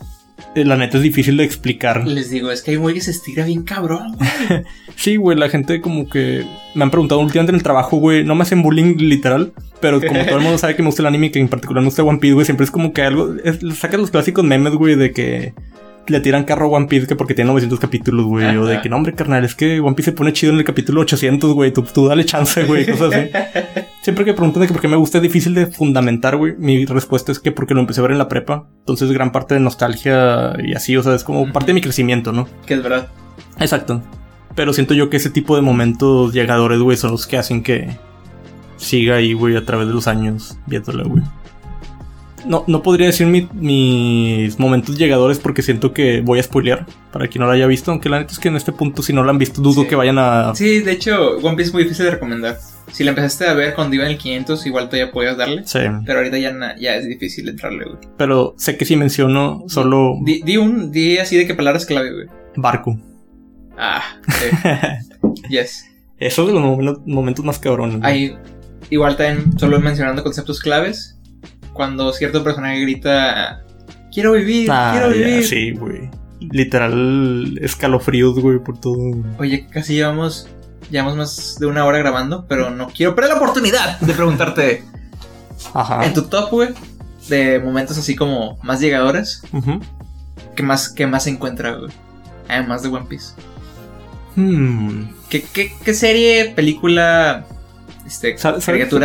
eh, 0.56 0.66
la 0.66 0.76
neta 0.76 0.98
es 0.98 1.04
difícil 1.04 1.38
de 1.38 1.44
explicar. 1.44 2.06
Les 2.06 2.30
digo, 2.30 2.52
es 2.52 2.62
que 2.62 2.72
hay 2.72 2.78
güey 2.78 2.96
que 2.96 3.02
se 3.02 3.12
estira 3.12 3.46
bien 3.46 3.64
cabrón, 3.64 4.16
güey. 4.18 4.64
Sí, 4.96 5.16
güey, 5.16 5.38
la 5.38 5.50
gente 5.50 5.82
como 5.82 6.08
que 6.08 6.46
me 6.76 6.84
han 6.84 6.92
preguntado 6.92 7.22
últimamente 7.22 7.52
en 7.52 7.56
el 7.56 7.64
trabajo, 7.64 7.98
güey, 7.98 8.24
no 8.24 8.36
me 8.36 8.44
hacen 8.44 8.62
bullying 8.62 8.98
literal, 8.98 9.52
pero 9.80 10.00
como 10.00 10.24
todo 10.26 10.38
el 10.38 10.44
mundo 10.44 10.58
sabe 10.60 10.76
que 10.76 10.84
me 10.84 10.90
gusta 10.90 11.02
el 11.02 11.08
anime 11.08 11.28
y 11.28 11.30
que 11.32 11.40
en 11.40 11.48
particular 11.48 11.82
me 11.82 11.88
gusta 11.88 12.04
One 12.04 12.20
Piece, 12.20 12.34
güey, 12.34 12.46
siempre 12.46 12.66
es 12.66 12.72
como 12.72 12.94
que 12.94 13.02
algo, 13.02 13.34
es, 13.44 13.60
sacas 13.80 14.00
los 14.00 14.12
clásicos 14.12 14.44
memes, 14.44 14.76
güey, 14.76 14.96
de 14.96 15.12
que 15.12 15.54
le 16.08 16.20
tiran 16.20 16.44
carro 16.44 16.68
a 16.68 16.78
One 16.78 16.88
Piece 16.88 17.08
que 17.08 17.16
porque 17.16 17.34
tiene 17.34 17.50
900 17.50 17.80
capítulos, 17.80 18.26
güey, 18.26 18.58
o 18.58 18.66
de 18.66 18.82
que 18.82 18.90
no, 18.90 18.98
hombre, 18.98 19.14
carnal, 19.14 19.44
es 19.44 19.56
que 19.56 19.80
One 19.80 19.96
Piece 19.96 20.12
se 20.12 20.18
pone 20.18 20.34
chido 20.34 20.54
en 20.54 20.60
el 20.60 20.66
capítulo 20.66 21.02
800, 21.02 21.54
güey, 21.54 21.72
tú, 21.72 21.82
tú 21.82 22.08
dale 22.08 22.26
chance, 22.26 22.64
güey, 22.66 22.86
cosas 22.86 23.14
así. 23.14 23.30
Siempre 24.02 24.26
que 24.26 24.34
preguntan 24.34 24.62
de 24.62 24.68
que 24.68 24.74
por 24.74 24.82
qué 24.82 24.88
me 24.88 24.96
gusta 24.96 25.20
es 25.20 25.22
difícil 25.22 25.54
de 25.54 25.68
fundamentar, 25.68 26.36
güey, 26.36 26.56
mi 26.58 26.86
respuesta 26.86 27.32
es 27.32 27.40
que 27.40 27.52
porque 27.52 27.76
lo 27.76 27.82
empecé 27.82 28.00
a 28.00 28.04
ver 28.04 28.12
en 28.12 28.18
la 28.18 28.28
prepa, 28.28 28.68
entonces 28.80 29.12
gran 29.12 29.32
parte 29.32 29.54
de 29.54 29.60
nostalgia 29.60 30.54
y 30.64 30.74
así, 30.74 30.98
o 30.98 31.04
sea, 31.04 31.14
es 31.14 31.24
como 31.24 31.52
parte 31.54 31.68
de 31.68 31.74
mi 31.76 31.82
crecimiento, 31.82 32.32
¿no? 32.32 32.48
Que 32.66 32.74
es 32.74 32.82
verdad. 32.84 33.10
Exacto. 33.60 34.02
Pero 34.56 34.74
siento 34.74 34.96
yo 34.96 35.10
que 35.12 35.18
ese 35.18 35.30
tipo 35.30 35.56
de 35.56 35.62
momentos 35.62 36.34
llegadores, 36.34 36.80
güey, 36.80 36.98
son 36.98 37.12
los 37.12 37.28
que 37.28 37.38
hacen 37.38 37.62
que 37.62 37.96
siga 38.78 39.18
ahí, 39.18 39.34
güey, 39.34 39.56
a 39.56 39.66
través 39.66 39.88
de 39.88 39.94
los 39.94 40.08
años 40.08 40.58
viéndola, 40.66 41.04
güey. 41.04 41.22
No, 42.44 42.64
no 42.66 42.82
podría 42.82 43.06
decir 43.06 43.28
mi- 43.28 43.48
mis 43.54 44.58
momentos 44.60 44.98
llegadores 44.98 45.38
porque 45.38 45.62
siento 45.62 45.94
que 45.94 46.22
voy 46.22 46.40
a 46.40 46.44
spoilear 46.44 46.88
para 47.14 47.28
quien 47.28 47.42
no 47.42 47.46
lo 47.46 47.52
haya 47.52 47.68
visto. 47.68 47.92
Aunque 47.92 48.10
la 48.10 48.18
neta 48.18 48.32
es 48.34 48.40
que 48.40 48.48
en 48.48 48.56
este 48.56 48.72
punto, 48.72 49.04
si 49.04 49.14
no 49.14 49.22
lo 49.24 49.30
han 49.30 49.38
visto, 49.38 49.62
dudo 49.62 49.84
Sí. 49.84 49.88
que 49.88 49.96
vayan 49.96 50.18
a. 50.18 50.56
Sí, 50.56 50.80
de 50.80 50.92
hecho, 50.92 51.38
One 51.38 51.56
Piece 51.56 51.68
es 51.70 51.74
muy 51.76 51.84
difícil 51.84 52.06
de 52.06 52.12
recomendar. 52.12 52.58
Si 52.92 53.04
la 53.04 53.12
empezaste 53.12 53.48
a 53.48 53.54
ver 53.54 53.74
cuando 53.74 53.96
iba 53.96 54.06
en 54.06 54.12
el 54.12 54.18
500, 54.18 54.66
igual 54.66 54.90
todavía 54.90 55.12
podías 55.12 55.38
darle. 55.38 55.64
Sí. 55.66 55.80
Pero 56.06 56.20
ahorita 56.20 56.38
ya, 56.38 56.54
ya 56.80 56.96
es 56.96 57.06
difícil 57.08 57.48
entrarle, 57.50 57.86
güey. 57.86 57.98
Pero 58.18 58.54
sé 58.58 58.78
que 58.78 58.86
si 58.86 58.96
menciono 58.98 59.64
solo 59.68 60.16
Di, 60.24 60.42
di 60.44 60.58
un, 60.58 60.92
di 60.92 61.18
así 61.18 61.38
de 61.38 61.48
qué 61.48 61.54
palabras 61.56 61.86
clave, 61.86 62.12
güey. 62.14 62.28
barco. 62.56 62.98
Ah, 63.78 64.04
sí. 64.28 65.38
yes. 65.50 65.86
Eso 66.18 66.42
es 66.44 66.48
de 66.50 66.54
los 66.54 66.62
momen- 66.62 67.02
momentos 67.06 67.44
más 67.46 67.58
cabrones. 67.60 68.00
Hay, 68.04 68.36
igual 68.90 69.16
también, 69.16 69.58
solo 69.58 69.80
mencionando 69.80 70.22
conceptos 70.24 70.60
claves. 70.60 71.18
Cuando 71.74 72.12
cierto 72.14 72.44
personaje 72.44 72.82
grita, 72.82 73.64
quiero 74.14 74.34
vivir, 74.34 74.68
Ah, 74.70 74.92
quiero 74.94 75.10
vivir. 75.14 75.44
sí, 75.46 75.72
güey. 75.72 76.10
Literal 76.42 77.58
escalofríos, 77.62 78.40
güey, 78.40 78.60
por 78.60 78.80
todo. 78.80 78.98
Oye, 79.40 79.68
casi 79.72 79.94
llevamos, 79.96 80.48
llevamos 80.90 81.16
más 81.16 81.58
de 81.60 81.66
una 81.68 81.86
hora 81.86 81.98
grabando, 82.00 82.46
pero 82.48 82.70
no 82.72 82.88
quiero 82.90 83.16
perder 83.16 83.32
la 83.32 83.38
oportunidad 83.38 84.00
de 84.00 84.14
preguntarte, 84.14 84.84
Ajá. 85.74 86.06
en 86.06 86.14
tu 86.14 86.24
top, 86.24 86.50
güey, 86.52 86.70
de 87.30 87.60
momentos 87.60 87.98
así 87.98 88.16
como 88.16 88.58
más 88.64 88.80
llegadores, 88.82 89.44
Ujú. 89.54 89.80
¿qué 90.56 90.64
más, 90.64 90.90
qué 90.90 91.06
más 91.08 91.24
se 91.26 91.30
encuentra, 91.30 91.74
güey? 91.76 91.92
Además 92.50 92.82
de 92.84 92.90
One 92.90 93.06
Piece. 93.08 93.34
Hmm. 94.36 95.04
¿Qué, 95.30 95.44
qué, 95.54 95.72
qué 95.84 95.94
serie, 95.94 96.54
película, 96.56 97.46
este, 98.06 98.36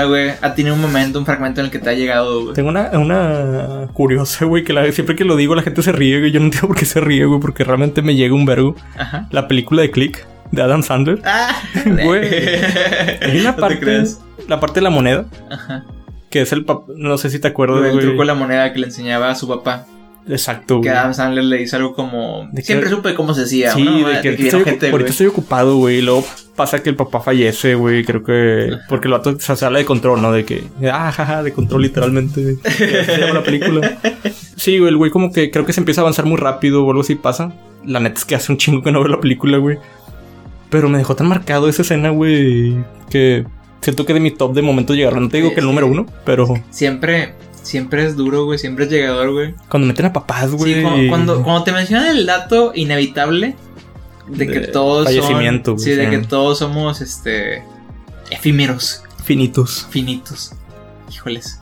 güey, 0.09 0.31
ha 0.41 0.55
tenido 0.55 0.75
un 0.75 0.81
momento, 0.81 1.19
un 1.19 1.27
fragmento 1.27 1.61
en 1.61 1.67
el 1.67 1.71
que 1.73 1.79
te 1.79 1.91
ha 1.91 1.95
llegado, 1.95 2.43
güey? 2.43 2.55
Tengo 2.55 2.69
una, 2.71 2.91
una 2.99 3.89
curiosa, 3.93 4.45
güey, 4.45 4.65
que 4.65 4.73
la- 4.73 4.91
siempre 4.93 5.15
que 5.17 5.25
lo 5.25 5.37
digo 5.37 5.55
la 5.55 5.63
gente 5.63 5.83
se 5.83 5.93
ríe, 5.93 6.19
güey. 6.21 6.33
Yo 6.33 6.41
no 6.41 6.47
entiendo 6.47 6.69
por 6.69 6.77
qué 6.77 6.85
se 6.85 7.01
ríe, 7.01 7.25
güey, 7.25 7.41
porque 7.41 7.65
realmente 7.65 8.03
me 8.03 8.15
llega 8.15 8.35
un 8.35 8.47
vergo. 8.47 8.75
Ajá. 8.97 9.27
La 9.31 9.47
película 9.49 9.83
de 9.83 9.91
Click, 9.91 10.25
de 10.53 10.63
Adam 10.63 10.83
Sandler. 10.83 11.21
Ah, 11.25 11.55
Güey. 11.85 12.29
Hay 13.23 13.41
una 13.41 13.51
No 13.51 13.55
te 13.57 13.61
parte, 13.61 13.79
creas. 13.81 14.21
la 14.49 14.61
parte 14.61 14.77
de 14.81 14.83
la 14.85 14.91
moneda, 14.91 15.27
Ajá. 15.51 15.85
que 16.31 16.43
es 16.43 16.53
el 16.53 16.65
pap- 16.67 16.87
no 16.97 17.19
sé 17.19 17.31
si 17.31 17.39
te 17.39 17.49
acuerdas, 17.49 17.85
el 17.85 17.93
güey. 17.93 18.05
truco 18.07 18.21
de 18.23 18.27
la 18.27 18.35
moneda 18.35 18.73
que 18.73 18.79
le 18.81 18.87
enseñaba 18.87 19.31
a 19.31 19.35
su 19.35 19.49
papá. 19.49 19.87
Exacto, 20.29 20.81
Que. 20.81 20.91
Adam 20.91 21.15
Sandler 21.15 21.45
le 21.45 21.59
dice 21.59 21.77
algo 21.77 21.95
como. 21.95 22.49
De 22.51 22.61
que- 22.61 22.67
Siempre 22.67 22.91
supe 22.91 23.15
cómo 23.15 23.33
se 23.33 23.43
hacía. 23.43 23.71
Sí, 23.71 23.85
¿no? 23.85 24.09
de 24.09 24.21
que, 24.21 24.23
De 24.23 24.29
ahorita, 24.31 24.31
viene 24.31 24.45
estoy, 24.49 24.65
gente, 24.65 24.87
ahorita 24.87 24.99
güey. 24.99 25.11
estoy 25.11 25.27
ocupado, 25.29 25.77
güey. 25.77 25.99
Y 25.99 26.03
luego 26.03 26.25
pasa 26.57 26.83
que 26.83 26.91
el 26.91 26.97
papá 26.97 27.21
fallece, 27.21 27.77
güey. 27.77 28.03
Creo 28.05 28.25
que. 28.25 28.71
Porque 28.89 29.07
el 29.07 29.13
vato 29.13 29.39
se 29.39 29.65
habla 29.65 29.79
de 29.79 29.85
control, 29.85 30.21
¿no? 30.21 30.33
De 30.33 30.45
que. 30.45 30.65
Ah, 30.93 31.13
jaja, 31.13 31.45
de 31.45 31.53
control, 31.53 31.83
literalmente. 31.83 32.57
Se 32.65 33.19
llama 33.21 33.35
la 33.35 33.43
película. 33.45 33.99
Sí, 34.57 34.79
güey, 34.81 34.91
el 34.91 34.97
güey 34.97 35.13
como 35.13 35.33
que 35.33 35.53
creo 35.53 35.65
que 35.65 35.73
se 35.73 35.79
empieza 35.79 36.01
a 36.01 36.03
avanzar 36.03 36.25
muy 36.25 36.39
rápido 36.39 36.85
o 36.85 36.91
algo 36.91 37.03
así 37.03 37.15
pasa. 37.15 37.53
La 37.85 38.01
neta 38.01 38.19
es 38.19 38.25
que 38.25 38.35
hace 38.35 38.51
un 38.51 38.59
chingo 38.59 38.83
que 38.83 38.91
no 38.91 38.99
veo 38.99 39.09
la 39.09 39.21
película, 39.21 39.59
güey. 39.59 39.79
Pero 40.71 40.89
me 40.89 40.99
dejó 40.99 41.15
tan 41.17 41.29
marcado 41.29 41.69
esa 41.69 41.83
escena, 41.83 42.11
güey. 42.11 42.77
Que 43.11 43.45
siento 43.81 44.05
que 44.05 44.15
de 44.15 44.21
mi 44.21 44.31
top 44.31 44.55
de 44.55 44.63
momento 44.63 44.95
llegaron. 44.95 45.25
No 45.25 45.29
te 45.29 45.37
digo 45.39 45.51
que 45.55 45.61
el 45.61 45.67
número 45.67 45.87
uno, 45.87 46.07
pero 46.25 46.55
Siempre, 46.71 47.35
siempre 47.63 48.05
es 48.05 48.17
duro, 48.17 48.45
güey. 48.45 48.59
Siempre 48.59 48.85
es 48.87 48.91
llegador, 48.91 49.33
güey. 49.33 49.55
cuando 49.69 49.87
meten 49.87 50.07
a 50.07 50.13
papás, 50.13 50.51
güey. 50.51 50.75
Sí, 50.75 50.83
cuando, 50.83 51.09
cuando, 51.09 51.43
cuando 51.43 51.65
te 51.65 51.73
mencionan 51.73 52.09
el 52.17 52.27
dato 52.27 52.73
inevitable 52.75 53.55
de 54.29 54.47
que 54.47 54.61
De 54.61 54.67
todos 54.69 55.05
fallecimiento, 55.05 55.73
son, 55.73 55.75
güey, 55.77 55.85
sí, 55.85 55.91
de 55.93 56.11
que 56.11 56.19
todos 56.19 56.59
somos 56.59 57.01
este 57.01 57.63
efímeros, 58.31 59.05
Finitos. 59.25 59.87
finitos. 59.91 60.53
Híjoles. 61.13 61.61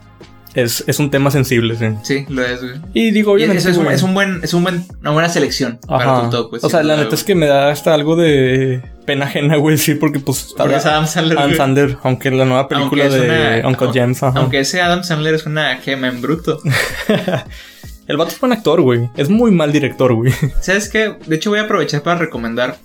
Es, 0.55 0.85
es 0.87 0.99
un 1.01 1.11
tema 1.11 1.31
sensible, 1.33 1.77
sí. 1.77 1.87
Sí, 2.05 2.27
lo 2.29 2.45
es, 2.45 2.61
güey. 2.61 2.75
Y 2.93 3.11
digo, 3.11 3.33
Y 3.33 3.43
obviamente. 3.43 3.61
eso 3.61 3.71
es, 3.71 3.77
un, 3.77 3.85
güey, 3.85 3.97
es 3.97 4.03
un 4.05 4.15
buen, 4.15 4.41
es 4.45 4.55
un 4.55 4.63
buen, 4.63 4.85
una 5.01 5.11
buena 5.11 5.29
selección 5.29 5.81
para 5.87 6.23
tu 6.23 6.31
top, 6.31 6.51
güey. 6.51 6.61
O 6.63 6.71
sea, 6.71 6.83
la 6.85 6.97
neta 6.97 7.15
es 7.15 7.25
que 7.25 7.35
me 7.35 7.47
da 7.47 7.71
hasta 7.71 7.93
algo 7.93 8.15
de 8.15 8.83
pena 9.05 9.27
ajena, 9.27 9.57
güey, 9.57 9.77
decir, 9.77 9.99
porque 9.99 10.21
pues. 10.21 10.55
Porque 10.57 10.77
es 10.77 10.87
Adam 10.87 11.07
Sandler. 11.09 11.39
Adam. 11.39 11.55
Sandler, 11.55 11.99
aunque 12.05 12.31
la 12.31 12.45
nueva 12.45 12.69
película 12.69 13.09
de 13.09 13.21
una- 13.21 13.69
Uncle 13.69 13.87
aunque- 13.87 14.01
James, 14.01 14.23
ajá. 14.23 14.39
Aunque 14.39 14.61
ese 14.61 14.81
Adam 14.81 15.03
Sandler 15.03 15.35
es 15.35 15.45
una 15.47 15.77
gema 15.79 16.07
en 16.09 16.21
bruto. 16.23 16.61
El 18.07 18.17
vato 18.19 18.31
es 18.33 18.41
buen 18.41 18.53
actor, 18.53 18.83
güey. 18.83 19.09
Es 19.17 19.31
muy 19.31 19.51
mal 19.51 19.73
director, 19.73 20.13
güey. 20.15 20.33
¿Sabes 20.61 20.89
qué? 20.89 21.17
De 21.27 21.37
hecho, 21.37 21.51
voy 21.51 21.59
a 21.59 21.63
aprovechar 21.63 22.03
para 22.03 22.21
recomendar 22.21 22.77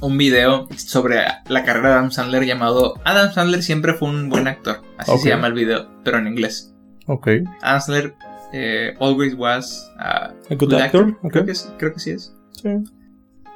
un 0.00 0.16
video 0.16 0.68
sobre 0.76 1.22
la 1.48 1.64
carrera 1.64 1.88
de 1.88 1.94
Adam 1.96 2.10
Sandler 2.12 2.44
llamado 2.44 2.94
Adam 3.04 3.32
Sandler 3.32 3.62
siempre 3.62 3.94
fue 3.94 4.08
un 4.08 4.28
buen 4.28 4.46
actor. 4.46 4.80
Así 4.98 5.18
se 5.18 5.28
llama 5.30 5.48
el 5.48 5.54
video, 5.54 5.88
pero 6.04 6.18
en 6.18 6.28
inglés. 6.28 6.73
Ok. 7.06 7.28
Sandler 7.60 8.14
eh, 8.52 8.94
always 9.00 9.34
was 9.34 9.90
a 9.98 10.32
A 10.50 10.54
good 10.54 10.72
actor, 10.74 11.16
ok. 11.22 11.30
Creo, 11.32 11.44
que, 11.44 11.50
es- 11.52 11.72
creo 11.78 11.92
que 11.92 12.00
sí 12.00 12.10
es. 12.10 12.34
Sí. 12.52 12.68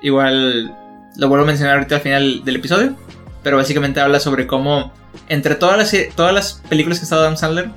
Igual 0.02 0.74
lo 1.16 1.28
vuelvo 1.28 1.44
a 1.44 1.46
mencionar 1.46 1.76
ahorita 1.76 1.96
al 1.96 2.00
final 2.00 2.44
del 2.44 2.56
episodio. 2.56 2.94
Pero 3.42 3.56
básicamente 3.56 4.00
habla 4.00 4.20
sobre 4.20 4.46
cómo 4.46 4.92
entre 5.28 5.54
todas 5.54 5.78
las, 5.78 6.14
todas 6.14 6.34
las 6.34 6.54
películas 6.68 6.98
que 6.98 7.04
ha 7.04 7.06
estado 7.06 7.22
Adam 7.22 7.36
Sandler 7.36 7.70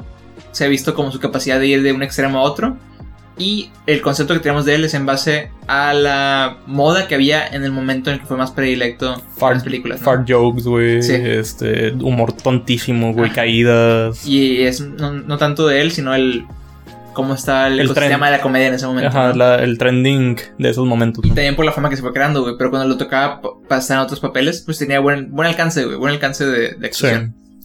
se 0.52 0.66
ha 0.66 0.68
visto 0.68 0.94
como 0.94 1.12
su 1.12 1.20
capacidad 1.20 1.60
de 1.60 1.68
ir 1.68 1.84
de 1.84 1.94
un 1.94 2.04
extremo 2.04 2.40
a 2.40 2.42
otro. 2.42 2.78
Y 3.42 3.72
el 3.88 4.02
concepto 4.02 4.34
que 4.36 4.40
tenemos 4.40 4.66
de 4.66 4.76
él 4.76 4.86
es 4.86 4.94
en 4.94 5.06
base 5.06 5.50
a 5.68 5.94
la 5.94 6.58
moda 6.68 7.08
que 7.08 7.16
había 7.16 7.48
en 7.48 7.64
el 7.64 7.72
momento 7.72 8.10
en 8.10 8.16
el 8.16 8.20
que 8.22 8.28
fue 8.28 8.38
más 8.38 8.52
predilecto 8.52 9.22
las 9.42 9.64
películas. 9.64 10.00
¿no? 10.00 10.06
fart 10.06 10.30
jokes, 10.30 10.64
güey. 10.64 11.02
Sí. 11.02 11.14
Este, 11.16 11.92
humor 11.94 12.34
tontísimo, 12.34 13.14
güey. 13.14 13.32
Caídas. 13.32 14.26
Y 14.28 14.62
es 14.62 14.82
no, 14.82 15.12
no 15.14 15.38
tanto 15.38 15.66
de 15.68 15.82
él, 15.82 15.92
sino 15.92 16.14
el 16.14 16.46
cómo 17.14 17.34
está 17.34 17.68
el, 17.68 17.80
El 17.80 17.86
ecosistema 17.88 18.28
de 18.30 18.38
la 18.38 18.42
comedia 18.42 18.68
en 18.68 18.74
ese 18.76 18.86
momento. 18.88 19.10
Ajá, 19.10 19.30
¿no? 19.30 19.36
la- 19.36 19.56
el 19.64 19.78
trending 19.78 20.38
de 20.58 20.70
esos 20.70 20.86
momentos. 20.86 21.26
Y 21.26 21.30
también 21.30 21.56
por 21.56 21.66
la 21.66 21.72
fama 21.72 21.90
que 21.90 21.96
se 21.96 22.02
fue 22.02 22.14
creando, 22.14 22.42
güey. 22.44 22.56
Pero 22.58 22.70
cuando 22.70 22.88
lo 22.88 22.98
tocaba 22.98 23.42
pasar 23.68 23.98
en 23.98 24.04
otros 24.04 24.20
papeles, 24.20 24.62
pues 24.66 24.78
tenía 24.78 25.00
buen, 25.00 25.32
buen 25.32 25.48
alcance, 25.48 25.84
güey. 25.84 25.98
Buen 25.98 26.14
alcance 26.14 26.46
de, 26.46 26.74
de 26.76 26.94
Sí. 26.94 27.08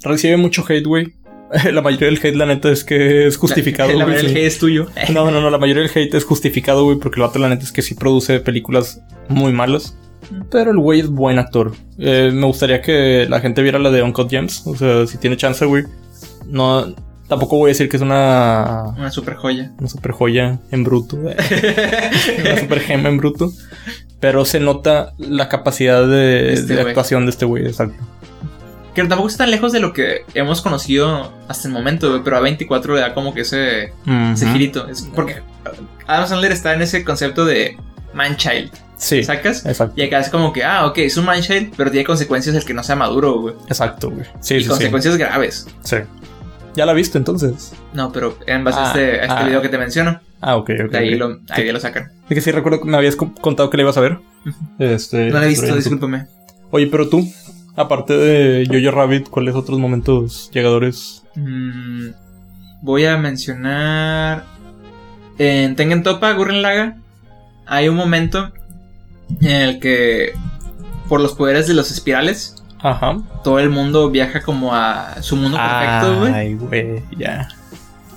Recibe 0.02 0.36
mucho 0.36 0.64
hate, 0.68 0.86
güey. 0.86 1.14
La 1.72 1.80
mayoría 1.82 2.08
del 2.08 2.18
hate, 2.22 2.34
la 2.36 2.46
neta, 2.46 2.70
es 2.70 2.84
que 2.84 3.26
es 3.26 3.36
justificado, 3.36 3.88
La, 3.92 3.98
la 3.98 4.06
mayoría 4.06 4.28
del 4.28 4.36
hate 4.36 4.46
es 4.46 4.58
tuyo. 4.58 4.86
No, 5.12 5.30
no, 5.30 5.40
no, 5.40 5.50
la 5.50 5.58
mayoría 5.58 5.82
del 5.82 5.90
hate 5.94 6.14
es 6.14 6.24
justificado, 6.24 6.84
güey, 6.84 6.98
porque 6.98 7.20
el 7.20 7.26
vato, 7.26 7.38
la 7.38 7.48
neta, 7.48 7.62
es 7.64 7.72
que 7.72 7.82
sí 7.82 7.94
produce 7.94 8.40
películas 8.40 9.00
muy 9.28 9.52
malas. 9.52 9.96
Pero 10.50 10.72
el 10.72 10.78
güey 10.78 11.00
es 11.00 11.08
buen 11.08 11.38
actor. 11.38 11.72
Eh, 11.98 12.30
me 12.32 12.46
gustaría 12.46 12.82
que 12.82 13.26
la 13.28 13.40
gente 13.40 13.62
viera 13.62 13.78
la 13.78 13.90
de 13.90 14.02
Uncut 14.02 14.28
Gems. 14.28 14.66
O 14.66 14.74
sea, 14.76 15.06
si 15.06 15.18
tiene 15.18 15.36
chance, 15.36 15.64
güey. 15.64 15.84
No, 16.46 16.94
tampoco 17.28 17.58
voy 17.58 17.68
a 17.68 17.72
decir 17.72 17.88
que 17.88 17.96
es 17.96 18.02
una, 18.02 18.94
Una 18.96 19.10
super 19.12 19.34
joya. 19.34 19.72
una 19.78 19.88
super 19.88 20.10
joya 20.10 20.58
en 20.72 20.82
bruto. 20.82 21.16
una 21.16 22.58
super 22.58 22.80
gema 22.80 23.08
en 23.08 23.18
bruto. 23.18 23.52
Pero 24.18 24.44
se 24.44 24.58
nota 24.58 25.12
la 25.18 25.48
capacidad 25.48 26.04
de, 26.06 26.54
Este 26.54 26.74
de 26.74 26.80
actuación 26.80 27.26
de 27.26 27.30
este 27.30 27.44
güey, 27.44 27.66
exacto. 27.66 28.02
Que 28.96 29.02
tampoco 29.04 29.28
está 29.28 29.44
tan 29.44 29.50
lejos 29.52 29.72
de 29.72 29.78
lo 29.80 29.92
que 29.92 30.24
hemos 30.34 30.62
conocido 30.62 31.32
hasta 31.48 31.68
el 31.68 31.74
momento, 31.74 32.08
güey. 32.10 32.22
Pero 32.24 32.36
a 32.38 32.40
24 32.40 32.94
le 32.94 33.00
da 33.02 33.14
como 33.14 33.32
que 33.34 33.42
ese, 33.42 33.92
ese 34.32 34.44
Ujú. 34.44 34.52
girito. 34.52 34.88
Es 34.88 35.02
porque 35.14 35.42
Adam 36.06 36.26
Sandler 36.26 36.50
está 36.52 36.74
en 36.74 36.82
ese 36.82 37.04
concepto 37.04 37.44
de 37.44 37.76
man-child. 38.14 38.70
Sí, 38.96 39.22
¿Sacas? 39.22 39.66
exacto. 39.66 39.92
Y 40.00 40.04
acá 40.04 40.20
es 40.20 40.30
como 40.30 40.52
que, 40.54 40.64
ah, 40.64 40.86
ok, 40.86 40.98
es 40.98 41.18
un 41.18 41.26
man-child, 41.26 41.74
pero 41.76 41.90
tiene 41.90 42.06
consecuencias 42.06 42.56
el 42.56 42.64
que 42.64 42.72
no 42.72 42.82
sea 42.82 42.96
maduro, 42.96 43.38
güey. 43.40 43.54
Exacto, 43.68 44.10
güey. 44.10 44.24
Sí, 44.40 44.54
y 44.54 44.58
sí, 44.58 44.62
sí. 44.64 44.68
consecuencias 44.70 45.16
graves. 45.18 45.68
Sí. 45.82 45.96
¿Ya 46.74 46.86
la 46.86 46.94
viste 46.94 47.18
entonces? 47.18 47.72
No, 47.92 48.10
pero 48.12 48.38
en 48.46 48.64
base 48.64 48.78
a 48.78 48.82
Ah, 48.84 48.86
este, 48.88 49.00
a 49.20 49.22
este 49.24 49.32
ah. 49.34 49.44
video 49.44 49.60
que 49.62 49.68
te 49.68 49.76
menciono, 49.78 50.20
Ah, 50.40 50.56
ok, 50.56 50.70
ok. 50.86 50.90
de 50.92 50.98
ahí 50.98 51.14
ok. 51.14 51.18
lo, 51.20 51.40
ahí 51.50 51.70
lo 51.70 51.80
sacan. 51.80 52.12
Es 52.28 52.34
que 52.34 52.40
sí 52.40 52.50
recuerdo 52.50 52.80
que 52.80 52.86
me 52.88 52.96
habías 52.96 53.16
co- 53.16 53.34
contado 53.40 53.68
que 53.68 53.76
la 53.76 53.82
ibas 53.82 53.96
a 53.98 54.00
ver. 54.00 54.18
Este. 54.78 55.28
No 55.30 55.38
lo 55.38 55.44
he 55.44 55.48
visto, 55.48 55.74
discúlpame. 55.76 56.26
Oye, 56.70 56.86
pero 56.86 57.08
tú, 57.08 57.30
aparte 57.76 58.16
de 58.16 58.66
Jojo 58.66 58.96
Rabbit, 58.96 59.28
¿cuáles 59.28 59.54
otros 59.54 59.78
momentos 59.78 60.50
llegadores? 60.52 61.22
Mm, 61.34 62.08
voy 62.82 63.04
a 63.06 63.16
mencionar. 63.16 64.44
En 65.38 65.76
Tengen 65.76 66.02
Topa, 66.02 66.32
Gurren 66.32 66.62
Laga, 66.62 66.96
hay 67.66 67.88
un 67.88 67.96
momento 67.96 68.50
en 69.42 69.50
el 69.50 69.80
que, 69.80 70.32
por 71.08 71.20
los 71.20 71.34
poderes 71.34 71.66
de 71.68 71.74
los 71.74 71.90
espirales, 71.90 72.62
Ajá. 72.80 73.18
todo 73.44 73.58
el 73.58 73.68
mundo 73.68 74.10
viaja 74.10 74.40
como 74.42 74.74
a 74.74 75.20
su 75.22 75.36
mundo 75.36 75.58
perfecto, 75.58 76.20
güey. 76.20 76.32
Ay, 76.32 76.54
güey, 76.54 77.02
ya. 77.18 77.48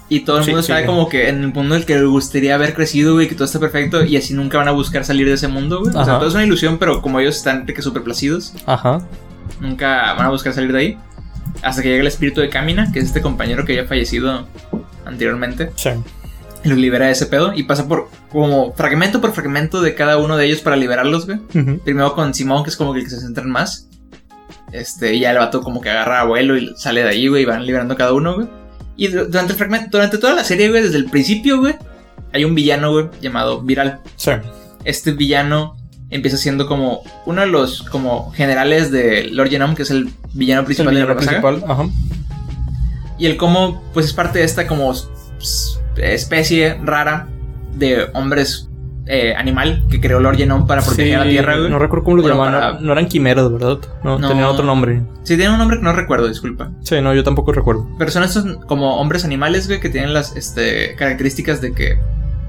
Y 0.08 0.22
todo 0.22 0.38
el 0.40 0.44
Sí, 0.46 0.52
mundo 0.52 0.64
sí. 0.64 0.72
está 0.72 0.86
como 0.88 1.10
que 1.10 1.28
en 1.30 1.42
el 1.44 1.54
mundo 1.54 1.76
en 1.76 1.82
el 1.82 1.86
que 1.86 1.96
le 1.96 2.06
gustaría 2.06 2.56
haber 2.56 2.74
crecido, 2.74 3.14
güey, 3.16 3.28
que 3.28 3.36
todo 3.36 3.46
está 3.46 3.60
perfecto, 3.60 4.06
y 4.06 4.16
así 4.16 4.34
nunca 4.34 4.58
van 4.58 4.70
a 4.70 4.72
buscar 4.72 5.04
salir 5.04 5.28
de 5.28 5.34
ese 5.34 5.50
mundo, 5.50 5.82
güey. 5.82 5.90
O 5.94 6.06
sea, 6.06 6.18
todo 6.20 6.28
es 6.30 6.34
una 6.36 6.46
ilusión, 6.46 6.78
pero 6.78 7.02
como 7.02 7.20
ellos 7.20 7.36
están 7.36 7.66
de 7.66 7.74
que 7.74 7.82
súper 7.82 8.02
placidos, 8.04 8.54
Ajá. 8.66 9.02
Nunca 9.60 10.14
van 10.14 10.26
a 10.26 10.30
buscar 10.30 10.54
salir 10.54 10.72
de 10.72 10.80
ahí. 10.80 10.98
Hasta 11.62 11.82
que 11.82 11.90
llega 11.90 12.02
el 12.02 12.08
espíritu 12.08 12.42
de 12.42 12.50
Kamina, 12.50 12.92
que 12.92 13.00
es 13.00 13.06
este 13.06 13.22
compañero 13.22 13.66
que 13.66 13.74
había 13.74 13.88
fallecido 13.88 14.48
anteriormente. 15.06 15.72
Sí. 15.76 15.90
Y 16.64 16.70
los 16.70 16.78
libera 16.78 17.08
de 17.08 17.12
ese 17.14 17.26
pedo. 17.26 17.54
Y 17.54 17.64
pasa 17.64 17.88
por 17.88 18.10
como 18.32 18.74
fragmento 18.74 19.22
por 19.22 19.34
fragmento 19.34 19.82
de 19.82 19.96
cada 19.96 20.18
uno 20.18 20.38
de 20.38 20.46
ellos 20.46 20.60
para 20.62 20.76
liberarlos, 20.76 21.26
güey. 21.26 21.40
Primero 21.84 22.14
con 22.16 22.34
Simón, 22.34 22.64
que 22.64 22.70
es 22.70 22.76
como 22.78 22.94
que 22.94 23.00
el 23.00 23.06
que 23.06 23.12
se 23.12 23.20
centran 23.22 23.50
más. 23.50 23.88
Este, 24.72 25.16
y 25.16 25.22
ya 25.22 25.32
el 25.32 25.38
vato 25.40 25.62
como 25.62 25.82
que 25.82 25.90
agarra 25.90 26.20
a 26.20 26.22
abuelo 26.22 26.56
y 26.58 26.72
sale 26.78 27.02
de 27.04 27.10
ahí, 27.10 27.28
güey, 27.28 27.42
y 27.44 27.46
van 27.46 27.66
liberando 27.66 27.96
cada 27.96 28.14
uno, 28.14 28.36
güey. 28.36 28.48
Y 28.96 29.08
du- 29.08 29.26
durante 29.26 29.54
el 29.54 29.58
fragmento, 29.58 29.90
durante 29.98 30.18
toda 30.18 30.36
la 30.36 30.44
serie, 30.44 30.70
güey, 30.70 30.84
desde 30.84 30.98
el 30.98 31.06
principio, 31.06 31.60
güey, 31.60 31.76
hay 32.34 32.44
un 32.46 32.54
villano, 32.54 32.92
güey, 32.92 33.08
llamado 33.22 33.62
Viral. 33.62 34.00
Sí. 34.16 34.32
Este 34.84 35.12
villano 35.14 35.76
empieza 36.10 36.38
siendo 36.38 36.66
como 36.68 37.02
uno 37.26 37.42
de 37.42 37.48
los 37.48 37.84
como 37.84 38.32
generales 38.32 38.92
de 38.92 39.26
Lord 39.32 39.50
Genome, 39.50 39.76
que 39.76 39.84
es 39.84 39.92
el 39.92 40.10
villano 40.34 40.62
El 40.62 40.66
principal 40.66 40.94
de 40.94 41.00
la 41.02 41.06
villano 41.06 41.22
saga. 41.22 41.42
principal. 41.42 41.72
Ajá. 41.72 41.90
Y 43.18 43.26
el 43.26 43.38
cómo, 43.38 43.84
pues 43.94 44.06
es 44.08 44.14
parte 44.14 44.40
de 44.40 44.46
esta 44.46 44.66
como 44.66 44.94
especie 45.98 46.78
rara 46.84 47.28
de 47.76 48.08
hombres 48.14 48.68
eh, 49.06 49.34
animal 49.36 49.86
que 49.90 50.00
creó 50.00 50.20
Lord 50.20 50.38
Genome 50.38 50.66
para 50.68 50.82
proteger 50.84 51.16
a 51.16 51.26
la 51.26 51.30
Tierra, 51.32 51.58
güey. 51.58 51.70
No 51.70 51.80
recuerdo 51.80 52.04
cómo 52.06 52.18
lo 52.18 52.22
Bueno, 52.22 52.38
llamaban. 52.38 52.72
para- 52.74 52.80
No, 52.86 52.92
eran 52.92 53.08
quimeras, 53.08 53.52
¿verdad? 53.52 53.80
No, 54.04 54.20
No. 54.20 54.28
tenían 54.28 54.46
otro 54.48 54.64
nombre. 54.66 55.02
Sí, 55.24 55.36
tiene 55.36 55.52
un 55.52 55.58
nombre 55.58 55.78
que 55.78 55.84
no 55.84 55.94
recuerdo, 55.94 56.28
disculpa. 56.28 56.72
Sí, 56.84 57.02
no, 57.02 57.14
yo 57.16 57.24
tampoco 57.24 57.52
recuerdo. 57.52 57.88
Pero 57.98 58.12
son 58.12 58.24
estos 58.24 58.46
como 58.68 58.98
hombres 59.00 59.26
animales, 59.26 59.68
güey, 59.68 59.80
que 59.80 59.90
tienen 59.90 60.14
las 60.14 60.36
este, 60.36 60.96
características 60.96 61.60
de 61.60 61.74
que 61.74 61.98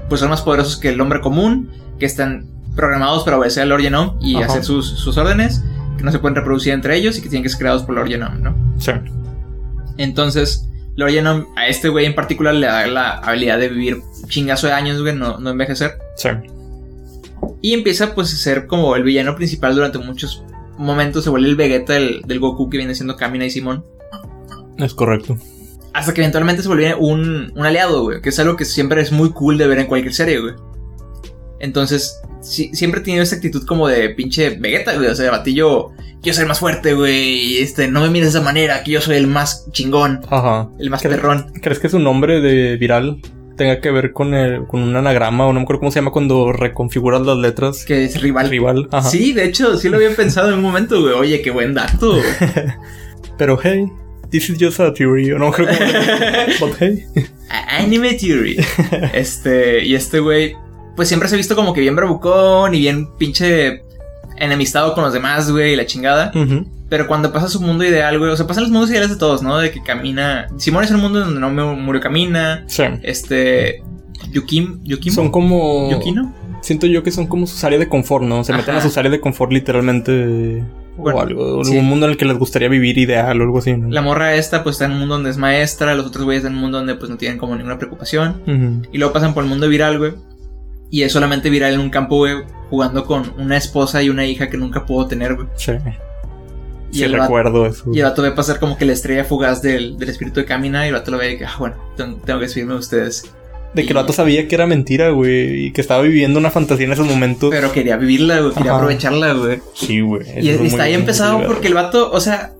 pues 0.07 0.19
son 0.21 0.29
más 0.29 0.41
poderosos 0.41 0.77
que 0.77 0.89
el 0.89 1.01
hombre 1.01 1.19
común, 1.21 1.69
que 1.97 2.05
están 2.05 2.45
programados 2.75 3.23
para 3.23 3.37
obedecer 3.37 3.63
a 3.63 3.65
Lord 3.65 3.81
Genome 3.81 4.13
y 4.21 4.37
Ajá. 4.37 4.45
hacer 4.45 4.63
sus, 4.63 4.87
sus 4.87 5.17
órdenes, 5.17 5.63
que 5.97 6.03
no 6.03 6.11
se 6.11 6.19
pueden 6.19 6.35
reproducir 6.35 6.73
entre 6.73 6.95
ellos 6.95 7.17
y 7.17 7.21
que 7.21 7.29
tienen 7.29 7.43
que 7.43 7.49
ser 7.49 7.59
creados 7.59 7.83
por 7.83 7.95
Lord 7.95 8.07
Genome, 8.07 8.39
¿no? 8.39 8.55
Sí. 8.79 8.91
Entonces, 9.97 10.69
Lord 10.95 11.11
Genome 11.11 11.45
a 11.55 11.67
este 11.67 11.89
güey 11.89 12.05
en 12.05 12.15
particular 12.15 12.53
le 12.53 12.67
da 12.67 12.87
la 12.87 13.11
habilidad 13.19 13.59
de 13.59 13.69
vivir 13.69 14.01
chingazo 14.27 14.67
de 14.67 14.73
años, 14.73 15.01
güey, 15.01 15.15
no, 15.15 15.37
no 15.39 15.49
envejecer. 15.49 15.97
Sí. 16.15 16.29
Y 17.61 17.73
empieza 17.73 18.13
pues 18.15 18.33
a 18.33 18.37
ser 18.37 18.67
como 18.67 18.95
el 18.95 19.03
villano 19.03 19.35
principal 19.35 19.75
durante 19.75 19.97
muchos 19.97 20.43
momentos, 20.77 21.23
se 21.23 21.29
vuelve 21.29 21.49
el 21.49 21.55
Vegeta 21.55 21.93
del, 21.93 22.21
del 22.25 22.39
Goku 22.39 22.69
que 22.69 22.77
viene 22.77 22.95
siendo 22.95 23.15
Kamina 23.15 23.45
y 23.45 23.51
Simón. 23.51 23.85
Es 24.77 24.93
correcto. 24.93 25.37
Hasta 25.93 26.13
que 26.13 26.21
eventualmente 26.21 26.61
se 26.61 26.67
vuelve 26.67 26.95
un, 26.95 27.51
un 27.55 27.65
aliado, 27.65 28.03
güey. 28.03 28.21
Que 28.21 28.29
es 28.29 28.39
algo 28.39 28.55
que 28.55 28.65
siempre 28.65 29.01
es 29.01 29.11
muy 29.11 29.31
cool 29.31 29.57
de 29.57 29.67
ver 29.67 29.79
en 29.79 29.87
cualquier 29.87 30.13
serie, 30.13 30.39
güey. 30.39 30.55
Entonces, 31.59 32.19
sí- 32.41 32.71
siempre 32.73 33.01
he 33.01 33.03
tenido 33.03 33.23
esa 33.23 33.35
actitud 33.35 33.65
como 33.65 33.87
de 33.87 34.09
pinche 34.09 34.51
Vegeta, 34.51 34.95
güey. 34.95 35.07
O 35.07 35.15
sea, 35.15 35.31
batillo, 35.31 35.91
quiero 36.21 36.35
ser 36.37 36.47
más 36.47 36.59
fuerte, 36.59 36.93
güey. 36.93 37.57
Este, 37.59 37.87
no 37.87 38.01
me 38.01 38.09
mires 38.09 38.33
de 38.33 38.39
esa 38.39 38.45
manera, 38.45 38.83
que 38.83 38.91
yo 38.91 39.01
soy 39.01 39.15
el 39.17 39.27
más 39.27 39.67
chingón, 39.71 40.21
Ajá. 40.29 40.69
el 40.79 40.89
más 40.89 41.03
¿Cre- 41.03 41.09
perrón. 41.09 41.51
¿Crees 41.61 41.79
que 41.79 41.89
su 41.89 41.99
nombre 41.99 42.41
de 42.41 42.77
viral 42.77 43.21
tenga 43.57 43.79
que 43.79 43.91
ver 43.91 44.11
con, 44.11 44.33
el, 44.33 44.65
con 44.65 44.81
un 44.81 44.95
anagrama 44.95 45.45
o 45.45 45.53
no 45.53 45.59
me 45.59 45.63
acuerdo 45.63 45.81
cómo 45.81 45.91
se 45.91 45.99
llama 45.99 46.11
cuando 46.11 46.51
reconfiguras 46.51 47.21
las 47.21 47.37
letras? 47.37 47.85
Que 47.85 48.05
es 48.05 48.19
rival. 48.21 48.49
Rival. 48.49 48.87
Ajá. 48.91 49.07
Sí, 49.09 49.33
de 49.33 49.45
hecho, 49.45 49.77
sí 49.77 49.89
lo 49.89 49.97
había 49.97 50.15
pensado 50.15 50.49
en 50.49 50.55
un 50.55 50.61
momento, 50.61 50.99
güey. 51.01 51.13
Oye, 51.13 51.41
qué 51.41 51.51
buen 51.51 51.73
dato. 51.73 52.17
Pero 53.37 53.59
hey, 53.61 53.91
this 54.29 54.49
is 54.49 54.57
just 54.59 54.79
a 54.79 54.93
theory. 54.93 55.31
o 55.31 55.37
No 55.39 55.51
creo 55.51 55.67
que. 55.67 55.75
But 56.59 56.73
hey. 56.79 57.05
Anime 57.69 58.13
Theory. 58.13 58.57
Este, 59.13 59.83
y 59.85 59.95
este 59.95 60.19
güey, 60.19 60.55
pues 60.95 61.07
siempre 61.07 61.29
se 61.29 61.35
ha 61.35 61.37
visto 61.37 61.55
como 61.55 61.73
que 61.73 61.81
bien 61.81 61.95
bravucón 61.95 62.73
y 62.75 62.79
bien 62.79 63.09
pinche 63.17 63.83
enemistado 64.37 64.93
con 64.93 65.03
los 65.03 65.13
demás, 65.13 65.51
güey, 65.51 65.73
y 65.73 65.75
la 65.75 65.85
chingada. 65.85 66.31
Pero 66.89 67.07
cuando 67.07 67.31
pasa 67.31 67.47
su 67.47 67.61
mundo 67.61 67.85
ideal, 67.85 68.19
güey, 68.19 68.31
o 68.31 68.35
sea, 68.35 68.47
pasan 68.47 68.63
los 68.63 68.71
mundos 68.71 68.89
ideales 68.89 69.09
de 69.09 69.15
todos, 69.15 69.41
¿no? 69.41 69.57
De 69.57 69.71
que 69.71 69.81
camina. 69.81 70.47
Simón 70.57 70.83
es 70.83 70.91
el 70.91 70.97
mundo 70.97 71.21
donde 71.21 71.39
no 71.39 71.75
murió 71.75 72.01
camina. 72.01 72.65
Sí. 72.67 72.83
Este. 73.01 73.81
Yukim. 74.31 74.83
Yukim. 74.83 75.13
Son 75.13 75.31
como. 75.31 75.89
Yukino. 75.89 76.33
Siento 76.61 76.87
yo 76.87 77.01
que 77.01 77.11
son 77.11 77.27
como 77.27 77.47
sus 77.47 77.63
áreas 77.63 77.79
de 77.79 77.87
confort, 77.87 78.25
¿no? 78.25 78.43
Se 78.43 78.53
meten 78.53 78.75
a 78.75 78.81
sus 78.81 78.97
áreas 78.97 79.13
de 79.13 79.21
confort 79.21 79.51
literalmente. 79.51 80.63
Bueno, 80.97 81.19
o 81.19 81.21
algo. 81.21 81.63
sí. 81.63 81.71
algún 81.71 81.87
mundo 81.87 82.05
en 82.07 82.11
el 82.11 82.17
que 82.17 82.25
les 82.25 82.37
gustaría 82.37 82.67
vivir 82.67 82.97
ideal 82.97 83.39
o 83.39 83.43
algo 83.45 83.59
así, 83.59 83.75
¿no? 83.75 83.89
La 83.89 84.01
morra 84.01 84.35
esta, 84.35 84.61
pues 84.61 84.75
está 84.75 84.85
en 84.85 84.91
un 84.91 84.99
mundo 84.99 85.15
donde 85.15 85.29
es 85.29 85.37
maestra. 85.37 85.95
Los 85.95 86.05
otros 86.05 86.25
güeyes 86.25 86.41
están 86.41 86.51
en 86.51 86.57
un 86.57 86.61
mundo 86.63 86.77
donde, 86.79 86.95
pues 86.95 87.09
no 87.09 87.15
tienen 87.17 87.37
como 87.37 87.55
ninguna 87.55 87.77
preocupación. 87.77 88.87
Y 88.91 88.97
luego 88.97 89.13
pasan 89.13 89.33
por 89.33 89.43
el 89.43 89.49
mundo 89.49 89.69
viral, 89.69 89.97
güey. 89.97 90.11
Y 90.91 91.01
es 91.03 91.11
solamente 91.13 91.49
viral 91.49 91.73
en 91.73 91.79
un 91.79 91.89
campo, 91.89 92.17
güey, 92.17 92.35
jugando 92.69 93.05
con 93.05 93.33
una 93.39 93.57
esposa 93.57 94.03
y 94.03 94.09
una 94.09 94.25
hija 94.25 94.49
que 94.49 94.57
nunca 94.57 94.85
pudo 94.85 95.07
tener, 95.07 95.33
güey. 95.35 95.47
Sí. 95.55 95.71
Y 96.91 96.97
Sí, 96.97 97.03
el 97.05 97.13
vato- 97.13 97.23
recuerdo 97.23 97.65
eso. 97.65 97.85
Y 97.93 97.99
el 97.99 98.03
vato 98.05 98.21
ve 98.21 98.31
pasar 98.33 98.59
como 98.59 98.77
que 98.77 98.83
la 98.85 98.91
estrella 98.93 99.23
fugaz 99.23 99.61
del, 99.61 99.97
del 99.97 100.09
espíritu 100.09 100.41
de 100.41 100.45
Camina 100.45 100.85
y 100.85 100.89
el 100.89 100.93
vato 100.95 101.09
lo 101.09 101.17
ve 101.17 101.31
y 101.31 101.37
que, 101.37 101.45
ah, 101.45 101.55
bueno, 101.57 101.77
tengo, 101.95 102.19
que 102.21 102.33
despedirme 102.33 102.73
de 102.73 102.79
ustedes. 102.79 103.23
De 103.73 103.83
que 103.83 103.87
el 103.89 103.93
vato 103.95 104.11
sabía 104.11 104.45
que 104.49 104.55
era 104.55 104.67
mentira, 104.67 105.11
güey. 105.11 105.67
Y 105.67 105.71
que 105.71 105.79
estaba 105.79 106.01
viviendo 106.03 106.37
una 106.37 106.51
fantasía 106.51 106.85
en 106.87 106.91
esos 106.91 107.07
momentos. 107.07 107.49
Pero 107.49 107.71
quería 107.71 107.95
vivirla, 107.95 108.41
güey, 108.41 108.53
quería 108.53 108.71
Ajá. 108.71 108.79
aprovecharla, 108.81 109.31
güey. 109.31 109.59
Sí, 109.73 110.01
güey. 110.01 110.23
Y, 110.45 110.49
es 110.49 110.59
está 110.59 110.83
ahí 110.83 110.93
empezado 110.93 111.41
porque 111.47 111.67
el 111.69 111.73
vato, 111.73 112.11
o 112.11 112.19
sea, 112.19 112.51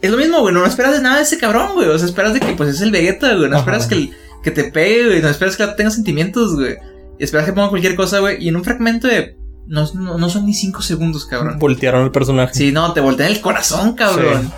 es 0.00 0.10
lo 0.10 0.16
mismo, 0.16 0.40
güey, 0.40 0.54
no 0.54 0.64
esperas 0.64 0.92
de 0.94 1.02
nada 1.02 1.16
de 1.18 1.24
ese 1.24 1.36
cabrón, 1.36 1.74
güey. 1.74 1.88
O 1.88 1.98
sea, 1.98 2.06
esperas 2.08 2.32
de 2.32 2.40
que 2.40 2.52
pues 2.54 2.70
es 2.70 2.80
el 2.80 2.90
Vegeta, 2.90 3.34
güey. 3.34 3.50
No 3.50 3.56
Ajá. 3.58 3.58
esperas 3.58 3.86
que, 3.86 3.94
el- 3.96 4.10
que 4.42 4.50
te 4.50 4.64
pegue, 4.64 5.04
güey. 5.08 5.20
No 5.20 5.28
esperas 5.28 5.58
que 5.58 5.66
tenga 5.76 5.90
sentimientos, 5.90 6.54
güey. 6.54 6.76
Esperas 7.18 7.46
que 7.46 7.52
ponga 7.52 7.68
cualquier 7.70 7.94
cosa, 7.96 8.18
güey. 8.20 8.42
Y 8.44 8.48
en 8.48 8.56
un 8.56 8.64
fragmento 8.64 9.06
de 9.08 9.36
No, 9.66 9.86
no, 9.94 10.18
no 10.18 10.28
son 10.28 10.46
ni 10.46 10.54
cinco 10.54 10.82
segundos, 10.82 11.24
cabrón. 11.26 11.58
Voltearon 11.58 12.04
el 12.04 12.10
personaje. 12.10 12.54
Sí, 12.54 12.72
no, 12.72 12.92
te 12.92 13.00
voltean 13.00 13.30
el 13.32 13.40
corazón, 13.40 13.94
cabrón. 13.94 14.52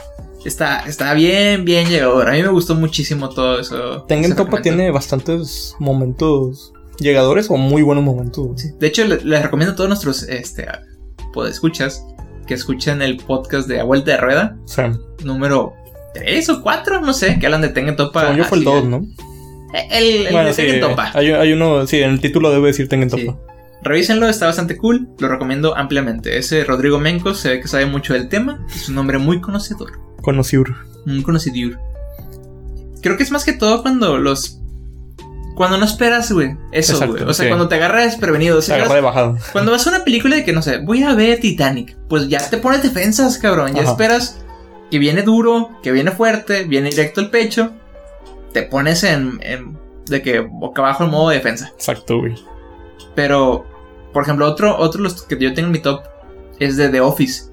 Está, 0.45 0.81
está 0.87 1.13
bien, 1.15 1.65
bien 1.65 1.89
llegador. 1.89 2.29
A 2.29 2.33
mí 2.33 2.43
me 2.43 2.49
gustó 2.49 2.75
muchísimo 2.77 3.29
todo 3.31 3.59
eso. 3.61 4.03
Tengen 4.09 4.35
Topa 4.37 4.63
tiene 4.63 4.91
bastantes 4.93 5.75
momentos 5.81 6.73
llegadores 6.99 7.51
o 7.51 7.57
muy 7.57 7.83
buenos 7.83 8.05
momentos. 8.05 8.61
Sí. 8.61 8.69
De 8.79 8.87
hecho, 8.87 9.05
le- 9.05 9.21
les 9.25 9.43
recomiendo 9.43 9.73
a 9.73 9.77
todos 9.77 9.89
nuestros 9.89 10.23
este, 10.25 10.67
escuchas 11.49 12.05
que 12.47 12.55
escuchen 12.55 13.03
el 13.03 13.17
podcast 13.19 13.69
de 13.69 13.81
A 13.81 13.85
Vuelta 13.85 14.13
de 14.13 14.17
Rueda, 14.19 14.57
sea, 14.67 14.97
número 15.25 15.75
3 16.15 16.49
o 16.51 16.63
4, 16.63 17.01
no 17.01 17.13
sé, 17.13 17.39
que 17.39 17.47
hablan 17.47 17.61
de 17.63 17.69
Tengen 17.71 17.97
Topa. 17.97 18.35
yo 18.35 18.45
fue 18.45 18.59
el 18.59 18.69
así, 18.69 18.77
2, 18.77 18.85
¿no? 18.85 19.03
El, 19.91 20.27
el 20.27 20.33
bueno, 20.33 20.49
de 20.49 20.55
sí. 20.55 20.63
Tengen 20.63 20.81
Topa. 20.81 21.11
Hay, 21.15 21.31
hay 21.31 21.53
uno, 21.53 21.87
sí, 21.87 22.01
en 22.03 22.11
el 22.11 22.21
título 22.21 22.51
debe 22.51 22.69
decir 22.69 22.89
Tengen 22.89 23.11
Sí. 23.11 23.31
Revísenlo, 23.83 24.29
está 24.29 24.47
bastante 24.47 24.77
cool, 24.77 25.09
lo 25.19 25.29
recomiendo 25.29 25.77
ampliamente. 25.77 26.39
Ese 26.39 26.65
Rodrigo 26.65 26.99
Menco 26.99 27.35
se 27.35 27.51
ve 27.51 27.61
que 27.61 27.69
sabe 27.69 27.87
mucho 27.87 28.15
del 28.15 28.29
tema, 28.29 28.67
es 28.75 28.89
un 28.89 28.99
hombre 28.99 29.19
muy 29.19 29.41
conocedor, 29.41 29.93
Conociur. 30.23 30.75
muy 31.05 31.23
conocido. 31.23 31.79
Creo 33.03 33.17
que 33.17 33.23
es 33.23 33.31
más 33.31 33.45
que 33.45 33.53
todo 33.53 33.83
cuando 33.83 34.19
los... 34.19 34.59
Cuando 35.55 35.79
no 35.79 35.87
esperas, 35.87 36.31
güey. 36.33 36.55
Eso, 36.73 36.99
güey. 37.07 37.23
O 37.23 37.33
sea, 37.33 37.45
sí. 37.45 37.49
cuando 37.49 37.67
te 37.69 37.77
agarras 37.77 38.05
desprevenido. 38.05 38.59
O 38.59 38.61
Se 38.61 38.67
sea, 38.69 38.77
agarra 38.77 38.97
de 38.97 39.01
bajada. 39.01 39.39
Cuando 39.53 39.71
vas 39.73 39.87
a 39.87 39.91
una 39.91 40.05
película 40.05 40.37
de 40.37 40.45
que, 40.45 40.53
no 40.53 40.61
sé, 40.61 40.79
voy 40.79 41.03
a 41.03 41.15
ver 41.15 41.41
Titanic, 41.41 41.97
pues 42.09 42.29
ya 42.29 42.47
te 42.51 42.59
pones 42.59 42.83
defensas, 42.83 43.39
cabrón. 43.39 43.73
Ya 43.75 43.83
Ajá. 43.83 43.93
esperas 43.93 44.39
que 44.91 44.99
viene 44.99 45.23
duro, 45.23 45.71
que 45.83 45.93
viene 45.93 46.11
fuerte, 46.11 46.65
viene 46.65 46.91
directo 46.91 47.21
al 47.23 47.31
pecho. 47.31 47.73
Te 48.57 48.63
pones 48.63 49.05
en, 49.05 49.39
en- 49.43 49.79
de 50.07 50.23
que 50.23 50.41
boca 50.41 50.81
abajo 50.81 51.05
en 51.05 51.11
modo 51.11 51.29
defensa. 51.29 51.69
Exacto, 51.75 52.21
güey. 52.21 52.35
Pero, 53.15 53.67
por 54.15 54.23
ejemplo, 54.23 54.47
otro, 54.47 54.75
otro 54.79 55.03
los 55.03 55.23
que 55.25 55.37
yo 55.39 55.53
tengo 55.53 55.67
en 55.67 55.73
mi 55.73 55.79
top 55.81 56.01
es 56.59 56.79
de 56.79 56.89
The 56.89 57.01
Office. 57.03 57.51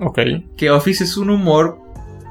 Ok. 0.00 0.18
Que 0.56 0.70
Office 0.72 1.04
es 1.04 1.16
un 1.16 1.30
humor, 1.30 1.78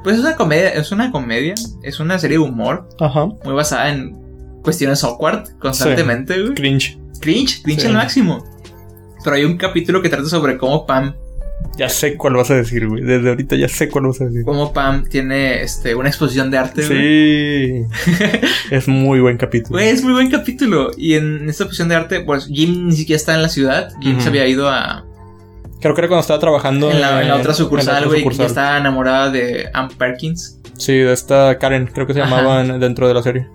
pues 0.03 0.15
es 0.17 0.21
una 0.21 0.35
comedia, 0.35 0.69
es 0.69 0.91
una 0.91 1.11
comedia, 1.11 1.53
es 1.81 1.99
una 2.01 2.19
serie 2.19 2.37
de 2.39 2.43
humor 2.43 2.89
Ajá. 2.99 3.25
muy 3.25 3.53
basada 3.53 3.89
en 3.89 4.17
cuestiones 4.63 5.01
awkward 5.05 5.57
constantemente, 5.59 6.41
güey. 6.41 6.55
Cringe. 6.55 6.99
Cringe, 7.21 7.61
cringe 7.63 7.81
Sí. 7.83 7.87
al 7.87 7.93
máximo. 7.93 8.43
Pero 9.23 9.37
hay 9.37 9.45
un 9.45 9.55
capítulo 9.55 10.01
que 10.01 10.09
trata 10.09 10.25
sobre 10.25 10.57
cómo 10.57 10.85
Pam 10.85 11.13
Ya 11.75 11.89
sé 11.89 12.17
cuál 12.17 12.33
vas 12.35 12.51
a 12.51 12.55
decir, 12.55 12.87
güey. 12.87 13.01
Desde 13.03 13.29
ahorita 13.29 13.55
ya 13.55 13.67
sé 13.67 13.89
cuál 13.89 14.05
vas 14.07 14.21
a 14.21 14.25
decir. 14.25 14.43
Cómo 14.45 14.73
Pam 14.73 15.05
tiene 15.05 15.63
este, 15.63 15.95
una 15.95 16.07
exposición 16.09 16.51
de 16.51 16.57
arte. 16.59 16.85
güey. 16.85 17.85
Sí. 17.85 18.41
es 18.71 18.87
muy 18.87 19.19
buen 19.21 19.37
capítulo. 19.37 19.71
Güey, 19.77 19.89
es 19.89 20.03
muy 20.03 20.13
buen 20.13 20.29
capítulo. 20.29 20.91
Y 20.97 21.15
en 21.15 21.49
esta 21.49 21.63
exposición 21.63 21.89
de 21.89 21.95
arte, 21.95 22.19
pues 22.19 22.45
Jim 22.45 22.87
ni 22.87 22.95
siquiera 22.95 23.17
está 23.17 23.33
en 23.33 23.41
la 23.41 23.49
ciudad. 23.49 23.89
Jim 24.01 24.19
se 24.19 24.29
había 24.29 24.47
ido 24.47 24.69
a. 24.69 25.03
Creo 25.81 25.95
que 25.95 26.01
era 26.01 26.07
cuando 26.07 26.21
estaba 26.21 26.39
trabajando 26.39 26.89
En 26.91 27.01
la, 27.01 27.21
en 27.23 27.27
la 27.27 27.35
otra 27.37 27.53
sucursal, 27.53 28.05
güey. 28.05 28.19
Sucursal. 28.19 28.45
estaba 28.45 28.77
enamorada 28.77 29.31
de 29.31 29.67
Ann 29.73 29.89
Perkins. 29.89 30.59
Sí, 30.77 30.93
de 30.93 31.11
esta 31.11 31.57
Karen, 31.57 31.87
creo 31.87 32.05
que 32.07 32.13
se 32.13 32.19
llamaba 32.19 32.61
en- 32.61 32.79
dentro 32.79 33.07
de 33.07 33.13
la 33.15 33.23
serie. 33.23 33.47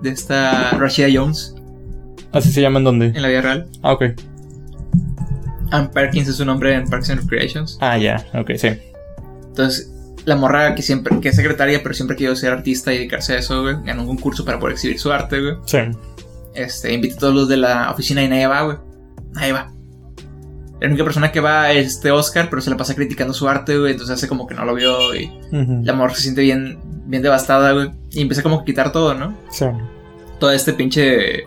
De 0.00 0.10
esta 0.10 0.70
Rashida 0.70 1.08
Jones. 1.12 1.54
Así 2.32 2.52
se 2.52 2.60
llama 2.60 2.78
en 2.78 2.84
donde. 2.84 3.06
En 3.06 3.20
la 3.22 3.28
vida 3.28 3.40
real. 3.42 3.66
Ah, 3.82 3.92
ok. 3.92 4.04
Ann 5.70 5.90
Perkins 5.90 6.28
es 6.28 6.36
su 6.36 6.44
nombre 6.44 6.74
en 6.74 6.88
Parks 6.88 7.10
and 7.10 7.20
Recreations. 7.22 7.78
Ah, 7.80 7.98
ya, 7.98 8.24
ok, 8.34 8.52
sí. 8.56 8.68
Entonces, 9.48 9.92
la 10.24 10.36
morra 10.36 10.74
que 10.74 10.82
siempre, 10.82 11.18
que 11.20 11.28
es 11.28 11.36
secretaria, 11.36 11.82
pero 11.82 11.94
siempre 11.94 12.16
quiso 12.16 12.34
ser 12.36 12.52
artista 12.52 12.92
y 12.92 12.98
dedicarse 12.98 13.34
a 13.34 13.38
eso, 13.38 13.62
güey. 13.62 13.76
Ganó 13.84 14.02
un 14.02 14.08
concurso 14.08 14.44
para 14.44 14.58
poder 14.58 14.74
exhibir 14.74 14.98
su 14.98 15.12
arte, 15.12 15.40
güey. 15.40 15.54
Sí. 15.64 15.78
Este, 16.54 16.92
invita 16.92 17.16
a 17.16 17.18
todos 17.18 17.34
los 17.34 17.48
de 17.48 17.56
la 17.56 17.90
oficina 17.90 18.22
y 18.22 18.28
nadie 18.28 18.46
va, 18.46 18.62
güey. 18.62 18.76
Nadie 19.32 19.52
va. 19.52 19.72
La 20.80 20.88
única 20.88 21.04
persona 21.04 21.32
que 21.32 21.40
va 21.40 21.72
es 21.72 21.86
este 21.86 22.10
Oscar, 22.10 22.48
pero 22.50 22.60
se 22.60 22.70
la 22.70 22.76
pasa 22.76 22.94
criticando 22.94 23.32
su 23.32 23.48
arte, 23.48 23.78
güey. 23.78 23.92
Entonces 23.92 24.14
hace 24.14 24.28
como 24.28 24.46
que 24.46 24.54
no 24.54 24.64
lo 24.64 24.74
vio 24.74 25.14
y 25.14 25.30
la 25.50 25.92
morra 25.94 26.14
se 26.14 26.22
siente 26.22 26.42
bien, 26.42 26.78
bien 27.06 27.22
devastada, 27.22 27.72
güey. 27.72 27.90
Y 28.10 28.20
empieza 28.20 28.42
como 28.42 28.60
a 28.60 28.64
quitar 28.64 28.92
todo, 28.92 29.14
¿no? 29.14 29.38
Sí. 29.50 29.64
Todo 30.38 30.50
este 30.50 30.74
pinche 30.74 31.46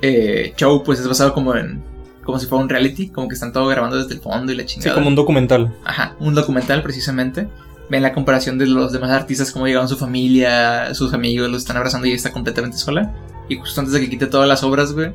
eh, 0.00 0.52
show, 0.56 0.82
pues 0.84 1.00
es 1.00 1.08
basado 1.08 1.32
como 1.32 1.56
en. 1.56 1.82
Como 2.24 2.38
si 2.38 2.46
fuera 2.46 2.62
un 2.62 2.68
reality, 2.68 3.08
como 3.08 3.26
que 3.28 3.34
están 3.34 3.52
todo 3.52 3.66
grabando 3.66 3.96
desde 3.96 4.14
el 4.14 4.20
fondo 4.20 4.52
y 4.52 4.56
la 4.56 4.62
Sí, 4.62 4.74
chingada. 4.74 4.94
como 4.94 5.08
un 5.08 5.14
documental. 5.14 5.74
Ajá, 5.84 6.14
un 6.20 6.34
documental 6.34 6.82
precisamente. 6.82 7.48
Ven 7.90 8.02
la 8.02 8.12
comparación 8.12 8.58
de 8.58 8.66
los 8.66 8.92
demás 8.92 9.10
artistas, 9.10 9.50
cómo 9.50 9.66
llegaron 9.66 9.88
su 9.88 9.96
familia, 9.98 10.94
sus 10.94 11.12
amigos, 11.12 11.50
los 11.50 11.62
están 11.62 11.76
abrazando 11.76 12.06
y 12.06 12.10
ella 12.10 12.16
está 12.16 12.32
completamente 12.32 12.76
sola. 12.78 13.12
Y 13.48 13.56
justo 13.56 13.80
antes 13.80 13.92
de 13.92 14.00
que 14.00 14.08
quite 14.08 14.26
todas 14.26 14.48
las 14.48 14.62
obras, 14.62 14.92
güey, 14.92 15.10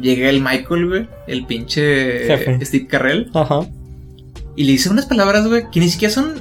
llega 0.00 0.28
el 0.30 0.40
Michael, 0.40 0.88
güey, 0.88 1.08
el 1.26 1.44
pinche 1.44 2.26
Jefe. 2.26 2.64
Steve 2.64 2.86
Carrell, 2.86 3.30
Ajá. 3.34 3.60
y 4.56 4.64
le 4.64 4.72
dice 4.72 4.88
unas 4.90 5.06
palabras, 5.06 5.46
güey, 5.48 5.68
que 5.70 5.80
ni 5.80 5.88
siquiera 5.88 6.14
son. 6.14 6.34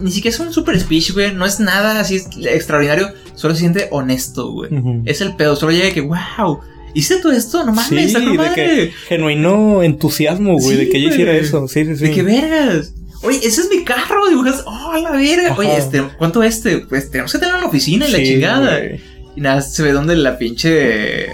Ni 0.00 0.10
siquiera 0.10 0.36
son 0.36 0.48
un 0.48 0.52
super 0.52 0.78
speech, 0.80 1.12
güey. 1.12 1.32
No 1.32 1.44
es 1.46 1.60
nada 1.60 2.00
así 2.00 2.16
extraordinario. 2.42 3.10
Solo 3.36 3.54
se 3.54 3.60
siente 3.60 3.88
honesto, 3.92 4.50
güey. 4.50 4.74
Ujú. 4.74 5.02
Es 5.04 5.20
el 5.20 5.36
pedo. 5.36 5.54
Solo 5.54 5.70
llega 5.70 5.92
que, 5.94 6.00
wow, 6.00 6.58
¿hiciste 6.94 7.22
todo 7.22 7.32
esto? 7.32 7.64
No 7.64 7.72
mames, 7.72 8.08
Sí, 8.08 8.14
con 8.14 8.24
de 8.32 8.32
madre. 8.38 8.54
que 8.54 8.92
genuino 9.08 9.82
entusiasmo, 9.82 10.54
güey, 10.58 10.76
Sí, 10.76 10.76
de 10.76 10.88
que 10.88 11.00
güey. 11.00 11.12
hiciera 11.12 11.32
eso. 11.36 11.68
Sí, 11.68 11.84
sí, 11.84 11.96
sí. 11.96 12.04
¿De 12.04 12.10
qué 12.12 12.22
vergas? 12.22 12.94
Oye, 13.22 13.38
ese 13.38 13.62
es 13.62 13.70
mi 13.70 13.84
carro, 13.84 14.28
dibujas. 14.28 14.62
Oh, 14.66 14.92
la 15.02 15.12
verga. 15.12 15.52
Ajá. 15.52 15.58
Oye, 15.58 15.76
este, 15.76 16.02
¿cuánto 16.18 16.42
este? 16.42 16.78
Pues 16.78 17.10
tenemos 17.10 17.32
que 17.32 17.38
tener 17.38 17.54
una 17.54 17.66
oficina 17.66 18.06
y 18.08 18.12
la 18.12 18.18
chingada. 18.18 18.78
güey. 18.78 19.00
Y 19.36 19.40
nada, 19.40 19.62
se 19.62 19.82
ve 19.82 19.92
donde 19.92 20.14
la 20.16 20.36
pinche. 20.38 21.28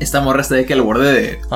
Esta 0.00 0.20
morra 0.20 0.40
está 0.42 0.56
de 0.56 0.64
que 0.66 0.72
al 0.72 0.82
borde 0.82 1.12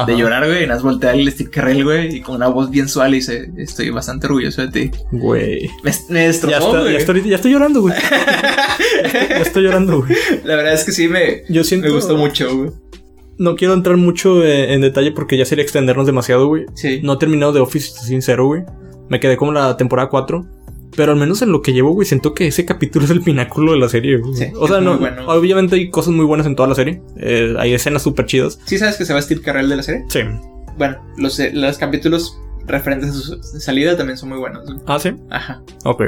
de, 0.06 0.16
llorar, 0.16 0.46
güey. 0.46 0.62
Y 0.62 0.66
nada, 0.68 0.80
voltea 0.80 1.14
el 1.14 1.50
Carrell, 1.50 1.82
güey. 1.82 2.16
Y 2.18 2.20
con 2.20 2.36
una 2.36 2.46
voz 2.46 2.70
bien 2.70 2.88
suave 2.88 3.10
y 3.10 3.14
dice: 3.14 3.50
Estoy 3.56 3.90
bastante 3.90 4.26
orgulloso 4.28 4.62
de 4.62 4.68
ti. 4.68 4.90
Güey. 5.10 5.68
Me, 5.82 5.92
me 6.10 6.20
Ya, 6.20 6.26
destrozó, 6.28 6.56
está, 6.68 6.80
güey. 6.82 6.92
ya, 6.92 6.98
estoy, 6.98 7.28
ya 7.28 7.34
estoy 7.36 7.50
llorando, 7.52 7.80
güey. 7.80 7.94
ya 9.30 9.38
estoy 9.38 9.64
llorando, 9.64 9.98
güey. 10.02 10.16
La 10.44 10.54
verdad 10.56 10.74
es 10.74 10.84
que 10.84 10.92
sí 10.92 11.08
me, 11.08 11.42
Yo 11.48 11.64
siento. 11.64 11.88
me 11.88 11.94
gustó 11.94 12.16
mucho, 12.16 12.56
güey. 12.56 12.70
No 13.38 13.54
quiero 13.56 13.74
entrar 13.74 13.96
mucho 13.96 14.42
eh, 14.44 14.72
en 14.72 14.80
detalle 14.80 15.12
porque 15.12 15.36
ya 15.36 15.44
sería 15.44 15.62
extendernos 15.62 16.06
demasiado, 16.06 16.46
güey. 16.46 16.66
Sí. 16.74 17.00
No 17.02 17.14
he 17.14 17.16
terminado 17.18 17.52
de 17.52 17.60
Office, 17.60 17.92
sincero, 18.04 18.46
güey. 18.46 18.62
Me 19.08 19.20
quedé 19.20 19.36
como 19.36 19.50
en 19.52 19.56
la 19.56 19.76
temporada 19.76 20.08
4. 20.08 20.44
Pero 20.96 21.12
al 21.12 21.18
menos 21.18 21.42
en 21.42 21.52
lo 21.52 21.60
que 21.60 21.74
llevo, 21.74 21.90
güey, 21.92 22.06
siento 22.06 22.32
que 22.32 22.46
ese 22.46 22.64
capítulo 22.64 23.04
es 23.04 23.10
el 23.10 23.20
pináculo 23.20 23.72
de 23.72 23.78
la 23.78 23.88
serie, 23.90 24.16
güey. 24.16 24.34
Sí, 24.34 24.46
o 24.58 24.66
sea, 24.66 24.80
no, 24.80 24.96
bueno. 24.98 25.26
obviamente 25.28 25.74
hay 25.76 25.90
cosas 25.90 26.14
muy 26.14 26.24
buenas 26.24 26.46
en 26.46 26.56
toda 26.56 26.68
la 26.68 26.74
serie. 26.74 27.02
Eh, 27.18 27.54
hay 27.58 27.74
escenas 27.74 28.02
súper 28.02 28.24
chidas. 28.24 28.58
¿Sí 28.64 28.78
sabes 28.78 28.96
que 28.96 29.04
se 29.04 29.12
va 29.12 29.20
Steve 29.20 29.42
Carell 29.42 29.68
de 29.68 29.76
la 29.76 29.82
serie? 29.82 30.04
Sí. 30.08 30.20
Bueno, 30.78 30.96
los, 31.18 31.38
eh, 31.38 31.50
los 31.52 31.76
capítulos 31.76 32.40
referentes 32.66 33.10
a 33.10 33.12
su 33.12 33.42
salida 33.60 33.96
también 33.98 34.16
son 34.16 34.30
muy 34.30 34.38
buenos. 34.38 34.64
güey. 34.64 34.78
Ah, 34.86 34.98
sí. 34.98 35.10
Ajá. 35.28 35.62
Ok. 35.84 36.02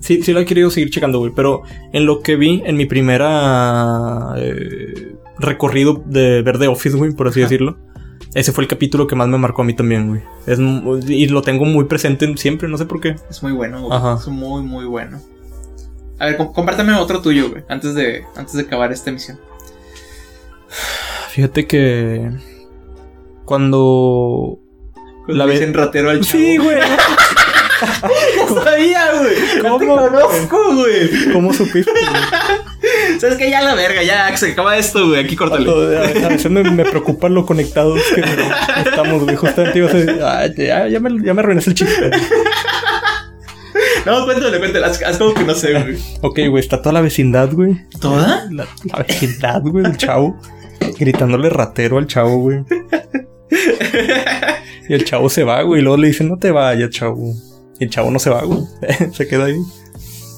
Sí, 0.00 0.22
sí 0.22 0.32
lo 0.32 0.40
he 0.40 0.46
querido 0.46 0.70
seguir 0.70 0.88
checando, 0.90 1.18
güey. 1.18 1.32
Pero 1.36 1.62
en 1.92 2.06
lo 2.06 2.20
que 2.20 2.36
vi 2.36 2.62
en 2.64 2.76
mi 2.76 2.86
primera 2.86 4.34
eh, 4.38 5.14
recorrido 5.38 6.02
de 6.06 6.42
ver 6.42 6.58
The 6.58 6.68
Office, 6.68 6.96
güey, 6.96 7.12
por 7.12 7.28
así 7.28 7.40
Ajá. 7.40 7.48
decirlo. 7.48 7.76
Ese 8.34 8.52
fue 8.52 8.64
el 8.64 8.68
capítulo 8.68 9.06
que 9.06 9.14
más 9.14 9.28
me 9.28 9.38
marcó 9.38 9.62
a 9.62 9.64
mí 9.64 9.74
también, 9.74 10.08
güey. 10.08 10.22
Es, 10.46 10.58
y 11.08 11.28
lo 11.28 11.42
tengo 11.42 11.64
muy 11.64 11.84
presente 11.84 12.32
siempre, 12.36 12.68
no 12.68 12.76
sé 12.78 12.86
por 12.86 13.00
qué. 13.00 13.16
Es 13.30 13.42
muy 13.42 13.52
bueno, 13.52 13.80
güey. 13.82 13.96
Ajá. 13.96 14.16
Es 14.20 14.26
muy, 14.28 14.62
muy 14.62 14.86
bueno. 14.86 15.20
A 16.18 16.26
ver, 16.26 16.36
com- 16.36 16.52
compártame 16.52 16.94
otro 16.94 17.20
tuyo, 17.20 17.50
güey. 17.50 17.64
Antes 17.68 17.94
de, 17.94 18.24
antes 18.36 18.54
de 18.54 18.62
acabar 18.62 18.92
esta 18.92 19.10
emisión. 19.10 19.38
Fíjate 21.30 21.66
que 21.66 22.30
cuando 23.44 24.58
Cuando 25.26 25.34
La 25.38 25.44
le 25.46 25.52
ve- 25.52 25.58
dicen 25.58 25.74
ratero 25.74 26.10
al 26.10 26.20
chavo. 26.20 26.38
Sí, 26.42 26.56
güey. 26.56 26.76
No 28.48 28.62
sabía, 28.62 29.02
güey. 29.18 29.34
No 29.62 29.78
te 29.78 29.86
¿Cómo? 29.86 29.96
conozco, 30.08 30.74
güey. 30.76 31.32
¿Cómo 31.32 31.52
supiste? 31.52 31.90
güey? 31.90 32.60
¿Sabes 33.18 33.36
qué? 33.36 33.50
Ya 33.50 33.62
la 33.62 33.74
verga, 33.74 34.02
ya 34.02 34.36
se 34.36 34.52
acaba 34.52 34.76
esto, 34.76 35.08
güey. 35.08 35.24
Aquí 35.24 35.36
córtale. 35.36 35.70
A 35.70 36.00
veces 36.00 36.24
a 36.24 36.28
veces 36.28 36.50
me, 36.50 36.62
me 36.64 36.84
preocupa 36.84 37.28
lo 37.28 37.46
conectados 37.46 38.00
que 38.14 38.22
estamos, 38.88 39.22
güey. 39.24 39.36
Justamente 39.36 39.78
ibas 39.78 39.94
a 39.94 39.96
decir, 39.96 40.20
"Ah, 40.22 40.46
ya, 40.56 40.88
ya 40.88 41.00
me, 41.00 41.10
ya 41.24 41.34
me 41.34 41.40
arruinaste 41.40 41.70
el 41.70 41.76
chiste. 41.76 42.10
No, 44.06 44.24
cuéntale, 44.24 44.58
cuéntale. 44.58 44.84
Haz, 44.86 45.02
haz 45.02 45.16
como 45.18 45.32
que 45.34 45.44
no 45.44 45.54
sé, 45.54 45.72
güey. 45.72 45.96
Ok, 46.20 46.38
güey, 46.50 46.58
está 46.60 46.80
toda 46.82 46.92
la 46.92 47.00
vecindad, 47.00 47.50
güey. 47.52 47.80
¿Toda? 48.00 48.46
La, 48.50 48.66
la 48.84 49.02
vecindad, 49.02 49.62
güey, 49.62 49.82
del 49.84 49.96
chavo. 49.96 50.38
Gritándole 50.98 51.48
ratero 51.48 51.98
al 51.98 52.06
chavo, 52.06 52.36
güey. 52.38 52.58
Y 54.88 54.92
el 54.92 55.04
chavo 55.04 55.30
se 55.30 55.44
va, 55.44 55.62
güey. 55.62 55.80
Y 55.80 55.84
luego 55.84 55.96
le 55.96 56.08
dicen, 56.08 56.28
no 56.28 56.36
te 56.36 56.50
vayas, 56.50 56.90
chavo. 56.90 57.32
Y 57.80 57.84
el 57.84 57.90
chavo 57.90 58.10
no 58.10 58.18
se 58.18 58.28
va, 58.30 58.42
güey. 58.42 58.60
se 59.12 59.26
queda 59.26 59.46
ahí. 59.46 59.56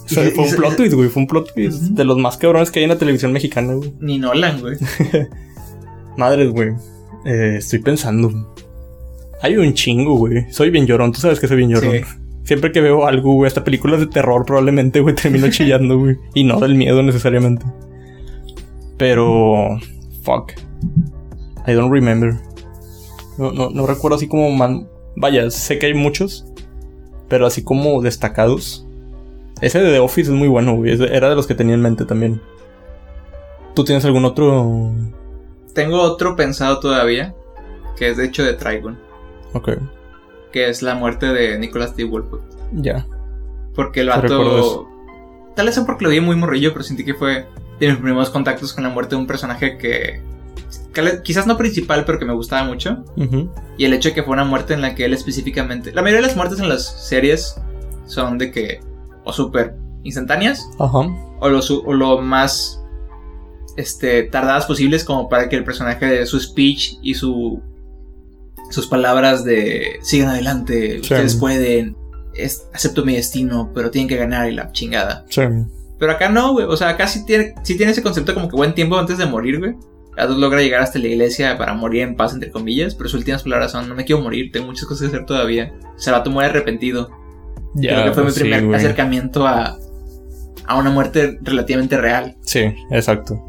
O 0.07 0.09
sea, 0.09 0.27
Y- 0.27 0.31
fue 0.31 0.45
y 0.47 0.51
un 0.51 0.57
plot 0.57 0.77
twist, 0.77 0.95
güey. 0.95 1.09
Fue 1.09 1.23
un 1.23 1.27
plot 1.27 1.53
twist 1.55 1.83
de 1.83 2.05
los 2.05 2.17
más 2.19 2.37
cabrones 2.37 2.71
que 2.71 2.79
hay 2.79 2.85
en 2.85 2.91
la 2.91 2.99
televisión 2.99 3.33
mexicana, 3.33 3.75
güey. 3.75 3.93
Ni 4.01 4.19
Nolan, 4.19 4.61
güey. 4.61 4.77
Madres, 6.17 6.51
güey. 6.53 6.71
Eh, 7.25 7.57
estoy 7.59 7.81
pensando. 7.81 8.55
Hay 9.43 9.57
un 9.57 9.75
chingo, 9.75 10.17
güey. 10.17 10.51
Soy 10.53 10.71
bien 10.71 10.87
llorón. 10.87 11.13
Tú 11.13 11.21
sabes 11.21 11.41
que 11.41 11.49
soy 11.49 11.59
bien 11.59 11.71
llorón. 11.71 11.93
Sí. 11.93 12.01
Siempre 12.45 12.71
que 12.73 12.81
veo 12.81 13.07
algo, 13.07 13.33
güey, 13.35 13.49
hasta 13.49 13.65
películas 13.65 13.99
de 14.01 14.07
terror, 14.07 14.45
probablemente, 14.47 15.01
güey, 15.01 15.15
termino 15.17 15.49
chillando, 15.51 15.99
güey. 15.99 16.17
Y 16.35 16.45
no 16.45 16.61
del 16.61 16.77
miedo 16.77 17.03
necesariamente. 17.03 17.67
Pero. 18.97 19.79
Fuck. 20.23 20.53
I 21.67 21.73
don't 21.73 21.93
remember. 21.93 22.35
No, 23.39 23.53
no, 23.53 23.71
no 23.71 23.87
recuerdo 23.87 24.17
así 24.17 24.29
como 24.29 24.51
man... 24.51 24.89
Vaya, 25.17 25.51
sé 25.51 25.79
que 25.79 25.87
hay 25.87 25.95
muchos. 25.95 26.47
Pero 27.29 27.47
así 27.47 27.63
como 27.63 28.01
destacados. 28.01 28.86
Ese 29.61 29.81
de 29.81 29.93
The 29.93 29.99
Office 30.01 30.31
es 30.31 30.37
muy 30.37 30.49
bueno, 30.49 30.75
güey. 30.75 30.93
Era 31.13 31.29
de 31.29 31.35
los 31.35 31.47
que 31.47 31.55
tenía 31.55 31.75
en 31.75 31.83
mente 31.83 32.05
también. 32.05 32.41
¿Tú 33.75 33.85
tienes 33.85 34.05
algún 34.05 34.25
otro? 34.25 34.93
Tengo 35.75 36.01
otro 36.01 36.37
pensado 36.37 36.81
todavía, 36.81 37.35
que 37.97 38.09
es 38.09 38.17
de 38.17 38.25
hecho 38.25 38.43
de 38.45 38.55
Trigon, 38.55 38.99
Ok, 39.53 39.73
que 40.53 40.69
es 40.69 40.83
la 40.83 40.95
muerte 40.95 41.27
de 41.27 41.59
Nicholas 41.59 41.95
D. 41.97 42.05
Wolfwood. 42.05 42.41
ya. 42.73 43.07
Porque 43.75 44.01
el 44.01 44.09
vato. 44.09 44.89
Tal 45.55 45.67
vez 45.67 45.75
sea 45.75 45.85
porque 45.85 46.05
lo 46.05 46.11
vi 46.11 46.21
muy 46.21 46.37
morrillo, 46.37 46.73
pero 46.73 46.83
sentí 46.83 47.05
que 47.05 47.15
fue 47.15 47.47
de 47.79 47.89
mis 47.89 47.97
primeros 47.97 48.31
contactos 48.31 48.73
con 48.73 48.85
la 48.85 48.91
muerte 48.91 49.15
de 49.17 49.21
un 49.21 49.27
personaje 49.27 49.77
que. 49.77 50.23
quizás 51.23 51.47
no 51.47 51.59
principal, 51.59 52.05
pero 52.07 52.19
que 52.19 52.25
me 52.25 52.33
gustaba 52.33 52.65
mucho. 52.65 53.05
Y 53.77 53.85
el 53.85 53.93
hecho 53.93 54.09
de 54.11 54.15
que 54.15 54.23
fue 54.23 54.33
una 54.33 54.45
muerte 54.45 54.73
en 54.73 54.81
la 54.81 54.95
que 54.95 55.05
él 55.05 55.13
específicamente. 55.13 55.93
La 55.93 56.01
mayoría 56.01 56.23
de 56.23 56.27
las 56.29 56.37
muertes 56.37 56.59
en 56.61 56.69
las 56.71 57.07
series 57.07 57.61
son 58.07 58.39
de 58.39 58.51
que. 58.51 58.81
O 59.27 59.33
súper 59.35 59.75
instantáneas, 60.05 60.71
Ajá. 60.79 60.99
o 61.41 61.49
lo, 61.51 61.61
su- 61.61 61.83
o 61.85 61.93
lo 61.93 62.19
más. 62.23 62.81
este, 63.77 64.23
tardadas 64.23 64.65
posibles, 64.65 65.05
como 65.05 65.29
para 65.29 65.51
que 65.51 65.57
el 65.57 65.65
personaje 65.65 66.07
de 66.07 66.25
su 66.27 66.41
speech 66.41 66.95
y 67.03 67.15
su. 67.15 67.61
sus 68.71 68.87
palabras 68.87 69.45
de. 69.45 69.99
sigan 70.01 70.31
adelante, 70.31 70.93
Sí. 70.95 71.01
ustedes 71.01 71.37
pueden. 71.37 71.97
es- 72.35 72.69
acepto 72.75 73.05
mi 73.05 73.15
destino, 73.15 73.71
pero 73.75 73.91
tienen 73.91 74.09
que 74.09 74.17
ganar 74.17 74.49
y 74.51 74.55
la 74.55 74.71
chingada. 74.73 75.25
Sí. 75.29 75.43
Pero 75.99 76.13
acá 76.13 76.29
no, 76.29 76.53
güey. 76.53 76.67
O 76.67 76.77
sea, 76.77 76.91
acá 76.91 77.07
sí 77.09 77.25
tiene, 77.25 77.55
sí 77.63 77.77
tiene 77.79 77.93
ese 77.93 78.03
concepto 78.03 78.35
como 78.35 78.49
que 78.49 78.57
buen 78.57 78.75
tiempo 78.75 78.99
antes 78.99 79.17
de 79.19 79.25
morir, 79.27 79.59
güey. 79.59 79.75
Ados 80.19 80.37
logra 80.39 80.61
llegar 80.63 80.81
hasta 80.83 80.99
la 80.99 81.07
iglesia 81.09 81.57
para 81.59 81.73
morir 81.75 82.03
en 82.03 82.15
paz, 82.17 82.33
entre 82.35 82.51
comillas. 82.51 82.95
Pero 82.95 83.09
sus 83.09 83.19
últimas 83.21 83.43
palabras 83.43 83.73
son: 83.73 83.89
No 83.89 83.95
me 83.95 84.05
quiero 84.05 84.21
morir, 84.23 84.51
tengo 84.53 84.67
muchas 84.67 84.85
cosas 84.87 85.03
que 85.09 85.17
hacer 85.17 85.27
todavía. 85.27 85.73
O 85.95 85.99
sea, 85.99 86.13
el 86.15 86.19
vato 86.21 86.31
muere 86.31 86.51
arrepentido. 86.51 87.11
Ya. 87.77 87.91
Creo 87.93 88.05
que 88.07 88.13
fue 88.13 88.25
mi 88.25 88.31
sí, 88.33 88.41
primer 88.41 88.65
güey. 88.67 88.77
acercamiento 88.77 89.47
a, 89.47 89.77
a 90.67 90.77
una 90.79 90.91
muerte 90.91 91.39
relativamente 91.43 91.97
real. 91.99 92.37
Sí, 92.43 92.73
exacto. 92.91 93.43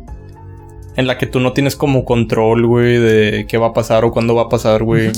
En 0.95 1.07
la 1.07 1.17
que 1.17 1.27
tú 1.27 1.39
no 1.39 1.53
tienes 1.53 1.75
como 1.75 2.05
control, 2.05 2.65
güey, 2.65 2.97
de 2.97 3.45
qué 3.47 3.57
va 3.57 3.67
a 3.67 3.73
pasar 3.73 4.03
o 4.05 4.11
cuándo 4.11 4.35
va 4.35 4.43
a 4.43 4.49
pasar, 4.49 4.83
güey. 4.83 5.11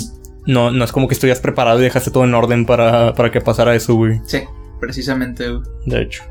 No, 0.45 0.71
no 0.71 0.83
es 0.83 0.91
como 0.91 1.07
que 1.07 1.13
estuvieras 1.13 1.41
preparado 1.41 1.79
y 1.79 1.83
dejaste 1.83 2.11
todo 2.11 2.23
en 2.23 2.33
orden 2.33 2.65
para, 2.65 3.13
para 3.13 3.31
que 3.31 3.39
pasara 3.41 3.75
eso, 3.75 3.95
güey. 3.95 4.19
Sí, 4.25 4.39
precisamente, 4.79 5.49
güey. 5.49 5.61
De 5.85 6.01
hecho. 6.01 6.23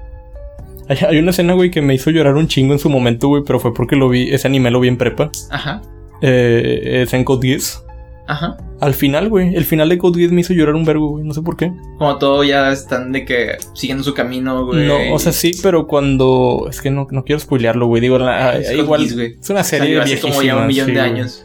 Hay, 0.88 0.96
hay 1.06 1.18
una 1.18 1.30
escena, 1.30 1.52
güey, 1.54 1.70
que 1.70 1.82
me 1.82 1.94
hizo 1.94 2.10
llorar 2.10 2.34
un 2.34 2.48
chingo 2.48 2.72
en 2.72 2.78
su 2.78 2.88
momento, 2.90 3.28
güey, 3.28 3.42
pero 3.46 3.58
fue 3.60 3.74
porque 3.74 3.96
lo 3.96 4.08
vi, 4.08 4.32
ese 4.32 4.48
anime 4.48 4.70
lo 4.70 4.80
vi 4.80 4.88
en 4.88 4.96
prepa. 4.96 5.30
Ajá, 5.50 5.82
Eh, 6.20 7.06
Code 7.24 7.48
Geass. 7.48 7.84
Ajá. 8.28 8.56
Al 8.80 8.94
final, 8.94 9.28
güey, 9.28 9.56
el 9.56 9.64
final 9.64 9.88
de 9.88 9.98
Code 9.98 10.20
Geass 10.20 10.30
me 10.30 10.42
hizo 10.42 10.52
llorar 10.52 10.76
un 10.76 10.84
vergo, 10.84 11.08
güey, 11.08 11.24
no 11.24 11.34
sé 11.34 11.42
por 11.42 11.56
qué. 11.56 11.72
Como 11.98 12.16
todo 12.18 12.44
ya 12.44 12.70
están 12.70 13.10
de 13.10 13.24
que 13.24 13.56
siguiendo 13.74 14.04
su 14.04 14.14
camino, 14.14 14.64
güey. 14.66 14.86
No, 14.86 15.14
o 15.14 15.18
sea, 15.18 15.32
sí, 15.32 15.50
pero 15.62 15.88
cuando... 15.88 16.68
Es 16.70 16.80
que 16.80 16.88
no, 16.90 17.08
no 17.10 17.24
quiero 17.24 17.40
spoilearlo, 17.40 17.88
güey. 17.88 18.00
Digo, 18.00 18.18
la- 18.20 18.56
Es 18.56 18.68
Code 18.68 18.78
igual... 18.78 19.00
Geass, 19.00 19.14
güey. 19.14 19.36
es 19.40 19.50
una 19.50 19.64
serie 19.64 19.98
Salió 19.98 20.02
hace 20.02 20.20
como 20.20 20.42
ya 20.42 20.56
un 20.56 20.66
millón 20.68 20.86
sí, 20.86 20.92
de 20.92 20.98
güey. 21.00 21.10
años. 21.10 21.44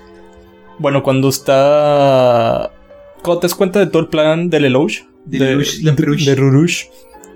Bueno, 0.78 1.02
cuando 1.02 1.30
está... 1.30 2.72
Cuando 3.24 3.40
te 3.40 3.48
das 3.48 3.56
cuenta 3.56 3.80
de 3.80 3.88
todo 3.88 4.02
el 4.02 4.10
plan 4.10 4.50
de 4.50 4.60
Lelouch. 4.60 5.02
De 5.26 5.40
Lelouch 5.40 5.80
de 6.26 6.36
Rurush. 6.36 6.84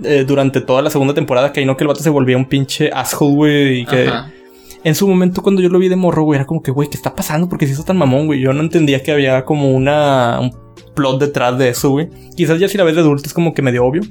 eh, 0.03 0.25
durante 0.27 0.61
toda 0.61 0.81
la 0.81 0.89
segunda 0.89 1.13
temporada, 1.13 1.51
que 1.53 1.61
ahí 1.61 1.65
no 1.65 1.77
que 1.77 1.83
el 1.83 1.87
vato 1.87 2.01
se 2.03 2.09
volvía 2.09 2.37
un 2.37 2.45
pinche 2.45 2.89
asshole, 2.93 3.33
güey. 3.35 3.79
Y 3.81 3.85
que 3.85 4.07
Ajá. 4.07 4.31
En 4.83 4.95
su 4.95 5.07
momento, 5.07 5.41
cuando 5.41 5.61
yo 5.61 5.69
lo 5.69 5.79
vi 5.79 5.89
de 5.89 5.95
morro, 5.95 6.23
güey, 6.23 6.37
era 6.37 6.45
como 6.45 6.61
que, 6.61 6.71
güey, 6.71 6.89
¿qué 6.89 6.97
está 6.97 7.15
pasando? 7.15 7.49
Porque 7.49 7.65
se 7.65 7.73
hizo 7.73 7.83
tan 7.83 7.97
mamón, 7.97 8.27
güey. 8.27 8.39
Yo 8.39 8.53
no 8.53 8.61
entendía 8.61 9.01
que 9.03 9.11
había 9.11 9.43
como 9.45 9.71
una. 9.71 10.39
un 10.39 10.51
plot 10.95 11.19
detrás 11.19 11.57
de 11.57 11.69
eso, 11.69 11.91
güey. 11.91 12.09
Quizás 12.35 12.59
ya 12.59 12.67
si 12.67 12.77
la 12.77 12.83
ves 12.83 12.95
de 12.95 13.01
adulto 13.01 13.27
es 13.27 13.33
como 13.33 13.53
que 13.53 13.61
medio 13.61 13.85
obvio. 13.85 14.01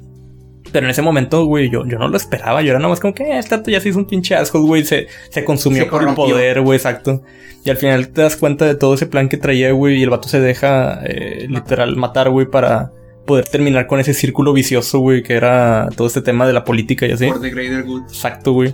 Pero 0.72 0.86
en 0.86 0.90
ese 0.90 1.02
momento, 1.02 1.44
güey, 1.46 1.70
yo, 1.70 1.86
yo 1.86 1.98
no 1.98 2.08
lo 2.08 2.16
esperaba. 2.16 2.60
Yo 2.62 2.70
era 2.70 2.78
nada 2.78 2.90
más 2.90 3.00
como 3.00 3.14
que, 3.14 3.22
eh, 3.22 3.38
este 3.38 3.70
ya 3.70 3.80
se 3.80 3.88
hizo 3.88 3.98
un 3.98 4.06
pinche 4.06 4.34
asshole, 4.34 4.66
güey. 4.66 4.84
Se, 4.84 5.06
se 5.30 5.44
consumió 5.44 5.84
Se 5.84 5.90
por 5.90 6.06
el 6.06 6.14
poder, 6.14 6.60
güey, 6.60 6.76
exacto. 6.76 7.22
Y 7.64 7.70
al 7.70 7.76
final 7.76 8.08
te 8.08 8.22
das 8.22 8.36
cuenta 8.36 8.64
de 8.64 8.74
todo 8.74 8.94
ese 8.94 9.06
plan 9.06 9.28
que 9.28 9.36
traía, 9.36 9.72
güey. 9.72 9.98
Y 9.98 10.02
el 10.02 10.10
vato 10.10 10.28
se 10.28 10.40
deja, 10.40 11.00
eh, 11.04 11.46
literal, 11.48 11.96
matar, 11.96 12.30
güey, 12.30 12.46
para 12.46 12.92
poder 13.26 13.48
terminar 13.48 13.86
con 13.86 14.00
ese 14.00 14.14
círculo 14.14 14.52
vicioso, 14.52 15.00
güey, 15.00 15.22
que 15.22 15.34
era 15.34 15.88
todo 15.96 16.06
este 16.06 16.22
tema 16.22 16.46
de 16.46 16.52
la 16.52 16.64
política 16.64 17.06
y 17.06 17.12
así. 17.12 17.26
Por 17.26 17.40
The 17.40 17.50
Greater 17.50 17.82
Good. 17.84 18.02
Exacto, 18.02 18.52
güey. 18.52 18.72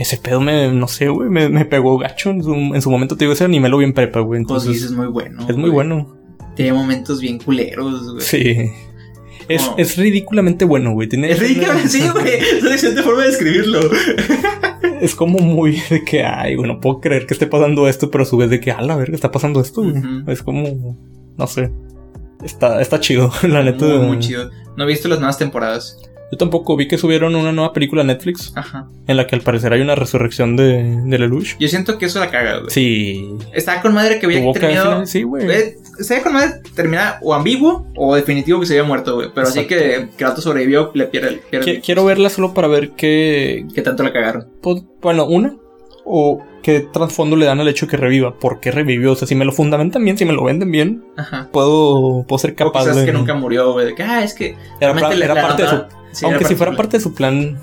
Ese 0.00 0.16
pedo 0.16 0.40
me, 0.40 0.72
no 0.72 0.88
sé, 0.88 1.08
güey, 1.08 1.28
me, 1.28 1.48
me 1.50 1.64
pegó 1.66 1.98
gacho 1.98 2.30
en 2.30 2.42
su, 2.42 2.54
en 2.54 2.80
su 2.82 2.90
momento. 2.90 3.16
Te 3.16 3.24
digo, 3.24 3.34
ese 3.34 3.44
anime 3.44 3.68
lo 3.68 3.78
vi 3.78 3.84
en 3.84 3.92
prepa, 3.92 4.20
güey. 4.20 4.40
Entonces 4.40 4.68
Entonces, 4.68 4.90
es 4.90 4.96
muy 4.96 5.06
bueno. 5.08 5.42
es 5.42 5.56
muy 5.56 5.70
güey. 5.70 5.72
bueno. 5.72 6.16
Tiene 6.56 6.72
momentos 6.72 7.20
bien 7.20 7.38
culeros, 7.38 8.12
güey. 8.14 8.24
Sí. 8.24 8.70
Es, 9.48 9.62
Oh. 9.68 9.74
es 9.78 9.96
ridículamente 9.96 10.64
bueno, 10.64 10.92
güey. 10.92 11.08
Tiene, 11.08 11.30
Es 11.30 11.38
ridículo, 11.38 11.72
sí, 11.86 12.02
güey. 12.08 12.34
Es 12.56 12.62
una 12.62 12.72
excelente 12.72 13.02
forma 13.02 13.22
de 13.22 13.28
describirlo. 13.28 13.80
Es 15.00 15.14
como 15.14 15.38
muy 15.38 15.80
de 15.90 16.04
que, 16.04 16.22
ay, 16.24 16.54
güey, 16.56 16.68
no 16.68 16.80
puedo 16.80 17.00
creer 17.00 17.26
que 17.26 17.34
esté 17.34 17.46
pasando 17.46 17.88
esto, 17.88 18.10
pero 18.10 18.22
a 18.22 18.26
su 18.26 18.36
vez 18.36 18.48
de 18.50 18.60
que, 18.60 18.70
a 18.70 18.80
la 18.82 18.96
verga, 18.96 19.14
está 19.14 19.30
pasando 19.30 19.60
esto, 19.60 19.82
güey. 19.82 19.94
Es 20.28 20.42
como, 20.42 20.96
no 21.36 21.46
sé. 21.46 21.70
Está, 22.42 22.80
está 22.80 23.00
chido, 23.00 23.30
la 23.42 23.62
neta. 23.62 23.84
Muy, 23.84 24.06
muy 24.06 24.18
chido. 24.18 24.50
No 24.76 24.84
he 24.84 24.86
visto 24.86 25.08
las 25.08 25.18
nuevas 25.18 25.36
temporadas. 25.36 25.98
Yo 26.32 26.38
tampoco 26.38 26.76
vi 26.76 26.86
que 26.86 26.96
subieron 26.96 27.34
una 27.34 27.50
nueva 27.52 27.72
película 27.72 28.02
a 28.02 28.04
Netflix 28.04 28.52
Ajá. 28.54 28.86
en 29.08 29.16
la 29.16 29.26
que 29.26 29.34
al 29.34 29.42
parecer 29.42 29.72
hay 29.72 29.80
una 29.80 29.94
resurrección 29.96 30.54
de, 30.56 31.00
de 31.04 31.18
Lelouch. 31.18 31.56
Yo 31.58 31.66
siento 31.68 31.98
que 31.98 32.06
eso 32.06 32.20
la 32.20 32.30
caga, 32.30 32.58
güey. 32.58 32.70
Sí. 32.70 33.28
Estaba 33.52 33.82
con 33.82 33.94
madre 33.94 34.18
que 34.20 34.26
había 34.26 34.52
terminado. 34.52 35.06
Sí, 35.06 35.22
güey. 35.24 35.50
Eh, 35.50 35.74
Estaba 35.98 36.22
con 36.22 36.32
madre 36.34 36.60
terminada 36.74 37.18
o 37.22 37.34
ambiguo 37.34 37.86
o 37.96 38.14
definitivo 38.14 38.60
que 38.60 38.66
se 38.66 38.74
había 38.74 38.84
muerto, 38.86 39.16
güey. 39.16 39.28
Pero 39.34 39.46
así 39.48 39.60
Exacto. 39.60 40.12
que 40.16 40.24
rato 40.24 40.40
sobrevivió, 40.40 40.90
le 40.94 41.06
pierde, 41.06 41.40
pierde 41.50 41.78
Qui- 41.78 41.82
Quiero 41.84 42.04
verla 42.04 42.30
solo 42.30 42.54
para 42.54 42.68
ver 42.68 42.90
qué, 42.92 43.66
que 43.74 43.82
tanto 43.82 44.02
la 44.04 44.12
cagaron. 44.12 44.46
Pues, 44.62 44.82
bueno, 45.02 45.26
una. 45.26 45.56
O 46.12 46.42
qué 46.62 46.80
trasfondo 46.80 47.36
le 47.36 47.46
dan 47.46 47.60
al 47.60 47.68
hecho 47.68 47.86
que 47.86 47.96
reviva. 47.96 48.34
¿Por 48.38 48.58
qué 48.60 48.70
revivió? 48.72 49.12
O 49.12 49.14
sea, 49.16 49.28
si 49.28 49.34
me 49.36 49.44
lo 49.44 49.52
fundamentan 49.52 50.02
bien, 50.04 50.18
si 50.18 50.24
me 50.24 50.32
lo 50.32 50.42
venden 50.44 50.70
bien, 50.72 51.04
Ajá. 51.16 51.48
puedo, 51.52 52.24
puedo 52.26 52.38
ser 52.38 52.50
O 52.52 52.56
capaz 52.56 52.80
quizás 52.80 52.96
de. 52.96 53.06
que 53.06 53.12
nunca 53.12 53.34
murió, 53.34 53.72
güey. 53.72 53.86
De 53.86 53.94
que, 53.94 54.02
ah, 54.02 54.24
es 54.24 54.34
que. 54.34 54.56
Era, 54.80 54.92
la 54.94 55.34
parte 55.42 55.62
de 55.62 55.68
su. 55.68 55.76
sí, 56.12 56.24
aunque 56.24 56.40
era 56.40 56.48
si 56.48 56.54
fuera 56.56 56.74
parte 56.76 56.96
de 56.96 57.02
su 57.02 57.14
plan, 57.14 57.58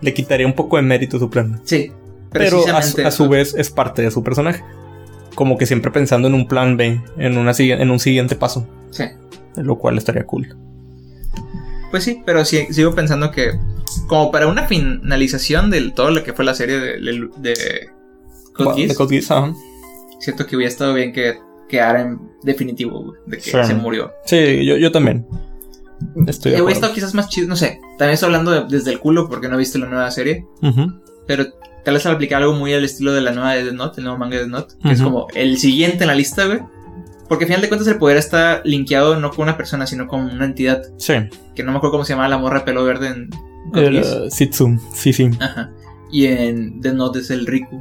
le 0.00 0.12
quitaría 0.14 0.46
un 0.46 0.54
poco 0.54 0.76
de 0.76 0.82
mérito 0.82 1.16
a 1.16 1.20
su 1.20 1.30
plan. 1.30 1.60
Sí. 1.64 1.92
Pero 2.32 2.66
a, 2.74 2.82
su- 2.82 3.06
a 3.06 3.10
su 3.10 3.28
vez 3.28 3.54
es 3.54 3.70
parte 3.70 4.02
de 4.02 4.10
su 4.10 4.22
personaje. 4.24 4.64
Como 5.34 5.56
que 5.56 5.66
siempre 5.66 5.90
pensando 5.92 6.28
en 6.28 6.34
un 6.34 6.48
plan 6.48 6.76
B, 6.76 7.00
en, 7.18 7.38
una, 7.38 7.52
en 7.56 7.90
un 7.90 8.00
siguiente 8.00 8.34
paso. 8.36 8.66
Sí. 8.90 9.04
Lo 9.56 9.76
cual 9.76 9.96
estaría 9.98 10.24
cool. 10.26 10.56
Pues 11.90 12.04
sí, 12.04 12.22
pero 12.24 12.44
sí, 12.44 12.66
sigo 12.70 12.94
pensando 12.94 13.30
que. 13.30 13.52
Como 14.08 14.30
para 14.32 14.46
una 14.46 14.66
finalización 14.66 15.70
de 15.70 15.90
todo 15.90 16.10
lo 16.10 16.24
que 16.24 16.32
fue 16.32 16.44
la 16.46 16.54
serie 16.54 16.78
de, 16.80 16.98
de, 16.98 17.28
de 17.36 17.90
Code 18.54 18.68
Va- 18.70 18.74
Geass, 18.76 18.88
de 18.90 18.94
Code 18.94 19.14
Geass, 19.16 19.30
ajá. 19.30 19.54
siento 20.20 20.46
que 20.46 20.56
hubiera 20.56 20.70
estado 20.70 20.94
bien 20.94 21.12
que 21.12 21.38
quedara 21.68 22.02
en 22.02 22.20
definitivo, 22.42 23.02
güey, 23.02 23.20
de 23.26 23.36
que 23.38 23.42
Sí. 23.50 23.56
se 23.64 23.74
murió. 23.74 24.12
Sí, 24.26 24.64
yo, 24.66 24.76
yo 24.76 24.92
también. 24.92 25.26
Estoy 26.26 26.52
de 26.52 26.60
hubiera 26.62 26.74
estado 26.74 26.92
quizás 26.94 27.14
más 27.14 27.28
chido, 27.28 27.48
no 27.48 27.56
sé. 27.56 27.80
También 27.98 28.14
estoy 28.14 28.26
hablando 28.26 28.50
de- 28.50 28.64
desde 28.68 28.90
el 28.90 28.98
culo 28.98 29.28
porque 29.28 29.48
no 29.48 29.54
he 29.54 29.58
visto 29.58 29.78
la 29.78 29.86
nueva 29.86 30.10
serie. 30.10 30.44
Pero 31.26 31.46
tal 31.84 31.94
vez 31.94 32.04
al 32.06 32.14
aplicar 32.14 32.42
algo 32.42 32.54
muy 32.54 32.74
al 32.74 32.84
estilo 32.84 33.12
de 33.12 33.20
la 33.20 33.32
nueva 33.32 33.54
de 33.54 33.64
Death 33.64 33.74
Note, 33.74 34.00
el 34.00 34.04
nuevo 34.04 34.18
manga 34.18 34.36
de 34.36 34.42
Death 34.42 34.50
Note, 34.52 34.74
que 34.82 34.90
es 34.92 35.00
como 35.02 35.28
el 35.34 35.58
siguiente 35.58 36.04
en 36.04 36.08
la 36.08 36.14
lista, 36.14 36.46
güey. 36.46 36.60
Porque 37.28 37.44
al 37.44 37.48
final 37.48 37.62
de 37.62 37.68
cuentas 37.68 37.88
el 37.88 37.96
poder 37.96 38.18
está 38.18 38.60
linkeado 38.64 39.18
no 39.18 39.30
con 39.30 39.44
una 39.44 39.56
persona, 39.56 39.86
sino 39.86 40.06
con 40.08 40.20
una 40.22 40.44
entidad. 40.44 40.82
Sí. 40.98 41.14
Que 41.54 41.62
no 41.62 41.70
me 41.70 41.78
acuerdo 41.78 41.92
cómo 41.92 42.04
se 42.04 42.12
llamaba 42.12 42.28
la 42.28 42.36
morra 42.38 42.58
de 42.58 42.64
pelo 42.66 42.84
verde 42.84 43.08
en 43.08 43.30
El 43.74 44.00
uh, 44.00 44.30
Sitsu. 44.30 44.78
Sí, 44.92 45.12
sí. 45.14 45.30
Ajá. 45.40 45.70
Y 46.10 46.26
en 46.26 46.80
Death 46.82 46.94
Note 46.94 47.20
es 47.20 47.30
el 47.30 47.46
Riku. 47.46 47.80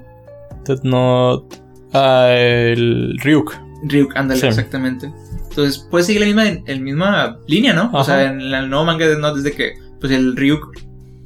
Death 0.66 0.84
Note. 0.84 1.58
ah, 1.94 2.30
el 2.34 3.18
Ryuk. 3.22 3.54
Ryuk, 3.84 4.16
ándale, 4.16 4.40
Sí. 4.40 4.48
exactamente. 4.48 5.12
Entonces, 5.50 5.80
puede 5.90 6.06
seguir 6.06 6.22
la 6.22 6.28
misma, 6.28 6.64
el 6.66 6.80
misma 6.82 7.38
línea, 7.48 7.74
¿no? 7.74 7.90
O 7.94 8.04
sea, 8.04 8.24
en 8.32 8.40
el 8.42 8.70
nuevo 8.70 8.86
manga 8.86 9.06
de 9.06 9.12
Death 9.12 9.20
Note 9.22 9.38
es 9.40 9.44
de 9.44 9.52
que, 9.52 9.74
pues 10.00 10.12
el 10.14 10.36
Ryuk, 10.38 10.72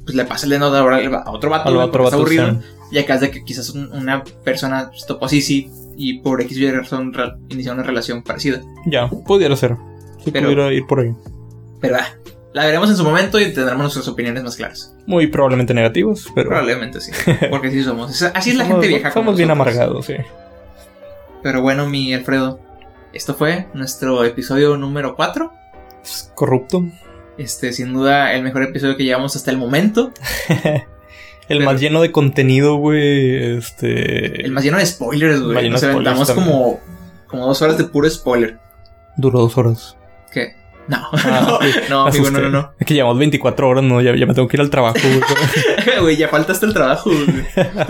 pues 0.04 0.14
le 0.16 0.24
pasa 0.24 0.46
el 0.46 0.50
Death 0.50 0.60
Note 0.60 0.78
ahora 0.78 1.22
a 1.24 1.30
otro 1.30 1.50
vato, 1.50 1.72
güey, 1.72 1.86
otro 1.86 2.04
vato. 2.04 2.16
aburrido. 2.16 2.50
sí. 2.52 2.58
Y 2.92 2.98
acá 2.98 3.14
es 3.16 3.20
de 3.20 3.30
que 3.32 3.44
quizás 3.44 3.70
un- 3.70 3.90
una 3.92 4.22
persona 4.44 4.90
se 4.96 5.06
topó 5.06 5.26
así, 5.26 5.42
sí, 5.42 5.68
y 5.96 6.20
por 6.20 6.40
X 6.40 6.56
y 6.56 6.70
razón 6.70 7.12
inició 7.48 7.72
una 7.72 7.82
relación 7.82 8.22
parecida. 8.22 8.60
Ya, 8.86 9.08
pudiera 9.08 9.54
ser. 9.56 9.76
Sí, 10.24 10.30
Pero- 10.30 10.46
pudiera 10.46 10.72
ir 10.72 10.86
por 10.86 11.00
ahí. 11.00 11.12
Pero 11.80 11.96
ah, 11.96 12.06
la 12.56 12.64
veremos 12.64 12.88
en 12.88 12.96
su 12.96 13.04
momento 13.04 13.38
y 13.38 13.52
tendremos 13.52 13.82
nuestras 13.82 14.08
opiniones 14.08 14.42
más 14.42 14.56
claras. 14.56 14.94
Muy 15.04 15.26
probablemente 15.26 15.74
negativos, 15.74 16.32
pero. 16.34 16.48
Probablemente 16.48 17.02
sí. 17.02 17.12
Porque 17.50 17.68
así 17.68 17.82
somos. 17.84 18.22
Así 18.22 18.50
es 18.50 18.56
la 18.56 18.64
somos- 18.64 18.80
gente 18.80 18.88
vieja. 18.88 19.12
Somos 19.12 19.36
bien 19.36 19.50
amargados, 19.50 20.06
sí. 20.06 20.14
Pero 21.42 21.60
bueno, 21.60 21.86
mi 21.86 22.14
Alfredo, 22.14 22.58
esto 23.12 23.34
fue 23.34 23.66
nuestro 23.74 24.24
episodio 24.24 24.76
número 24.78 25.14
4. 25.16 25.52
Es 26.02 26.32
corrupto. 26.34 26.82
Este, 27.36 27.72
sin 27.74 27.92
duda, 27.92 28.32
el 28.32 28.42
mejor 28.42 28.62
episodio 28.62 28.96
que 28.96 29.04
llevamos 29.04 29.36
hasta 29.36 29.50
el 29.50 29.58
momento. 29.58 30.12
El 31.48 31.58
Pero- 31.58 31.70
más 31.70 31.80
lleno 31.80 32.00
de 32.00 32.10
contenido, 32.10 32.76
güey. 32.76 33.56
Este. 33.58 34.44
El 34.44 34.50
más 34.50 34.64
lleno 34.64 34.78
de 34.78 34.86
spoilers, 34.86 35.42
güey. 35.42 35.68
Nos 35.70 35.82
aventamos 35.84 36.30
como, 36.32 36.80
como 37.28 37.46
dos 37.46 37.60
horas 37.62 37.78
de 37.78 37.84
puro 37.84 38.08
spoiler. 38.10 38.58
Duró 39.16 39.40
dos 39.40 39.56
horas. 39.58 39.96
¿Qué? 40.32 40.56
No, 40.88 41.08
Ah, 41.12 41.58
sí. 41.62 41.70
no, 41.90 42.06
amigo, 42.06 42.30
no, 42.30 42.40
no, 42.40 42.50
no. 42.50 42.72
Es 42.78 42.86
que 42.86 42.94
llevamos 42.94 43.18
24 43.18 43.68
horas, 43.68 43.84
no, 43.84 44.00
ya, 44.00 44.14
ya 44.16 44.26
me 44.26 44.34
tengo 44.34 44.46
que 44.48 44.56
ir 44.56 44.60
al 44.60 44.70
trabajo. 44.70 44.98
güey. 45.02 45.20
Güey, 46.00 46.16
ya 46.16 46.28
falta 46.28 46.52
hasta 46.52 46.66
el 46.66 46.72
trabajo, 46.74 47.10
güey. 47.10 47.44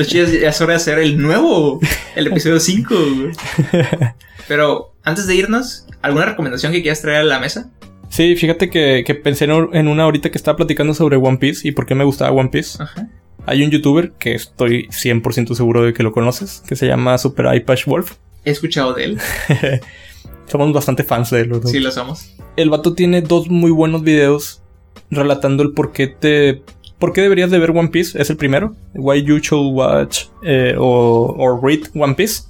Ya, 0.09 0.25
ya 0.25 0.49
es 0.49 0.61
hora 0.61 0.71
de 0.73 0.77
hacer 0.77 0.99
el 0.99 1.19
nuevo, 1.21 1.81
el 2.15 2.27
episodio 2.29 2.61
5, 2.61 2.95
güey. 2.95 3.33
Pero 4.49 4.95
antes 5.03 5.27
de 5.27 5.35
irnos, 5.35 5.87
¿alguna 6.03 6.25
recomendación 6.27 6.73
que 6.73 6.83
quieras 6.83 7.01
traer 7.03 7.19
a 7.21 7.25
la 7.25 7.39
mesa? 7.41 7.71
sí, 8.09 8.37
fíjate 8.37 8.71
que, 8.71 9.03
que 9.05 9.15
pensé 9.17 9.45
en 9.47 9.69
en 9.73 9.89
una 9.89 10.05
ahorita 10.05 10.31
que 10.31 10.39
estaba 10.39 10.57
platicando 10.57 10.95
sobre 10.95 11.17
One 11.17 11.39
Piece 11.39 11.67
y 11.67 11.73
por 11.73 11.87
qué 11.87 11.95
me 11.97 12.05
gustaba 12.05 12.31
One 12.31 12.51
Piece. 12.51 12.81
Ajá. 12.83 13.09
Hay 13.47 13.63
un 13.65 13.71
youtuber 13.71 14.13
que 14.19 14.35
estoy 14.35 14.87
100% 14.89 15.55
seguro 15.55 15.83
de 15.83 15.93
que 15.93 16.03
lo 16.03 16.13
conoces, 16.13 16.63
que 16.69 16.77
se 16.77 16.87
llama 16.87 17.19
Super 17.19 17.55
Ipash 17.55 17.85
Wolf. 17.87 18.15
He 18.45 18.51
escuchado 18.53 18.95
de 18.95 19.05
él. 19.05 19.19
Somos 20.47 20.73
bastante 20.73 21.03
fans 21.03 21.31
de 21.31 21.41
él. 21.41 21.49
los 21.49 21.63
dos. 21.63 21.71
Sí, 21.71 21.81
lo 21.81 21.91
somos. 21.91 22.35
El 22.57 22.71
vato 22.71 22.95
tiene 22.95 23.23
dos 23.23 23.49
muy 23.49 23.71
buenos 23.71 24.03
videos 24.03 24.63
relatando 25.11 25.63
el 25.63 25.73
por 25.73 25.93
qué 25.93 26.07
te... 26.09 26.63
¿Por 26.99 27.13
qué 27.13 27.21
deberías 27.21 27.51
de 27.51 27.59
ver 27.59 27.73
One 27.73 27.89
Piece? 27.89 28.21
Es 28.21 28.31
el 28.31 28.39
primero. 28.39 28.75
Why 28.95 29.23
you 29.23 29.39
should 29.39 29.75
watch 29.75 30.25
eh, 30.43 30.75
o 30.79 31.35
or 31.37 31.63
read 31.63 31.81
One 31.95 32.15
Piece. 32.15 32.45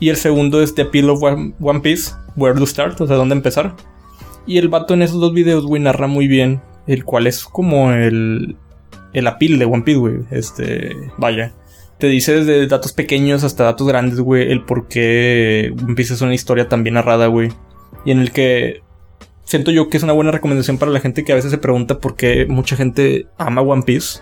Y 0.00 0.08
el 0.08 0.16
segundo 0.16 0.60
es 0.60 0.74
The 0.74 0.82
Appeal 0.82 1.10
of 1.10 1.22
One 1.22 1.54
One 1.60 1.80
Piece. 1.80 2.12
Where 2.34 2.58
to 2.58 2.66
start, 2.66 3.00
o 3.00 3.06
sea, 3.06 3.16
dónde 3.16 3.36
empezar. 3.36 3.76
Y 4.46 4.58
el 4.58 4.68
vato 4.68 4.94
en 4.94 5.02
esos 5.02 5.20
dos 5.20 5.32
videos, 5.32 5.64
güey, 5.64 5.80
narra 5.80 6.08
muy 6.08 6.26
bien. 6.26 6.60
El 6.88 7.04
cual 7.04 7.28
es 7.28 7.44
como 7.44 7.92
el... 7.92 8.56
El 9.12 9.26
appeal 9.26 9.58
de 9.58 9.64
One 9.64 9.82
Piece, 9.82 9.98
güey. 9.98 10.16
Este... 10.32 10.96
Vaya. 11.16 11.52
Te 11.98 12.06
dice 12.06 12.32
desde 12.34 12.66
datos 12.68 12.92
pequeños 12.92 13.42
hasta 13.44 13.64
datos 13.64 13.86
grandes, 13.88 14.20
güey, 14.20 14.50
el 14.52 14.62
por 14.62 14.86
qué 14.88 15.72
One 15.82 15.94
Piece 15.94 16.14
es 16.14 16.20
una 16.20 16.34
historia 16.34 16.68
tan 16.68 16.82
bien 16.84 16.94
narrada, 16.94 17.26
güey. 17.26 17.50
Y 18.04 18.12
en 18.12 18.20
el 18.20 18.30
que 18.30 18.82
siento 19.44 19.70
yo 19.72 19.88
que 19.88 19.96
es 19.96 20.02
una 20.04 20.12
buena 20.12 20.30
recomendación 20.30 20.78
para 20.78 20.92
la 20.92 21.00
gente 21.00 21.24
que 21.24 21.32
a 21.32 21.34
veces 21.34 21.50
se 21.50 21.58
pregunta 21.58 21.98
por 21.98 22.14
qué 22.14 22.46
mucha 22.48 22.76
gente 22.76 23.26
ama 23.36 23.62
One 23.62 23.82
Piece. 23.82 24.20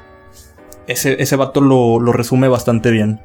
Ese, 0.87 1.21
ese 1.21 1.37
vato 1.37 1.61
lo, 1.61 2.01
lo 2.01 2.13
resume 2.13 2.49
bastante 2.49 2.91
bien. 2.91 3.21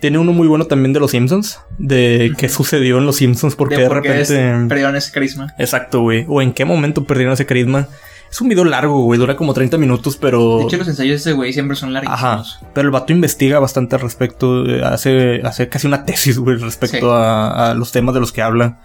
Tiene 0.00 0.18
uno 0.18 0.32
muy 0.32 0.46
bueno 0.46 0.66
también 0.66 0.92
de 0.92 1.00
los 1.00 1.12
Simpsons, 1.12 1.60
de 1.78 2.32
qué 2.36 2.50
sucedió 2.50 2.98
en 2.98 3.06
los 3.06 3.16
Simpsons, 3.16 3.56
porque 3.56 3.78
de, 3.78 3.86
por 3.88 4.02
qué 4.02 4.20
es- 4.20 4.28
repente... 4.28 4.68
perdieron 4.68 4.94
ese 4.96 5.10
carisma. 5.10 5.54
Exacto, 5.58 6.02
güey. 6.02 6.26
O 6.28 6.42
en 6.42 6.52
qué 6.52 6.66
momento 6.66 7.04
perdieron 7.04 7.32
ese 7.32 7.46
carisma. 7.46 7.88
Es 8.30 8.40
un 8.40 8.48
video 8.48 8.64
largo, 8.64 9.02
güey, 9.02 9.18
dura 9.18 9.36
como 9.36 9.54
30 9.54 9.78
minutos, 9.78 10.16
pero... 10.16 10.58
De 10.58 10.64
hecho, 10.64 10.76
los 10.76 10.88
ensayos 10.88 11.10
de 11.10 11.16
ese 11.16 11.32
güey 11.32 11.52
siempre 11.52 11.76
son 11.76 11.96
Ajá. 11.96 12.04
larguísimos. 12.36 12.60
Pero 12.74 12.86
el 12.86 12.92
vato 12.92 13.12
investiga 13.12 13.58
bastante 13.60 13.94
al 13.96 14.02
respecto. 14.02 14.66
eh, 14.66 14.82
Hace, 14.84 15.40
hace 15.44 15.68
casi 15.68 15.86
una 15.86 16.04
tesis, 16.04 16.38
güey, 16.38 16.56
respecto 16.56 16.98
Sí. 16.98 17.06
a, 17.22 17.70
a 17.70 17.74
los 17.74 17.92
temas 17.92 18.14
de 18.14 18.20
los 18.20 18.32
que 18.32 18.42
habla. 18.42 18.80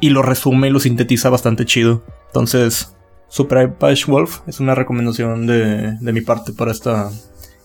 Y 0.00 0.10
lo 0.10 0.22
resume 0.22 0.68
y 0.68 0.70
lo 0.70 0.80
sintetiza 0.80 1.28
bastante 1.30 1.64
chido. 1.64 2.02
Entonces, 2.28 2.94
Super 3.28 3.64
Ipash 3.68 4.06
Wolf 4.06 4.40
es 4.46 4.58
una 4.58 4.74
recomendación 4.74 5.46
de, 5.46 5.96
de 6.00 6.12
mi 6.12 6.22
parte 6.22 6.52
para 6.52 6.72
esta, 6.72 7.10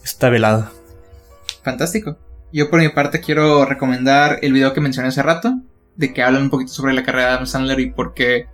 esta 0.04 0.30
velada. 0.30 0.72
Fantástico. 1.64 2.18
Yo 2.54 2.70
por 2.70 2.80
mi 2.80 2.90
parte 2.90 3.20
quiero 3.22 3.66
recomendar 3.66 4.40
el 4.42 4.54
video 4.54 4.74
que 4.74 4.82
mencioné 4.82 5.10
hace 5.10 5.24
rato, 5.24 5.54
de 5.96 6.14
que 6.14 6.24
hablan 6.24 6.44
un 6.44 6.50
poquito 6.50 6.72
sobre 6.72 6.94
la 6.94 7.04
carrera 7.04 7.28
de 7.30 7.34
Adam 7.34 7.46
Sandler 7.48 7.80
y 7.80 7.92
por 7.92 8.14
qué, 8.14 8.46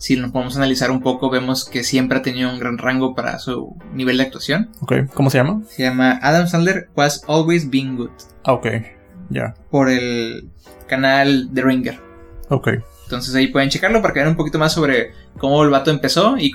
si 0.00 0.16
nos 0.16 0.32
podemos 0.32 0.56
analizar 0.56 0.90
un 0.90 1.00
poco, 1.02 1.28
vemos 1.28 1.66
que 1.68 1.84
siempre 1.84 2.16
ha 2.18 2.22
tenido 2.22 2.50
un 2.50 2.58
gran 2.58 2.78
rango 2.78 3.14
para 3.14 3.38
su 3.38 3.76
nivel 3.92 4.16
de 4.16 4.22
actuación. 4.22 4.70
¿Ok? 4.80 4.94
¿Cómo 5.12 5.28
se 5.28 5.36
llama? 5.36 5.60
Se 5.68 5.82
llama 5.82 6.18
Adam 6.22 6.46
Sandler 6.48 6.88
Was 6.96 7.22
Always 7.28 7.68
Being 7.68 7.96
Good, 7.96 8.10
Ah, 8.44 8.54
ok. 8.54 8.66
Ya. 9.28 9.54
por 9.70 9.90
el 9.90 10.48
canal 10.88 11.50
The 11.54 11.62
Ringer. 11.62 12.00
Ok. 12.48 12.68
Entonces 13.04 13.34
ahí 13.34 13.48
pueden 13.48 13.68
checarlo 13.68 14.00
para 14.00 14.14
que 14.14 14.20
vean 14.20 14.30
un 14.30 14.36
poquito 14.36 14.58
más 14.58 14.72
sobre 14.72 15.12
cómo 15.36 15.62
el 15.62 15.68
vato 15.70 15.90
empezó 15.90 16.36
y 16.38 16.50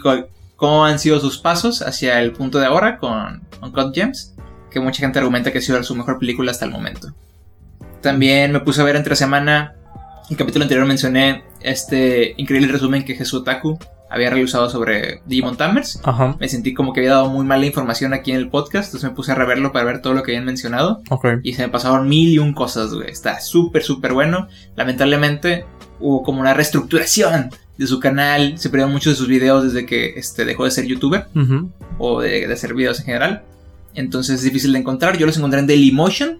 cómo 0.55 0.85
han 0.85 0.97
sido 0.99 1.19
sus 1.19 1.37
pasos 1.37 1.81
hacia 1.83 2.19
el 2.21 2.31
punto 2.31 2.57
de 2.59 2.65
ahora 2.65 2.97
con 2.97 3.43
Uncut 3.61 3.93
Gems, 3.93 4.33
que 4.71 4.79
mucha 4.79 5.01
gente 5.01 5.19
argumenta 5.19 5.51
que 5.51 5.59
ha 5.59 5.61
sido 5.61 5.83
su 5.83 5.95
mejor 5.95 6.17
película 6.17 6.49
hasta 6.51 6.65
el 6.65 6.71
momento. 6.71 7.13
También 8.01 8.51
me 8.51 8.59
puse 8.59 8.81
a 8.81 8.85
ver 8.85 8.95
entre 8.95 9.15
semana, 9.15 9.75
el 10.29 10.37
capítulo 10.37 10.63
anterior 10.63 10.85
mencioné 10.87 11.43
este 11.71 12.33
increíble 12.37 12.71
resumen 12.71 13.03
que 13.03 13.15
Jesús 13.15 13.41
Otaku 13.41 13.79
había 14.09 14.29
realizado 14.29 14.69
sobre 14.69 15.21
Digimon 15.25 15.57
Tamers. 15.57 15.99
Ajá. 16.03 16.37
Me 16.39 16.47
sentí 16.47 16.73
como 16.73 16.93
que 16.93 17.01
había 17.01 17.13
dado 17.13 17.29
muy 17.29 17.45
mala 17.45 17.65
información 17.65 18.13
aquí 18.13 18.31
en 18.31 18.37
el 18.37 18.49
podcast, 18.49 18.87
entonces 18.87 19.09
me 19.09 19.15
puse 19.15 19.31
a 19.31 19.35
reverlo 19.35 19.71
para 19.71 19.85
ver 19.85 20.01
todo 20.01 20.13
lo 20.13 20.23
que 20.23 20.31
habían 20.31 20.45
mencionado. 20.45 21.01
Y 21.43 21.53
se 21.53 21.63
me 21.63 21.69
pasaron 21.69 22.07
mil 22.07 22.29
y 22.29 22.39
un 22.39 22.53
cosas, 22.53 22.93
güey. 22.93 23.09
Está 23.09 23.39
súper, 23.39 23.83
súper 23.83 24.13
bueno. 24.13 24.47
Lamentablemente 24.75 25.65
hubo 25.99 26.23
como 26.23 26.39
una 26.39 26.53
reestructuración 26.53 27.49
de 27.77 27.87
su 27.87 27.99
canal. 27.99 28.57
Se 28.57 28.69
perdieron 28.69 28.93
muchos 28.93 29.13
de 29.13 29.17
sus 29.17 29.27
videos 29.27 29.63
desde 29.63 29.85
que 29.85 30.13
este, 30.15 30.45
dejó 30.45 30.65
de 30.65 30.71
ser 30.71 30.85
youtuber 30.85 31.27
o 31.97 32.21
de, 32.21 32.47
de 32.47 32.53
hacer 32.53 32.73
videos 32.73 32.99
en 32.99 33.05
general. 33.05 33.43
Entonces 33.95 34.35
es 34.35 34.43
difícil 34.43 34.73
de 34.73 34.79
encontrar. 34.79 35.17
Yo 35.17 35.25
los 35.25 35.37
encontré 35.37 35.59
en 35.59 35.67
Dailymotion. 35.67 36.39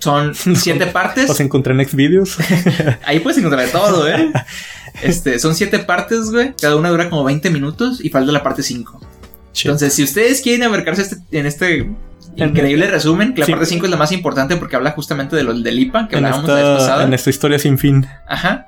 Son 0.00 0.34
siete 0.56 0.86
partes. 0.86 1.28
Los 1.28 1.38
encontré 1.40 1.72
en 1.74 1.86
Xvideos. 1.88 2.36
Ahí 3.04 3.20
puedes 3.20 3.38
encontrar 3.38 3.68
todo, 3.68 4.08
¿eh? 4.08 4.32
Este, 5.02 5.38
son 5.38 5.54
siete 5.54 5.78
partes, 5.78 6.30
güey. 6.32 6.52
Cada 6.60 6.74
una 6.76 6.90
dura 6.90 7.08
como 7.08 7.22
20 7.24 7.48
minutos 7.50 8.04
y 8.04 8.10
falta 8.10 8.32
la 8.32 8.42
parte 8.42 8.62
5. 8.64 9.00
Entonces, 9.64 9.94
si 9.94 10.02
ustedes 10.02 10.42
quieren 10.42 10.64
abarcarse 10.64 11.02
este- 11.02 11.16
en 11.38 11.46
este 11.46 11.90
increíble 12.36 12.86
resumen, 12.88 13.32
que 13.32 13.40
la 13.40 13.46
Sí. 13.46 13.52
parte 13.52 13.66
5 13.66 13.86
es 13.86 13.90
la 13.90 13.96
más 13.96 14.10
importante 14.12 14.56
porque 14.56 14.76
habla 14.76 14.90
justamente 14.90 15.36
de 15.36 15.44
lo 15.44 15.54
del 15.54 15.78
IPA 15.78 16.08
que 16.08 16.16
en, 16.16 16.24
hablábamos 16.24 16.48
la 16.48 16.54
vez 16.54 16.64
esta, 16.64 16.78
pasada. 16.78 17.04
en 17.04 17.14
esta 17.14 17.30
historia 17.30 17.58
sin 17.58 17.78
fin. 17.78 18.06
Ajá. 18.28 18.66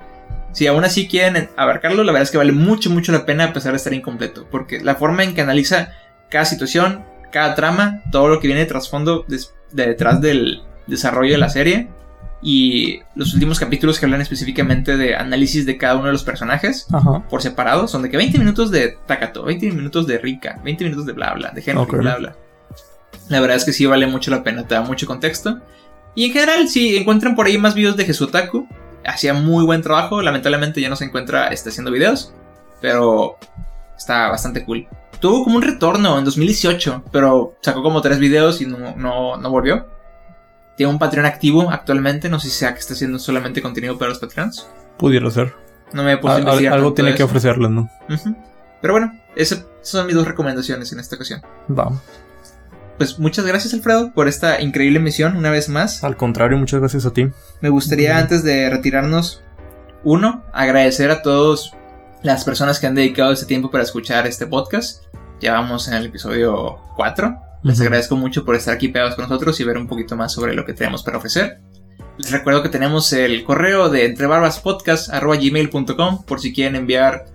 Si 0.53 0.65
aún 0.65 0.83
así 0.85 1.07
quieren 1.07 1.49
abarcarlo, 1.57 2.03
la 2.03 2.11
verdad 2.11 2.23
es 2.23 2.31
que 2.31 2.37
vale 2.37 2.51
mucho, 2.53 2.89
mucho 2.89 3.11
la 3.11 3.25
pena 3.25 3.45
a 3.45 3.53
pesar 3.53 3.71
de 3.73 3.77
estar 3.77 3.93
incompleto. 3.93 4.47
Porque 4.49 4.79
la 4.81 4.95
forma 4.95 5.23
en 5.23 5.33
que 5.35 5.41
analiza 5.41 5.91
cada 6.31 6.45
situación, 6.45 7.03
cada 7.31 7.53
trama, 7.55 8.01
todo 8.11 8.27
lo 8.29 8.39
que 8.39 8.47
viene 8.47 8.61
de 8.61 8.67
trasfondo 8.67 9.25
de 9.27 9.39
detrás 9.87 10.21
del 10.21 10.61
desarrollo 10.87 11.31
de 11.33 11.37
la 11.37 11.49
serie. 11.49 11.89
Y 12.45 12.99
los 13.15 13.33
últimos 13.33 13.57
capítulos 13.57 13.97
que 13.99 14.05
hablan 14.05 14.19
específicamente 14.19 14.97
de 14.97 15.15
análisis 15.15 15.65
de 15.65 15.77
cada 15.77 15.95
uno 15.95 16.07
de 16.07 16.11
los 16.11 16.23
personajes 16.25 16.87
Ajá. 16.91 17.23
por 17.29 17.41
separado 17.41 17.87
son 17.87 18.01
de 18.01 18.09
que 18.09 18.17
20 18.17 18.37
minutos 18.37 18.69
de 18.69 18.97
Takato, 19.05 19.43
20 19.45 19.71
minutos 19.71 20.07
de 20.07 20.17
Rika, 20.17 20.59
20 20.61 20.83
minutos 20.83 21.05
de 21.05 21.13
bla 21.13 21.33
bla, 21.35 21.51
de 21.51 21.61
Henry, 21.65 21.81
Ok. 21.81 21.93
bla 21.99 22.17
bla. 22.17 22.35
La 23.29 23.39
verdad 23.39 23.55
es 23.55 23.63
que 23.63 23.71
sí 23.71 23.85
vale 23.85 24.07
mucho 24.07 24.29
la 24.29 24.43
pena, 24.43 24.67
te 24.67 24.75
da 24.75 24.81
mucho 24.81 25.07
contexto. 25.07 25.59
Y 26.15 26.25
en 26.25 26.33
general, 26.33 26.67
si 26.67 26.97
encuentran 26.97 27.35
por 27.35 27.45
ahí 27.47 27.57
más 27.57 27.75
videos 27.75 27.95
de 27.95 28.03
Jesutaku, 28.05 28.67
hacía 29.05 29.33
muy 29.33 29.63
buen 29.63 29.81
trabajo. 29.81 30.21
Lamentablemente 30.21 30.81
ya 30.81 30.89
no 30.89 30.97
se 30.97 31.05
encuentra 31.05 31.47
este, 31.47 31.69
haciendo 31.69 31.91
videos, 31.91 32.33
pero 32.81 33.37
está 33.97 34.27
bastante 34.27 34.65
cool. 34.65 34.85
Tuvo 35.21 35.45
como 35.45 35.55
un 35.55 35.61
retorno 35.61 36.19
en 36.19 36.25
2018, 36.25 37.05
pero 37.11 37.55
sacó 37.61 37.81
como 37.81 38.01
tres 38.01 38.19
videos 38.19 38.61
y 38.61 38.65
no, 38.65 38.95
no, 38.97 39.37
no 39.37 39.49
volvió. 39.49 39.87
Tiene 40.77 40.91
un 40.91 40.99
Patreon 40.99 41.25
activo 41.25 41.69
actualmente, 41.71 42.29
no 42.29 42.39
sé 42.39 42.49
si 42.49 42.55
sea 42.57 42.73
que 42.73 42.79
está 42.79 42.93
haciendo 42.93 43.19
solamente 43.19 43.61
contenido 43.61 43.97
para 43.97 44.09
los 44.09 44.19
Patreons. 44.19 44.67
Pudiera 44.97 45.29
ser. 45.29 45.53
No 45.93 46.03
me 46.03 46.13
he 46.13 46.17
puesto 46.17 46.31
a 46.31 46.35
al- 46.37 46.41
investigar 46.43 46.73
algo 46.73 46.93
tiene 46.93 47.13
que 47.15 47.23
ofrecerles, 47.23 47.69
¿no? 47.69 47.89
Ujú. 48.09 48.35
Pero 48.81 48.93
bueno, 48.93 49.13
esas 49.35 49.65
son 49.81 50.07
mis 50.07 50.15
dos 50.15 50.27
recomendaciones 50.27 50.91
en 50.91 50.99
esta 50.99 51.15
ocasión. 51.15 51.41
Va. 51.69 51.91
Pues 52.97 53.17
muchas 53.19 53.45
gracias 53.45 53.73
Alfredo 53.73 54.13
por 54.13 54.27
esta 54.27 54.61
increíble 54.61 54.99
misión 54.99 55.35
una 55.35 55.49
vez 55.51 55.69
más. 55.69 56.03
Al 56.03 56.15
contrario, 56.17 56.57
muchas 56.57 56.79
gracias 56.79 57.05
a 57.05 57.11
ti. 57.13 57.27
Me 57.61 57.69
gustaría 57.69 58.17
antes 58.17 58.43
de 58.43 58.69
retirarnos, 58.69 59.43
uno, 60.03 60.43
agradecer 60.53 61.09
a 61.11 61.21
todos 61.21 61.73
las 62.21 62.43
personas 62.43 62.79
que 62.79 62.87
han 62.87 62.95
dedicado 62.95 63.31
este 63.31 63.45
tiempo 63.45 63.71
para 63.71 63.83
escuchar 63.83 64.27
este 64.27 64.47
podcast. 64.47 65.03
Ya 65.39 65.53
vamos 65.53 65.87
en 65.87 65.95
el 65.95 66.05
episodio 66.05 66.77
4. 66.95 67.35
Les 67.63 67.79
agradezco 67.79 68.17
mucho 68.17 68.43
por 68.43 68.55
estar 68.55 68.75
aquí 68.75 68.89
pegados 68.89 69.15
con 69.15 69.23
nosotros 69.23 69.57
y 69.59 69.63
ver 69.63 69.77
un 69.77 69.87
poquito 69.87 70.17
más 70.17 70.33
sobre 70.33 70.53
lo 70.53 70.65
que 70.65 70.73
tenemos 70.73 71.01
para 71.01 71.17
ofrecer. 71.17 71.61
Les 72.17 72.29
recuerdo 72.29 72.61
que 72.61 72.69
tenemos 72.69 73.11
el 73.13 73.43
correo 73.43 73.89
de 73.89 74.05
entrebarbaspodcast.gmail.com 74.05 76.25
por 76.25 76.41
si 76.41 76.53
quieren 76.53 76.75
enviar 76.75 77.25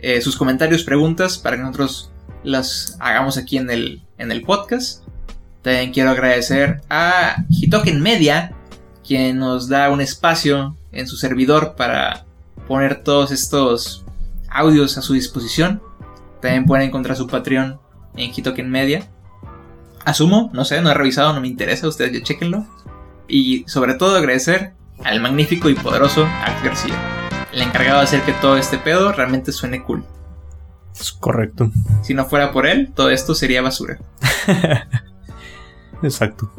eh, 0.00 0.20
sus 0.20 0.36
comentarios, 0.36 0.84
preguntas 0.84 1.38
para 1.38 1.56
que 1.56 1.62
nosotros 1.62 2.12
las 2.42 2.98
hagamos 3.00 3.38
aquí 3.38 3.56
en 3.56 3.70
el, 3.70 4.02
en 4.18 4.30
el 4.32 4.42
podcast. 4.42 5.04
También 5.62 5.92
quiero 5.92 6.10
agradecer 6.10 6.82
a 6.90 7.44
Hitoken 7.48 8.02
Media, 8.02 8.52
quien 9.06 9.38
nos 9.38 9.68
da 9.68 9.90
un 9.90 10.00
espacio 10.00 10.76
en 10.92 11.06
su 11.06 11.16
servidor 11.16 11.76
para 11.76 12.24
poner 12.66 13.02
todos 13.02 13.30
estos 13.30 14.04
audios 14.50 14.98
a 14.98 15.02
su 15.02 15.14
disposición. 15.14 15.80
También 16.42 16.66
pueden 16.66 16.88
encontrar 16.88 17.16
su 17.16 17.26
Patreon 17.26 17.80
en 18.16 18.30
Hitoken 18.30 18.70
Media. 18.70 19.08
Asumo, 20.08 20.50
no 20.52 20.64
sé, 20.64 20.80
no 20.80 20.90
he 20.90 20.94
revisado, 20.94 21.32
no 21.32 21.40
me 21.40 21.48
interesa, 21.48 21.88
ustedes 21.88 22.12
ya 22.12 22.22
chequenlo. 22.22 22.66
Y 23.28 23.64
sobre 23.68 23.94
todo 23.94 24.16
agradecer 24.16 24.72
al 25.04 25.20
magnífico 25.20 25.68
y 25.68 25.74
poderoso 25.74 26.26
Alex 26.44 26.62
García, 26.64 26.94
el 27.52 27.62
encargado 27.62 27.98
de 27.98 28.04
hacer 28.04 28.22
que 28.22 28.32
todo 28.32 28.56
este 28.56 28.78
pedo 28.78 29.12
realmente 29.12 29.52
suene 29.52 29.82
cool. 29.82 30.04
Es 30.98 31.12
correcto. 31.12 31.70
Si 32.02 32.14
no 32.14 32.24
fuera 32.24 32.50
por 32.52 32.66
él, 32.66 32.90
todo 32.94 33.10
esto 33.10 33.34
sería 33.34 33.62
basura. 33.62 33.98
Exacto. 36.02 36.50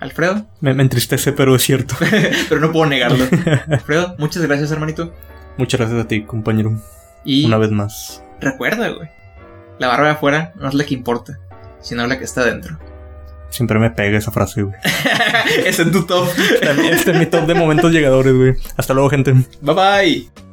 Alfredo, 0.00 0.46
Me, 0.60 0.74
me 0.74 0.82
entristece, 0.82 1.32
pero 1.32 1.54
es 1.56 1.62
cierto. 1.62 1.94
pero 2.48 2.60
no 2.60 2.70
puedo 2.72 2.86
negarlo. 2.86 3.24
Alfredo, 3.70 4.14
muchas 4.18 4.42
gracias 4.44 4.70
hermanito. 4.70 5.12
Muchas 5.56 5.80
gracias 5.80 6.04
a 6.04 6.08
ti, 6.08 6.22
compañero. 6.24 6.80
Y 7.24 7.46
Una 7.46 7.58
vez 7.58 7.70
más. 7.70 8.22
recuerda, 8.40 8.88
güey. 8.90 9.08
La 9.78 9.88
barba 9.88 10.06
de 10.06 10.12
afuera 10.12 10.52
no 10.56 10.68
es 10.68 10.74
la 10.74 10.84
que 10.84 10.94
importa, 10.94 11.38
sino 11.80 12.06
la 12.06 12.18
que 12.18 12.24
está 12.24 12.44
dentro. 12.44 12.78
Siempre 13.50 13.78
me 13.78 13.90
pega 13.90 14.18
esa 14.18 14.30
frase, 14.30 14.62
güey. 14.62 14.76
es 15.64 15.78
en 15.78 15.90
tu 15.90 16.04
top. 16.04 16.28
También 16.62 16.94
este 16.94 17.12
es 17.12 17.18
mi 17.18 17.26
top 17.26 17.46
de 17.46 17.54
momentos 17.54 17.92
llegadores, 17.92 18.34
güey. 18.34 18.54
Hasta 18.76 18.92
luego, 18.94 19.08
gente. 19.08 19.32
Bye 19.62 19.74
bye. 19.74 20.47